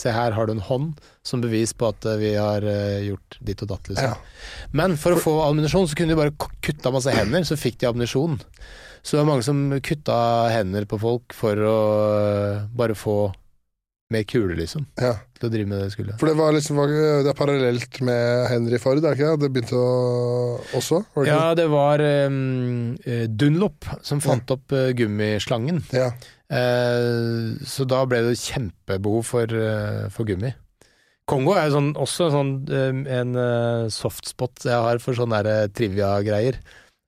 Se 0.01 0.13
her 0.15 0.33
har 0.37 0.49
du 0.49 0.55
en 0.55 0.65
hånd 0.65 1.01
som 1.27 1.43
bevis 1.45 1.75
på 1.77 1.91
at 1.93 2.07
eh, 2.09 2.21
vi 2.21 2.35
har 2.39 2.65
eh, 2.65 3.11
gjort 3.11 3.41
ditt 3.45 3.65
og 3.67 3.73
datt, 3.75 3.91
liksom. 3.93 4.15
Ja. 4.15 4.71
Men 4.77 4.97
for 5.01 5.17
å 5.17 5.21
få 5.21 5.35
ammunisjon, 5.45 5.89
så 5.91 5.99
kunne 5.99 6.15
de 6.15 6.21
bare 6.21 6.51
kutta 6.65 6.93
masse 6.95 7.13
hender, 7.13 7.45
så 7.45 7.59
fikk 7.61 7.81
de 7.83 7.91
ammunisjon. 7.91 8.39
Så 9.03 9.17
det 9.17 9.23
var 9.23 9.31
mange 9.33 9.45
som 9.45 9.61
kutta 9.85 10.17
hender 10.53 10.89
på 10.89 11.01
folk 11.01 11.37
for 11.37 11.61
å 11.69 11.77
øh, 12.17 12.65
bare 12.77 12.97
få 12.99 13.19
mer 14.11 14.25
kuler, 14.27 14.57
liksom. 14.59 14.87
Ja. 14.99 15.13
Til 15.39 15.47
å 15.47 15.53
drive 15.53 15.71
med 15.71 15.79
det 15.79 15.87
de 15.87 15.95
skulle. 15.95 16.17
For 16.19 16.31
det 16.31 16.35
var 16.39 16.55
liksom 16.57 16.81
Det 16.91 17.31
er 17.31 17.37
parallelt 17.39 18.01
med 18.07 18.49
Henry 18.51 18.81
Ford, 18.83 18.99
er 18.99 19.05
det 19.05 19.13
ikke 19.15 19.29
det? 19.31 19.45
Det 19.45 19.51
begynte 19.55 19.79
å 19.79 19.93
også? 20.81 21.05
Det 21.15 21.29
Ja, 21.29 21.55
det 21.55 21.69
var 21.71 22.03
um, 22.03 22.97
eh, 23.05 23.29
Dunlop 23.31 23.87
som 24.03 24.23
fant 24.25 24.51
opp 24.51 24.75
uh, 24.75 24.91
gummislangen. 24.99 25.85
Ja. 25.95 26.11
Eh, 26.51 27.63
så 27.67 27.87
da 27.89 28.03
ble 28.11 28.25
det 28.27 28.41
kjempebehov 28.41 29.23
for, 29.29 29.55
eh, 29.55 30.09
for 30.11 30.29
gummi. 30.29 30.53
Kongo 31.31 31.55
er 31.55 31.69
jo 31.69 31.77
sånn, 31.77 31.93
også 31.95 32.31
sånn, 32.35 32.53
eh, 32.75 32.97
en 33.21 33.37
uh, 33.39 33.87
softspot 33.93 34.65
jeg 34.67 34.75
har 34.75 34.99
for 34.99 35.15
sånne 35.15 35.71
trivia-greier. 35.71 36.59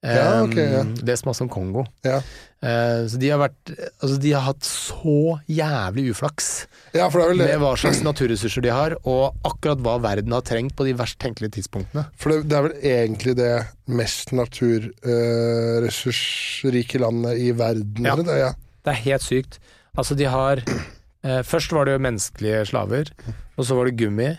Ja, 0.03 0.43
ok, 0.43 0.57
ja. 0.59 0.83
Det 0.83 1.15
som 1.19 1.31
er 1.31 1.35
som 1.39 1.49
Kongo. 1.51 1.85
Ja. 2.03 2.21
Eh, 2.63 3.07
så 3.11 3.19
de 3.19 3.29
har 3.31 3.39
vært 3.43 3.71
Altså, 3.75 4.17
de 4.23 4.33
har 4.35 4.43
hatt 4.47 4.65
så 4.67 5.39
jævlig 5.51 6.11
uflaks 6.15 6.67
ja, 6.95 7.09
for 7.11 7.19
det 7.19 7.25
er 7.25 7.31
vel 7.33 7.41
det. 7.43 7.49
med 7.51 7.59
hva 7.65 7.73
slags 7.81 8.01
naturressurser 8.07 8.63
de 8.63 8.71
har, 8.71 8.91
og 9.09 9.25
akkurat 9.49 9.79
hva 9.83 9.95
verden 10.05 10.33
har 10.37 10.45
trengt 10.47 10.75
på 10.79 10.87
de 10.87 10.93
verst 10.99 11.19
tenkelige 11.23 11.53
tidspunktene. 11.57 12.03
For 12.15 12.27
det, 12.31 12.37
det 12.51 12.57
er 12.59 12.65
vel 12.67 12.77
egentlig 12.93 13.35
det 13.39 13.57
mest 13.91 14.27
naturressursrike 14.37 16.99
landet 17.03 17.35
i 17.41 17.43
verden. 17.57 18.05
Ja. 18.05 18.13
eller 18.13 18.27
det? 18.29 18.39
ja. 18.43 18.53
Det 18.83 18.93
er 18.93 19.05
helt 19.07 19.25
sykt. 19.25 19.59
Altså, 19.97 20.17
de 20.19 20.29
har 20.31 20.63
eh, 21.27 21.43
Først 21.47 21.73
var 21.75 21.87
det 21.87 21.97
jo 21.97 22.05
menneskelige 22.07 22.65
slaver, 22.73 23.13
og 23.57 23.67
så 23.67 23.77
var 23.79 23.89
det 23.89 23.99
gummi. 24.01 24.31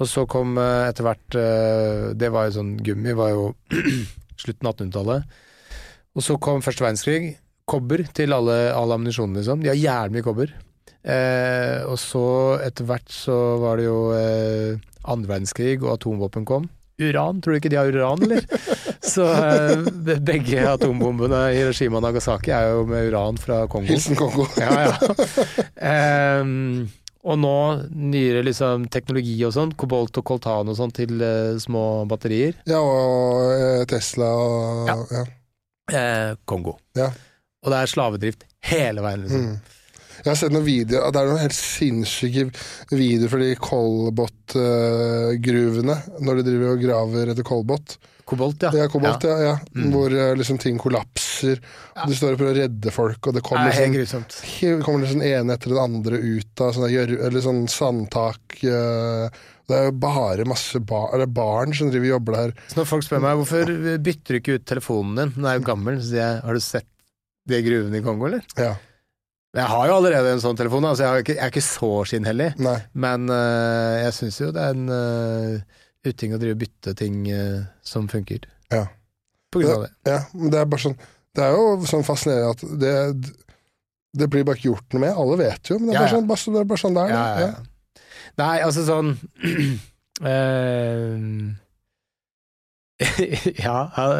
Og 0.00 0.08
så 0.08 0.24
kom 0.30 0.56
eh, 0.60 0.88
etter 0.88 1.04
hvert 1.04 1.36
eh, 1.36 2.04
Det 2.16 2.30
var 2.32 2.46
jo 2.48 2.54
sånn 2.54 2.70
Gummi 2.80 3.12
var 3.18 3.34
jo 3.34 3.50
slutten 4.40 4.68
av 4.68 4.74
1800-tallet. 4.74 5.38
Og 6.16 6.26
så 6.26 6.36
kom 6.42 6.64
første 6.64 6.84
verdenskrig. 6.84 7.36
Kobber 7.70 8.02
til 8.16 8.34
alle, 8.34 8.56
all 8.74 8.96
ammunisjonen, 8.96 9.36
liksom. 9.38 9.60
De 9.62 9.70
har 9.70 9.78
jævlig 9.78 10.16
mye 10.18 10.26
kobber. 10.26 10.54
Eh, 11.00 11.80
og 11.86 11.96
så 12.00 12.24
etter 12.64 12.88
hvert 12.88 13.12
så 13.14 13.36
var 13.62 13.78
det 13.78 13.86
jo 13.86 14.00
eh, 14.16 14.80
andre 15.08 15.36
verdenskrig, 15.36 15.78
og 15.84 15.94
atomvåpen 15.94 16.48
kom. 16.48 16.66
Uran. 17.08 17.40
Tror 17.40 17.54
du 17.56 17.58
ikke 17.60 17.72
de 17.72 17.78
har 17.80 17.90
uran, 17.90 18.22
eller? 18.26 18.44
Så 19.12 19.24
eh, 19.32 19.88
begge 20.20 20.62
atombombene 20.70 21.40
i 21.50 21.58
Hiroshima 21.58 21.98
og 22.00 22.04
Nagasaki 22.06 22.52
er 22.54 22.70
jo 22.74 22.84
med 22.90 23.08
uran 23.10 23.40
fra 23.40 23.64
Kongo. 23.72 23.88
Hilsen 23.90 24.18
Kongo. 24.18 24.46
Ja, 24.60 24.90
ja. 24.90 25.64
Ehm, 25.90 26.88
og 27.24 27.36
nå 27.40 27.54
nyere 27.92 28.44
liksom, 28.46 28.86
teknologi 28.92 29.34
og 29.44 29.52
sånn, 29.56 29.74
kobolt 29.80 30.16
og 30.20 30.24
koltan 30.30 30.70
og 30.72 30.76
sånn 30.78 30.92
til 30.96 31.20
eh, 31.24 31.56
små 31.60 32.04
batterier. 32.08 32.56
Ja, 32.68 32.80
og 32.80 33.50
eh, 33.56 33.82
Tesla 33.90 34.30
og 34.36 34.88
Ja. 34.92 34.96
ja. 35.18 35.26
Eh, 35.90 36.30
Kongo. 36.48 36.76
Ja. 36.96 37.10
Og 37.64 37.72
det 37.72 37.82
er 37.82 37.90
slavedrift 37.92 38.46
hele 38.70 39.02
veien, 39.04 39.24
liksom. 39.26 39.46
Mm. 39.50 39.76
Jeg 40.20 40.30
har 40.30 40.36
sett 40.40 40.52
noen 40.54 40.66
videoer, 40.66 41.10
det 41.14 41.20
er 41.20 41.26
noen 41.30 41.40
helt 41.44 41.56
sinnssyke 41.56 42.46
videoer 42.92 43.30
for 43.32 43.38
de 43.42 43.54
kolbot-gruvene, 44.60 45.96
når 46.24 46.40
de 46.40 46.46
driver 46.48 46.72
og 46.74 46.82
graver 46.84 47.30
etter 47.34 47.46
kolbot. 47.46 47.96
Kobolt, 48.30 48.62
ja. 48.62 48.70
Ja, 48.78 48.86
kobolt, 48.90 49.24
ja. 49.26 49.36
ja, 49.42 49.54
Mm. 49.74 49.90
Hvor 49.90 50.12
eh, 50.14 50.36
liksom 50.38 50.58
ting 50.62 50.76
kollapser. 50.78 51.58
Ja. 51.96 52.04
Du 52.06 52.14
står 52.14 52.32
og 52.36 52.38
prøver 52.38 52.52
å 52.54 52.60
redde 52.62 52.90
folk, 52.94 53.26
og 53.26 53.34
det 53.34 53.40
Det 53.40 53.46
kommer 53.48 53.70
Nei, 53.74 53.88
liksom, 53.96 54.22
helt 54.60 54.84
kommer 54.86 55.00
liksom 55.02 55.22
ene 55.26 55.52
etter 55.56 55.68
den 55.72 55.80
andre 55.82 56.16
ut 56.20 56.60
av 56.62 56.72
sånne, 56.76 56.90
eller 57.26 57.40
sånn 57.42 57.64
sandtak. 57.68 58.60
eh, 58.62 59.26
Det 59.70 59.74
er 59.78 59.84
jo 59.88 59.92
bare 60.02 60.44
masse 60.46 60.78
bar, 60.82 61.26
barn 61.26 61.74
som 61.74 61.90
driver 61.90 62.06
og 62.06 62.14
jobber 62.18 62.32
der. 62.36 62.50
Så 62.68 62.76
når 62.78 62.86
folk 62.90 63.04
spør 63.06 63.20
meg 63.22 63.36
hvorfor 63.38 63.64
bytter 64.02 64.34
du 64.34 64.38
ikke 64.40 64.54
ut 64.58 64.64
telefonen 64.66 65.16
din, 65.16 65.32
den 65.36 65.44
er 65.46 65.58
jo 65.58 65.66
gammel, 65.66 65.98
så 66.00 66.06
sier 66.10 66.22
jeg 66.22 66.40
har 66.44 66.54
du 66.54 66.60
sett 66.60 66.86
de 67.50 67.62
gruvene 67.62 67.98
i 67.98 68.02
Kongo, 68.02 68.26
eller? 68.26 68.42
Ja, 68.58 68.74
Jeg 69.56 69.66
har 69.66 69.86
jo 69.88 69.96
allerede 69.98 70.30
en 70.30 70.42
sånn 70.42 70.58
telefon, 70.58 70.86
altså 70.86 71.08
jeg, 71.08 71.24
ikke, 71.24 71.34
jeg 71.34 71.42
er 71.42 71.52
ikke 71.52 71.66
så 71.66 71.90
skinnhellig, 72.06 72.52
nei. 72.62 72.76
men 73.02 73.26
øh, 73.34 73.94
jeg 74.04 74.14
syns 74.14 74.38
jo 74.38 74.50
det 74.54 74.62
er 74.62 74.76
en 74.76 74.92
øh, 74.94 75.80
uting 76.06 76.36
å 76.36 76.38
drive 76.38 76.54
og 76.54 76.60
bytte 76.60 76.94
ting 77.00 77.24
øh, 77.34 77.64
som 77.82 78.06
funker. 78.12 78.46
Ja. 78.70 78.84
På 79.50 79.62
grunn 79.62 79.80
av 79.80 79.86
det. 79.88 79.92
Ja, 80.06 80.20
men 80.36 80.52
det 80.54 80.60
er 80.60 80.68
bare 80.70 80.84
sånn 80.84 80.94
Det 81.34 81.42
er 81.42 81.56
jo 81.56 81.88
sånn 81.90 82.06
fascinerende 82.06 82.52
at 82.54 82.62
det 82.78 82.94
det 84.16 84.26
blir 84.30 84.42
bare 84.46 84.58
ikke 84.58 84.72
gjort 84.72 84.94
noe 84.94 85.04
med. 85.04 85.18
Alle 85.22 85.36
vet 85.38 85.70
jo, 85.70 85.78
men 85.78 85.90
det 85.90 85.94
er 85.94 86.00
bare 86.00 86.08
ja. 86.08 86.14
sånn, 86.16 86.28
bare, 86.30 86.54
det 86.54 86.60
er 86.60 86.70
bare 86.70 86.82
sånn 86.82 86.96
det 86.96 87.02
er. 87.02 87.12
Ja, 87.14 87.24
ja, 87.30 87.50
ja. 87.50 88.06
Nei, 88.40 88.54
altså 88.66 88.84
sånn 88.86 89.12
eh, 90.32 91.12
Ja, 93.64 93.78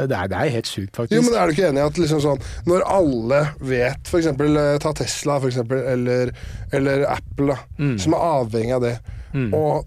det 0.08 0.16
er, 0.16 0.28
det 0.30 0.38
er 0.38 0.52
helt 0.56 0.68
sjukt, 0.68 0.94
faktisk. 0.96 1.14
Jo, 1.18 1.22
men 1.26 1.36
er 1.36 1.48
du 1.48 1.54
ikke 1.54 1.68
enig 1.68 1.82
i 1.82 1.86
at 1.86 2.00
liksom 2.00 2.22
sånn 2.24 2.42
Når 2.68 2.84
alle 2.88 3.40
vet, 3.60 4.08
for 4.08 4.20
eksempel 4.20 4.56
eh, 4.56 4.76
ta 4.82 4.92
Tesla, 4.96 5.38
for 5.42 5.50
eksempel, 5.50 5.82
eller, 5.94 6.32
eller 6.76 7.06
Apple, 7.10 7.52
da, 7.52 7.58
Mm, 7.80 7.94
som 8.02 8.12
er 8.12 8.24
avhengig 8.26 8.74
av 8.76 8.82
det, 8.84 8.92
mm. 9.32 9.46
og 9.56 9.86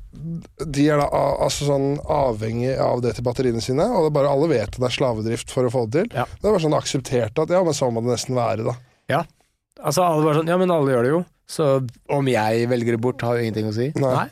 de 0.73 0.85
er 0.89 0.97
da 1.01 1.05
altså 1.45 1.67
sånn 1.67 1.99
avhengig 2.01 2.71
av 2.81 3.03
det 3.03 3.11
til 3.17 3.25
batteriene 3.27 3.61
sine, 3.61 3.85
og 3.85 4.05
det 4.05 4.09
er 4.09 4.15
bare 4.17 4.31
alle 4.33 4.49
vet 4.49 4.71
at 4.71 4.79
det 4.79 4.87
er 4.87 4.95
slavedrift 4.95 5.53
for 5.53 5.67
å 5.67 5.73
få 5.73 5.83
det 5.85 6.07
til. 6.07 6.17
Ja. 6.17 6.25
Det 6.31 6.47
er 6.47 6.55
bare 6.55 6.63
sånn 6.63 6.77
akseptert 6.77 7.41
at 7.43 7.53
ja, 7.53 7.61
men 7.65 7.77
sånn 7.77 7.93
må 7.93 8.01
det 8.05 8.15
nesten 8.15 8.37
være, 8.37 8.65
da. 8.65 8.75
Ja. 9.11 9.21
Altså 9.83 10.05
alle 10.05 10.25
var 10.25 10.39
sånn, 10.39 10.49
ja 10.49 10.57
men 10.61 10.73
alle 10.73 10.95
gjør 10.95 11.05
det 11.05 11.13
jo, 11.13 11.21
så 11.53 11.69
om 12.17 12.31
jeg 12.31 12.69
velger 12.71 12.97
det 12.97 13.03
bort 13.03 13.25
har 13.25 13.37
jo 13.37 13.45
ingenting 13.45 13.69
å 13.69 13.75
si. 13.75 13.91
Nei, 13.99 14.13
nei. 14.15 14.27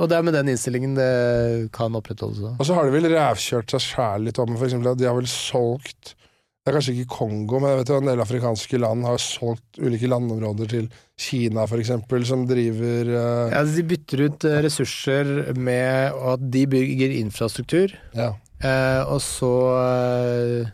Og 0.00 0.08
det 0.08 0.16
er 0.16 0.24
med 0.24 0.36
den 0.36 0.48
innstillingen 0.48 0.94
det 0.96 1.68
kan 1.76 1.96
opprettholdes. 1.98 2.40
da. 2.40 2.54
Og 2.56 2.66
så 2.66 2.76
har 2.76 2.88
de 2.88 2.94
vel 2.94 3.10
rævkjørt 3.12 3.74
seg 3.74 3.82
sjæl 3.84 4.28
litt 4.28 4.40
om, 4.40 4.54
for 4.56 4.68
eksempel 4.68 4.94
at 4.94 5.00
de 5.00 5.08
har 5.08 5.18
vel 5.18 5.30
solgt 5.30 6.14
Det 6.62 6.70
er 6.70 6.76
kanskje 6.76 6.92
ikke 6.94 7.16
Kongo, 7.16 7.58
men 7.58 7.72
jeg 7.72 7.78
vet 7.80 7.90
jo 7.90 7.96
en 7.98 8.06
del 8.06 8.20
afrikanske 8.22 8.78
land 8.78 9.02
har 9.02 9.18
solgt 9.18 9.80
ulike 9.82 10.06
landområder 10.06 10.68
til 10.70 10.84
Kina, 11.18 11.64
for 11.66 11.82
eksempel, 11.82 12.22
som 12.22 12.44
driver 12.46 13.10
uh... 13.10 13.50
Ja, 13.50 13.64
de 13.66 13.82
bytter 13.90 14.22
ut 14.28 14.46
eh, 14.46 14.60
ressurser 14.62 15.50
med 15.58 16.14
at 16.30 16.44
de 16.54 16.62
bygger 16.70 17.16
infrastruktur, 17.18 17.96
ja. 18.14 18.30
uh, 18.62 19.02
og 19.10 19.18
så 19.26 19.50
uh, 19.74 20.70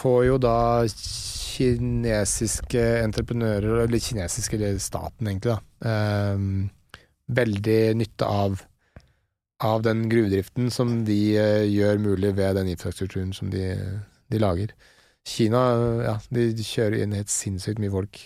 får 0.00 0.20
jo 0.30 0.40
da 0.48 0.56
kinesiske 0.88 2.88
entreprenører, 3.04 3.84
eller 3.84 4.00
kinesiske, 4.00 4.56
eller 4.56 4.80
staten 4.80 5.28
egentlig, 5.28 5.60
da, 5.60 6.40
veldig 7.30 7.80
nytte 8.00 8.26
av 8.26 8.64
av 9.60 9.82
den 9.84 10.06
gruvedriften 10.08 10.70
som 10.72 11.02
de 11.04 11.18
eh, 11.36 11.66
gjør 11.68 12.00
mulig 12.00 12.32
ved 12.38 12.56
den 12.56 12.70
infrastrukturen 12.72 13.34
som 13.36 13.50
de, 13.52 13.74
de 14.32 14.40
lager. 14.40 14.72
Kina 15.28 15.60
ja, 16.06 16.14
de 16.32 16.64
kjører 16.64 17.02
inn 17.02 17.16
helt 17.16 17.32
sinnssykt 17.32 17.80
mye 17.82 17.92
folk 17.92 18.22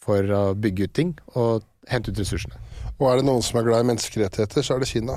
for 0.00 0.34
å 0.36 0.42
bygge 0.56 0.88
ut 0.88 0.96
ting 0.96 1.14
og 1.32 1.64
hente 1.88 2.12
ut 2.12 2.20
ressursene. 2.20 2.60
Og 3.00 3.06
er 3.08 3.20
det 3.20 3.26
noen 3.28 3.44
som 3.44 3.56
er 3.56 3.64
glad 3.64 3.84
i 3.84 3.88
menneskerettigheter, 3.88 4.64
så 4.64 4.76
er 4.76 4.82
det 4.82 4.90
Kina. 4.90 5.16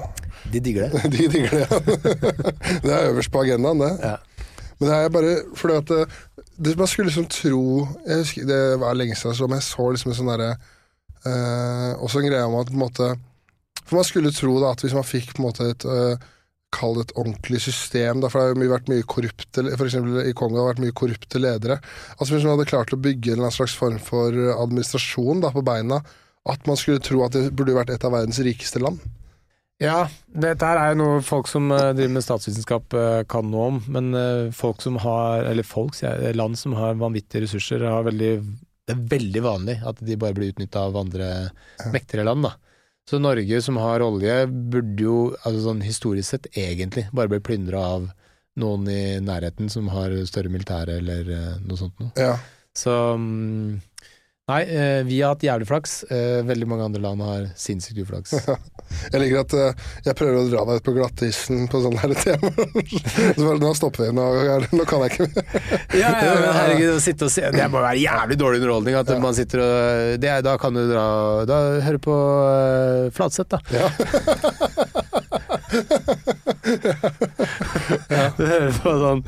De 0.51 0.61
digger 0.63 0.87
det. 0.87 1.01
De 1.13 1.27
digger 1.27 1.57
det. 1.57 1.65
ja. 1.65 1.79
det 2.85 2.93
er 2.93 3.09
øverst 3.09 3.31
på 3.33 3.43
agendaen, 3.43 3.83
det. 3.83 3.91
Ja. 3.99 4.15
Men 4.79 4.89
det 4.89 4.95
er 4.95 5.11
bare 5.13 5.33
fordi 5.59 5.75
at 5.79 5.91
det, 5.91 6.05
det, 6.57 6.71
Man 6.79 6.87
skulle 6.87 7.07
liksom 7.07 7.27
tro 7.29 7.87
jeg 8.07 8.17
husker, 8.17 8.47
Det 8.49 8.79
var 8.81 8.95
lenge 8.97 9.15
siden, 9.15 9.49
men 9.49 9.61
jeg 9.61 9.67
så 9.67 9.89
liksom 9.91 10.11
en 10.11 10.17
sånn 10.17 10.31
derre 10.31 10.55
eh, 11.29 11.91
Også 12.03 12.21
en 12.21 12.29
greie 12.29 12.45
om 12.47 12.59
at 12.59 12.69
på 12.69 12.77
en 12.77 12.83
måte 12.83 13.09
For 13.81 13.99
man 13.99 14.07
skulle 14.07 14.33
tro 14.35 14.55
da 14.61 14.73
at 14.73 14.83
hvis 14.83 14.95
man 14.97 15.07
fikk 15.07 15.33
på 15.33 15.41
en 15.43 15.47
måte 15.49 15.69
et 15.73 15.87
eh, 15.87 16.29
Kall 16.73 16.95
det 16.97 17.03
et 17.05 17.17
ordentlig 17.21 17.59
system, 17.61 18.23
da, 18.23 18.29
for 18.31 18.39
det 18.39 18.47
har 18.47 18.55
jo 18.65 18.71
vært 18.71 18.87
mye 18.89 19.05
korrupte 19.05 19.63
For 19.77 19.89
i 20.25 20.33
Kongo 20.33 20.57
har 20.57 20.71
vært 20.71 20.81
mye 20.81 20.95
korrupte 20.97 21.37
ledere. 21.37 21.75
Altså 22.17 22.33
Hvis 22.33 22.47
man 22.47 22.55
hadde 22.55 22.71
klart 22.71 22.95
å 22.95 22.97
bygge 22.97 23.35
en 23.35 23.45
slags 23.53 23.75
form 23.77 23.99
for 24.01 24.33
administrasjon 24.55 25.43
da, 25.43 25.51
på 25.53 25.61
beina, 25.61 25.99
at 26.49 26.65
man 26.65 26.79
skulle 26.79 27.03
tro 27.03 27.21
at 27.27 27.35
det 27.37 27.51
burde 27.53 27.75
vært 27.77 27.93
et 27.93 28.07
av 28.07 28.15
verdens 28.15 28.41
rikeste 28.41 28.81
land. 28.81 28.97
Ja, 29.85 30.07
dette 30.33 30.65
her 30.65 30.81
er 30.81 30.95
jo 30.95 30.99
noe 31.03 31.21
folk 31.21 31.51
som 31.51 31.69
eh, 31.75 31.91
driver 31.93 32.15
med 32.17 32.25
statsvitenskap 32.25 32.97
kan 33.29 33.53
noe 33.53 33.69
om, 33.75 33.79
men 33.93 34.09
folk 34.57 34.81
som 34.81 34.97
har, 35.05 35.45
eller 35.53 35.69
folk, 35.69 36.01
land 36.33 36.57
som 36.57 36.73
har 36.79 36.97
vanvittige 36.97 37.45
ressurser, 37.45 37.85
har 37.85 38.09
veldig, 38.09 38.33
det 38.87 38.95
er 38.95 39.07
veldig 39.13 39.43
vanlig 39.45 39.77
at 39.87 40.01
de 40.03 40.19
bare 40.19 40.35
blir 40.37 40.53
utnytta 40.53 40.87
av 40.89 40.97
andre 40.99 41.29
mektigere 41.93 42.27
land, 42.27 42.49
da. 42.49 42.53
Så 43.09 43.19
Norge 43.19 43.59
som 43.61 43.77
har 43.83 44.03
olje, 44.03 44.35
burde 44.47 45.03
jo, 45.03 45.15
altså 45.43 45.65
sånn 45.65 45.81
historisk 45.83 46.29
sett, 46.29 46.49
egentlig 46.55 47.09
bare 47.11 47.31
bli 47.31 47.41
plyndra 47.43 47.81
av 47.97 48.11
noen 48.59 48.87
i 48.91 49.19
nærheten 49.23 49.71
som 49.71 49.89
har 49.91 50.13
større 50.29 50.51
militære 50.53 50.99
eller 51.01 51.31
eh, 51.35 51.55
noe 51.63 51.79
sånt 51.79 51.99
noe. 51.99 52.13
Ja. 52.19 52.37
Så 52.77 52.93
mm, 53.19 53.81
Nei, 54.51 54.63
eh, 54.63 55.03
vi 55.07 55.21
har 55.21 55.29
hatt 55.31 55.43
jævlig 55.45 55.69
flaks. 55.69 55.91
Eh, 56.11 56.41
veldig 56.43 56.65
mange 56.67 56.83
andre 56.83 56.99
land 56.99 57.21
har 57.23 57.45
sinnssykt 57.55 58.01
uflaks. 58.03 58.33
Jeg 59.13 59.21
liker 59.21 59.39
at 59.39 59.53
eh, 59.55 59.85
jeg 60.03 60.15
prøver 60.19 60.35
å 60.37 60.49
dra 60.51 60.65
deg 60.67 60.81
ut 60.81 60.85
på 60.85 60.93
glattisen 60.97 61.63
på 61.71 61.79
sånne 61.81 62.01
her 62.01 62.11
temaer. 62.19 62.67
Så 63.37 63.39
bare, 63.39 63.61
nå 63.61 63.71
stopper 63.79 64.03
vi, 64.03 64.09
nå, 64.17 64.25
nå 64.75 64.83
kan 64.89 65.05
jeg 65.05 65.13
ikke 65.13 65.29
mer. 65.29 65.63
Ja, 66.01 66.11
ja, 66.11 66.35
men 66.41 66.51
herregud, 66.57 66.91
å 66.97 66.99
sitte 67.01 67.25
og 67.29 67.31
se 67.33 67.47
Det 67.55 67.69
må 67.71 67.79
være 67.79 68.03
jævlig 68.03 68.37
dårlig 68.37 68.59
underholdning 68.59 68.99
at 68.99 69.09
man 69.23 69.35
sitter 69.37 69.63
og 69.63 69.73
det, 70.21 70.33
Da 70.45 70.55
kan 70.61 70.75
du 70.75 70.81
dra 70.89 71.05
Da 71.49 71.57
høre 71.85 72.01
på 72.03 72.13
uh, 72.13 73.09
Flatseth, 73.15 73.55
da. 73.55 73.59
Ja. 73.71 73.87
Du 78.37 78.43
hører 78.43 78.71
på 78.83 78.95
sånn 79.07 79.25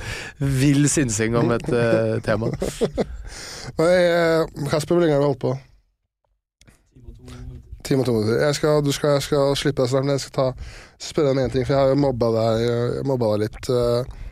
vill 0.59 0.89
synsing 0.91 1.39
om 1.39 1.55
et 1.55 1.69
uh, 1.71 2.17
tema. 2.25 2.51
Kasper, 3.73 4.93
hvor 4.93 5.01
lenge 5.01 5.15
har 5.15 5.23
du 5.23 5.29
holdt 5.31 5.41
på? 5.41 5.55
Time 7.85 8.01
og 8.01 8.05
to 8.07 8.13
minutter. 8.13 8.39
Jeg 8.45 8.55
skal, 8.55 8.85
du 8.85 8.91
skal, 8.91 9.09
jeg 9.17 9.25
skal 9.27 9.55
slippe 9.59 9.81
deg 9.83 9.91
snart, 9.91 10.05
men 10.07 10.15
jeg 10.15 10.23
skal 10.25 10.35
ta, 10.37 10.45
spørre 10.97 11.29
deg 11.29 11.35
om 11.35 11.41
én 11.43 11.51
ting, 11.53 11.65
for 11.67 11.75
jeg 11.75 11.81
har 11.83 11.91
jo 11.93 11.99
mobba 12.01 12.31
deg, 12.33 12.63
eh, 12.69 13.01
mobba 13.05 13.33
deg 13.35 13.43
litt. 13.45 13.69
eh, 13.69 14.23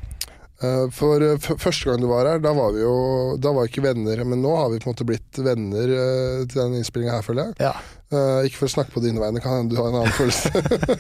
For 0.96 1.24
eh, 1.26 1.38
første 1.60 1.90
gang 1.90 2.02
du 2.04 2.08
var 2.12 2.28
her, 2.30 2.40
da 2.44 2.52
var 2.56 2.72
vi 2.76 2.82
jo 2.84 2.94
Da 3.42 3.52
var 3.56 3.66
vi 3.66 3.72
ikke 3.74 3.84
venner, 3.88 4.22
men 4.28 4.42
nå 4.44 4.54
har 4.56 4.70
vi 4.72 4.80
på 4.80 4.88
en 4.90 4.94
måte 4.96 5.08
blitt 5.10 5.40
venner 5.44 5.94
eh, 5.98 6.44
til 6.48 6.62
den 6.62 6.78
innspillinga 6.80 7.18
her, 7.18 7.26
føler 7.26 7.50
jeg. 7.52 7.56
Ja. 7.68 7.74
Eh, 8.14 8.46
ikke 8.48 8.62
for 8.62 8.70
å 8.70 8.74
snakke 8.76 8.94
på 8.96 9.04
dine 9.04 9.20
vegne, 9.24 9.42
kan 9.44 9.58
hende 9.60 9.74
du 9.76 9.82
har 9.82 9.90
en 9.92 10.00
annen 10.04 10.16
følelse. 10.16 10.52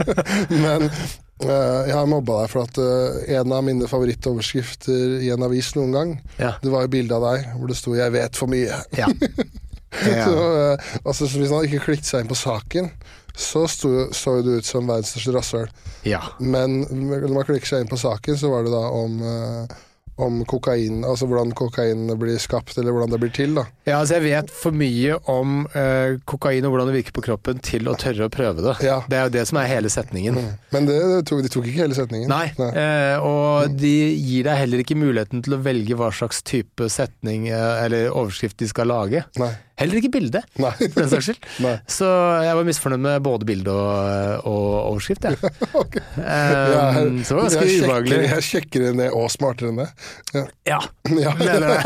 Men 0.65 0.87
eh, 0.89 1.81
jeg 1.89 1.95
har 1.97 2.09
mobba 2.09 2.41
deg 2.43 2.53
for 2.53 2.65
at 2.67 2.79
eh, 2.81 3.37
en 3.39 3.53
av 3.55 3.63
mine 3.67 3.87
favorittoverskrifter 3.91 5.19
i 5.23 5.31
en 5.33 5.45
avis 5.47 5.73
noen 5.77 5.93
gang, 5.95 6.15
Ja. 6.41 6.55
det 6.63 6.71
var 6.73 6.85
jo 6.87 6.93
bilde 6.97 7.15
av 7.19 7.27
deg 7.31 7.51
hvor 7.59 7.69
det 7.71 7.77
sto 7.79 7.95
'Jeg 7.95 8.11
vet 8.17 8.35
for 8.39 8.47
mye'. 8.51 8.81
ja. 8.97 9.07
ja. 9.07 9.09
Så, 10.25 10.33
eh, 10.33 10.77
altså, 11.05 11.27
så 11.29 11.37
hvis 11.37 11.51
han 11.53 11.67
ikke 11.67 11.83
klikket 11.85 12.07
seg 12.09 12.23
inn 12.23 12.29
på 12.31 12.35
saken, 12.39 12.87
så 13.35 13.67
sto, 13.67 14.11
så 14.13 14.41
du 14.45 14.57
ut 14.59 14.67
som 14.67 14.85
verdens 14.87 15.13
største 15.15 15.33
rasshøl. 15.37 15.71
ja. 16.05 16.21
Men 16.39 16.83
når 16.85 17.31
man 17.33 17.47
klikker 17.47 17.75
seg 17.75 17.83
inn 17.83 17.91
på 17.91 17.97
saken, 18.01 18.37
så 18.37 18.51
var 18.53 18.67
det 18.67 18.73
da 18.73 18.83
om, 18.93 19.17
uh, 19.25 19.81
om 20.21 20.43
kokain, 20.45 21.01
altså 21.07 21.25
hvordan 21.25 21.55
kokain 21.57 22.05
blir 22.21 22.37
skapt, 22.41 22.77
eller 22.77 22.93
hvordan 22.93 23.09
det 23.15 23.19
blir 23.23 23.31
til. 23.33 23.55
da. 23.57 23.63
Ja, 23.87 23.97
altså 23.99 24.19
jeg 24.19 24.25
vet 24.27 24.51
for 24.53 24.75
mye 24.77 25.17
om 25.31 25.63
eh, 25.73 26.19
kokain 26.29 26.65
og 26.67 26.75
hvordan 26.75 26.91
det 26.91 26.99
virker 26.99 27.15
på 27.17 27.23
kroppen 27.25 27.57
til 27.65 27.89
å 27.89 27.95
tørre 27.97 28.29
å 28.29 28.33
prøve 28.33 28.61
det. 28.61 28.75
Ja. 28.85 28.99
Det 29.09 29.17
er 29.17 29.25
jo 29.25 29.33
det 29.33 29.47
som 29.49 29.57
er 29.59 29.71
hele 29.71 29.89
setningen. 29.89 30.37
Men 30.75 30.89
det, 30.89 30.99
det 31.01 31.19
tok, 31.29 31.41
de 31.41 31.51
tok 31.51 31.65
ikke 31.65 31.87
hele 31.87 31.97
setningen. 31.97 32.29
Nei, 32.29 32.53
eh, 32.69 33.17
og 33.25 33.73
de 33.73 33.95
gir 34.13 34.45
deg 34.45 34.61
heller 34.61 34.85
ikke 34.85 34.99
muligheten 35.01 35.41
til 35.45 35.57
å 35.57 35.61
velge 35.65 35.97
hva 35.97 36.13
slags 36.13 36.45
type 36.45 36.91
setning 36.93 37.49
eh, 37.49 37.85
eller 37.87 38.13
overskrift 38.13 38.61
de 38.61 38.69
skal 38.69 38.93
lage. 38.93 39.25
Nei. 39.41 39.55
Heller 39.81 39.97
ikke 39.97 40.11
bilde, 40.13 40.41
Nei. 40.61 40.69
for 40.77 40.99
den 41.01 41.09
saks 41.09 41.25
skyld. 41.31 41.45
Så 41.89 42.05
jeg 42.45 42.53
var 42.59 42.63
misfornøyd 42.67 43.01
med 43.01 43.23
både 43.25 43.45
bilde 43.49 43.73
og, 43.73 44.45
og 44.45 44.67
overskrift, 44.91 45.23
jeg. 45.25 45.37
Ok. 45.83 45.97
Um, 45.97 46.23
Jeg- 46.23 47.25
så 47.25 47.33
det 47.33 47.37
var 47.37 47.43
ganske 47.47 47.63
jeg 47.63 47.69
sjekker- 47.71 47.87
ubehagelig. 47.89 48.19
Jeg 48.29 48.43
sjekker 48.49 48.79
det 48.85 48.91
ned, 48.99 49.09
og 49.17 49.31
smartere 49.33 49.69
enn 49.73 49.81
det. 49.81 49.89
Ja. 50.35 50.45
Ja, 50.69 50.79
Ja. 51.25 51.33
mener 51.41 51.67
det. 51.73 51.81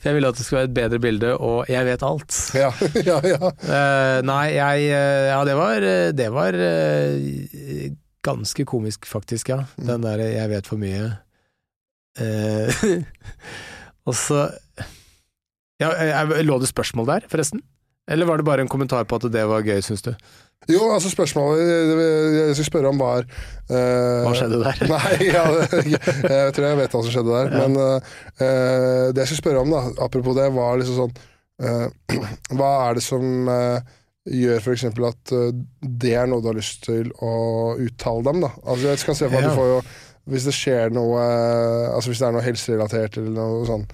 For 0.00 0.08
jeg 0.08 0.16
ville 0.16 0.30
at 0.32 0.38
det 0.38 0.44
skulle 0.46 0.60
være 0.62 0.70
et 0.70 0.76
bedre 0.78 0.98
bilde, 1.02 1.32
og 1.36 1.68
jeg 1.68 1.84
vet 1.90 2.02
alt. 2.06 2.36
Ja, 2.56 2.70
ja, 3.04 3.18
ja. 3.26 3.50
Uh, 3.66 4.18
nei, 4.24 4.44
jeg 4.56 4.86
eh, 4.88 5.26
Ja, 5.28 5.40
det 5.44 5.56
var, 5.58 5.84
det 6.16 6.28
var 6.32 6.56
uh, 6.56 7.90
ganske 8.24 8.64
komisk, 8.68 9.04
faktisk, 9.08 9.50
ja. 9.52 9.58
Mm. 9.76 9.86
Den 9.90 10.06
derre 10.06 10.30
'jeg 10.32 10.48
vet 10.54 10.66
for 10.70 10.76
mye'. 10.80 11.10
Eh, 12.20 12.72
og 14.10 14.16
så 14.18 14.48
ja, 15.80 16.24
Lå 16.44 16.58
det 16.60 16.68
spørsmål 16.68 17.08
der, 17.08 17.28
forresten? 17.30 17.62
Eller 18.10 18.26
var 18.26 18.40
det 18.40 18.44
bare 18.44 18.64
en 18.64 18.68
kommentar 18.68 19.06
på 19.08 19.16
at 19.20 19.28
det 19.32 19.42
var 19.48 19.62
gøy, 19.64 19.78
syns 19.84 20.02
du? 20.02 20.10
Jo, 20.68 20.90
altså 20.92 21.08
spørsmålet 21.08 21.60
jeg 21.62 22.56
skulle 22.56 22.68
spørre 22.68 22.90
om 22.90 22.98
var 23.00 23.24
uh, 23.24 24.26
Hva 24.26 24.32
skjedde 24.36 24.58
der? 24.60 24.82
Nei, 24.92 25.28
ja, 25.30 25.44
jeg 25.94 26.56
tror 26.56 26.66
jeg 26.66 26.80
vet 26.82 26.96
hva 26.96 27.00
som 27.06 27.14
skjedde 27.14 27.36
der. 27.36 27.54
Ja. 27.54 27.62
Men 27.64 27.78
uh, 27.80 29.06
det 29.14 29.22
jeg 29.22 29.30
skulle 29.30 29.40
spørre 29.40 29.62
om, 29.62 29.72
da, 29.72 29.86
apropos 30.04 30.36
det, 30.36 30.50
var 30.58 30.76
liksom 30.82 30.98
sånn 31.06 31.16
uh, 31.64 32.20
Hva 32.58 32.74
er 32.90 32.98
det 32.98 33.06
som 33.06 33.48
eh, 33.54 33.96
gjør 34.28 34.60
f.eks. 34.60 34.84
at 34.90 35.32
eh, 35.36 35.50
det 35.80 36.14
er 36.18 36.28
noe 36.28 36.42
du 36.44 36.50
har 36.50 36.58
lyst 36.58 36.84
til 36.86 37.08
å 37.24 37.32
uttale 37.80 38.26
dem, 38.28 38.44
da? 38.44 38.52
Altså 38.66 38.92
jeg 38.92 39.02
skal 39.02 39.16
se 39.16 39.28
for 39.28 39.36
meg 39.36 39.46
at 39.46 39.54
du 39.54 39.60
får 39.60 39.70
jo 39.70 39.82
Hvis 40.30 40.46
det 40.48 40.54
skjer 40.56 40.92
noe 40.94 41.18
eh, 41.20 41.88
Altså 41.94 42.12
hvis 42.12 42.20
det 42.22 42.28
er 42.28 42.36
noe 42.38 42.44
helserelatert 42.46 43.18
eller 43.20 43.34
noe 43.36 43.66
sånn 43.68 43.84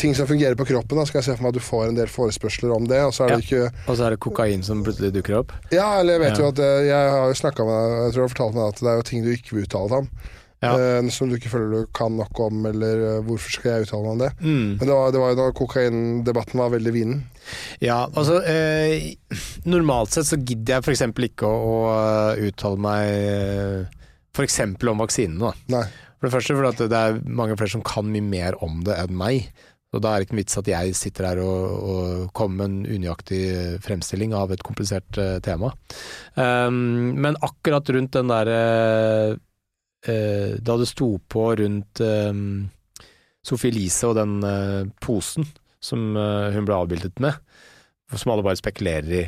Ting 0.00 0.14
som 0.16 0.24
fungerer 0.30 0.56
på 0.56 0.64
kroppen, 0.64 0.96
da 0.96 1.04
skal 1.04 1.18
jeg 1.20 1.26
se 1.26 1.34
for 1.36 1.44
meg 1.44 1.50
at 1.52 1.58
du 1.58 1.64
får 1.66 1.90
en 1.90 1.98
del 1.98 2.08
forespørsler 2.08 2.70
om 2.72 2.86
det, 2.88 3.02
og 3.04 3.10
så 3.12 3.26
er 3.26 3.34
det 3.34 3.42
ikke 3.44 3.66
Og 3.90 3.98
så 3.98 4.06
er 4.06 4.14
det 4.14 4.20
kokain 4.24 4.62
som 4.64 4.80
plutselig 4.86 5.10
dukker 5.18 5.36
opp? 5.42 5.52
ja, 5.74 5.90
eller 6.00 6.16
jeg 6.16 6.22
vet 6.22 6.38
Ja. 6.38 6.40
jo 6.40 6.52
at 6.54 6.62
eh, 6.64 6.86
Jeg 6.88 7.10
har 7.16 7.26
jo 7.28 7.36
snakka 7.42 7.66
med 7.68 7.76
deg, 7.76 7.98
jeg 8.06 8.14
tror 8.14 8.22
jeg 8.22 8.24
har 8.28 8.32
fortalt 8.36 8.56
meg 8.56 8.70
at 8.72 8.80
det 8.80 8.88
er 8.94 8.96
jo 9.02 9.06
ting 9.10 9.26
du 9.26 9.28
ikke 9.34 9.52
vil 9.58 9.66
uttale 9.68 9.90
deg 9.92 9.98
om. 10.06 10.08
Ja. 10.64 10.70
eh, 10.80 11.08
som 11.12 11.28
du 11.28 11.34
ikke 11.36 11.50
føler 11.52 11.82
du 11.84 11.90
kan 11.92 12.14
nok 12.16 12.38
om, 12.40 12.62
eller 12.70 13.02
hvorfor 13.26 13.52
skal 13.58 13.74
jeg 13.74 13.84
uttale 13.84 14.06
meg 14.06 14.12
om 14.14 14.22
det? 14.22 14.30
Mm. 14.40 14.70
Men 14.78 14.86
det 14.88 14.94
var, 14.96 15.10
det 15.12 15.20
var 15.20 15.34
jo 15.34 15.38
da 15.42 15.48
kokaindebatten 15.60 16.62
var 16.62 16.72
veldig 16.72 16.92
vinden. 16.94 17.18
Ja, 17.84 17.98
altså 18.16 18.38
eh, 18.48 19.10
Normalt 19.68 20.16
sett 20.16 20.30
så 20.30 20.38
gidder 20.40 20.78
jeg 20.78 20.86
f.eks. 20.86 21.04
ikke 21.28 21.44
å, 21.44 21.76
å 21.84 21.92
uttale 22.48 22.80
meg 22.80 24.00
f.eks. 24.34 24.60
om 24.60 25.04
vaksinene. 25.04 25.52
For 26.18 26.28
det 26.28 26.34
første 26.34 26.56
fordi 26.56 26.72
at 26.72 26.90
det 26.90 27.00
er 27.00 27.22
mange 27.28 27.56
flere 27.58 27.74
som 27.76 27.84
kan 27.86 28.08
mye 28.10 28.24
mer 28.24 28.58
om 28.64 28.82
det 28.86 28.96
enn 28.98 29.16
meg. 29.18 29.48
Og 29.94 30.02
da 30.02 30.10
er 30.10 30.20
det 30.20 30.26
ikke 30.26 30.34
en 30.34 30.40
vits 30.40 30.58
at 30.58 30.68
jeg 30.70 30.94
sitter 30.98 31.28
her 31.28 31.40
og, 31.44 31.74
og 31.94 32.30
kommer 32.34 32.64
med 32.64 32.70
en 32.70 32.96
unøyaktig 32.98 33.42
fremstilling 33.84 34.34
av 34.34 34.50
et 34.54 34.64
komplisert 34.66 35.20
uh, 35.20 35.36
tema. 35.44 35.70
Um, 36.34 37.14
men 37.14 37.38
akkurat 37.46 37.92
rundt 37.94 38.16
den 38.16 38.32
derre 38.32 38.58
eh, 40.04 40.56
Da 40.58 40.74
det 40.80 40.88
sto 40.90 41.14
på 41.30 41.46
rundt 41.60 42.02
um, 42.02 42.64
Sophie 43.44 43.70
Elise 43.70 44.10
og 44.10 44.18
den 44.18 44.34
eh, 44.44 44.90
posen 45.04 45.46
som 45.84 46.00
hun 46.16 46.64
ble 46.64 46.76
avbildet 46.80 47.20
med, 47.20 47.36
som 48.16 48.30
alle 48.32 48.44
bare 48.46 48.56
spekulerer 48.56 49.10
i 49.18 49.24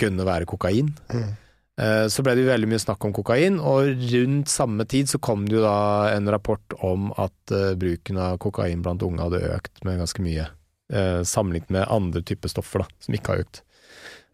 kunne 0.00 0.24
være 0.24 0.48
kokain. 0.48 0.88
Mm. 1.12 1.34
Eh, 1.78 2.06
Så 2.10 2.24
ble 2.26 2.34
det 2.34 2.42
jo 2.42 2.50
veldig 2.50 2.68
mye 2.72 2.82
snakk 2.82 3.04
om 3.06 3.14
kokain, 3.14 3.60
og 3.62 4.02
rundt 4.10 4.50
samme 4.50 4.86
tid 4.90 5.10
så 5.10 5.20
kom 5.22 5.46
det 5.46 5.58
jo 5.58 5.62
da 5.62 6.10
en 6.10 6.30
rapport 6.30 6.74
om 6.82 7.12
at 7.14 7.54
eh, 7.54 7.76
bruken 7.78 8.18
av 8.18 8.40
kokain 8.42 8.82
blant 8.82 9.04
unge 9.06 9.22
hadde 9.22 9.44
økt 9.54 9.84
med 9.86 10.00
ganske 10.02 10.24
mye, 10.24 10.48
eh, 10.90 11.22
sammenlignet 11.22 11.70
med 11.70 11.86
andre 11.86 12.24
typer 12.26 12.50
stoffer 12.50 12.82
da, 12.82 12.88
som 13.04 13.14
ikke 13.14 13.34
har 13.34 13.46
økt. 13.46 13.62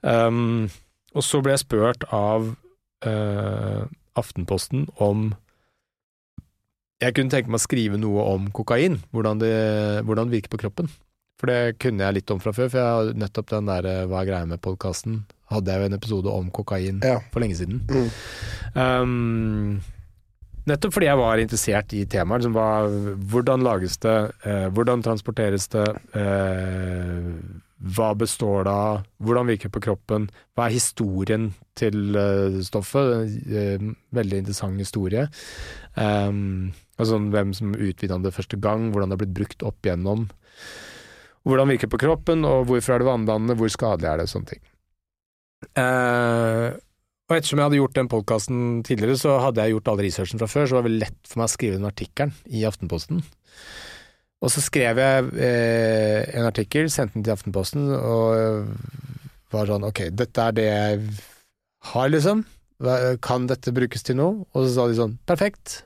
Um, 0.05 0.69
og 1.17 1.25
så 1.25 1.41
ble 1.41 1.55
jeg 1.55 1.63
spurt 1.63 2.03
av 2.13 2.51
uh, 3.07 3.85
Aftenposten 4.21 4.83
om 5.01 5.31
jeg 7.01 7.15
kunne 7.17 7.33
tenke 7.33 7.49
meg 7.49 7.57
å 7.57 7.65
skrive 7.65 7.97
noe 8.01 8.27
om 8.35 8.51
kokain, 8.53 8.99
hvordan 9.17 9.41
det, 9.41 9.55
hvordan 10.05 10.29
det 10.29 10.37
virker 10.37 10.53
på 10.53 10.61
kroppen. 10.61 10.91
For 11.41 11.49
det 11.49 11.79
kunne 11.81 12.05
jeg 12.05 12.19
litt 12.19 12.35
om 12.35 12.41
fra 12.41 12.53
før, 12.53 12.69
for 12.69 12.81
jeg 12.81 12.99
har 12.99 13.17
nettopp 13.25 13.49
den 13.51 13.73
der 13.73 13.89
Hva 14.11 14.21
er 14.21 14.29
greia 14.29 14.49
med 14.49 14.63
podkasten, 14.65 15.23
hadde 15.55 15.73
jeg 15.73 15.83
jo 15.83 15.91
en 15.91 15.99
episode 15.99 16.37
om 16.39 16.53
kokain 16.55 17.01
Ja. 17.05 17.19
for 17.33 17.45
lenge 17.45 17.59
siden. 17.59 17.83
Mm. 17.89 18.09
Um, 18.75 19.83
nettopp 20.69 20.97
fordi 20.97 21.11
jeg 21.11 21.21
var 21.21 21.43
interessert 21.43 21.93
i 21.97 22.05
temaet. 22.11 22.43
Liksom, 22.43 22.57
hva, 22.57 23.19
hvordan 23.33 23.67
lages 23.67 23.99
det, 24.03 24.17
eh, 24.45 24.69
hvordan 24.75 25.05
transporteres 25.05 25.69
det, 25.75 25.89
eh, 26.17 27.29
hva 27.85 28.15
består 28.17 28.65
det 28.65 28.73
av, 28.73 29.03
hvordan 29.21 29.51
virker 29.51 29.69
det 29.69 29.77
på 29.77 29.85
kroppen, 29.91 30.31
hva 30.57 30.67
er 30.67 30.77
historien 30.77 31.51
til 31.77 32.17
uh, 32.17 32.63
stoffet? 32.65 33.29
Uh, 33.45 33.93
veldig 34.15 34.41
interessant 34.41 34.81
historie. 34.81 35.27
Um, 35.99 36.73
altså 36.97 37.19
hvem 37.19 37.53
som 37.53 37.75
utvida 37.75 38.17
det 38.23 38.33
første 38.33 38.57
gang, 38.57 38.89
hvordan 38.91 39.11
det 39.11 39.19
har 39.19 39.25
blitt 39.27 39.37
brukt 39.37 39.67
opp 39.67 39.85
igjennom. 39.85 40.29
Hvordan 41.45 41.69
virker 41.75 41.91
det 41.91 41.93
på 41.93 42.03
kroppen, 42.07 42.47
og 42.49 42.71
hvorfor 42.71 42.95
er 42.95 43.03
det 43.03 43.11
vanndannende, 43.11 43.59
hvor 43.61 43.69
skadelig 43.69 44.09
er 44.09 44.23
det, 44.23 44.29
og 44.31 44.33
sånne 44.33 44.53
ting. 44.55 44.65
Eh, 45.73 46.69
og 47.25 47.37
ettersom 47.39 47.61
jeg 47.61 47.69
hadde 47.69 47.81
gjort 47.81 47.97
den 47.97 48.11
podkasten 48.13 48.63
tidligere, 48.85 49.17
så 49.21 49.39
hadde 49.41 49.65
jeg 49.65 49.77
gjort 49.77 49.91
all 49.93 50.03
researchen 50.05 50.43
fra 50.43 50.51
før, 50.51 50.69
så 50.69 50.79
var 50.79 50.87
det 50.87 50.99
lett 51.01 51.21
for 51.29 51.41
meg 51.41 51.49
å 51.49 51.55
skrive 51.55 51.79
den 51.79 51.89
artikkelen 51.89 52.35
i 52.53 52.65
Aftenposten. 52.69 53.23
Og 54.45 54.53
så 54.53 54.61
skrev 54.61 55.01
jeg 55.01 55.31
eh, 55.41 56.21
en 56.37 56.51
artikkel, 56.51 56.91
sendte 56.93 57.17
den 57.17 57.25
til 57.25 57.33
Aftenposten, 57.33 57.89
og 57.97 58.69
var 59.55 59.71
sånn 59.71 59.89
ok, 59.89 60.09
dette 60.13 60.45
er 60.51 60.59
det 60.59 60.69
jeg 60.69 61.01
har, 61.95 62.13
liksom. 62.13 62.45
Kan 63.25 63.49
dette 63.49 63.73
brukes 63.73 64.05
til 64.05 64.19
noe? 64.19 64.45
Og 64.53 64.67
så 64.67 64.71
sa 64.75 64.87
de 64.91 64.99
sånn 64.99 65.19
perfekt. 65.29 65.85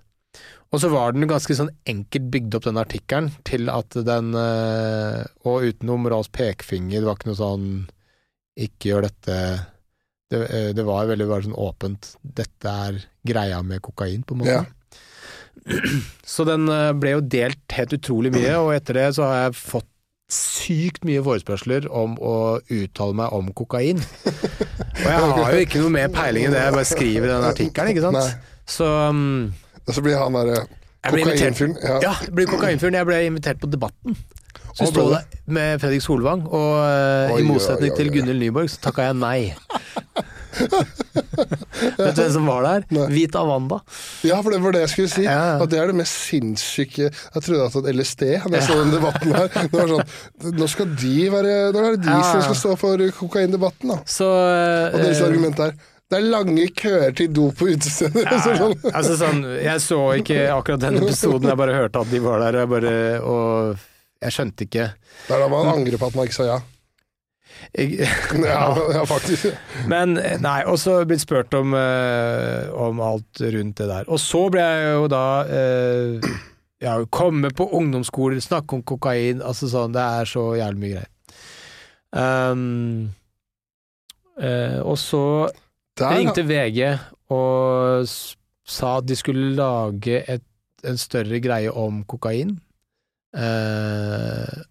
Og 0.68 0.82
så 0.82 0.90
var 0.92 1.14
den 1.14 1.28
ganske 1.28 1.54
sånn 1.56 1.70
enkelt 1.88 2.26
bygd 2.32 2.56
opp, 2.58 2.66
den 2.66 2.80
artikkelen, 2.80 3.30
til 3.48 3.70
at 3.72 3.94
den 4.04 4.34
eh, 4.36 5.22
Og 5.48 5.70
uten 5.70 5.88
noe 5.88 6.02
moralsk 6.02 6.34
pekefinger, 6.36 7.00
det 7.00 7.08
var 7.08 7.16
ikke 7.16 7.30
noe 7.30 7.40
sånn 7.40 7.70
ikke 8.66 8.92
gjør 8.92 9.08
dette 9.08 9.36
Det, 10.28 10.40
eh, 10.44 10.70
det 10.76 10.84
var 10.84 11.06
veldig 11.08 11.26
bare 11.28 11.46
sånn 11.46 11.56
åpent. 11.56 12.10
Dette 12.20 12.72
er 12.88 12.98
greia 13.24 13.62
med 13.64 13.80
kokain, 13.84 14.24
på 14.28 14.36
en 14.36 14.42
måte. 14.42 14.58
Ja. 14.58 14.64
Så 16.34 16.44
den 16.48 16.68
eh, 16.68 16.90
ble 16.96 17.14
jo 17.16 17.22
delt 17.24 17.76
helt 17.76 17.94
utrolig 17.96 18.32
mye, 18.34 18.58
og 18.60 18.74
etter 18.76 18.98
det 19.00 19.06
så 19.16 19.24
har 19.28 19.40
jeg 19.46 19.56
fått 19.56 19.88
sykt 20.28 21.06
mye 21.08 21.22
forespørsler 21.24 21.86
om 21.88 22.18
å 22.20 22.34
uttale 22.60 23.16
meg 23.16 23.32
om 23.32 23.48
kokain. 23.56 24.02
Og 24.98 25.06
jeg 25.06 25.20
har 25.22 25.54
jo 25.54 25.62
ikke 25.64 25.80
noe 25.80 25.94
mer 25.94 26.10
peiling 26.12 26.48
enn 26.48 26.56
det 26.56 26.64
jeg 26.66 26.74
bare 26.74 26.88
skriver 26.90 27.28
i 27.28 27.32
den 27.32 27.46
artikkelen, 27.48 27.92
ikke 27.94 28.04
sant. 28.04 28.18
Nei. 28.18 28.58
Så 28.68 28.88
um, 29.08 29.22
Og 29.86 29.94
så 29.96 30.04
blir 30.04 30.18
han 30.20 30.36
derre 30.36 30.66
kokainfyren. 31.06 31.76
Ja. 31.80 32.00
Ja, 32.04 32.12
blir 32.34 32.50
kokainfyren. 32.50 32.98
Jeg 32.98 33.08
ble 33.08 33.22
invitert 33.30 33.62
på 33.62 33.70
Debatten. 33.72 34.18
Så 34.78 34.90
sto 34.92 35.08
det 35.10 35.22
med 35.50 35.80
Fredrik 35.82 36.04
Solvang, 36.04 36.44
og 36.46 36.74
eh, 36.84 37.34
Oi, 37.34 37.40
i 37.42 37.46
motsetning 37.48 37.90
oi, 37.90 37.94
oi, 37.94 37.98
til. 37.98 38.12
Gunhild 38.14 38.42
Nyborg, 38.44 38.70
så 38.70 38.82
takka 38.88 39.08
jeg 39.08 39.18
nei. 39.18 39.40
Vet 40.58 42.16
du 42.16 42.22
hvem 42.22 42.32
som 42.34 42.46
var 42.48 42.64
der? 42.66 42.86
Nei. 42.94 43.04
Hvit 43.12 43.36
Wanda. 43.36 43.78
Ja, 44.26 44.38
for 44.42 44.54
det 44.54 44.60
var 44.62 44.74
det 44.74 44.80
jeg 44.86 44.92
skulle 44.94 45.12
si. 45.12 45.24
Ja. 45.26 45.58
At 45.62 45.70
det 45.72 45.78
er 45.80 45.90
det 45.92 45.98
mest 46.00 46.16
sinnssyke 46.28 47.08
Jeg 47.08 47.42
trodde 47.44 47.60
hadde 47.60 47.74
tatt 47.76 47.90
LSD 47.92 48.24
da 48.48 48.56
jeg 48.56 48.64
så 48.66 48.78
den 48.80 48.94
debatten 48.96 49.36
her. 49.36 49.52
Det 49.54 49.68
var 49.74 49.92
sånn, 49.92 50.56
nå 50.58 50.70
skal 50.70 50.90
de 51.02 51.14
være 51.34 51.54
Nå 51.74 51.84
er 51.84 51.94
det 51.96 52.02
de 52.06 52.16
Ja. 52.16 52.24
som 52.32 52.42
skal 52.48 52.58
stå 52.62 52.74
for 52.80 53.04
kokaindebatten, 53.20 53.92
da. 53.94 54.00
Så 54.08 54.26
Og 54.28 54.98
deres 55.02 55.22
argument 55.26 55.62
er 55.68 55.76
det 56.08 56.16
er 56.16 56.24
lange 56.24 56.62
køer 56.72 57.10
til 57.12 57.28
do 57.36 57.50
på 57.52 57.66
utesteder. 57.68 58.24
Ja. 58.24 58.38
sånn. 58.56 58.72
Altså 58.96 59.18
sånn, 59.20 59.42
jeg 59.60 59.82
så 59.84 59.98
ikke 60.16 60.46
akkurat 60.54 60.80
den 60.86 60.96
episoden, 61.02 61.50
jeg 61.50 61.60
bare 61.60 61.74
hørte 61.76 62.00
at 62.00 62.08
de 62.08 62.20
var 62.24 62.40
der, 62.46 62.56
og 62.56 62.62
jeg 62.62 62.70
bare 62.72 62.94
Og 63.28 63.82
jeg 64.24 64.34
skjønte 64.34 64.66
ikke 64.66 64.90
Det 65.28 65.36
er 65.36 65.44
da 65.44 65.48
man 65.52 65.70
angrer 65.76 66.00
på 66.00 66.10
at 66.10 66.18
man 66.18 66.28
ikke 66.28 66.38
sa 66.38 66.48
ja. 66.48 66.58
jeg, 67.76 68.08
Ja, 68.52 68.62
ja 68.96 69.04
faktisk. 69.08 69.52
Men 69.90 70.18
nei, 70.42 70.60
og 70.66 70.78
så 70.82 71.00
blitt 71.08 71.24
spurt 71.24 71.54
om, 71.58 71.74
eh, 71.78 72.68
om 72.74 73.02
alt 73.04 73.42
rundt 73.42 73.78
det 73.78 73.88
der. 73.90 74.08
Og 74.08 74.20
så 74.22 74.46
ble 74.52 74.64
jeg 74.64 74.96
jo 74.96 75.06
da 75.12 75.26
eh, 75.46 76.32
ja, 76.84 76.96
komme 77.10 77.50
på 77.54 77.68
ungdomsskoler, 77.78 78.40
snakke 78.42 78.78
om 78.78 78.82
kokain, 78.86 79.42
altså 79.42 79.70
sånn, 79.70 79.94
det 79.96 80.02
er 80.02 80.30
så 80.30 80.44
jævlig 80.58 80.82
mye 80.82 80.96
greier. 80.96 81.14
Um, 82.08 83.10
eh, 84.40 84.78
og 84.80 84.96
så 84.96 85.50
Der, 85.98 86.14
ringte 86.14 86.46
VG 86.48 86.94
og 87.34 88.08
sa 88.68 88.94
at 89.00 89.08
de 89.08 89.16
skulle 89.18 89.52
lage 89.58 90.22
et, 90.24 90.44
en 90.86 91.00
større 91.00 91.40
greie 91.44 91.72
om 91.72 92.04
kokain. 92.08 92.56
Eh, 93.36 94.62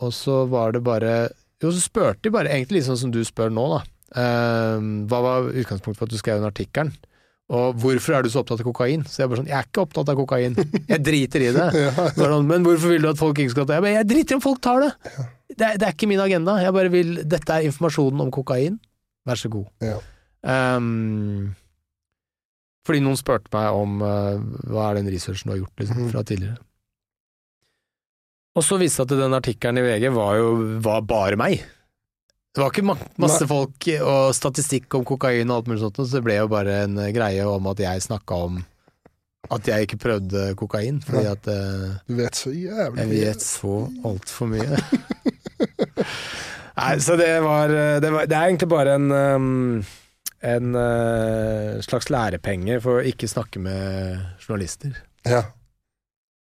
og 0.00 0.12
så 0.16 0.44
var 0.48 0.72
det 0.76 0.80
bare 0.84 1.28
Jo, 1.62 1.70
så 1.72 1.80
spurte 1.80 2.22
de 2.26 2.32
bare, 2.34 2.48
egentlig 2.52 2.80
litt 2.82 2.88
sånn 2.88 2.98
som 3.00 3.12
du 3.12 3.22
spør 3.24 3.52
nå, 3.52 3.64
da. 3.74 3.82
Eh, 4.20 4.86
hva 5.08 5.20
var 5.24 5.46
utgangspunktet 5.52 5.98
for 6.00 6.08
at 6.08 6.12
du 6.14 6.18
skrev 6.20 6.40
den 6.40 6.48
artikkelen? 6.50 6.90
Og 7.56 7.76
hvorfor 7.78 8.16
er 8.16 8.24
du 8.26 8.28
så 8.32 8.40
opptatt 8.42 8.60
av 8.60 8.66
kokain? 8.66 9.04
Så 9.06 9.22
jeg 9.22 9.30
bare 9.30 9.38
sånn, 9.40 9.48
jeg 9.52 9.56
er 9.60 9.68
ikke 9.68 9.84
opptatt 9.84 10.08
av 10.10 10.16
kokain. 10.18 10.56
Jeg 10.90 10.98
driter 11.06 11.44
i 11.46 11.52
det. 11.54 11.66
Sånn, 12.18 12.48
Men 12.48 12.64
hvorfor 12.66 12.90
vil 12.90 13.04
du 13.04 13.08
at 13.12 13.20
folk 13.20 13.38
ikke 13.38 13.52
skal 13.54 13.68
ta 13.68 13.70
det? 13.70 13.76
Jeg, 13.78 13.84
bare, 13.86 13.94
jeg 14.00 14.08
driter 14.10 14.34
i 14.34 14.38
om 14.40 14.42
folk 14.42 14.60
tar 14.66 14.82
det! 14.82 14.90
Det 15.56 15.68
det 15.78 15.86
er 15.86 15.94
ikke 15.94 16.08
min 16.10 16.20
agenda. 16.24 16.56
Jeg 16.60 16.74
bare 16.74 16.90
vil, 16.90 17.12
Dette 17.22 17.54
er 17.54 17.68
informasjonen 17.68 18.24
om 18.26 18.32
kokain. 18.34 18.80
Vær 19.30 19.38
så 19.38 19.48
god. 19.52 19.68
Ja. 19.86 20.00
Um, 20.76 21.54
fordi 22.86 23.00
noen 23.06 23.16
spurte 23.18 23.50
meg 23.54 23.78
om 23.78 24.02
uh, 24.02 24.42
hva 24.70 24.90
er 24.90 24.98
den 25.00 25.08
researchen 25.14 25.46
du 25.48 25.54
har 25.54 25.62
gjort 25.62 25.80
liksom, 25.84 26.02
Mhm. 26.02 26.10
fra 26.12 26.22
tidligere. 26.26 26.58
Og 28.56 28.64
så 28.64 28.78
viste 28.80 29.04
det 29.04 29.18
at 29.18 29.24
den 29.26 29.36
artikkelen 29.36 29.80
i 29.80 29.84
VG 29.84 30.06
var 30.14 30.38
jo 30.40 30.52
var 30.84 31.02
bare 31.08 31.36
meg. 31.40 31.64
Det 32.56 32.62
var 32.62 32.72
ikke 32.72 32.86
ma 32.88 32.94
masse 33.20 33.44
Nei. 33.44 33.50
folk 33.50 33.88
og 34.00 34.30
statistikk 34.36 34.94
om 34.96 35.04
kokain 35.04 35.50
og 35.50 35.58
alt 35.58 35.66
mulig 35.68 35.82
sånt, 35.82 36.00
så 36.00 36.16
det 36.16 36.24
ble 36.24 36.38
jo 36.38 36.48
bare 36.48 36.78
en 36.86 36.96
eh, 37.02 37.10
greie 37.12 37.44
om 37.44 37.68
at 37.68 37.82
jeg 37.84 38.06
snakka 38.06 38.38
om 38.46 38.62
at 39.52 39.68
jeg 39.68 39.86
ikke 39.86 39.98
prøvde 40.02 40.46
kokain, 40.58 40.96
fordi 41.04 41.26
at 41.30 41.44
uh, 41.52 42.00
Du 42.08 42.16
vet 42.18 42.34
så 42.34 42.50
jævlig 42.50 42.98
jeg 43.04 43.10
mye. 43.12 43.20
vet 43.28 43.44
så 43.44 43.74
altfor 44.08 44.48
mye. 44.50 44.80
Nei, 46.80 46.96
så 47.04 47.14
det 47.20 47.28
var, 47.44 47.70
det 48.02 48.10
var 48.12 48.26
Det 48.26 48.36
er 48.36 48.48
egentlig 48.48 48.68
bare 48.72 48.96
en 48.98 49.06
um, 49.14 49.84
en 50.46 50.74
uh, 50.76 51.78
slags 51.84 52.10
lærepenge 52.12 52.80
for 52.84 53.00
å 53.00 53.06
ikke 53.06 53.28
snakke 53.30 53.62
med 53.62 54.18
journalister. 54.42 54.98
Ja. 55.26 55.44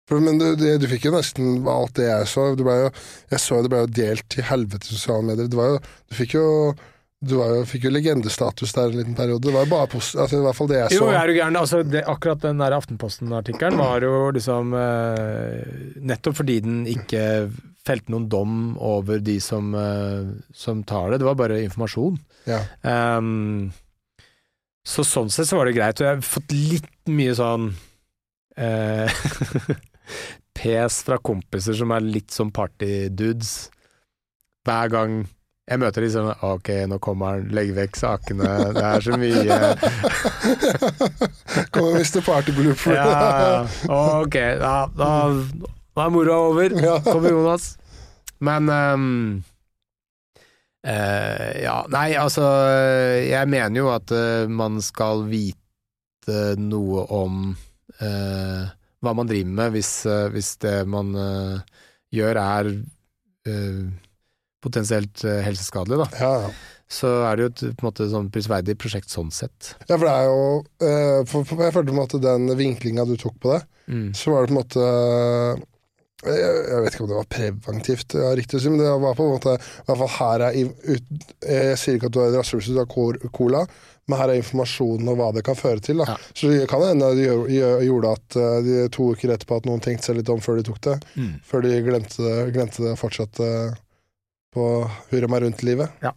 Men 0.10 0.40
du, 0.41 0.53
du, 0.57 0.88
fikk 0.90 1.10
jo 1.10 1.15
nesten 1.15 1.68
alt 1.69 1.95
det 1.99 2.07
jeg 2.10 2.30
så. 2.31 2.48
Ble 2.57 2.77
jo, 2.86 2.94
jeg 3.34 3.44
så 3.44 3.60
det 3.61 3.73
ble 3.73 3.84
jo 3.84 3.91
delt 3.99 4.30
til 4.34 4.48
helvete 4.49 4.90
i 4.90 4.95
sosiale 4.95 5.26
medier. 5.27 5.49
Det 5.52 5.60
var 5.60 5.76
jo, 5.76 5.84
du 6.10 6.18
fikk 6.18 6.40
jo 6.40 6.48
du 7.19 7.34
var 7.36 7.49
jo, 7.52 7.64
fikk 7.68 7.84
jo 7.84 7.91
legendestatus 7.91 8.72
der 8.77 8.94
en 8.94 9.02
liten 9.02 9.15
periode. 9.15 9.44
Det 9.44 9.52
var 9.52 9.65
jo 9.65 9.72
bare 9.73 9.90
post, 9.91 10.15
altså, 10.15 10.38
I 10.40 10.45
hvert 10.45 10.56
fall 10.56 10.69
det 10.72 10.77
jeg 10.77 10.94
så. 10.94 10.99
Jo, 11.02 11.10
er 11.11 11.27
du 11.27 11.36
gæren. 11.36 11.57
Altså, 11.60 11.81
det, 11.84 12.03
akkurat 12.07 12.45
den 12.45 12.61
der 12.64 12.76
Aftenposten-artikkelen 12.77 13.76
var 13.81 14.06
jo 14.07 14.30
liksom 14.38 14.72
eh, 14.80 15.73
Nettopp 15.99 16.38
fordi 16.40 16.56
den 16.64 16.77
ikke 16.88 17.26
felte 17.84 18.14
noen 18.14 18.30
dom 18.31 18.56
over 18.80 19.19
de 19.23 19.36
som, 19.44 19.73
eh, 19.76 20.31
som 20.56 20.86
tar 20.88 21.11
det. 21.11 21.19
Det 21.19 21.27
var 21.27 21.38
bare 21.44 21.60
informasjon. 21.65 22.15
Ja. 22.48 22.64
Um, 22.88 23.68
så 24.88 25.03
sånn 25.03 25.27
sett 25.34 25.49
så 25.49 25.60
var 25.60 25.68
det 25.68 25.76
greit, 25.76 25.99
og 25.99 26.07
jeg 26.07 26.18
har 26.22 26.26
fått 26.26 26.56
litt 26.56 26.91
mye 27.11 27.36
sånn 27.36 27.68
eh, 28.56 29.11
pes 30.57 31.02
fra 31.07 31.19
kompiser 31.22 31.77
som 31.80 31.91
er 31.95 32.06
litt 32.06 32.31
som 32.36 32.52
partydudes. 32.53 33.69
Hver 34.68 34.91
gang 34.91 35.19
jeg 35.69 35.77
møter 35.84 36.02
de 36.02 36.07
sånn 36.10 36.30
Ok, 36.48 36.72
nå 36.90 36.98
kommer 37.03 37.36
han, 37.36 37.49
legg 37.53 37.76
vekk 37.77 37.98
sakene, 37.99 38.48
det 38.73 38.86
er 38.88 39.03
så 39.06 39.18
mye 39.22 39.57
Kommer 41.73 41.99
Mr. 41.99 42.23
Party 42.26 42.56
Blooper. 42.57 42.95
Ja, 42.98 43.06
ja. 43.14 43.60
Ok, 43.94 44.40
ja, 44.40 44.73
da, 44.98 45.11
da 45.94 46.07
er 46.07 46.14
moroa 46.15 46.49
over. 46.49 46.73
Kommer 47.06 47.36
Jonas. 47.36 47.69
Men 48.41 48.72
um, 48.72 49.06
uh, 50.88 51.49
Ja, 51.60 51.77
nei, 51.91 52.07
altså 52.18 52.45
Jeg 53.27 53.52
mener 53.52 53.81
jo 53.81 53.90
at 53.94 54.14
uh, 54.15 54.49
man 54.49 54.81
skal 54.86 55.27
vite 55.30 55.56
noe 56.61 57.06
om 57.15 57.56
eh, 58.03 58.68
hva 59.03 59.13
man 59.15 59.30
driver 59.30 59.53
med, 59.61 59.71
hvis, 59.77 59.91
eh, 60.09 60.27
hvis 60.34 60.53
det 60.63 60.76
man 60.91 61.13
uh, 61.15 61.61
gjør 62.11 62.39
er 62.41 62.69
uh, 63.47 63.85
potensielt 64.63 65.23
uh, 65.23 65.39
helseskadelig, 65.45 66.01
da. 66.03 66.09
Ja, 66.19 66.34
ja. 66.47 66.51
Så 66.89 67.09
er 67.21 67.38
det 67.38 67.43
jo 67.43 67.49
et 67.51 67.61
på 67.77 67.84
en 67.84 67.88
måte 67.91 68.07
sånn 68.09 68.31
prisverdig 68.34 68.73
prosjekt 68.81 69.11
sånn 69.13 69.30
sett. 69.30 69.76
ja, 69.85 69.93
for 69.93 70.07
det 70.07 70.13
er 70.15 70.26
jo 70.26 71.26
for, 71.30 71.45
for 71.45 71.61
Jeg 71.61 71.76
følte 71.76 71.91
på 71.91 71.93
en 71.93 71.99
måte 72.01 72.21
den 72.23 72.49
vinklinga 72.57 73.05
du 73.05 73.13
tok 73.21 73.35
på 73.43 73.53
det, 73.53 73.65
Mm. 73.89 74.11
så 74.13 74.30
var 74.30 74.43
det 74.45 74.51
på 74.51 74.53
en 74.53 74.59
måte 74.59 74.81
jeg, 76.19 76.49
jeg 76.69 76.81
vet 76.84 76.93
ikke 76.93 77.03
om 77.05 77.09
det 77.09 77.17
var 77.17 77.30
preventivt, 77.31 78.15
ja, 78.19 78.31
riktig 78.35 78.59
men 78.67 78.81
det 78.81 78.89
var 79.01 79.15
på 79.15 79.26
en 79.26 79.31
måte 79.38 79.53
I 79.55 79.85
hvert 79.88 80.01
fall 80.01 80.11
her 80.17 80.43
er 80.49 80.57
ut, 80.67 81.13
Jeg 81.47 81.77
sier 81.80 81.95
ikke 81.97 82.09
at 82.11 82.13
du 82.13 82.19
har 82.19 82.30
et 82.34 82.38
rasshøl 82.38 82.59
hvis 82.59 82.73
du 82.76 82.81
har 82.81 83.31
cola, 83.34 83.63
men 84.10 84.18
her 84.19 84.31
er 84.34 84.40
informasjonen 84.41 85.11
og 85.11 85.19
hva 85.19 85.30
det 85.36 85.44
kan 85.45 85.57
føre 85.57 85.84
til. 85.86 86.02
Da. 86.02 86.15
Ja. 86.15 86.31
Så 86.34 86.49
det 86.49 86.65
kan 86.72 86.81
hende 86.81 87.11
det 87.18 87.27
gjorde 87.86 88.15
at 88.18 88.40
eh, 88.41 88.57
de 88.65 88.80
to 88.95 89.11
uker 89.14 89.36
etterpå 89.36 89.60
at 89.61 89.69
noen 89.69 89.84
tenkte 89.86 90.10
seg 90.10 90.18
litt 90.19 90.31
om 90.34 90.41
før 90.44 90.57
de 90.60 90.65
tok 90.68 90.81
det. 90.88 90.98
Mm. 91.14 91.31
Før 91.45 91.65
de 91.68 91.76
glemte 91.86 92.26
det, 92.26 92.36
glemte 92.57 92.84
det 92.84 92.95
og 92.95 92.99
fortsatte 93.03 93.52
på 94.56 94.68
hurra 95.11 95.30
meg 95.30 95.45
rundt-livet. 95.45 96.02
Ja 96.02 96.15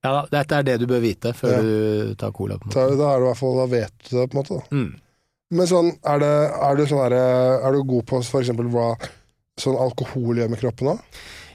da, 0.00 0.22
dette 0.32 0.56
er 0.56 0.64
det 0.64 0.78
du 0.80 0.86
bør 0.88 1.02
vite 1.04 1.34
før 1.36 1.58
Ja. 1.58 1.60
du 1.60 2.14
tar 2.16 2.32
cola. 2.32 2.56
på 2.58 2.64
en 2.64 2.72
måte. 2.72 2.96
da 2.96 3.08
er 3.12 3.18
du 3.18 3.24
i 3.24 3.28
hvert 3.28 3.40
fall, 3.40 3.56
da 3.58 3.66
vet 3.66 3.92
du 4.08 4.16
det, 4.16 4.30
på 4.30 4.36
en 4.36 4.40
måte. 4.40 4.54
Da. 4.56 4.76
Mm. 4.76 5.00
Men 5.50 5.66
sånn, 5.66 5.90
er, 6.06 6.18
det, 6.22 6.30
er, 6.62 6.76
du 6.78 6.86
sånn 6.86 7.02
der, 7.10 7.16
er 7.66 7.72
du 7.74 7.82
god 7.84 8.06
på 8.06 8.20
eksempel 8.22 8.70
hva 8.70 8.94
sånn 9.60 9.76
alkohol 9.76 10.38
gjør 10.38 10.48
med 10.52 10.60
kroppen 10.62 10.92
òg? 10.94 11.02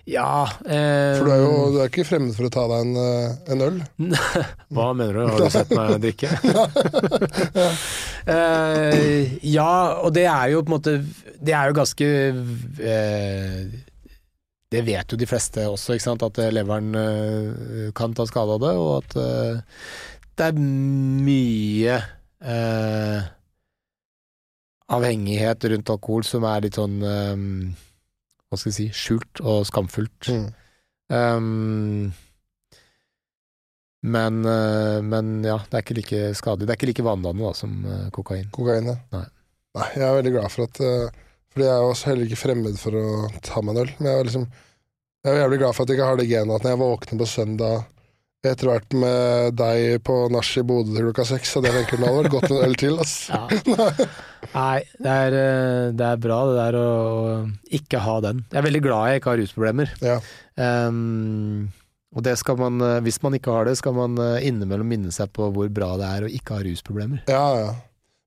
Ja 0.05 0.45
eh, 0.69 1.17
For 1.17 1.25
du 1.25 1.31
er 1.33 1.39
jo 1.41 1.53
du 1.73 1.79
er 1.81 1.89
ikke 1.89 2.05
fremmed 2.05 2.35
for 2.37 2.45
å 2.45 2.51
ta 2.53 2.65
deg 2.69 2.83
en, 2.85 2.97
eh, 3.01 3.37
en 3.53 3.63
øl. 3.65 3.79
Hva 4.75 4.91
mener 4.97 5.17
du? 5.17 5.21
Har 5.31 5.41
du 5.41 5.53
sett 5.53 5.71
meg 5.73 5.95
drikke? 6.03 6.29
eh, 8.35 9.33
ja, 9.49 9.71
og 10.05 10.13
det 10.13 10.27
er 10.29 10.51
jo 10.53 10.61
på 10.61 10.69
en 10.69 10.75
måte 10.77 10.93
Det 11.41 11.55
er 11.57 11.71
jo 11.71 11.77
ganske 11.79 12.09
eh, 12.91 13.61
Det 14.75 14.83
vet 14.85 15.15
jo 15.15 15.17
de 15.17 15.29
fleste 15.29 15.65
også, 15.71 15.95
ikke 15.95 16.05
sant, 16.05 16.25
at 16.27 16.41
eh, 16.43 16.53
leveren 16.53 16.99
eh, 17.01 17.87
kan 17.97 18.13
ta 18.13 18.27
skade 18.29 18.59
av 18.59 18.61
det, 18.61 18.75
og 18.77 18.91
at 18.99 19.17
eh, 19.21 19.79
det 20.35 20.51
er 20.51 20.57
mye 20.59 21.97
eh, 22.43 23.25
avhengighet 24.93 25.65
rundt 25.71 25.91
alkohol 25.95 26.25
som 26.27 26.45
er 26.45 26.65
litt 26.67 26.77
sånn 26.77 26.97
eh, 27.01 27.45
Hva 28.49 28.59
skal 28.59 28.71
jeg 28.71 28.77
si 28.77 28.87
skjult 28.93 29.41
og 29.41 29.65
skamfullt. 29.69 30.29
Mm. 30.29 30.45
Um, 31.15 32.13
men, 34.05 34.45
eh, 34.45 35.01
men 35.01 35.39
ja, 35.45 35.57
det 35.65 35.77
er 35.77 35.85
ikke 35.85 35.97
like 35.97 36.19
skadelig. 36.37 36.67
Det 36.67 36.75
er 36.75 36.79
ikke 36.79 36.91
like 36.91 37.05
vanedannende 37.07 37.49
da, 37.49 37.57
som 37.57 37.71
eh, 37.89 38.03
kokain. 38.13 38.45
Kokain, 38.53 38.91
ja. 38.91 38.97
Nei. 39.15 39.23
Nei, 39.75 39.87
jeg 39.97 40.05
er 40.07 40.17
veldig 40.19 40.33
glad 40.37 40.53
for 40.53 40.69
at 40.69 40.77
eh, 40.87 41.23
Fordi 41.51 41.65
jeg 41.65 41.73
er 41.73 41.85
også 41.89 42.07
heller 42.11 42.29
ikke 42.29 42.39
fremmed 42.39 42.77
for 42.79 42.95
å 42.99 43.07
ta 43.43 43.63
meg 43.63 43.75
en 43.75 43.81
øl. 43.81 43.91
Men 43.97 44.11
jeg 44.11 44.19
er 44.19 44.29
liksom 44.29 44.45
Jeg 45.25 45.31
er 45.33 45.41
jævlig 45.41 45.59
glad 45.63 45.75
for 45.75 45.83
at 45.83 45.91
jeg 45.91 45.97
ikke 45.97 46.09
har 46.11 46.21
det 46.21 46.29
genet 46.29 46.55
at 46.55 46.65
når 46.67 46.73
jeg 46.75 46.81
våkner 46.83 47.21
på 47.21 47.29
søndag 47.31 47.75
etter 48.51 48.69
hvert 48.69 48.97
med 48.97 49.55
deg 49.59 50.01
på 50.05 50.17
nach 50.33 50.51
i 50.59 50.63
Bodø 50.65 50.93
til 50.95 51.07
klokka 51.07 51.25
seks, 51.29 51.53
hadde 51.57 51.71
jeg 51.71 51.85
tenkt 51.85 52.01
nå 52.01 52.09
hadde 52.09 52.21
vært 52.23 52.35
godt 52.35 52.51
en 52.51 52.61
øl 52.65 52.75
til, 52.79 52.99
ass. 53.01 53.15
Nei, 54.55 54.81
det 55.01 55.15
er, 55.15 55.37
eh, 55.39 55.87
det 55.97 56.11
er 56.11 56.21
bra 56.21 56.41
det 56.49 56.59
der 56.59 56.77
å 56.79 56.89
ikke 57.79 58.03
ha 58.05 58.19
den. 58.27 58.45
Jeg 58.51 58.61
er 58.61 58.67
veldig 58.67 58.83
glad 58.85 59.09
jeg 59.09 59.21
ikke 59.21 59.33
har 59.33 59.41
rusproblemer. 59.41 59.97
Ja. 60.05 60.19
Um, 60.55 61.73
og 62.15 62.23
det 62.23 62.37
skal 62.39 62.59
man, 62.59 62.79
eh, 62.79 63.01
hvis 63.03 63.19
man 63.25 63.35
ikke 63.35 63.51
har 63.51 63.67
det, 63.67 63.75
skal 63.79 63.95
man 63.97 64.15
eh, 64.21 64.47
innimellom 64.47 64.87
minne 64.87 65.11
seg 65.11 65.33
på 65.35 65.49
hvor 65.51 65.67
bra 65.73 65.95
det 65.99 66.07
er 66.07 66.27
å 66.27 66.31
ikke 66.31 66.57
ha 66.57 66.63
rusproblemer. 66.63 67.25
Ja, 67.27 67.45
ja. 67.59 67.75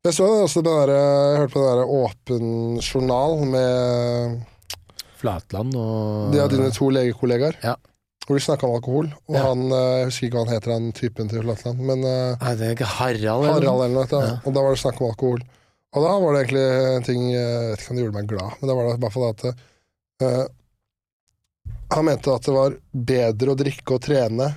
Jeg 0.06 0.14
så 0.14 0.28
også 0.44 0.62
den 0.62 0.76
der, 0.78 0.92
jeg 0.94 1.40
hørte 1.40 1.54
på 1.56 1.62
den 1.64 1.78
der 1.80 1.94
Åpen 1.98 2.44
journal 2.84 3.40
med 3.50 4.44
Flatland 5.18 5.74
og 5.74 6.30
de 6.32 6.42
av 6.42 6.52
dine 6.52 6.68
to 6.74 6.90
legekollegaer. 6.94 7.58
Ja. 7.64 7.74
Hvor 8.28 8.36
de 8.36 8.42
snakka 8.44 8.66
om 8.68 8.74
alkohol. 8.76 9.06
Og 9.30 9.34
Ja. 9.38 9.42
han, 9.48 9.62
eh, 9.72 9.96
jeg 10.02 10.08
husker 10.10 10.26
ikke 10.28 10.36
hva 10.36 10.44
han 10.44 10.54
heter, 10.54 10.72
han 10.76 10.88
typen 10.92 11.30
til 11.30 11.40
Flatland, 11.46 11.78
men 11.80 12.04
eh, 12.04 12.36
Nei, 12.42 12.54
det 12.60 12.66
er 12.66 12.74
ikke 12.76 12.90
Harald? 12.98 13.46
Harald 13.48 13.84
eller 13.86 13.94
noe. 13.94 14.04
Ja. 14.12 14.34
Og 14.44 14.52
da 14.52 14.60
var 14.66 14.74
det 14.76 14.82
snakk 14.82 15.00
om 15.00 15.08
alkohol. 15.10 15.40
Og 15.96 16.04
da 16.04 16.10
var 16.20 16.34
det 16.36 16.42
egentlig 16.44 16.64
en 16.98 17.06
ting 17.08 17.22
eh, 17.32 17.38
Jeg 17.40 17.70
vet 17.72 17.80
ikke 17.80 17.90
om 17.90 17.96
det 17.96 18.04
gjorde 18.04 18.18
meg 18.18 18.28
glad, 18.28 18.50
men 18.60 18.68
da 18.68 18.74
var 18.76 18.84
det 18.84 18.92
i 18.98 19.02
hvert 19.06 19.14
fall 19.16 19.28
at 19.32 19.44
uh, 19.48 20.46
Han 21.96 22.04
mente 22.04 22.34
at 22.34 22.44
det 22.44 22.52
var 22.52 22.74
bedre 22.92 23.54
å 23.54 23.56
drikke 23.56 23.94
og 23.96 24.02
trene 24.04 24.50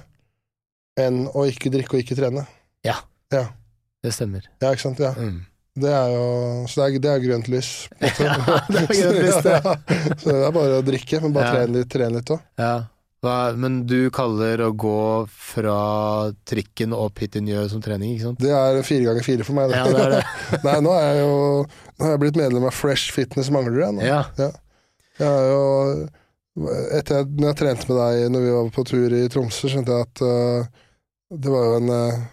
enn 1.00 1.22
å 1.32 1.46
ikke 1.48 1.72
drikke 1.72 1.96
og 1.96 2.02
ikke 2.04 2.18
trene. 2.20 2.44
Ja, 2.84 2.98
Det 3.32 4.12
stemmer. 4.12 4.44
Ja, 4.60 4.74
ikke 4.74 4.82
sant? 4.90 5.00
Ja. 5.00 5.14
Mm. 5.16 5.46
Det 5.82 5.88
er 5.96 6.10
jo 6.12 6.24
Så 6.68 6.82
det 6.82 6.88
er, 6.98 7.00
det 7.00 7.12
er 7.14 7.22
grønt 7.24 7.48
lys. 7.48 7.70
på. 7.88 8.10
Ja, 8.28 8.34
det 8.68 8.82
er 8.82 8.92
grønt 8.92 9.22
lys, 9.24 9.38
det. 9.46 9.54
Ja, 9.56 9.76
så 10.20 10.34
det 10.36 10.42
er 10.50 10.52
bare 10.58 10.80
å 10.82 10.84
drikke, 10.84 11.22
men 11.24 11.32
bare 11.38 11.46
Ja. 11.48 11.54
trene 11.62 11.78
litt, 11.80 11.90
trene 11.94 12.18
litt 12.20 12.34
òg. 12.36 12.42
Ja. 12.60 12.74
Hva, 13.22 13.52
men 13.54 13.84
du 13.86 14.10
kaller 14.14 14.64
å 14.66 14.72
gå 14.74 15.02
fra 15.30 15.76
trikken 16.50 16.96
opp 16.98 17.20
hit 17.22 17.36
til 17.36 17.44
Njø 17.46 17.68
som 17.70 17.84
trening, 17.84 18.16
ikke 18.16 18.32
sant? 18.32 18.42
Det 18.42 18.50
er 18.50 18.80
fire 18.88 19.06
ganger 19.06 19.28
fire 19.28 19.46
for 19.46 19.58
meg. 19.60 19.76
Ja, 19.78 19.84
det 19.86 20.00
er 20.08 20.16
det. 20.16 20.22
Nei, 20.66 20.74
nå 20.82 20.96
er 20.98 21.06
jeg 21.06 21.20
jo 21.22 21.36
Nå 21.62 22.08
er 22.08 22.16
jeg 22.16 22.22
blitt 22.24 22.40
medlem 22.42 22.66
av 22.66 22.74
Fresh 22.74 23.14
Fitness 23.14 23.52
Manglerud. 23.54 23.84
jeg, 23.84 23.98
nå. 24.00 24.08
Ja. 24.08 24.50
Jeg 25.22 25.30
har 25.30 25.48
jo 25.52 25.62
Etter 26.98 27.22
at 27.22 27.30
når 27.38 27.52
jeg 27.52 27.60
trente 27.62 27.88
med 27.92 28.00
deg 28.02 28.34
når 28.34 28.44
vi 28.44 28.54
var 28.58 28.72
på 28.76 28.84
tur 28.90 29.14
i 29.16 29.24
Tromsø, 29.32 29.70
skjønte 29.72 29.94
jeg 29.96 30.08
at 30.10 30.24
uh, 30.26 30.82
det 31.32 31.54
var 31.54 31.68
jo 31.70 31.78
en 31.78 31.94
uh, 31.94 32.24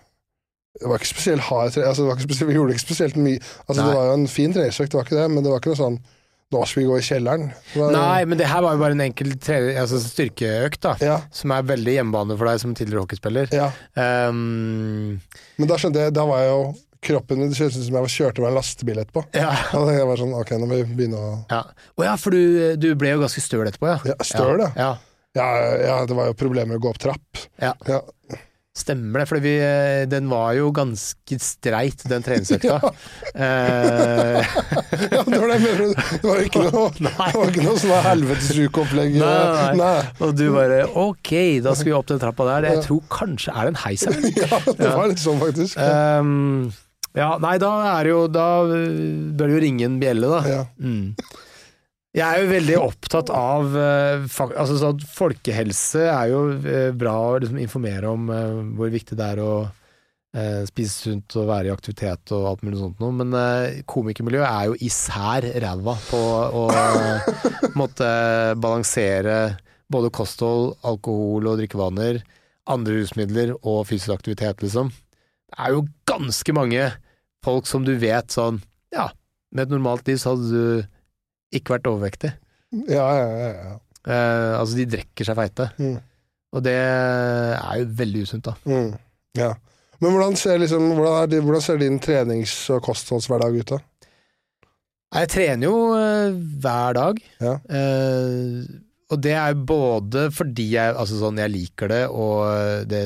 Det 0.81 0.89
var 0.89 1.02
ikke 1.02 1.12
spesielt 1.12 1.44
hard 1.51 1.77
trening, 1.77 1.93
altså, 1.93 2.09
det 2.32 2.48
Vi 2.48 2.56
gjorde 2.56 2.74
ikke 2.74 2.86
spesielt 2.86 3.20
mye 3.20 3.43
Altså 3.66 3.82
Det 3.82 3.93
var 3.93 4.09
jo 4.09 4.16
en 4.16 4.31
fin 4.32 4.56
treningsøkt, 4.56 4.90
det 4.90 4.98
var 4.98 5.06
ikke 5.06 5.20
det, 5.20 5.28
men 5.36 5.44
det 5.44 5.52
var 5.52 5.60
ikke 5.60 5.77
noe 5.77 5.82
sånn 5.85 6.01
Vi 6.48 6.84
gå 6.88 6.94
i 6.96 7.04
kjelleren. 7.04 7.50
Det 7.74 7.86
Nei, 7.92 8.24
men 8.24 8.38
det 8.40 8.46
her 8.48 8.62
var 8.64 8.72
jo 8.72 8.80
bare 8.80 8.96
en 8.96 9.02
enkel 9.04 9.34
altså 9.36 9.98
styrkeøkt, 10.00 10.80
da. 10.80 10.94
Ja, 11.04 11.16
Som 11.34 11.52
er 11.52 11.66
veldig 11.68 11.98
hjemmebane 11.98 12.38
for 12.40 12.48
deg 12.48 12.62
som 12.62 12.72
tidligere 12.76 13.04
hockeyspiller. 13.04 13.52
ja. 13.52 13.68
Um, 13.92 15.20
Men 15.58 15.68
da 15.68 15.76
skjønte 15.76 16.06
jeg 16.06 16.14
Da 16.16 16.24
var 16.24 16.40
jeg 16.40 16.54
jo 16.54 16.62
kroppen 17.04 17.38
min 17.38 17.50
Det 17.52 17.58
kjentes 17.58 17.76
ut 17.76 17.84
som 17.84 17.98
jeg 17.98 18.06
var 18.06 18.14
kjørte 18.14 18.42
meg 18.42 18.48
en 18.48 18.56
lastebil 18.58 19.02
etterpå. 19.04 19.26
Ja. 19.36 19.52
Og 19.76 19.92
jeg 19.92 20.08
var 20.08 20.22
sånn, 20.22 20.32
ok, 20.40 20.54
nå 20.56 20.70
må 20.70 20.80
vi 20.80 20.96
begynne 21.02 21.20
å 21.20 21.34
Ja. 21.52 21.60
Å 21.68 22.08
ja, 22.08 22.16
for 22.16 22.34
du, 22.34 22.72
du 22.80 22.88
ble 22.98 23.12
jo 23.12 23.20
ganske 23.26 23.44
støl 23.44 23.68
etterpå, 23.68 23.92
ja. 23.92 23.98
Ja, 24.08 24.16
støl, 24.24 24.64
ja. 24.64 24.72
ja. 24.80 24.90
Ja, 25.36 25.48
ja, 25.84 25.96
det 26.08 26.16
var 26.16 26.30
jo 26.32 26.34
problemer 26.38 26.72
med 26.72 26.80
å 26.80 26.86
gå 26.88 26.90
opp 26.90 26.98
trapp. 27.04 27.44
Ja. 27.60 27.74
Stemmer 28.78 29.22
det, 29.24 29.26
for 29.30 29.42
vi, 29.42 29.56
eh, 29.59 30.05
den 30.10 30.28
var 30.30 30.52
jo 30.55 30.68
ganske 30.74 31.38
streit, 31.42 32.05
den 32.06 32.22
treningsøkta. 32.22 32.78
eh, 33.34 34.38
Ja, 35.14 35.22
det 35.26 35.40
var 35.40 35.50
det 35.50 35.56
jeg 35.56 35.64
mener. 35.64 35.94
Det 35.98 36.28
var 36.28 36.42
ikke 36.44 36.64
noe, 36.68 36.90
det 36.98 37.12
var 37.18 37.50
ikke 37.52 37.64
noe 37.66 37.80
sånn 37.82 38.05
helvetes. 38.06 38.50
Nei, 38.98 39.09
nei, 39.18 39.72
Nei. 39.80 39.94
og 40.22 40.36
du 40.38 40.44
bare 40.55 40.82
ok, 40.88 41.32
da 41.64 41.74
skal 41.74 41.90
vi 41.90 41.96
opp 41.98 42.10
den 42.12 42.22
trappa 42.22 42.46
der. 42.52 42.68
Jeg 42.72 42.84
tror 42.86 43.02
kanskje 43.12 43.55
er 43.55 43.68
det 43.68 43.74
en 43.74 43.80
heis 43.84 44.06
her. 44.06 44.20
Ja, 44.38 44.60
det 44.68 44.92
var 44.94 45.10
litt 45.10 45.22
sånn, 45.22 45.40
faktisk. 45.42 45.78
Um, 45.78 46.70
ja, 47.18 47.32
nei, 47.42 47.56
da 47.59 47.70
er 47.96 48.06
det 48.06 48.10
jo 48.12 48.22
Da 48.30 48.46
eh, 48.68 48.98
bør 49.34 49.48
det 49.50 49.56
jo 49.56 49.62
ringe 49.64 49.86
en 49.88 49.98
bjelle, 50.02 50.28
da. 50.30 50.40
Ja. 50.46 50.62
Mm. 50.78 51.14
Jeg 52.16 52.24
er 52.24 52.40
jo 52.40 52.48
veldig 52.51 52.76
opptatt 52.80 53.30
av 53.35 53.74
eh, 53.76 54.22
altså 54.48 54.78
sånn, 54.80 55.02
Folkehelse 55.12 56.06
er 56.09 56.30
jo 56.32 56.40
eh, 56.56 56.89
bra 56.97 57.14
å 57.26 57.35
liksom, 57.43 57.59
informere 57.60 58.09
om 58.09 58.30
eh, 58.32 58.62
hvor 58.78 58.94
viktig 58.94 59.18
det 59.18 59.35
er 59.35 59.44
å 59.44 59.52
spise 60.68 60.93
sunt 60.93 61.35
og 61.40 61.47
være 61.48 61.70
i 61.70 61.72
aktivitet 61.72 62.30
og 62.36 62.44
alt 62.51 62.60
mulig 62.62 62.76
sånt 62.76 62.98
noe, 63.01 63.14
men 63.16 63.32
komikermiljøet 63.89 64.44
er 64.44 64.66
jo 64.68 64.74
især 64.85 65.47
ræva 65.64 65.94
på 66.05 66.20
å 66.60 66.64
måtte 67.80 68.10
balansere 68.60 69.39
både 69.90 70.12
kosthold, 70.14 70.74
alkohol 70.86 71.48
og 71.48 71.56
drikkevaner, 71.62 72.20
andre 72.68 72.98
rusmidler 73.01 73.55
og 73.56 73.80
fysisk 73.89 74.18
aktivitet, 74.18 74.60
liksom. 74.62 74.93
Det 75.48 75.59
er 75.64 75.74
jo 75.78 75.86
ganske 76.12 76.55
mange 76.55 76.85
folk 77.48 77.66
som 77.66 77.89
du 77.89 77.94
vet 77.98 78.28
sånn 78.28 78.60
Ja, 78.93 79.09
med 79.48 79.64
et 79.64 79.72
normalt 79.72 80.12
liv 80.12 80.20
så 80.20 80.36
hadde 80.36 80.52
du 80.52 80.97
ikke 81.54 81.76
vært 81.76 81.88
overvektig. 81.90 82.32
Ja, 82.90 83.06
ja, 83.16 83.28
ja, 83.28 83.50
ja. 83.54 83.76
Eh, 84.08 84.54
altså, 84.58 84.76
de 84.78 84.88
drikker 84.96 85.28
seg 85.28 85.38
feite. 85.38 85.68
Mm. 85.80 85.96
Og 86.56 86.64
det 86.64 86.76
er 86.78 87.80
jo 87.80 87.88
veldig 87.98 88.24
usunt, 88.24 88.48
da. 88.48 88.56
Mm. 88.68 88.92
ja. 89.38 89.52
Men 89.98 90.14
hvordan 90.14 90.36
ser, 90.38 90.60
liksom, 90.62 90.92
hvordan, 90.94 91.32
er, 91.34 91.42
hvordan 91.42 91.62
ser 91.64 91.80
din 91.80 91.96
trenings- 91.98 92.68
og 92.70 92.84
kostholdshverdag 92.86 93.56
ut, 93.58 93.72
da? 93.72 93.80
Jeg 95.18 95.30
trener 95.32 95.66
jo 95.66 95.78
eh, 95.96 96.36
hver 96.62 96.94
dag. 96.98 97.18
Ja. 97.42 97.56
Eh, 97.66 98.68
og 99.08 99.24
det 99.24 99.34
er 99.40 99.56
både 99.56 100.28
fordi 100.36 100.68
jeg, 100.76 100.92
altså 100.92 101.18
sånn, 101.18 101.40
jeg 101.40 101.50
liker 101.50 101.90
det, 101.90 102.02
og 102.12 102.84
det 102.90 103.02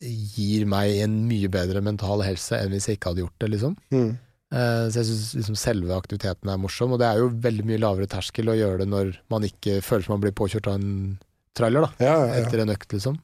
gir 0.00 0.64
meg 0.68 1.02
en 1.04 1.18
mye 1.28 1.50
bedre 1.52 1.82
mental 1.84 2.24
helse 2.24 2.56
enn 2.56 2.72
hvis 2.72 2.88
jeg 2.88 2.96
ikke 2.96 3.12
hadde 3.12 3.24
gjort 3.26 3.42
det, 3.44 3.50
liksom. 3.54 3.76
Mm. 3.92 4.10
Eh, 4.52 4.88
Så 4.90 4.98
jeg 4.98 5.06
syns 5.06 5.34
liksom 5.38 5.54
selve 5.56 5.94
aktiviteten 5.94 6.50
er 6.50 6.56
morsom, 6.58 6.90
og 6.92 6.98
det 6.98 7.06
er 7.06 7.18
jo 7.22 7.28
veldig 7.30 7.64
mye 7.68 7.78
lavere 7.78 8.06
terskel 8.10 8.48
å 8.50 8.56
gjøre 8.58 8.78
det 8.82 8.88
når 8.90 9.12
man 9.30 9.42
ikke 9.46 9.76
føler 9.86 10.02
som 10.08 10.14
man 10.16 10.20
blir 10.24 10.32
påkjørt 10.34 10.66
av 10.66 10.74
en 10.80 11.18
trailer, 11.54 11.80
da, 11.86 11.90
Ja, 12.02 12.16
ja, 12.26 12.34
ja. 12.34 12.40
etter 12.44 12.58
en 12.64 12.70
økt, 12.74 12.90
liksom. 12.96 13.20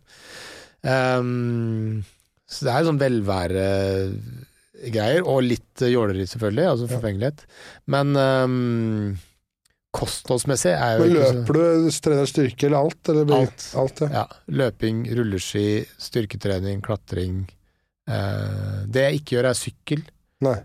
Um, 0.86 2.04
så 2.46 2.62
det 2.66 2.70
er 2.72 2.78
jo 2.84 2.88
sånn 2.92 3.00
velvære-greier, 3.02 5.22
og 5.26 5.42
litt 5.46 5.82
eh, 5.82 5.90
jåleri, 5.94 6.26
selvfølgelig, 6.30 6.66
altså 6.70 6.86
forfengelighet. 6.90 7.40
Men 7.90 8.06
um, 8.16 9.18
kostholdsmessig 9.96 10.74
er 10.76 10.98
jo 10.98 11.02
Men 11.02 11.10
ikke 11.16 11.26
så- 11.26 11.34
løper 11.40 11.54
du, 11.58 11.90
trener 12.06 12.26
styrke 12.30 12.64
eller 12.68 12.78
alt? 12.84 13.02
Eller 13.08 13.24
blir- 13.24 13.40
Alt. 13.46 13.62
alt 13.82 14.00
ja. 14.04 14.08
Ja, 14.20 14.26
løping, 14.48 14.96
rulleski, 15.16 15.66
styrketrening, 15.98 16.82
klatring. 16.86 17.34
Uh, 18.06 18.84
det 18.86 19.02
jeg 19.08 19.14
ikke 19.22 19.36
gjør, 19.40 19.46
er 19.50 19.54
sykkel. 19.58 20.00
Nei. 20.46 20.58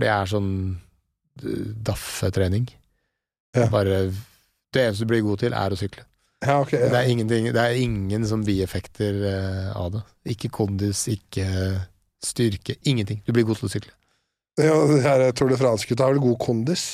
For 0.00 0.06
det 0.06 0.12
er 0.14 0.28
sånn 0.32 0.52
daff-trening 1.84 2.70
Ja. 3.52 3.66
Bare 3.68 4.06
Det 4.72 4.80
eneste 4.86 5.04
du 5.04 5.10
blir 5.10 5.24
god 5.26 5.42
til, 5.42 5.52
er 5.52 5.74
å 5.74 5.76
sykle. 5.76 6.06
Ja, 6.40 6.60
ok. 6.62 6.70
Det, 6.72 6.96
er 6.96 7.08
ingenting, 7.10 7.48
det 7.52 7.60
er 7.60 7.76
ingen 7.76 8.24
som 8.24 8.44
bieffekter 8.46 9.16
eh, 9.28 9.70
av 9.76 9.90
det. 9.92 10.00
Ikke 10.32 10.48
kondis, 10.54 11.02
ikke 11.10 11.44
styrke. 12.24 12.78
Ingenting. 12.88 13.20
Du 13.26 13.34
blir 13.34 13.44
god 13.44 13.58
til 13.60 13.68
å 13.68 13.72
sykle. 13.74 13.92
Ja, 14.62 14.76
de 14.88 15.00
her 15.04 15.24
Tour 15.36 15.50
de 15.52 15.58
France-gutta 15.60 16.06
har 16.06 16.14
vel 16.14 16.22
god 16.22 16.38
kondis? 16.40 16.86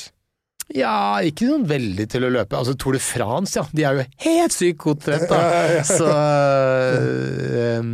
Ja, 0.75 1.21
ikke 1.23 1.47
sånn 1.47 1.67
veldig 1.69 2.09
til 2.11 2.27
å 2.27 2.33
løpe. 2.33 2.57
Altså 2.59 2.75
Tour 2.75 2.97
de 2.97 3.03
France, 3.05 3.55
ja. 3.55 3.63
De 3.71 3.85
er 3.87 4.01
jo 4.01 4.07
helt 4.25 4.57
sykt 4.57 4.81
godt 4.83 5.05
trent, 5.05 5.29
da. 5.29 5.39
Ja, 5.39 5.61
ja, 5.61 5.77
ja. 5.77 5.85
Så 5.87 6.09
eh, 6.17 7.77
em, 7.77 7.93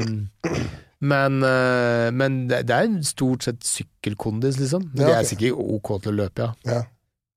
Men, 1.04 1.42
eh, 1.44 2.10
men 2.16 2.46
det, 2.48 2.64
er 2.72 2.94
stort 3.04 3.44
sett 3.44 3.66
sykkelkondis, 3.68 4.60
liksom. 4.62 4.88
Men 4.94 5.04
Ja, 5.04 5.10
de 5.10 5.20
er 5.20 5.28
sikkert 5.28 5.60
ok 5.60 5.90
til 6.04 6.14
å 6.14 6.18
løpe, 6.22 6.48
ja. 6.48 6.78
Ja. 6.78 6.82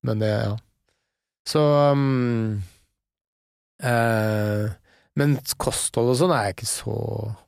Men 0.06 0.22
det, 0.22 0.30
ja. 0.30 0.55
Så 1.47 1.62
um, 1.94 2.62
eh, 3.82 4.66
Men 5.16 5.36
kosthold 5.62 6.12
og 6.12 6.18
sånn 6.20 6.34
er 6.36 6.48
jeg 6.48 6.56
ikke 6.59 6.68
så 6.68 6.97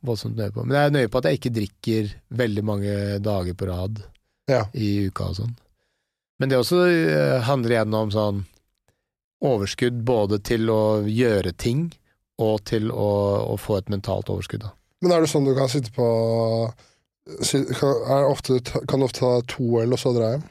voldsomt 0.05 0.39
nøye 0.39 0.53
på. 0.55 0.63
Men 0.65 0.75
jeg 0.77 0.89
er 0.89 0.95
nøye 0.95 1.11
på 1.11 1.19
at 1.21 1.29
jeg 1.29 1.39
ikke 1.39 1.55
drikker 1.55 2.13
veldig 2.41 2.63
mange 2.65 2.93
dager 3.23 3.55
på 3.55 3.69
rad 3.69 4.01
Ja. 4.49 4.63
i 4.73 5.05
uka 5.07 5.29
og 5.29 5.37
sånn. 5.37 5.53
Men 6.39 6.49
det 6.49 6.57
også 6.57 6.81
eh, 6.87 7.37
handler 7.45 7.75
igjen 7.75 7.93
om 7.99 8.11
sånn 8.15 8.43
overskudd 9.45 10.01
både 10.07 10.39
til 10.43 10.67
å 10.73 11.05
gjøre 11.05 11.53
ting 11.55 11.91
og 12.41 12.63
til 12.67 12.89
å, 12.91 13.11
å 13.53 13.55
få 13.59 13.77
et 13.79 13.91
mentalt 13.91 14.31
overskudd. 14.31 14.65
Da. 14.65 14.73
Men 15.01 15.15
er 15.15 15.23
det 15.23 15.31
sånn 15.31 15.47
du 15.47 15.53
kan 15.57 15.69
sitte 15.71 15.93
på 15.95 16.05
kan, 17.79 18.23
ofte, 18.25 18.57
kan 18.89 18.99
du 18.99 19.05
ofte 19.05 19.21
ta 19.21 19.31
to 19.47 19.79
øl 19.83 19.93
og 19.93 20.01
så 20.01 20.13
dra 20.15 20.33
hjem? 20.33 20.47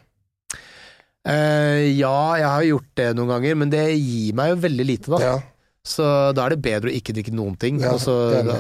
Uh, 1.29 1.85
ja, 1.99 2.15
jeg 2.41 2.49
har 2.49 2.67
gjort 2.71 2.91
det 2.97 3.09
noen 3.19 3.33
ganger, 3.35 3.57
men 3.61 3.73
det 3.73 3.83
gir 3.99 4.37
meg 4.39 4.55
jo 4.55 4.61
veldig 4.63 4.87
lite, 4.87 5.11
da. 5.13 5.19
Ja. 5.21 5.35
Så 5.89 6.05
da 6.37 6.45
er 6.45 6.53
det 6.55 6.63
bedre 6.65 6.91
å 6.91 6.95
ikke 6.95 7.15
drikke 7.17 7.33
noen 7.37 7.55
ting, 7.61 7.79
Ja, 7.81 7.95
og 7.97 8.03
så 8.03 8.15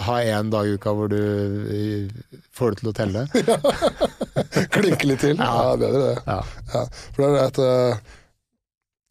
ha 0.07 0.17
en 0.33 0.51
dag 0.53 0.69
i 0.69 0.77
uka 0.79 0.95
hvor 0.97 1.11
du 1.13 1.19
eh, 1.19 2.37
får 2.57 2.75
det 2.77 2.81
til 2.81 2.91
å 2.91 2.95
telle. 2.97 3.25
Klinke 4.75 5.11
litt 5.11 5.25
til? 5.25 5.37
Ja, 5.37 5.51
Ja. 5.69 5.75
bedre 5.81 6.05
det. 6.07 6.15
Ja. 6.25 6.39
Ja, 6.73 6.85
for 7.13 7.23
det 7.23 7.29
er 7.29 7.35
det 7.37 7.47
at 7.49 7.61
eh, 7.65 8.15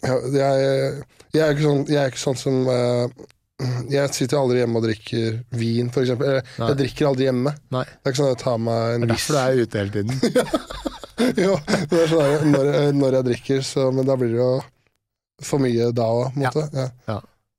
jeg, 0.08 1.04
jeg, 1.34 1.44
er 1.44 1.54
ikke 1.54 1.68
sånn, 1.68 1.84
jeg 1.92 2.02
er 2.02 2.14
ikke 2.14 2.24
sånn 2.24 2.42
som 2.42 2.58
eh, 2.74 3.28
Jeg 3.90 4.14
sitter 4.14 4.38
aldri 4.38 4.60
hjemme 4.62 4.78
og 4.78 4.86
drikker 4.86 5.40
vin, 5.58 5.88
for 5.94 6.06
eksempel. 6.06 6.44
Jeg 6.60 6.78
drikker 6.78 7.08
aldri 7.10 7.26
hjemme. 7.26 7.54
Nei. 7.74 7.84
Det 7.90 8.06
er 8.06 8.14
ikke 8.14 8.20
sånn 8.20 8.30
at 8.30 8.36
jeg 8.36 8.44
tar 8.44 8.60
meg 8.62 8.98
en 8.98 9.08
viss 9.10 9.28
Det 9.28 9.40
er 9.42 9.48
derfor 9.48 9.58
du 9.58 9.62
er 9.62 9.64
ute 9.64 9.82
hele 9.82 9.96
tiden. 9.96 10.84
Jo, 11.18 11.56
det 11.90 11.98
er 11.98 12.12
sånn 12.12 12.52
når, 12.54 12.68
når 12.94 13.16
jeg 13.18 13.26
drikker, 13.32 13.62
så 13.66 13.88
Men 13.90 14.06
da 14.06 14.14
blir 14.20 14.36
det 14.36 14.38
jo 14.38 14.52
for 15.42 15.62
mye 15.62 15.90
da 15.98 16.06
òg, 16.14 16.28
på 16.36 16.38
en 16.38 16.44
måte. 16.46 16.66
Ja. 16.78 16.88
Ja. 17.10 17.16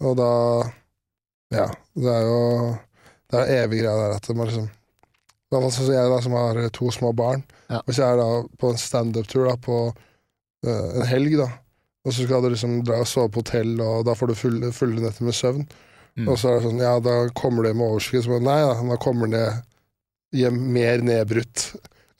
Og 0.06 0.14
da 0.18 0.32
Ja, 1.56 1.64
det 1.98 2.12
er 2.12 2.26
jo 2.28 2.40
Det 3.32 3.40
er 3.40 3.64
evig 3.64 3.80
greia 3.82 3.96
der 3.98 4.14
at 4.20 4.30
man 4.30 4.46
liksom 4.50 4.68
i 4.68 5.54
hvert 5.56 5.64
fall 5.64 5.72
sånn 5.72 5.86
som 5.86 5.94
jeg 5.96 6.08
da, 6.12 6.16
som 6.20 6.34
har 6.36 6.58
to 6.76 6.90
små 6.92 7.10
barn. 7.16 7.42
Ja. 7.72 7.78
Hvis 7.86 7.98
jeg 8.02 8.04
er 8.04 8.18
da 8.20 8.24
på 8.60 8.68
en 8.68 8.80
standup-tur 8.80 9.46
på 9.64 9.76
uh, 9.88 10.88
en 10.92 11.06
helg, 11.08 11.38
da, 11.40 11.46
og 12.04 12.12
så 12.12 12.26
skal 12.26 12.44
du 12.44 12.50
liksom 12.52 12.82
dra 12.84 12.98
og 13.00 13.08
sove 13.08 13.30
på 13.32 13.40
hotell, 13.40 13.78
og 13.80 14.02
da 14.04 14.12
får 14.18 14.28
du 14.28 14.34
fulle, 14.36 14.70
fulle 14.76 15.00
netter 15.00 15.24
med 15.24 15.36
søvn, 15.38 15.64
Mm. 16.18 16.28
og 16.32 16.38
så 16.40 16.50
er 16.50 16.58
det 16.58 16.66
sånn 16.68 16.80
Ja, 16.82 16.96
da 17.00 17.16
kommer 17.38 17.62
det 17.68 17.76
med 17.78 17.86
overskudd. 17.86 18.24
Så 18.26 18.40
nei 18.42 18.58
da, 18.64 18.74
da 18.74 18.96
kommer 18.98 19.30
det 19.30 19.46
hjem 20.34 20.58
mer 20.74 20.98
nedbrutt 21.00 21.70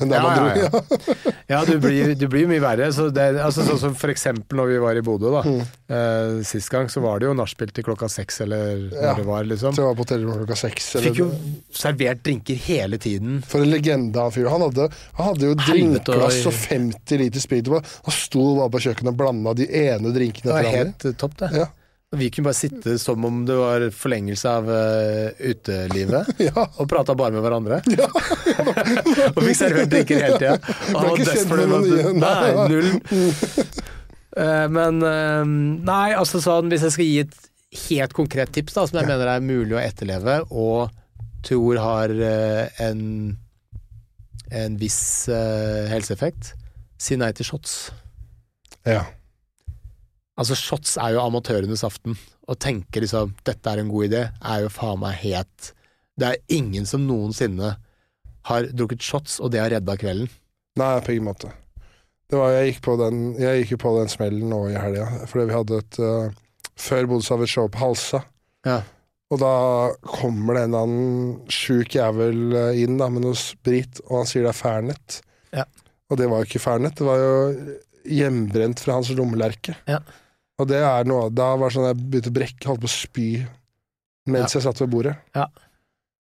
enn 0.01 0.13
der 0.13 0.21
Ja, 0.21 0.23
man 0.23 0.37
ja, 0.39 0.69
dro. 0.71 0.79
ja. 0.79 1.33
Ja, 1.49 1.59
du 1.65 1.79
blir, 1.81 2.13
du 2.15 2.27
blir 2.29 2.45
mye 2.47 2.61
verre. 2.61 2.91
Så 2.93 3.07
det, 3.11 3.25
altså, 3.41 3.65
sånn 3.65 3.79
som 3.81 3.95
for 3.97 4.13
eksempel 4.13 4.59
når 4.61 4.67
vi 4.69 4.77
var 4.85 4.99
i 5.01 5.03
Bodø, 5.03 5.31
da. 5.33 5.41
Mm. 5.49 5.63
Eh, 5.97 6.43
sist 6.47 6.69
gang 6.71 6.87
så 6.93 7.01
var 7.01 7.19
det 7.19 7.27
jo 7.27 7.33
nachspiel 7.35 7.71
til 7.75 7.87
klokka 7.87 8.07
seks, 8.13 8.43
eller 8.45 8.83
når 8.93 9.03
Ja. 9.03 9.15
det 9.17 9.25
var, 9.27 9.43
liksom. 9.49 9.73
Så 9.73 9.81
jeg 9.81 9.89
var 9.89 9.97
på 9.97 10.05
hotellrommet 10.05 10.43
klokka 10.45 10.59
seks. 10.61 10.91
eller- 10.95 11.09
Fikk 11.09 11.19
jo 11.23 11.31
servert 11.73 12.21
drinker 12.23 12.55
hele 12.69 12.99
tiden. 13.01 13.41
For 13.49 13.65
en 13.65 13.73
legende 13.73 14.21
han 14.21 14.31
fyr. 14.31 14.47
Han 14.53 14.61
hadde, 14.69 14.91
han 15.17 15.27
hadde 15.33 15.49
jo 15.49 15.55
drinkglass 15.65 16.43
og- 16.47 16.53
og 16.53 16.59
50 16.69 17.19
liter 17.25 17.41
sprit. 17.41 17.67
Han 17.67 17.83
sto 18.13 18.45
bare 18.61 18.71
på 18.77 18.85
kjøkkenet 18.87 19.09
og 19.09 19.17
blanda 19.17 19.55
de 19.57 19.67
ene 19.73 20.13
drinkene 20.13 20.53
Det 20.53 20.53
var 20.53 20.61
etter 20.61 20.69
andre. 20.69 20.85
helt 20.85 21.05
eh, 21.07 21.13
topp, 21.25 21.37
det. 21.43 21.51
Ja. 21.57 21.67
Vi 22.17 22.31
kunne 22.31 22.45
bare 22.49 22.57
sitte 22.57 22.95
som 22.99 23.25
om 23.25 23.43
det 23.45 23.57
var 23.59 23.83
forlengelse 23.93 24.49
av 24.49 24.69
uh, 24.71 25.29
utelivet, 25.45 26.31
Ja. 26.47 26.65
og 26.81 26.89
prata 26.89 27.13
bare 27.19 27.35
med 27.37 27.45
hverandre. 27.45 27.83
og 29.35 29.43
fikk 29.43 29.59
servert 29.59 29.91
drinker 29.93 30.23
hele 30.25 30.39
tida. 30.41 30.55
Og 30.97 31.21
var 31.21 32.15
Nei, 32.17 32.55
null. 32.73 32.89
uh, 34.39 34.65
men 34.73 35.03
uh, 35.05 35.45
nei, 35.45 36.07
altså 36.17 36.41
sånn 36.41 36.73
hvis 36.73 36.87
jeg 36.89 36.97
skal 36.97 37.11
gi 37.11 37.21
et 37.27 37.37
helt 37.91 38.17
konkret 38.17 38.55
tips 38.57 38.79
da, 38.79 38.87
som 38.89 39.03
jeg 39.03 39.11
mener 39.11 39.29
er 39.35 39.45
mulig 39.45 39.77
å 39.77 39.83
etterleve, 39.83 40.39
og 40.49 40.89
tror 41.45 41.77
har 41.85 42.15
en, 42.89 43.03
en 44.49 44.81
viss 44.81 45.29
helseeffekt, 45.29 46.55
si 46.99 47.21
nei 47.21 47.29
til 47.37 47.47
shots. 47.53 47.77
Ja. 48.89 49.05
Altså, 50.39 50.55
shots 50.55 50.97
er 51.03 51.17
jo 51.17 51.25
amatørenes 51.25 51.83
aften. 51.87 52.17
Å 52.49 52.55
tenke 52.55 53.03
liksom 53.03 53.35
'dette 53.45 53.71
er 53.71 53.83
en 53.83 53.91
god 53.91 54.09
idé', 54.09 54.25
er 54.41 54.65
jo 54.65 54.73
faen 54.73 55.01
meg 55.03 55.19
helt 55.25 55.73
Det 56.19 56.27
er 56.27 56.43
ingen 56.49 56.87
som 56.87 57.07
noensinne 57.07 57.77
har 58.49 58.69
drukket 58.73 59.03
shots, 59.05 59.39
og 59.41 59.53
det 59.53 59.61
har 59.61 59.71
redda 59.71 59.95
kvelden. 59.99 60.31
Nei, 60.79 61.01
på 61.05 61.15
ingen 61.15 61.29
måte. 61.29 61.53
Det 62.29 62.39
var, 62.39 62.53
jeg 62.57 62.73
gikk 62.73 62.83
på 62.85 62.95
den 63.01 63.21
Jeg 63.41 63.63
gikk 63.63 63.71
jo 63.77 63.81
på 63.85 63.95
den 63.99 64.11
smellen 64.13 64.51
nå 64.53 64.61
i 64.69 64.77
helga, 64.79 65.07
fordi 65.31 65.49
vi 65.49 65.57
hadde 65.57 65.81
et 65.83 65.99
uh, 66.03 66.31
Før 66.79 67.09
bodde 67.11 67.27
så 67.27 67.35
hadde 67.35 67.45
vi 67.45 67.49
et 67.49 67.55
show 67.55 67.69
på 67.73 67.83
Halsa. 67.83 68.23
Ja. 68.67 68.83
Og 69.33 69.41
da 69.43 69.55
kommer 70.07 70.55
det 70.55 70.63
en 70.65 70.75
eller 70.75 70.87
annen 70.87 71.51
sjuk 71.53 71.97
jævel 71.99 72.55
eh, 72.57 72.79
inn 72.85 72.97
da, 73.01 73.11
med 73.13 73.27
noe 73.27 73.37
sprit, 73.37 73.99
og 74.07 74.23
han 74.23 74.31
sier 74.31 74.47
det 74.47 74.53
er 74.55 74.57
Fernet. 74.57 75.19
Ja. 75.53 75.67
Og 76.09 76.21
det 76.21 76.31
var 76.31 76.41
jo 76.41 76.49
ikke 76.49 76.63
Fernet, 76.63 76.97
det 76.97 77.05
var 77.05 77.21
jo 77.21 77.35
hjemmebrent 78.09 78.81
fra 78.81 78.97
hans 78.97 79.11
lommelerke. 79.13 79.75
Ja. 79.91 79.99
Og 80.59 80.67
det 80.71 80.81
er 80.83 81.07
noe 81.07 81.29
Da 81.31 81.53
var 81.55 81.71
det 81.71 81.77
sånn 81.77 81.87
jeg 81.87 81.99
begynte 82.03 82.33
å 82.33 82.37
brekke, 82.41 82.69
holdt 82.69 82.83
på 82.85 82.91
å 82.91 82.95
spy 82.97 83.29
mens 84.29 84.53
jeg 84.53 84.61
satt 84.61 84.81
ved 84.83 84.91
bordet. 84.93 85.15
Ja. 85.33 85.47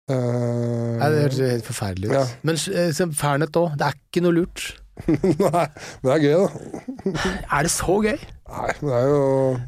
Uh, 0.09 0.95
Nei, 0.97 1.07
det 1.11 1.23
høres 1.25 1.39
helt 1.43 1.65
forferdelig 1.67 2.07
ut. 2.09 2.13
Ja. 2.15 2.21
Men 2.47 2.55
eh, 2.71 3.01
Fernet 3.19 3.57
òg, 3.59 3.73
det 3.77 3.89
er 3.89 3.97
ikke 3.97 4.23
noe 4.23 4.37
lurt. 4.37 4.63
Nei, 5.07 5.65
men 5.99 6.07
det 6.07 6.13
er 6.13 6.23
gøy, 6.23 6.37
da. 6.39 7.11
Er 7.55 7.67
det 7.67 7.71
så 7.73 7.97
gøy? 8.03 8.15
Nei, 8.49 8.71
men 8.79 8.89
det 8.89 8.95
er 8.97 9.09
jo 9.11 9.19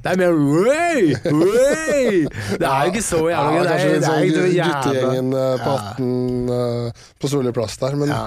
Det 0.03 0.11
er 0.13 0.21
mer 0.21 0.39
way, 0.39 1.11
way. 1.27 2.15
Det 2.57 2.67
er 2.67 2.79
jo 2.87 2.93
ikke 2.93 3.03
så 3.05 3.19
ja, 3.29 3.43
jævla 3.43 3.51
gøy. 3.51 3.67
Det 3.67 3.75
Kanskje 3.75 3.83
er, 3.83 3.91
litt 3.91 4.01
det 4.01 4.07
er 4.07 4.07
sånn 4.07 4.71
guttegjengen 4.71 5.35
eh, 5.41 5.51
på 5.61 5.75
Ja. 5.75 5.83
18 5.91 6.55
eh, 6.55 7.05
på 7.21 7.31
Solli 7.35 7.53
plass 7.59 7.77
der, 7.83 7.99
men 8.01 8.15
ja. 8.15 8.23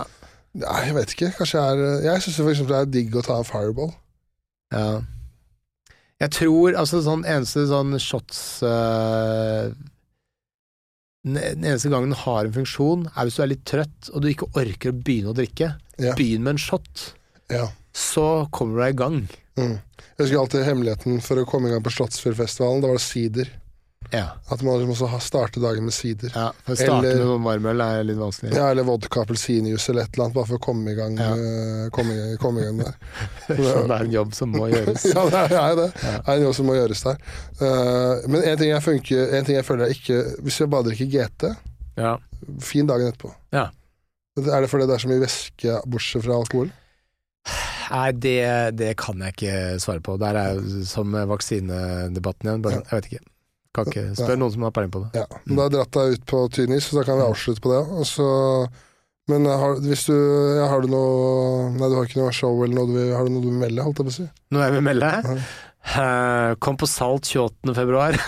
nei, 0.63 0.79
jeg 0.91 0.97
vet 1.01 1.17
ikke. 1.17 1.33
Kanskje 1.41 1.65
jeg 1.65 1.89
er 1.89 2.07
Jeg 2.11 2.27
syns 2.29 2.63
det 2.69 2.79
er 2.79 2.93
digg 3.01 3.19
å 3.19 3.25
ta 3.27 3.41
en 3.41 3.49
fireball. 3.49 3.93
ja. 4.77 4.87
Jeg 6.23 6.31
tror 6.37 6.77
altså 6.79 7.01
sånn 7.03 7.25
eneste 7.27 7.65
sånn 7.67 7.97
shots 8.01 8.63
uh, 8.63 9.73
Den 11.27 11.65
eneste 11.65 11.91
gangen 11.91 12.13
den 12.13 12.21
har 12.23 12.47
en 12.47 12.55
funksjon, 12.55 13.07
er 13.11 13.27
hvis 13.27 13.39
du 13.39 13.43
er 13.45 13.51
litt 13.51 13.65
trøtt 13.69 14.11
og 14.13 14.23
du 14.23 14.29
ikke 14.31 14.51
orker 14.61 14.93
å 14.93 14.99
begynne 14.99 15.33
å 15.33 15.37
drikke. 15.37 15.73
Ja. 15.99 16.13
Begynn 16.19 16.45
med 16.45 16.57
en 16.57 16.63
shot, 16.63 17.11
Ja. 17.53 17.71
så 17.97 18.47
kommer 18.55 18.77
du 18.77 18.83
deg 18.85 18.95
i 18.95 19.01
gang. 19.03 19.19
Mm. 19.57 19.77
Jeg 19.79 20.21
husker 20.21 20.41
alltid 20.43 20.67
hemmeligheten 20.67 21.21
for 21.25 21.41
å 21.41 21.47
komme 21.49 21.69
i 21.71 21.73
gang 21.75 21.83
på 21.85 21.93
Slottsfjordfestivalen. 21.95 22.83
Da 22.83 22.91
var 22.91 22.99
det 22.99 23.05
sider. 23.07 23.51
Ja. 24.15 24.27
At 24.53 24.63
man 24.63 24.79
liksom 24.81 24.93
også 24.95 25.09
starter 25.21 25.27
starte 25.27 25.61
dagen 25.63 25.85
med 25.89 25.95
sider. 25.97 26.31
ja 26.35 26.51
for 26.65 26.75
å 26.75 26.77
starte 26.79 27.09
Eller- 27.09 27.19
med 27.19 27.27
noen 27.27 27.43
varmøl 27.45 27.81
er 27.85 28.05
litt 28.07 28.19
vanskelig. 28.21 28.53
Ja, 28.55 28.69
eller 28.71 28.87
vodka, 28.87 29.23
appelsinjuice 29.25 29.89
eller 29.91 30.03
et 30.07 30.15
eller 30.15 30.25
annet, 30.29 30.35
bare 30.39 30.47
for 30.47 30.59
å 30.59 30.63
komme 30.63 30.93
i 30.93 30.95
gang, 30.95 31.17
Ja. 31.19 31.31
eh, 31.35 31.89
komme, 31.91 32.37
komme 32.39 32.61
i 32.61 32.65
gang 32.69 32.79
der. 32.79 32.95
Så 33.49 33.87
det 33.89 33.97
er 33.99 34.05
en 34.05 34.13
jobb 34.13 34.35
som 34.35 34.53
må 34.55 34.69
gjøres. 34.71 35.05
ja, 35.15 35.25
det 35.29 35.41
er, 35.43 35.49
det 35.49 35.63
er 35.65 35.77
det. 35.81 35.89
Ja. 36.03 36.13
Det 36.19 36.29
er 36.29 36.37
en 36.39 36.47
jobb 36.47 36.55
som 36.61 36.67
må 36.71 36.77
gjøres 36.79 37.03
der. 37.05 37.19
Uh, 37.61 38.29
men 38.29 38.43
en 38.43 38.59
ting, 38.59 38.71
jeg 38.71 38.83
funker, 38.83 39.35
en 39.39 39.45
ting 39.45 39.57
jeg 39.59 39.65
føler 39.67 39.87
jeg 39.91 39.99
ikke 40.01 40.21
Hvis 40.45 40.61
jeg 40.61 40.71
bare 40.71 40.89
drikker 40.89 41.11
GT, 41.17 41.57
Ja. 41.97 42.17
fin 42.61 42.87
dagen 42.87 43.11
etterpå. 43.13 43.35
Ja. 43.53 43.69
Er 44.39 44.61
det 44.65 44.71
fordi 44.71 44.87
det 44.87 44.95
er 44.97 45.03
så 45.05 45.09
mye 45.13 45.23
væske 45.23 45.77
bortsett 45.87 46.25
fra 46.25 46.39
alkohol? 46.41 46.73
Nei, 47.91 48.09
det, 48.17 48.41
det 48.79 48.97
kan 48.97 49.21
jeg 49.21 49.35
ikke 49.37 49.81
svare 49.83 50.01
på. 50.03 50.17
Der 50.19 50.35
er 50.41 50.55
jo 50.57 50.83
som 50.89 51.13
vaksinedebatten 51.13 52.49
igjen. 52.49 52.63
Bare, 52.65 52.81
Jeg 52.91 52.97
vet 52.99 53.09
ikke. 53.13 53.25
Kan 53.75 53.91
ikke 53.91 54.07
Spør 54.15 54.39
noen 54.39 54.55
som 54.55 54.67
har 54.69 54.75
peiling 54.75 54.95
på 54.95 55.03
det. 55.03 55.23
Ja. 55.25 55.27
Men 55.45 55.57
da 55.57 55.65
har 55.65 55.71
jeg 55.71 55.77
dratt 55.77 55.97
deg 55.99 56.17
ut 56.17 56.27
på 56.31 56.43
tynn 56.55 56.75
is, 56.77 56.87
så 56.87 57.01
da 57.01 57.07
kan 57.09 57.19
vi 57.19 57.27
avslutte 57.27 57.65
på 57.65 57.73
det. 57.73 57.83
Og 57.99 58.07
så, 58.07 58.29
men 59.33 59.49
har, 59.51 59.79
hvis 59.83 60.07
du 60.07 60.15
ja, 60.15 60.69
Har 60.71 60.85
du 60.85 60.91
noe 60.93 61.71
Nei, 61.75 61.89
du 61.89 61.97
har 61.97 62.07
ikke 62.07 62.21
noe 62.21 62.35
show 62.37 62.53
eller 62.63 62.77
noe 62.77 62.91
du 62.93 63.15
har 63.17 63.27
du 63.27 63.33
noe 63.35 63.43
du 63.43 63.49
vil 63.51 63.63
melde, 63.65 63.83
holdt 63.87 64.03
jeg 64.03 64.11
på 64.11 64.13
å 64.13 64.19
si? 64.21 64.27
Nå 64.55 64.63
er 64.63 64.75
vi 64.77 64.83
melde. 64.85 65.11
Eh, 65.85 66.55
Kom 66.65 66.79
på 66.81 66.87
Salt 66.87 67.27
28. 67.29 67.75
februar. 67.77 68.15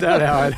det 0.00 0.08
er 0.08 0.18
det 0.18 0.26
jeg 0.26 0.32
har. 0.32 0.50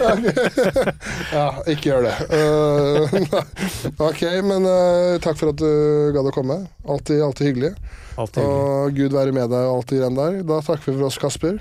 Ja, 1.35 1.49
ikke 1.75 1.91
gjør 1.91 2.09
det. 2.09 2.15
Uh, 2.35 4.09
ok, 4.09 4.23
men 4.47 4.67
uh, 4.67 5.19
takk 5.23 5.37
for 5.39 5.51
at 5.53 5.59
du 5.61 5.69
gadd 6.15 6.31
å 6.31 6.35
komme. 6.35 6.57
Alltid, 6.87 7.21
alltid 7.27 7.51
hyggelig. 7.51 7.73
Alltid 8.17 8.43
hyggelig. 8.43 8.65
Og 8.65 8.99
Gud 8.99 9.17
være 9.19 9.35
med 9.37 9.53
deg 9.53 9.69
og 9.69 9.81
alt 9.81 9.91
det 9.91 10.01
greiene 10.01 10.19
der. 10.23 10.43
Da 10.49 10.61
takker 10.65 10.87
vi 10.91 10.97
for 10.99 11.09
oss, 11.11 11.21
Kasper. 11.21 11.61